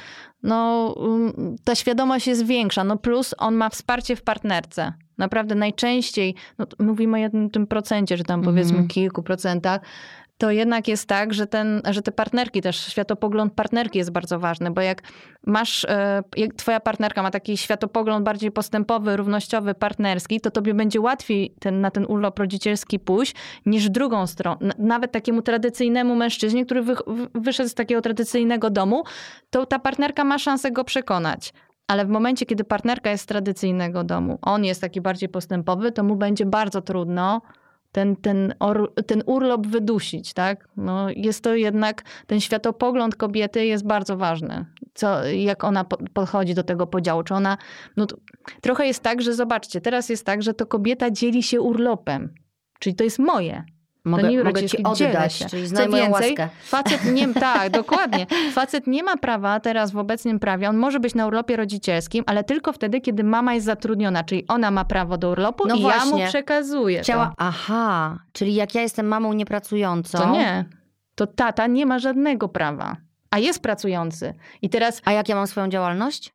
no, 0.43 0.87
um, 0.97 1.55
ta 1.63 1.75
świadomość 1.75 2.27
jest 2.27 2.45
większa. 2.45 2.83
No 2.83 2.97
plus 2.97 3.35
on 3.37 3.55
ma 3.55 3.69
wsparcie 3.69 4.15
w 4.15 4.21
partnerce. 4.21 4.93
Naprawdę 5.17 5.55
najczęściej, 5.55 6.35
no, 6.57 6.65
mówimy 6.79 7.17
o 7.17 7.19
jednym 7.19 7.49
tym 7.49 7.67
procencie, 7.67 8.17
że 8.17 8.23
tam 8.23 8.41
powiedzmy 8.41 8.71
Mhm. 8.71 8.87
kilku 8.87 9.23
procentach, 9.23 9.81
to 10.37 10.51
jednak 10.51 10.87
jest 10.87 11.07
tak, 11.07 11.33
że, 11.33 11.47
ten, 11.47 11.81
że 11.89 12.01
te 12.01 12.11
partnerki 12.11 12.61
też, 12.61 12.87
światopogląd 12.87 13.53
partnerki 13.53 13.97
jest 13.97 14.11
bardzo 14.11 14.39
ważny, 14.39 14.71
bo 14.71 14.81
jak 14.81 15.01
masz, 15.47 15.85
e, 15.85 16.23
jak 16.37 16.53
twoja 16.53 16.79
partnerka 16.79 17.23
ma 17.23 17.31
taki 17.31 17.57
światopogląd 17.57 18.25
bardziej 18.25 18.51
postępowy, 18.51 19.17
równościowy, 19.17 19.73
partnerski, 19.73 20.41
to 20.41 20.51
tobie 20.51 20.73
będzie 20.73 21.01
łatwiej 21.01 21.55
ten, 21.59 21.81
na 21.81 21.91
ten 21.91 22.05
urlop 22.05 22.39
rodzicielski 22.39 22.99
pójść 22.99 23.35
niż 23.65 23.89
drugą 23.89 24.27
stronę. 24.27 24.73
Nawet 24.77 25.11
takiemu 25.11 25.41
tradycyjnemu 25.41 26.15
mężczyźnie, 26.15 26.65
który 26.65 26.81
wy- 26.81 26.95
wyszedł 27.35 27.69
z 27.69 27.73
takiego 27.73 28.01
tradycyjnego 28.01 28.69
domu, 28.69 29.03
to 29.49 29.65
ta 29.65 29.79
partnerka 29.79 30.23
ma 30.23 30.37
szansę 30.37 30.71
go 30.71 30.83
przekonać. 30.83 31.53
Ale 31.87 32.05
w 32.05 32.09
momencie, 32.09 32.45
kiedy 32.45 32.63
partnerka 32.63 33.09
jest 33.09 33.23
z 33.23 33.27
tradycyjnego 33.27 34.03
domu, 34.03 34.39
on 34.41 34.65
jest 34.65 34.81
taki 34.81 35.01
bardziej 35.01 35.29
postępowy, 35.29 35.91
to 35.91 36.03
mu 36.03 36.15
będzie 36.15 36.45
bardzo 36.45 36.81
trudno 36.81 37.41
ten, 37.93 38.15
ten, 38.15 38.53
or, 38.59 38.93
ten 39.07 39.23
urlop 39.25 39.67
wydusić, 39.67 40.33
tak? 40.33 40.67
No, 40.77 41.09
jest 41.09 41.43
to 41.43 41.55
jednak, 41.55 42.03
ten 42.27 42.39
światopogląd 42.39 43.15
kobiety 43.15 43.65
jest 43.65 43.85
bardzo 43.85 44.17
ważny. 44.17 44.65
Co, 44.93 45.25
jak 45.25 45.63
ona 45.63 45.83
po, 45.83 45.97
podchodzi 46.13 46.53
do 46.53 46.63
tego 46.63 46.87
podziału. 46.87 47.23
Czy 47.23 47.33
ona, 47.33 47.57
no 47.97 48.05
to, 48.05 48.17
trochę 48.61 48.87
jest 48.87 49.03
tak, 49.03 49.21
że 49.21 49.33
zobaczcie, 49.33 49.81
teraz 49.81 50.09
jest 50.09 50.25
tak, 50.25 50.43
że 50.43 50.53
to 50.53 50.65
kobieta 50.65 51.11
dzieli 51.11 51.43
się 51.43 51.61
urlopem. 51.61 52.33
Czyli 52.79 52.95
to 52.95 53.03
jest 53.03 53.19
moje. 53.19 53.63
Mogę, 54.05 54.23
to 54.23 54.29
nie 54.29 54.43
mogę 54.43 54.63
ci 54.69 54.83
oddać, 54.83 55.33
się. 55.33 55.45
czyli 55.45 55.63
Co 55.63 55.69
znaj 55.69 55.89
moją 55.89 56.03
więcej, 56.03 56.29
łaskę. 56.29 56.49
facet 56.63 57.05
nie, 57.05 57.33
tak, 57.33 57.69
dokładnie. 57.69 58.27
Facet 58.51 58.87
nie 58.87 59.03
ma 59.03 59.17
prawa 59.17 59.59
teraz 59.59 59.91
w 59.91 59.97
obecnym 59.97 60.39
prawie, 60.39 60.69
on 60.69 60.77
może 60.77 60.99
być 60.99 61.15
na 61.15 61.27
urlopie 61.27 61.55
rodzicielskim, 61.55 62.23
ale 62.27 62.43
tylko 62.43 62.73
wtedy, 62.73 63.01
kiedy 63.01 63.23
mama 63.23 63.53
jest 63.53 63.65
zatrudniona, 63.65 64.23
czyli 64.23 64.47
ona 64.47 64.71
ma 64.71 64.85
prawo 64.85 65.17
do 65.17 65.29
urlopu 65.29 65.67
No 65.67 65.75
i 65.75 65.81
ja 65.81 65.83
właśnie. 65.99 66.23
mu 66.23 66.29
przekazuję 66.29 67.01
Chciała, 67.01 67.25
to. 67.25 67.33
aha, 67.37 68.19
czyli 68.31 68.53
jak 68.55 68.75
ja 68.75 68.81
jestem 68.81 69.07
mamą 69.07 69.33
niepracującą. 69.33 70.17
To 70.17 70.31
nie. 70.31 70.65
To 71.15 71.27
tata 71.27 71.67
nie 71.67 71.85
ma 71.85 71.99
żadnego 71.99 72.49
prawa, 72.49 72.97
a 73.31 73.39
jest 73.39 73.61
pracujący. 73.61 74.33
I 74.61 74.69
teraz, 74.69 75.01
A 75.05 75.11
jak 75.11 75.29
ja 75.29 75.35
mam 75.35 75.47
swoją 75.47 75.69
działalność? 75.69 76.31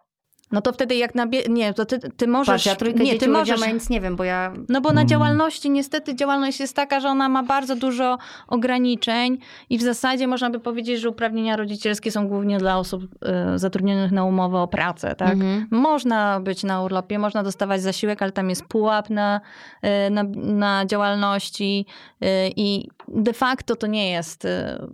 No 0.53 0.63
to 0.63 0.73
wtedy 0.73 0.95
jak 0.95 1.15
nabie... 1.15 1.43
Nie, 1.49 1.75
to 1.75 1.85
ty, 1.87 1.99
ty 1.99 2.27
możesz... 2.29 2.55
Patrz, 2.55 2.67
ja 2.67 2.77
trójkę 2.77 3.05
nie, 3.05 3.19
ty 3.19 3.29
możesz... 3.29 3.61
ja 3.61 3.73
nic 3.73 3.91
nie 3.91 4.01
wiem, 4.01 4.17
bo 4.17 4.25
ja... 4.25 4.53
No 4.69 4.81
bo 4.81 4.93
na 4.93 5.01
Mm. 5.01 5.09
działalności 5.09 5.71
niestety 5.71 6.15
działalność 6.15 6.61
jest 6.61 6.77
taka, 6.77 7.01
że 7.01 7.09
ona 7.09 7.29
ma 7.29 7.43
bardzo 7.43 7.77
dużo 7.77 8.19
ograniczeń 8.49 9.39
i 9.71 9.79
w 9.79 9.83
zasadzie 9.83 10.27
można 10.27 10.51
by 10.51 10.61
powiedzieć, 10.61 11.01
że 11.01 11.09
uprawnienia 11.09 11.57
rodzicielskie 11.57 12.11
są 12.11 12.29
głównie 12.29 12.59
dla 12.59 12.79
osób 12.79 13.03
e, 13.23 13.59
zatrudnionych 13.59 14.13
na 14.13 14.25
umowę 14.25 14.59
o 14.59 14.69
pracę, 14.69 15.15
tak? 15.15 15.33
Mhm. 15.33 15.67
Można 15.71 16.41
być 16.41 16.65
na 16.65 16.83
urlopie, 16.83 17.19
można 17.19 17.43
dostawać 17.43 17.83
zasiłek, 17.83 18.23
ale 18.23 18.33
tam 18.33 18.51
jest 18.51 18.65
pułap 18.65 19.11
na, 19.11 19.41
e, 19.83 20.11
na, 20.11 20.23
na 20.37 20.87
działalności 20.87 21.87
e, 22.21 22.49
i 22.49 22.89
de 23.09 23.33
facto 23.33 23.77
to 23.77 23.87
nie 23.87 24.11
jest, 24.11 24.45
e, 24.45 24.87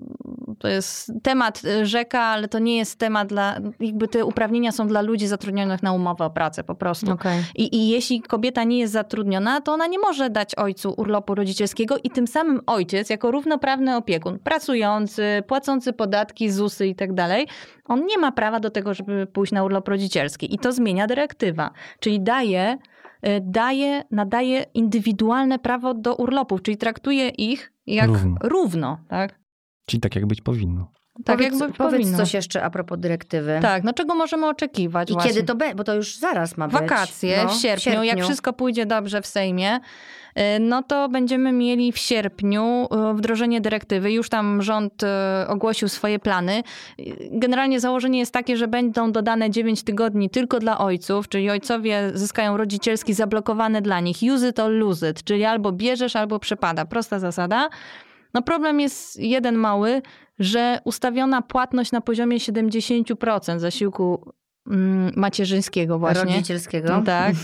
to 0.58 0.68
jest 0.68 1.12
temat 1.22 1.62
e, 1.64 1.86
rzeka, 1.86 2.20
ale 2.20 2.48
to 2.48 2.58
nie 2.58 2.76
jest 2.76 2.98
temat 2.98 3.28
dla, 3.28 3.60
jakby 3.80 4.08
te 4.08 4.24
uprawnienia 4.24 4.72
są 4.72 4.88
dla 4.88 5.00
ludzi 5.00 5.26
zatrudnionych 5.26 5.82
na 5.82 5.92
umowę 5.92 6.24
o 6.24 6.30
pracę 6.30 6.64
po 6.64 6.74
prostu. 6.74 7.12
Okej. 7.12 7.42
I, 7.54 7.76
I 7.76 7.88
jeśli 7.88 8.22
kobieta 8.22 8.64
nie 8.64 8.78
jest 8.78 8.92
zatrudniona, 8.92 9.60
to 9.60 9.72
ona 9.72 9.86
nie 9.86 9.98
może 9.98 10.30
dać 10.30 10.54
ojcu 10.54 10.94
urlopu 10.96 11.34
rodzicielskiego 11.34 11.96
i 12.04 12.10
tym 12.10 12.26
samym 12.26 12.60
ojciec, 12.66 13.10
jako 13.10 13.30
równoprawny 13.30 13.96
opiekun, 13.96 14.38
pracujący, 14.38 15.42
płacący 15.46 15.92
podatki, 15.92 16.50
ZUSy 16.50 16.86
i 16.86 16.94
tak 16.94 17.14
dalej, 17.14 17.46
on 17.84 18.06
nie 18.06 18.18
ma 18.18 18.32
prawa 18.32 18.60
do 18.60 18.70
tego, 18.70 18.94
żeby 18.94 19.26
pójść 19.26 19.52
na 19.52 19.64
urlop 19.64 19.88
rodzicielski. 19.88 20.54
I 20.54 20.58
to 20.58 20.72
zmienia 20.72 21.06
dyrektywa. 21.06 21.70
Czyli 22.00 22.20
daje, 22.20 22.78
y, 23.26 23.40
daje 23.42 24.02
nadaje 24.10 24.66
indywidualne 24.74 25.58
prawo 25.58 25.94
do 25.94 26.14
urlopów, 26.14 26.62
czyli 26.62 26.76
traktuje 26.76 27.28
ich 27.28 27.72
jak 27.86 28.08
Równo. 28.08 28.36
równo 28.42 28.98
tak? 29.08 29.43
Czyli 29.86 30.00
tak 30.00 30.14
jak 30.16 30.26
być 30.26 30.40
powinno. 30.40 30.92
Tak 31.24 31.36
powiedz, 31.36 31.60
jakby 31.60 31.76
powiedz 31.76 31.92
powinno. 31.92 32.18
coś 32.18 32.34
jeszcze 32.34 32.62
a 32.62 32.70
propos 32.70 32.98
dyrektywy. 32.98 33.58
Tak, 33.62 33.84
no 33.84 33.92
czego 33.92 34.14
możemy 34.14 34.48
oczekiwać 34.48 35.10
I 35.10 35.12
właśnie? 35.12 35.30
kiedy 35.32 35.46
to 35.46 35.54
będzie? 35.54 35.74
Bo 35.74 35.84
to 35.84 35.94
już 35.94 36.16
zaraz 36.16 36.56
ma 36.56 36.68
być. 36.68 36.80
wakacje 36.80 37.44
No, 37.44 37.48
w, 37.48 37.60
sierpniu, 37.60 38.02
jak 38.02 38.22
wszystko 38.22 38.52
pójdzie 38.52 38.86
dobrze 38.86 39.22
w 39.22 39.26
Sejmie, 39.26 39.76
y, 39.76 39.80
no 40.60 40.82
to 40.82 41.08
będziemy 41.08 41.52
mieli 41.52 41.92
w 41.92 41.98
sierpniu 41.98 42.88
y, 43.10 43.14
wdrożenie 43.14 43.60
dyrektywy. 43.60 44.12
Już 44.12 44.28
tam 44.28 44.62
rząd 44.62 45.02
y, 45.02 45.06
ogłosił 45.48 45.88
swoje 45.88 46.18
plany. 46.18 46.62
Generalnie 47.30 47.80
założenie 47.80 48.18
jest 48.18 48.32
takie, 48.32 48.56
że 48.56 48.68
będą 48.68 49.12
dodane 49.12 49.50
9 49.50 49.82
tygodni 49.82 50.30
tylko 50.30 50.58
dla 50.58 50.78
ojców, 50.78 51.28
czyli 51.28 51.50
ojcowie 51.50 52.10
zyskają 52.14 52.56
rodzicielski 52.56 53.14
zablokowany 53.14 53.82
dla 53.82 54.00
nich. 54.00 54.16
Use 54.34 54.48
it 54.48 54.58
or 54.58 54.70
lose 54.70 55.10
it, 55.10 55.24
czyli 55.24 55.44
albo 55.44 55.72
bierzesz, 55.72 56.16
albo 56.16 56.38
przepada. 56.38 56.84
Prosta 56.84 57.18
zasada. 57.18 57.68
No 58.34 58.42
problem 58.42 58.80
jest 58.80 59.18
jeden 59.18 59.56
mały, 59.56 60.02
że 60.38 60.78
ustawiona 60.84 61.42
płatność 61.42 61.92
na 61.92 62.00
poziomie 62.00 62.38
70% 62.38 63.58
zasiłku 63.58 64.32
macierzyńskiego 65.16 65.98
właśnie. 65.98 66.24
Rodzicielskiego. 66.24 67.02
Tak. 67.06 67.34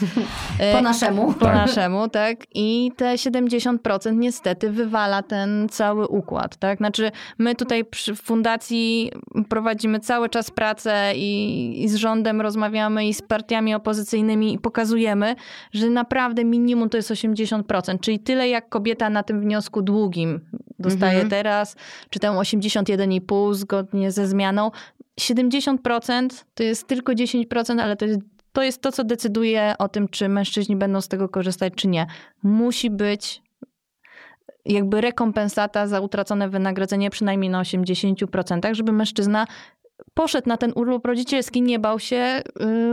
Po 0.59 0.65
E, 0.65 0.83
naszemu. 0.83 1.33
po 1.33 1.45
naszemu, 1.47 2.09
tak. 2.09 2.37
I 2.55 2.93
te 2.97 3.15
70% 3.15 4.15
niestety 4.17 4.71
wywala 4.71 5.23
ten 5.23 5.69
cały 5.69 6.09
układ, 6.09 6.57
tak. 6.57 6.79
Znaczy 6.79 7.11
my 7.39 7.55
tutaj 7.55 7.85
przy 7.85 8.15
fundacji 8.15 9.13
prowadzimy 9.49 10.01
cały 10.01 10.29
czas 10.29 10.51
pracę 10.51 11.13
i, 11.17 11.85
i 11.85 11.89
z 11.89 11.95
rządem 11.95 12.41
rozmawiamy 12.41 13.07
i 13.09 13.15
z 13.15 13.23
partiami 13.23 13.75
opozycyjnymi 13.75 14.55
i 14.55 14.59
pokazujemy, 14.59 15.35
że 15.73 15.91
naprawdę 15.91 16.45
minimum 16.45 16.89
to 16.89 16.97
jest 16.97 17.11
80%, 17.11 18.01
czyli 18.01 18.19
tyle 18.19 18.49
jak 18.49 18.69
kobieta 18.69 19.11
na 19.11 19.23
tym 19.23 19.41
wniosku 19.41 19.83
długim 19.83 20.41
dostaje 20.79 21.13
Mhm. 21.13 21.31
teraz, 21.31 21.77
czy 22.11 22.19
tam 22.19 22.37
81,5 22.37 23.55
zgodnie 23.55 24.11
ze 24.11 24.27
zmianą. 24.27 24.71
70% 25.21 26.29
to 26.55 26.63
jest 26.63 26.87
tylko 26.87 27.13
10%, 27.13 27.81
ale 27.81 27.97
to 27.97 28.07
jest 28.07 28.21
to 28.53 28.63
jest 28.63 28.83
to, 28.83 28.93
co 28.93 29.05
decyduje 29.05 29.75
o 29.79 29.89
tym, 29.89 30.09
czy 30.09 30.29
mężczyźni 30.29 30.77
będą 30.77 31.01
z 31.01 31.09
tego 31.09 31.29
korzystać, 31.29 31.73
czy 31.77 31.89
nie. 31.89 32.07
Musi 32.43 32.91
być 32.91 33.43
jakby 34.65 35.01
rekompensata 35.01 35.87
za 35.87 36.01
utracone 36.01 36.49
wynagrodzenie 36.49 37.11
przynajmniej 37.11 37.51
na 37.51 37.63
80%, 37.63 38.75
żeby 38.75 38.93
mężczyzna 38.93 39.47
poszedł 40.15 40.49
na 40.49 40.57
ten 40.57 40.73
urlop 40.75 41.07
rodzicielski, 41.07 41.63
nie 41.63 41.79
bał 41.79 41.99
się 41.99 42.43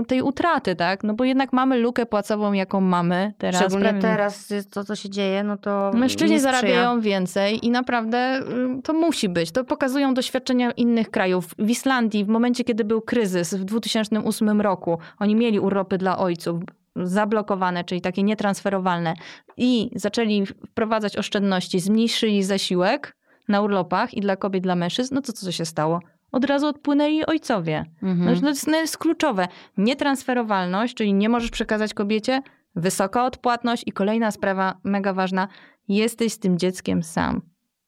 y, 0.02 0.06
tej 0.06 0.22
utraty, 0.22 0.76
tak? 0.76 1.04
No 1.04 1.14
bo 1.14 1.24
jednak 1.24 1.54
mamy 1.54 1.78
lukę 1.78 2.06
płacową, 2.06 2.54
jaką 2.54 2.82
mamy 2.82 3.34
teraz. 3.38 3.62
Szczególnie 3.62 3.90
prawie- 3.90 4.02
teraz 4.02 4.54
to, 4.72 4.84
co 4.84 4.96
się 4.96 5.10
dzieje, 5.10 5.44
no 5.44 5.58
to 5.58 5.92
Mężczyźni 5.94 6.40
zarabiają 6.40 7.02
więcej 7.02 7.66
i 7.66 7.70
naprawdę 7.70 8.40
y, 8.80 8.82
to 8.82 8.94
musi 8.94 9.30
być. 9.30 9.52
To 9.52 9.64
pokazują 9.64 10.14
doświadczenia 10.14 10.72
innych 10.72 11.10
krajów. 11.10 11.46
W 11.60 11.70
Islandii, 11.70 12.26
w 12.26 12.28
momencie, 12.28 12.64
kiedy 12.64 12.84
był 12.84 13.02
kryzys 13.02 13.54
w 13.54 13.64
2008 13.64 14.62
roku, 14.62 14.98
oni 15.20 15.36
mieli 15.36 15.60
urlopy 15.60 15.98
dla 15.98 16.18
ojców 16.18 16.62
zablokowane, 16.96 17.84
czyli 17.84 18.02
takie 18.02 18.24
nietransferowalne 18.24 19.14
i 19.58 19.90
zaczęli 19.96 20.46
wprowadzać 20.46 21.18
oszczędności, 21.18 21.80
zmniejszyli 21.80 22.44
zasiłek 22.44 23.18
na 23.48 23.62
urlopach 23.62 24.14
i 24.14 24.22
dla 24.22 24.36
kobiet, 24.36 24.64
dla 24.64 24.76
mężczyzn, 24.76 25.16
no 25.16 25.22
to 25.22 25.34
co 25.34 25.52
się 25.52 25.66
stało? 25.66 26.00
Od 26.32 26.46
razu 26.46 26.68
odpłynęli 26.68 27.26
ojcowie. 27.26 27.86
Mhm. 28.04 28.36
No, 28.36 28.42
to 28.42 28.48
jest, 28.48 28.68
no, 28.68 28.78
jest 28.78 28.98
kluczowe. 28.98 29.48
Nietransferowalność, 29.78 30.94
czyli 30.94 31.14
nie 31.14 31.30
możesz 31.30 31.52
przekazać 31.52 31.94
kobiecie, 31.94 32.42
wysoka 32.76 33.26
odpłatność 33.26 33.84
i 33.86 33.92
kolejna 33.92 34.32
sprawa 34.32 34.78
mega 34.84 35.14
ważna, 35.14 35.48
jesteś 35.88 36.34
z 36.34 36.40
tym 36.40 36.58
dzieckiem 36.58 37.04
sam. 37.04 37.42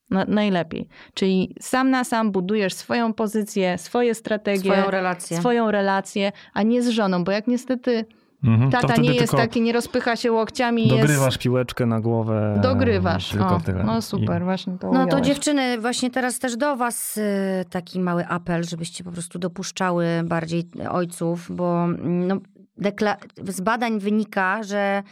No, 0.10 0.26
najlepiej. 0.28 0.88
Czyli 1.14 1.56
sam 1.62 1.90
na 1.90 2.04
sam 2.04 2.32
budujesz 2.32 2.74
swoją 2.74 3.14
pozycję, 3.14 3.78
swoje 3.78 4.16
strategie, 4.16 4.72
Swoją 4.72 4.92
relację. 4.92 5.38
swoją 5.38 5.72
relację, 5.72 6.32
a 6.54 6.64
nie 6.64 6.82
z 6.82 6.88
żoną, 6.90 7.24
bo 7.24 7.32
jak 7.32 7.48
niestety 7.48 8.06
Mhm. 8.44 8.72
Tata 8.72 8.96
nie 8.96 9.14
jest 9.14 9.34
taki, 9.34 9.62
nie 9.62 9.74
rozpycha 9.74 10.16
się 10.16 10.32
łokciami, 10.32 10.88
Dogrywasz 10.88 11.34
jest... 11.34 11.38
piłeczkę 11.38 11.86
na 11.86 12.00
głowę. 12.02 12.60
Dogrywasz. 12.64 13.30
Tylko 13.30 13.56
o, 13.56 13.60
tyle. 13.60 13.84
No 13.84 14.02
super, 14.02 14.42
I- 14.42 14.44
właśnie 14.44 14.78
to 14.78 14.92
No 14.92 15.08
to 15.08 15.22
dziewczyny, 15.22 15.80
właśnie 15.80 16.12
teraz 16.12 16.40
też 16.40 16.58
do 16.58 16.76
was 16.76 17.18
y, 17.18 17.22
taki 17.70 18.00
mały 18.00 18.28
apel, 18.28 18.64
żebyście 18.64 19.04
po 19.04 19.12
prostu 19.12 19.40
dopuszczały 19.40 20.06
bardziej 20.26 20.70
ojców, 20.90 21.48
bo 21.50 21.84
mm, 21.84 22.28
no, 22.28 22.38
dekla- 22.82 23.18
z 23.48 23.62
badań 23.62 24.00
wynika, 24.00 24.64
że 24.64 25.04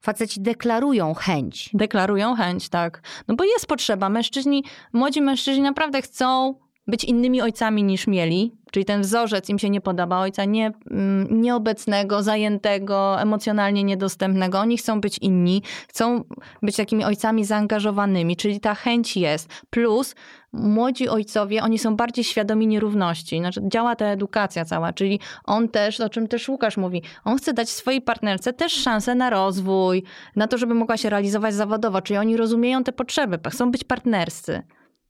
faceci 0.00 0.40
deklarują 0.40 1.14
chęć. 1.14 1.70
Deklarują 1.74 2.34
chęć, 2.34 2.68
tak. 2.68 3.02
No 3.28 3.34
bo 3.34 3.44
jest 3.44 3.66
potrzeba. 3.66 4.08
Mężczyźni, 4.08 4.64
młodzi 4.92 5.22
mężczyźni 5.22 5.62
naprawdę 5.62 6.02
chcą 6.02 6.54
być 6.88 7.04
innymi 7.04 7.42
ojcami 7.42 7.84
niż 7.84 8.06
mieli. 8.06 8.52
Czyli 8.70 8.84
ten 8.84 9.02
wzorzec 9.02 9.48
im 9.48 9.58
się 9.58 9.70
nie 9.70 9.80
podoba, 9.80 10.18
ojca 10.18 10.44
nie, 10.44 10.72
mm, 10.90 11.40
nieobecnego, 11.42 12.22
zajętego, 12.22 13.20
emocjonalnie 13.20 13.84
niedostępnego. 13.84 14.58
Oni 14.58 14.78
chcą 14.78 15.00
być 15.00 15.18
inni, 15.18 15.62
chcą 15.88 16.24
być 16.62 16.76
takimi 16.76 17.04
ojcami 17.04 17.44
zaangażowanymi, 17.44 18.36
czyli 18.36 18.60
ta 18.60 18.74
chęć 18.74 19.16
jest. 19.16 19.48
Plus 19.70 20.14
młodzi 20.52 21.08
ojcowie, 21.08 21.62
oni 21.62 21.78
są 21.78 21.96
bardziej 21.96 22.24
świadomi 22.24 22.66
nierówności. 22.66 23.38
Znaczy, 23.38 23.60
działa 23.68 23.96
ta 23.96 24.06
edukacja 24.06 24.64
cała, 24.64 24.92
czyli 24.92 25.20
on 25.44 25.68
też, 25.68 26.00
o 26.00 26.08
czym 26.08 26.28
też 26.28 26.48
Łukasz 26.48 26.76
mówi, 26.76 27.02
on 27.24 27.38
chce 27.38 27.52
dać 27.52 27.68
swojej 27.70 28.02
partnerce 28.02 28.52
też 28.52 28.72
szansę 28.72 29.14
na 29.14 29.30
rozwój, 29.30 30.02
na 30.36 30.46
to, 30.48 30.58
żeby 30.58 30.74
mogła 30.74 30.96
się 30.96 31.10
realizować 31.10 31.54
zawodowo, 31.54 32.02
czyli 32.02 32.18
oni 32.18 32.36
rozumieją 32.36 32.84
te 32.84 32.92
potrzeby, 32.92 33.38
chcą 33.50 33.70
być 33.70 33.84
partnerscy. 33.84 34.62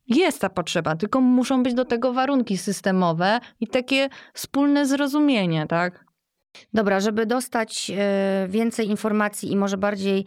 Jest 0.08 0.40
ta 0.40 0.48
potrzeba, 0.48 0.96
tylko 0.96 1.20
muszą 1.20 1.62
być 1.62 1.74
do 1.74 1.84
tego 1.84 2.12
warunki 2.12 2.58
systemowe 2.58 3.40
i 3.60 3.66
takie 3.66 4.08
wspólne 4.34 4.86
zrozumienie, 4.86 5.66
tak? 5.66 6.04
Dobra, 6.74 7.00
żeby 7.00 7.26
dostać 7.26 7.92
e, 7.96 8.46
więcej 8.48 8.88
informacji 8.88 9.52
i 9.52 9.56
może 9.56 9.76
bardziej, 9.76 10.24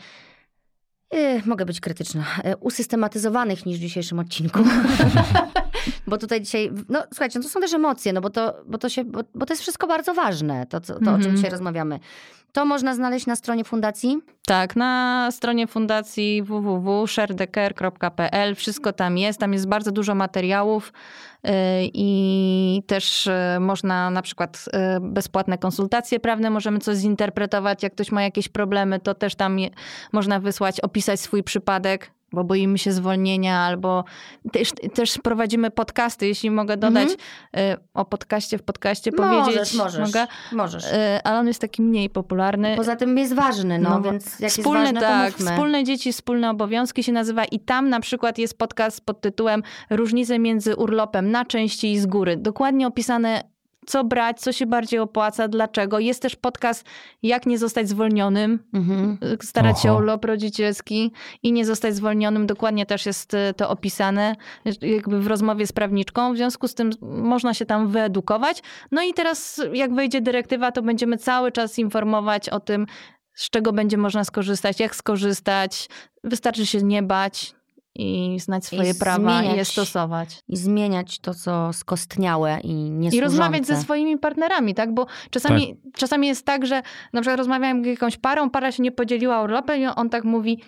e, 1.11 1.41
mogę 1.45 1.65
być 1.65 1.79
krytyczna, 1.79 2.23
e, 2.43 2.57
usystematyzowanych 2.57 3.65
niż 3.65 3.77
w 3.77 3.81
dzisiejszym 3.81 4.19
odcinku. 4.19 4.59
bo 6.07 6.17
tutaj 6.17 6.41
dzisiaj, 6.41 6.71
no 6.89 7.03
słuchajcie, 7.13 7.39
no 7.39 7.43
to 7.43 7.49
są 7.49 7.59
też 7.61 7.73
emocje, 7.73 8.13
no 8.13 8.21
bo 8.21 8.29
to, 8.29 8.63
bo 8.65 8.77
to, 8.77 8.89
się, 8.89 9.03
bo, 9.03 9.19
bo 9.35 9.45
to 9.45 9.53
jest 9.53 9.61
wszystko 9.61 9.87
bardzo 9.87 10.13
ważne, 10.13 10.65
to, 10.65 10.79
to 10.81 10.93
o 10.93 10.99
czym 10.99 11.13
Mhm. 11.15 11.35
dzisiaj 11.35 11.51
rozmawiamy. 11.51 11.99
To 12.51 12.65
można 12.65 12.95
znaleźć 12.95 13.25
na 13.25 13.35
stronie 13.35 13.63
fundacji. 13.63 14.17
Tak, 14.45 14.75
na 14.75 15.27
stronie 15.31 15.67
fundacji 15.67 16.43
www.sharedecare.pl 16.43 18.55
wszystko 18.55 18.93
tam 18.93 19.17
jest. 19.17 19.39
Tam 19.39 19.53
jest 19.53 19.67
bardzo 19.67 19.91
dużo 19.91 20.15
materiałów 20.15 20.93
yy, 21.43 21.51
i 21.93 22.83
też 22.87 23.25
yy, 23.25 23.59
można 23.59 24.09
na 24.09 24.21
przykład 24.21 24.65
yy, 24.73 24.79
bezpłatne 25.01 25.57
konsultacje 25.57 26.19
prawne, 26.19 26.49
możemy 26.49 26.79
coś 26.79 26.97
zinterpretować. 26.97 27.83
Jak 27.83 27.93
ktoś 27.93 28.11
ma 28.11 28.23
jakieś 28.23 28.49
problemy, 28.49 28.99
to 28.99 29.15
też 29.15 29.35
tam 29.35 29.57
można 30.11 30.39
wysłać, 30.39 30.79
opisać 30.79 31.19
swój 31.19 31.43
przypadek. 31.43 32.11
Bo 32.31 32.43
boimy 32.43 32.77
się 32.77 32.91
zwolnienia, 32.91 33.59
albo 33.59 34.03
też, 34.51 34.71
też 34.93 35.17
prowadzimy 35.23 35.71
podcasty, 35.71 36.27
jeśli 36.27 36.51
mogę 36.51 36.77
dodać 36.77 37.09
Mhm. 37.53 37.73
y, 37.73 37.77
o 37.93 38.05
podcaście 38.05 38.57
w 38.57 38.63
podcaście 38.63 39.11
powiedzieć. 39.11 39.55
Możesz, 39.55 39.73
możesz. 39.73 40.07
Mogę? 40.07 40.27
możesz. 40.51 40.83
Y, 40.85 41.23
ale 41.23 41.39
on 41.39 41.47
jest 41.47 41.61
taki 41.61 41.81
mniej 41.81 42.09
popularny. 42.09 42.75
Poza 42.75 42.95
tym 42.95 43.17
jest 43.17 43.33
ważny, 43.33 43.79
no, 43.79 43.89
No, 43.89 44.01
więc 44.01 44.39
jak 44.39 44.51
wspólne, 44.51 44.79
jest 44.79 44.93
ważny, 44.93 45.07
tak, 45.07 45.33
wspólne 45.33 45.83
dzieci, 45.83 46.13
wspólne 46.13 46.49
obowiązki 46.49 47.03
się 47.03 47.11
nazywa 47.11 47.45
i 47.45 47.59
tam 47.59 47.89
na 47.89 47.99
przykład 47.99 48.37
jest 48.37 48.57
podcast 48.57 49.05
pod 49.05 49.21
tytułem 49.21 49.63
Różnice 49.89 50.39
między 50.39 50.75
urlopem 50.75 51.31
na 51.31 51.45
części 51.45 51.91
i 51.91 51.99
z 51.99 52.05
góry. 52.05 52.37
Dokładnie 52.37 52.87
opisane 52.87 53.43
co 53.85 54.03
brać, 54.03 54.39
co 54.39 54.51
się 54.51 54.65
bardziej 54.65 54.99
opłaca, 54.99 55.47
dlaczego. 55.47 55.99
Jest 55.99 56.21
też 56.21 56.35
podcast 56.35 56.85
Jak 57.23 57.45
nie 57.45 57.57
zostać 57.57 57.89
zwolnionym, 57.89 58.59
Mhm. 58.73 59.17
starać 59.41 59.81
się 59.81 59.89
o 59.89 59.91
Oho. 59.91 59.99
urlop 60.01 60.25
rodzicielski 60.25 61.11
i 61.43 61.51
nie 61.51 61.65
zostać 61.65 61.95
zwolnionym. 61.95 62.47
Dokładnie 62.47 62.85
też 62.85 63.05
jest 63.05 63.33
y, 63.33 63.53
to 63.57 63.69
opisane 63.69 64.35
jakby 64.81 65.19
w 65.19 65.27
rozmowie 65.27 65.67
z 65.67 65.71
prawniczką. 65.71 66.33
W 66.33 66.37
związku 66.37 66.67
z 66.67 66.75
tym 66.75 66.89
można 67.01 67.53
się 67.53 67.65
tam 67.65 67.87
wyedukować. 67.87 68.63
No 68.91 69.01
i 69.03 69.13
teraz 69.13 69.61
jak 69.73 69.93
wejdzie 69.93 70.21
dyrektywa, 70.21 70.71
to 70.71 70.81
będziemy 70.81 71.17
cały 71.17 71.51
czas 71.51 71.79
informować 71.79 72.49
o 72.49 72.59
tym, 72.59 72.85
z 73.35 73.49
czego 73.49 73.73
będzie 73.73 73.97
można 73.97 74.23
skorzystać, 74.23 74.79
jak 74.79 74.95
skorzystać. 74.95 75.89
Wystarczy 76.23 76.65
się 76.65 76.81
nie 76.83 77.03
bać 77.03 77.55
i 77.95 78.39
znać 78.39 78.65
swoje 78.65 78.93
prawa 78.95 79.31
i 79.31 79.43
je 79.43 79.49
zmieniać. 79.49 79.67
stosować. 79.67 80.39
I 80.47 80.57
zmieniać 80.57 81.19
to, 81.19 81.33
co 81.33 81.73
skostniałe 81.73 82.59
i 82.63 82.73
niesłużące. 82.73 83.17
I 83.17 83.21
rozmawiać 83.21 83.65
ze 83.67 83.75
swoimi 83.75 84.17
partnerami, 84.17 84.75
tak? 84.75 84.93
Bo 84.93 85.05
czasami, 85.29 85.77
czasami 85.95 86.27
jest 86.27 86.45
tak, 86.45 86.65
że 86.65 86.81
na 87.13 87.21
przykład 87.21 87.37
rozmawiam 87.37 87.83
z 87.83 87.87
jakąś 87.87 88.17
parą, 88.17 88.49
para 88.49 88.71
się 88.71 88.83
nie 88.83 88.91
podzieliła 88.91 89.41
urlopem 89.43 89.81
i 89.81 89.85
on 89.85 90.09
tak 90.09 90.23
mówi, 90.23 90.63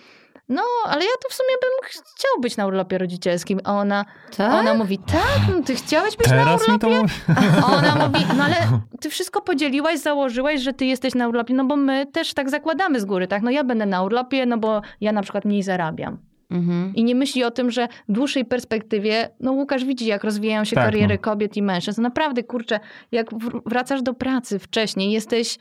no, 0.50 0.62
ale 0.86 1.04
ja 1.04 1.12
to 1.24 1.30
w 1.30 1.34
sumie 1.34 1.56
bym 1.62 1.90
chciał 1.90 2.42
być 2.42 2.58
na 2.58 2.68
urlopie 2.68 2.98
rodzicielskim. 2.98 3.60
A 3.64 3.74
ona, 3.74 4.06
Tak? 4.38 4.54
ona 4.54 4.74
mówi, 4.74 4.98
tak, 4.98 5.56
no 5.56 5.64
ty 5.64 5.76
chciałeś 5.76 6.18
być 6.18 6.28
na 6.28 6.34
Teraz 6.46 6.68
mi 6.68 6.74
urlopie? 6.74 7.08
to... 7.28 7.34
A 7.68 7.76
ona 7.78 8.08
mówi, 8.08 8.26
no 8.38 8.44
ale 8.44 8.56
ty 9.02 9.10
wszystko 9.10 9.42
podzieliłaś, 9.42 10.00
założyłaś, 10.00 10.62
że 10.62 10.74
ty 10.74 10.86
jesteś 10.86 11.16
na 11.16 11.28
urlopie, 11.28 11.54
no 11.54 11.66
bo 11.66 11.76
my 11.76 12.06
też 12.06 12.34
tak 12.34 12.50
zakładamy 12.50 13.00
z 13.00 13.06
góry, 13.06 13.28
tak? 13.28 13.42
No 13.42 13.52
ja 13.52 13.64
będę 13.64 13.86
na 13.86 14.04
urlopie, 14.04 14.46
no 14.46 14.58
bo 14.58 14.82
ja 15.02 15.12
na 15.12 15.22
przykład 15.22 15.46
mniej 15.46 15.64
zarabiam. 15.64 16.18
Mhm. 16.52 16.96
I 16.96 17.04
nie 17.04 17.16
myśli 17.16 17.44
o 17.44 17.52
tym, 17.52 17.72
że 17.72 17.88
w 18.10 18.12
dłuższej 18.12 18.46
perspektywie, 18.46 19.30
no 19.40 19.52
Łukasz 19.52 19.86
widzi, 19.86 20.06
jak 20.06 20.24
rozwijają 20.24 20.64
się 20.66 20.76
Tak, 20.76 20.86
kariery 20.86 21.16
no. 21.16 21.22
kobiet 21.22 21.58
i 21.58 21.62
mężczyzn. 21.62 22.02
Naprawdę, 22.02 22.44
kurczę, 22.44 22.80
jak 23.12 23.32
wr- 23.32 23.62
wracasz 23.66 24.02
do 24.02 24.14
pracy 24.14 24.60
wcześniej, 24.60 25.12
jesteś, 25.12 25.58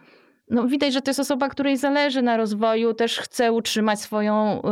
no 0.50 0.66
widać, 0.68 0.92
że 0.92 1.02
to 1.02 1.10
jest 1.10 1.20
osoba, 1.20 1.48
której 1.48 1.76
zależy 1.76 2.22
na 2.22 2.36
rozwoju, 2.36 2.94
też 2.94 3.18
chce 3.18 3.52
utrzymać 3.52 4.00
swoją 4.00 4.58
y, 4.58 4.62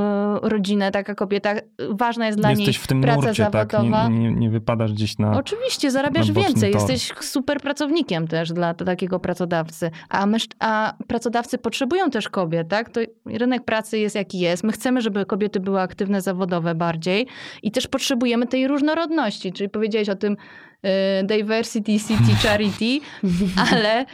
rodzinę, 0.42 0.90
taka 0.90 1.14
kobieta. 1.14 1.54
Ważna 1.90 2.26
jest 2.26 2.38
dla 2.38 2.50
Jesteś 2.50 2.66
niej 2.66 2.74
w 2.74 2.86
tym 2.86 3.00
praca 3.00 3.26
nurcie, 3.26 3.46
tak? 3.50 3.72
zawodowa. 3.72 4.08
Nie, 4.08 4.18
nie, 4.18 4.32
nie 4.32 4.50
wypadasz 4.50 4.92
gdzieś 4.92 5.18
na... 5.18 5.38
Oczywiście, 5.38 5.90
zarabiasz 5.90 6.28
na 6.28 6.34
więcej, 6.34 6.72
tor. 6.72 6.90
jesteś 6.90 7.12
super 7.20 7.60
pracownikiem 7.60 8.28
też 8.28 8.52
dla 8.52 8.74
takiego 8.74 9.20
pracodawcy. 9.20 9.90
A, 10.08 10.26
mężcz- 10.26 10.56
a 10.58 10.94
pracodawcy 11.06 11.58
potrzebują 11.58 12.10
też 12.10 12.28
kobiet, 12.28 12.68
tak? 12.68 12.90
To 12.90 13.00
rynek 13.26 13.64
pracy 13.64 13.98
jest 13.98 14.14
jaki 14.14 14.38
jest. 14.38 14.64
My 14.64 14.72
chcemy, 14.72 15.00
żeby 15.00 15.26
kobiety 15.26 15.60
były 15.60 15.80
aktywne 15.80 16.20
zawodowe 16.20 16.74
bardziej 16.74 17.26
i 17.62 17.70
też 17.70 17.86
potrzebujemy 17.86 18.46
tej 18.46 18.68
różnorodności, 18.68 19.52
czyli 19.52 19.68
powiedziałeś 19.70 20.08
o 20.08 20.16
tym 20.16 20.36
diversity, 21.24 21.98
city, 22.00 22.34
charity, 22.42 23.00
ale 23.72 24.02
y, 24.02 24.06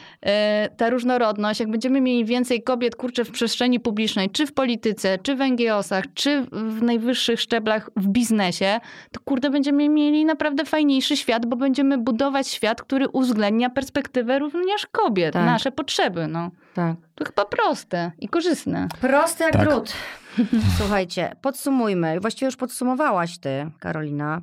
ta 0.77 0.91
różnorodność, 0.91 1.61
jak 1.61 1.71
będziemy 1.71 2.01
mieli 2.01 2.25
więcej 2.25 2.63
kobiet, 2.63 2.97
kurczę, 2.97 3.25
w 3.25 3.31
przestrzeni 3.31 3.81
publicznej, 3.81 4.31
czy 4.31 4.47
w 4.47 4.53
polityce, 4.53 5.19
czy 5.19 5.37
w 5.37 5.39
NGO-sach, 5.41 6.05
czy 6.15 6.47
w 6.53 6.83
najwyższych 6.83 7.41
szczeblach 7.41 7.91
w 7.97 8.09
biznesie, 8.09 8.81
to 9.13 9.21
kurde, 9.21 9.51
będziemy 9.51 9.89
mieli 9.89 10.25
naprawdę 10.25 10.65
fajniejszy 10.65 11.17
świat, 11.17 11.47
bo 11.47 11.57
będziemy 11.57 11.99
budować 11.99 12.49
świat, 12.49 12.83
który 12.83 13.09
uwzględnia 13.09 13.71
perspektywę 13.71 14.39
również 14.39 14.87
kobiet, 14.93 15.33
Tak. 15.33 15.47
nasze 15.47 15.73
potrzeby. 15.73 16.29
No. 16.29 16.51
Tak. 16.75 16.97
To 17.15 17.25
chyba 17.25 17.45
proste 17.45 18.13
i 18.21 18.29
korzystne. 18.29 18.89
Proste 19.01 19.45
jak 19.45 19.53
Tak. 19.53 19.69
drut. 19.69 19.93
Słuchajcie, 20.79 21.37
podsumujmy. 21.43 22.21
Właściwie 22.21 22.47
już 22.47 22.57
podsumowałaś 22.57 23.39
ty, 23.39 23.71
Karolina. 23.81 24.41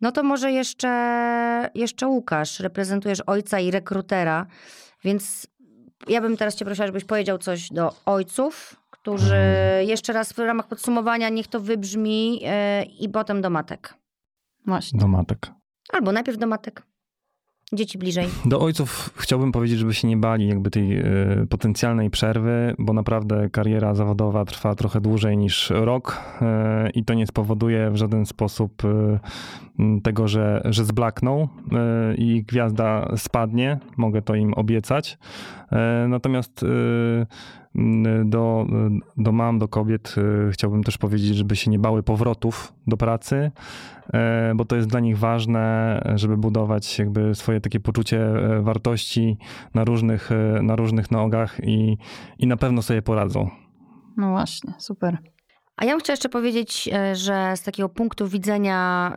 No 0.00 0.12
to 0.12 0.22
może 0.22 0.52
jeszcze, 0.52 1.70
jeszcze 1.74 2.08
Łukasz. 2.08 2.60
Reprezentujesz 2.60 3.20
ojca 3.26 3.60
i 3.60 3.70
rekrutera, 3.70 4.46
więc 5.04 5.46
ja 6.08 6.20
bym 6.20 6.36
teraz 6.36 6.56
cię 6.56 6.64
prosiła, 6.64 6.86
żebyś 6.86 7.04
powiedział 7.04 7.38
coś 7.38 7.68
do 7.68 7.94
ojców, 8.06 8.76
którzy 8.90 9.36
jeszcze 9.86 10.12
raz 10.12 10.32
w 10.32 10.38
ramach 10.38 10.68
podsumowania 10.68 11.28
niech 11.28 11.46
to 11.46 11.60
wybrzmi 11.60 12.40
yy, 12.40 12.48
i 13.00 13.08
potem 13.08 13.42
do 13.42 13.50
matek. 13.50 13.94
Właśnie. 14.66 15.00
Do 15.00 15.08
matek. 15.08 15.50
Albo 15.92 16.12
najpierw 16.12 16.38
do 16.38 16.46
matek. 16.46 16.82
Dzieci 17.72 17.98
bliżej. 17.98 18.26
Do 18.44 18.60
ojców 18.60 19.10
chciałbym 19.16 19.52
powiedzieć, 19.52 19.78
żeby 19.78 19.94
się 19.94 20.08
nie 20.08 20.16
bali 20.16 20.48
jakby 20.48 20.70
tej 20.70 20.98
e, 20.98 21.04
potencjalnej 21.48 22.10
przerwy, 22.10 22.74
bo 22.78 22.92
naprawdę 22.92 23.50
kariera 23.50 23.94
zawodowa 23.94 24.44
trwa 24.44 24.74
trochę 24.74 25.00
dłużej 25.00 25.36
niż 25.36 25.70
rok 25.70 26.20
e, 26.40 26.90
i 26.90 27.04
to 27.04 27.14
nie 27.14 27.26
spowoduje 27.26 27.90
w 27.90 27.96
żaden 27.96 28.26
sposób 28.26 28.82
m, 29.78 30.00
tego, 30.00 30.28
że, 30.28 30.62
że 30.64 30.84
zblakną 30.84 31.48
i 32.18 32.42
gwiazda 32.42 33.12
spadnie. 33.16 33.78
Mogę 33.96 34.22
to 34.22 34.34
im 34.34 34.54
obiecać. 34.54 35.18
Natomiast 36.08 36.64
do, 38.24 38.66
do 39.16 39.32
mam, 39.32 39.58
do 39.58 39.68
kobiet 39.68 40.14
e, 40.48 40.50
chciałbym 40.52 40.84
też 40.84 40.98
powiedzieć, 40.98 41.36
żeby 41.36 41.56
się 41.56 41.70
nie 41.70 41.78
bały 41.78 42.02
powrotów 42.02 42.72
do 42.86 42.96
pracy, 42.96 43.50
e, 44.12 44.52
bo 44.54 44.64
to 44.64 44.76
jest 44.76 44.88
dla 44.88 45.00
nich 45.00 45.18
ważne, 45.18 46.02
żeby 46.14 46.36
budować 46.36 46.98
jakby 46.98 47.34
swoje 47.34 47.60
takie 47.60 47.80
poczucie 47.80 48.20
e, 48.26 48.62
wartości 48.62 49.36
na 49.74 49.84
różnych, 49.84 50.32
e, 50.32 50.62
na 50.62 50.76
różnych 50.76 51.10
nogach 51.10 51.60
i, 51.62 51.98
i 52.38 52.46
na 52.46 52.56
pewno 52.56 52.82
sobie 52.82 53.02
poradzą. 53.02 53.50
No 54.16 54.30
właśnie, 54.30 54.72
super. 54.78 55.18
A 55.78 55.84
ja 55.84 55.92
bym 55.92 56.00
chciała 56.00 56.12
jeszcze 56.12 56.28
powiedzieć, 56.28 56.88
e, 56.92 57.16
że 57.16 57.52
z 57.56 57.62
takiego 57.62 57.88
punktu 57.88 58.28
widzenia 58.28 59.12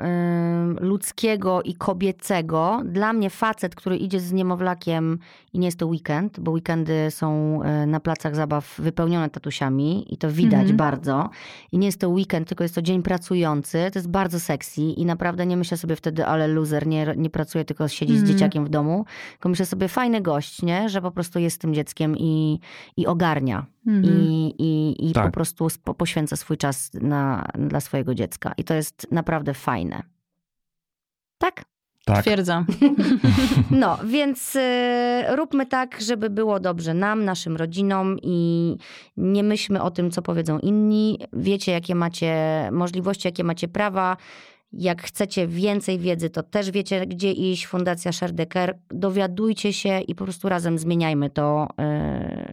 y, 0.82 0.86
ludzkiego 0.86 1.62
i 1.62 1.74
kobiecego, 1.76 2.82
dla 2.86 3.14
mnie 3.14 3.30
facet, 3.30 3.76
który 3.76 3.98
idzie 3.98 4.20
z 4.20 4.32
niemowlakiem 4.32 5.20
i 5.54 5.60
nie 5.60 5.68
jest 5.68 5.80
to 5.80 5.88
weekend, 5.88 6.40
bo 6.40 6.52
weekendy 6.52 7.08
są 7.12 7.60
e, 7.64 7.86
na 7.86 8.00
placach 8.00 8.36
zabaw 8.36 8.76
wypełnione 8.80 9.30
tatusiami 9.30 10.14
i 10.14 10.18
to 10.18 10.32
widać 10.32 10.60
Mhm. 10.60 10.78
bardzo. 10.78 11.30
I 11.72 11.78
nie 11.78 11.86
jest 11.88 12.00
to 12.00 12.10
weekend, 12.10 12.48
tylko 12.48 12.64
jest 12.64 12.76
to 12.76 12.82
dzień 12.82 13.04
pracujący. 13.04 13.90
To 13.94 14.00
jest 14.00 14.10
bardzo 14.10 14.40
sexy 14.40 14.82
i 14.82 15.06
naprawdę 15.06 15.46
nie 15.46 15.58
myślę 15.58 15.78
sobie 15.78 15.96
wtedy, 15.96 16.26
ale 16.26 16.48
loser, 16.48 16.88
nie, 16.88 17.14
nie 17.18 17.30
pracuje, 17.30 17.66
tylko 17.66 17.88
siedzi 17.88 18.14
z 18.14 18.20
Mhm. 18.20 18.34
dzieciakiem 18.34 18.66
w 18.66 18.70
domu. 18.70 19.06
Tylko 19.32 19.50
myślę 19.50 19.66
sobie, 19.66 19.88
fajny 19.88 20.22
gość, 20.22 20.62
nie? 20.62 20.90
że 20.90 21.02
po 21.02 21.12
prostu 21.12 21.40
jest 21.40 21.56
z 21.56 21.60
tym 21.60 21.74
dzieckiem 21.74 22.18
i, 22.18 22.60
i 22.98 23.08
ogarnia 23.08 23.66
Mhm. 23.88 24.06
i, 24.06 24.56
i, 24.60 25.10
i 25.10 25.14
Tak. 25.14 25.26
po 25.26 25.32
prostu 25.32 25.70
spo, 25.70 25.94
poświęca 25.94 26.36
swój 26.36 26.58
czas 26.58 26.92
na, 26.94 27.46
dla 27.56 27.80
swojego 27.80 28.16
dziecka. 28.16 28.54
I 28.58 28.64
to 28.64 28.74
jest 28.74 29.08
naprawdę 29.12 29.54
fajne. 29.54 30.04
Tak? 31.38 31.66
Tak. 32.06 32.22
Twierdzam. 32.22 32.66
No, 33.72 33.98
więc 34.06 34.56
y, 34.56 35.24
róbmy 35.36 35.66
tak, 35.66 36.02
żeby 36.02 36.30
było 36.30 36.60
dobrze 36.60 36.94
nam, 36.94 37.26
naszym 37.26 37.58
rodzinom 37.58 38.18
i 38.22 38.78
nie 39.18 39.44
myślmy 39.44 39.82
o 39.82 39.92
tym, 39.92 40.12
co 40.12 40.22
powiedzą 40.22 40.60
inni. 40.60 41.20
Wiecie, 41.34 41.72
jakie 41.72 41.96
macie 41.96 42.36
możliwości, 42.72 43.28
jakie 43.28 43.44
macie 43.44 43.68
prawa. 43.68 44.18
Jak 44.74 45.02
chcecie 45.02 45.48
więcej 45.48 46.00
wiedzy, 46.00 46.30
to 46.30 46.44
też 46.44 46.72
wiecie, 46.72 47.08
gdzie 47.08 47.32
iść. 47.32 47.68
Fundacja 47.68 48.12
Sherdecker. 48.12 48.80
Dowiadujcie 48.90 49.74
się 49.74 50.00
i 50.00 50.16
po 50.16 50.24
prostu 50.24 50.50
razem 50.50 50.78
zmieniajmy 50.78 51.30
to, 51.30 51.68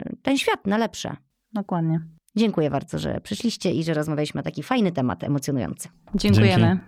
y, 0.09 0.17
ten 0.21 0.37
świat 0.37 0.67
na 0.67 0.77
lepsze. 0.77 1.15
Dokładnie. 1.53 1.99
Dziękuję 2.35 2.69
bardzo, 2.69 2.99
że 2.99 3.19
przyszliście 3.23 3.71
i 3.71 3.83
że 3.83 3.93
rozmawialiśmy 3.93 4.39
na 4.39 4.43
taki 4.43 4.63
fajny 4.63 4.91
temat, 4.91 5.23
emocjonujący. 5.23 5.89
Dziękujemy. 6.15 6.67
Dzięki. 6.67 6.83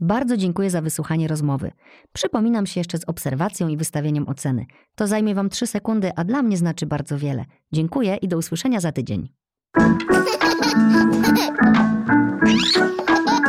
Bardzo 0.00 0.36
dziękuję 0.36 0.70
za 0.70 0.82
wysłuchanie 0.82 1.28
rozmowy. 1.28 1.72
Przypominam 2.12 2.66
się 2.66 2.80
jeszcze 2.80 2.98
z 2.98 3.04
obserwacją 3.04 3.68
i 3.68 3.76
wystawieniem 3.76 4.28
oceny. 4.28 4.66
To 4.94 5.06
zajmie 5.06 5.34
Wam 5.34 5.48
3 5.48 5.66
sekundy, 5.66 6.10
a 6.16 6.24
dla 6.24 6.42
mnie 6.42 6.56
znaczy 6.56 6.86
bardzo 6.86 7.18
wiele. 7.18 7.44
Dziękuję 7.72 8.16
i 8.16 8.28
do 8.28 8.38
usłyszenia 8.38 8.80
za 8.80 8.92
tydzień. 8.92 9.28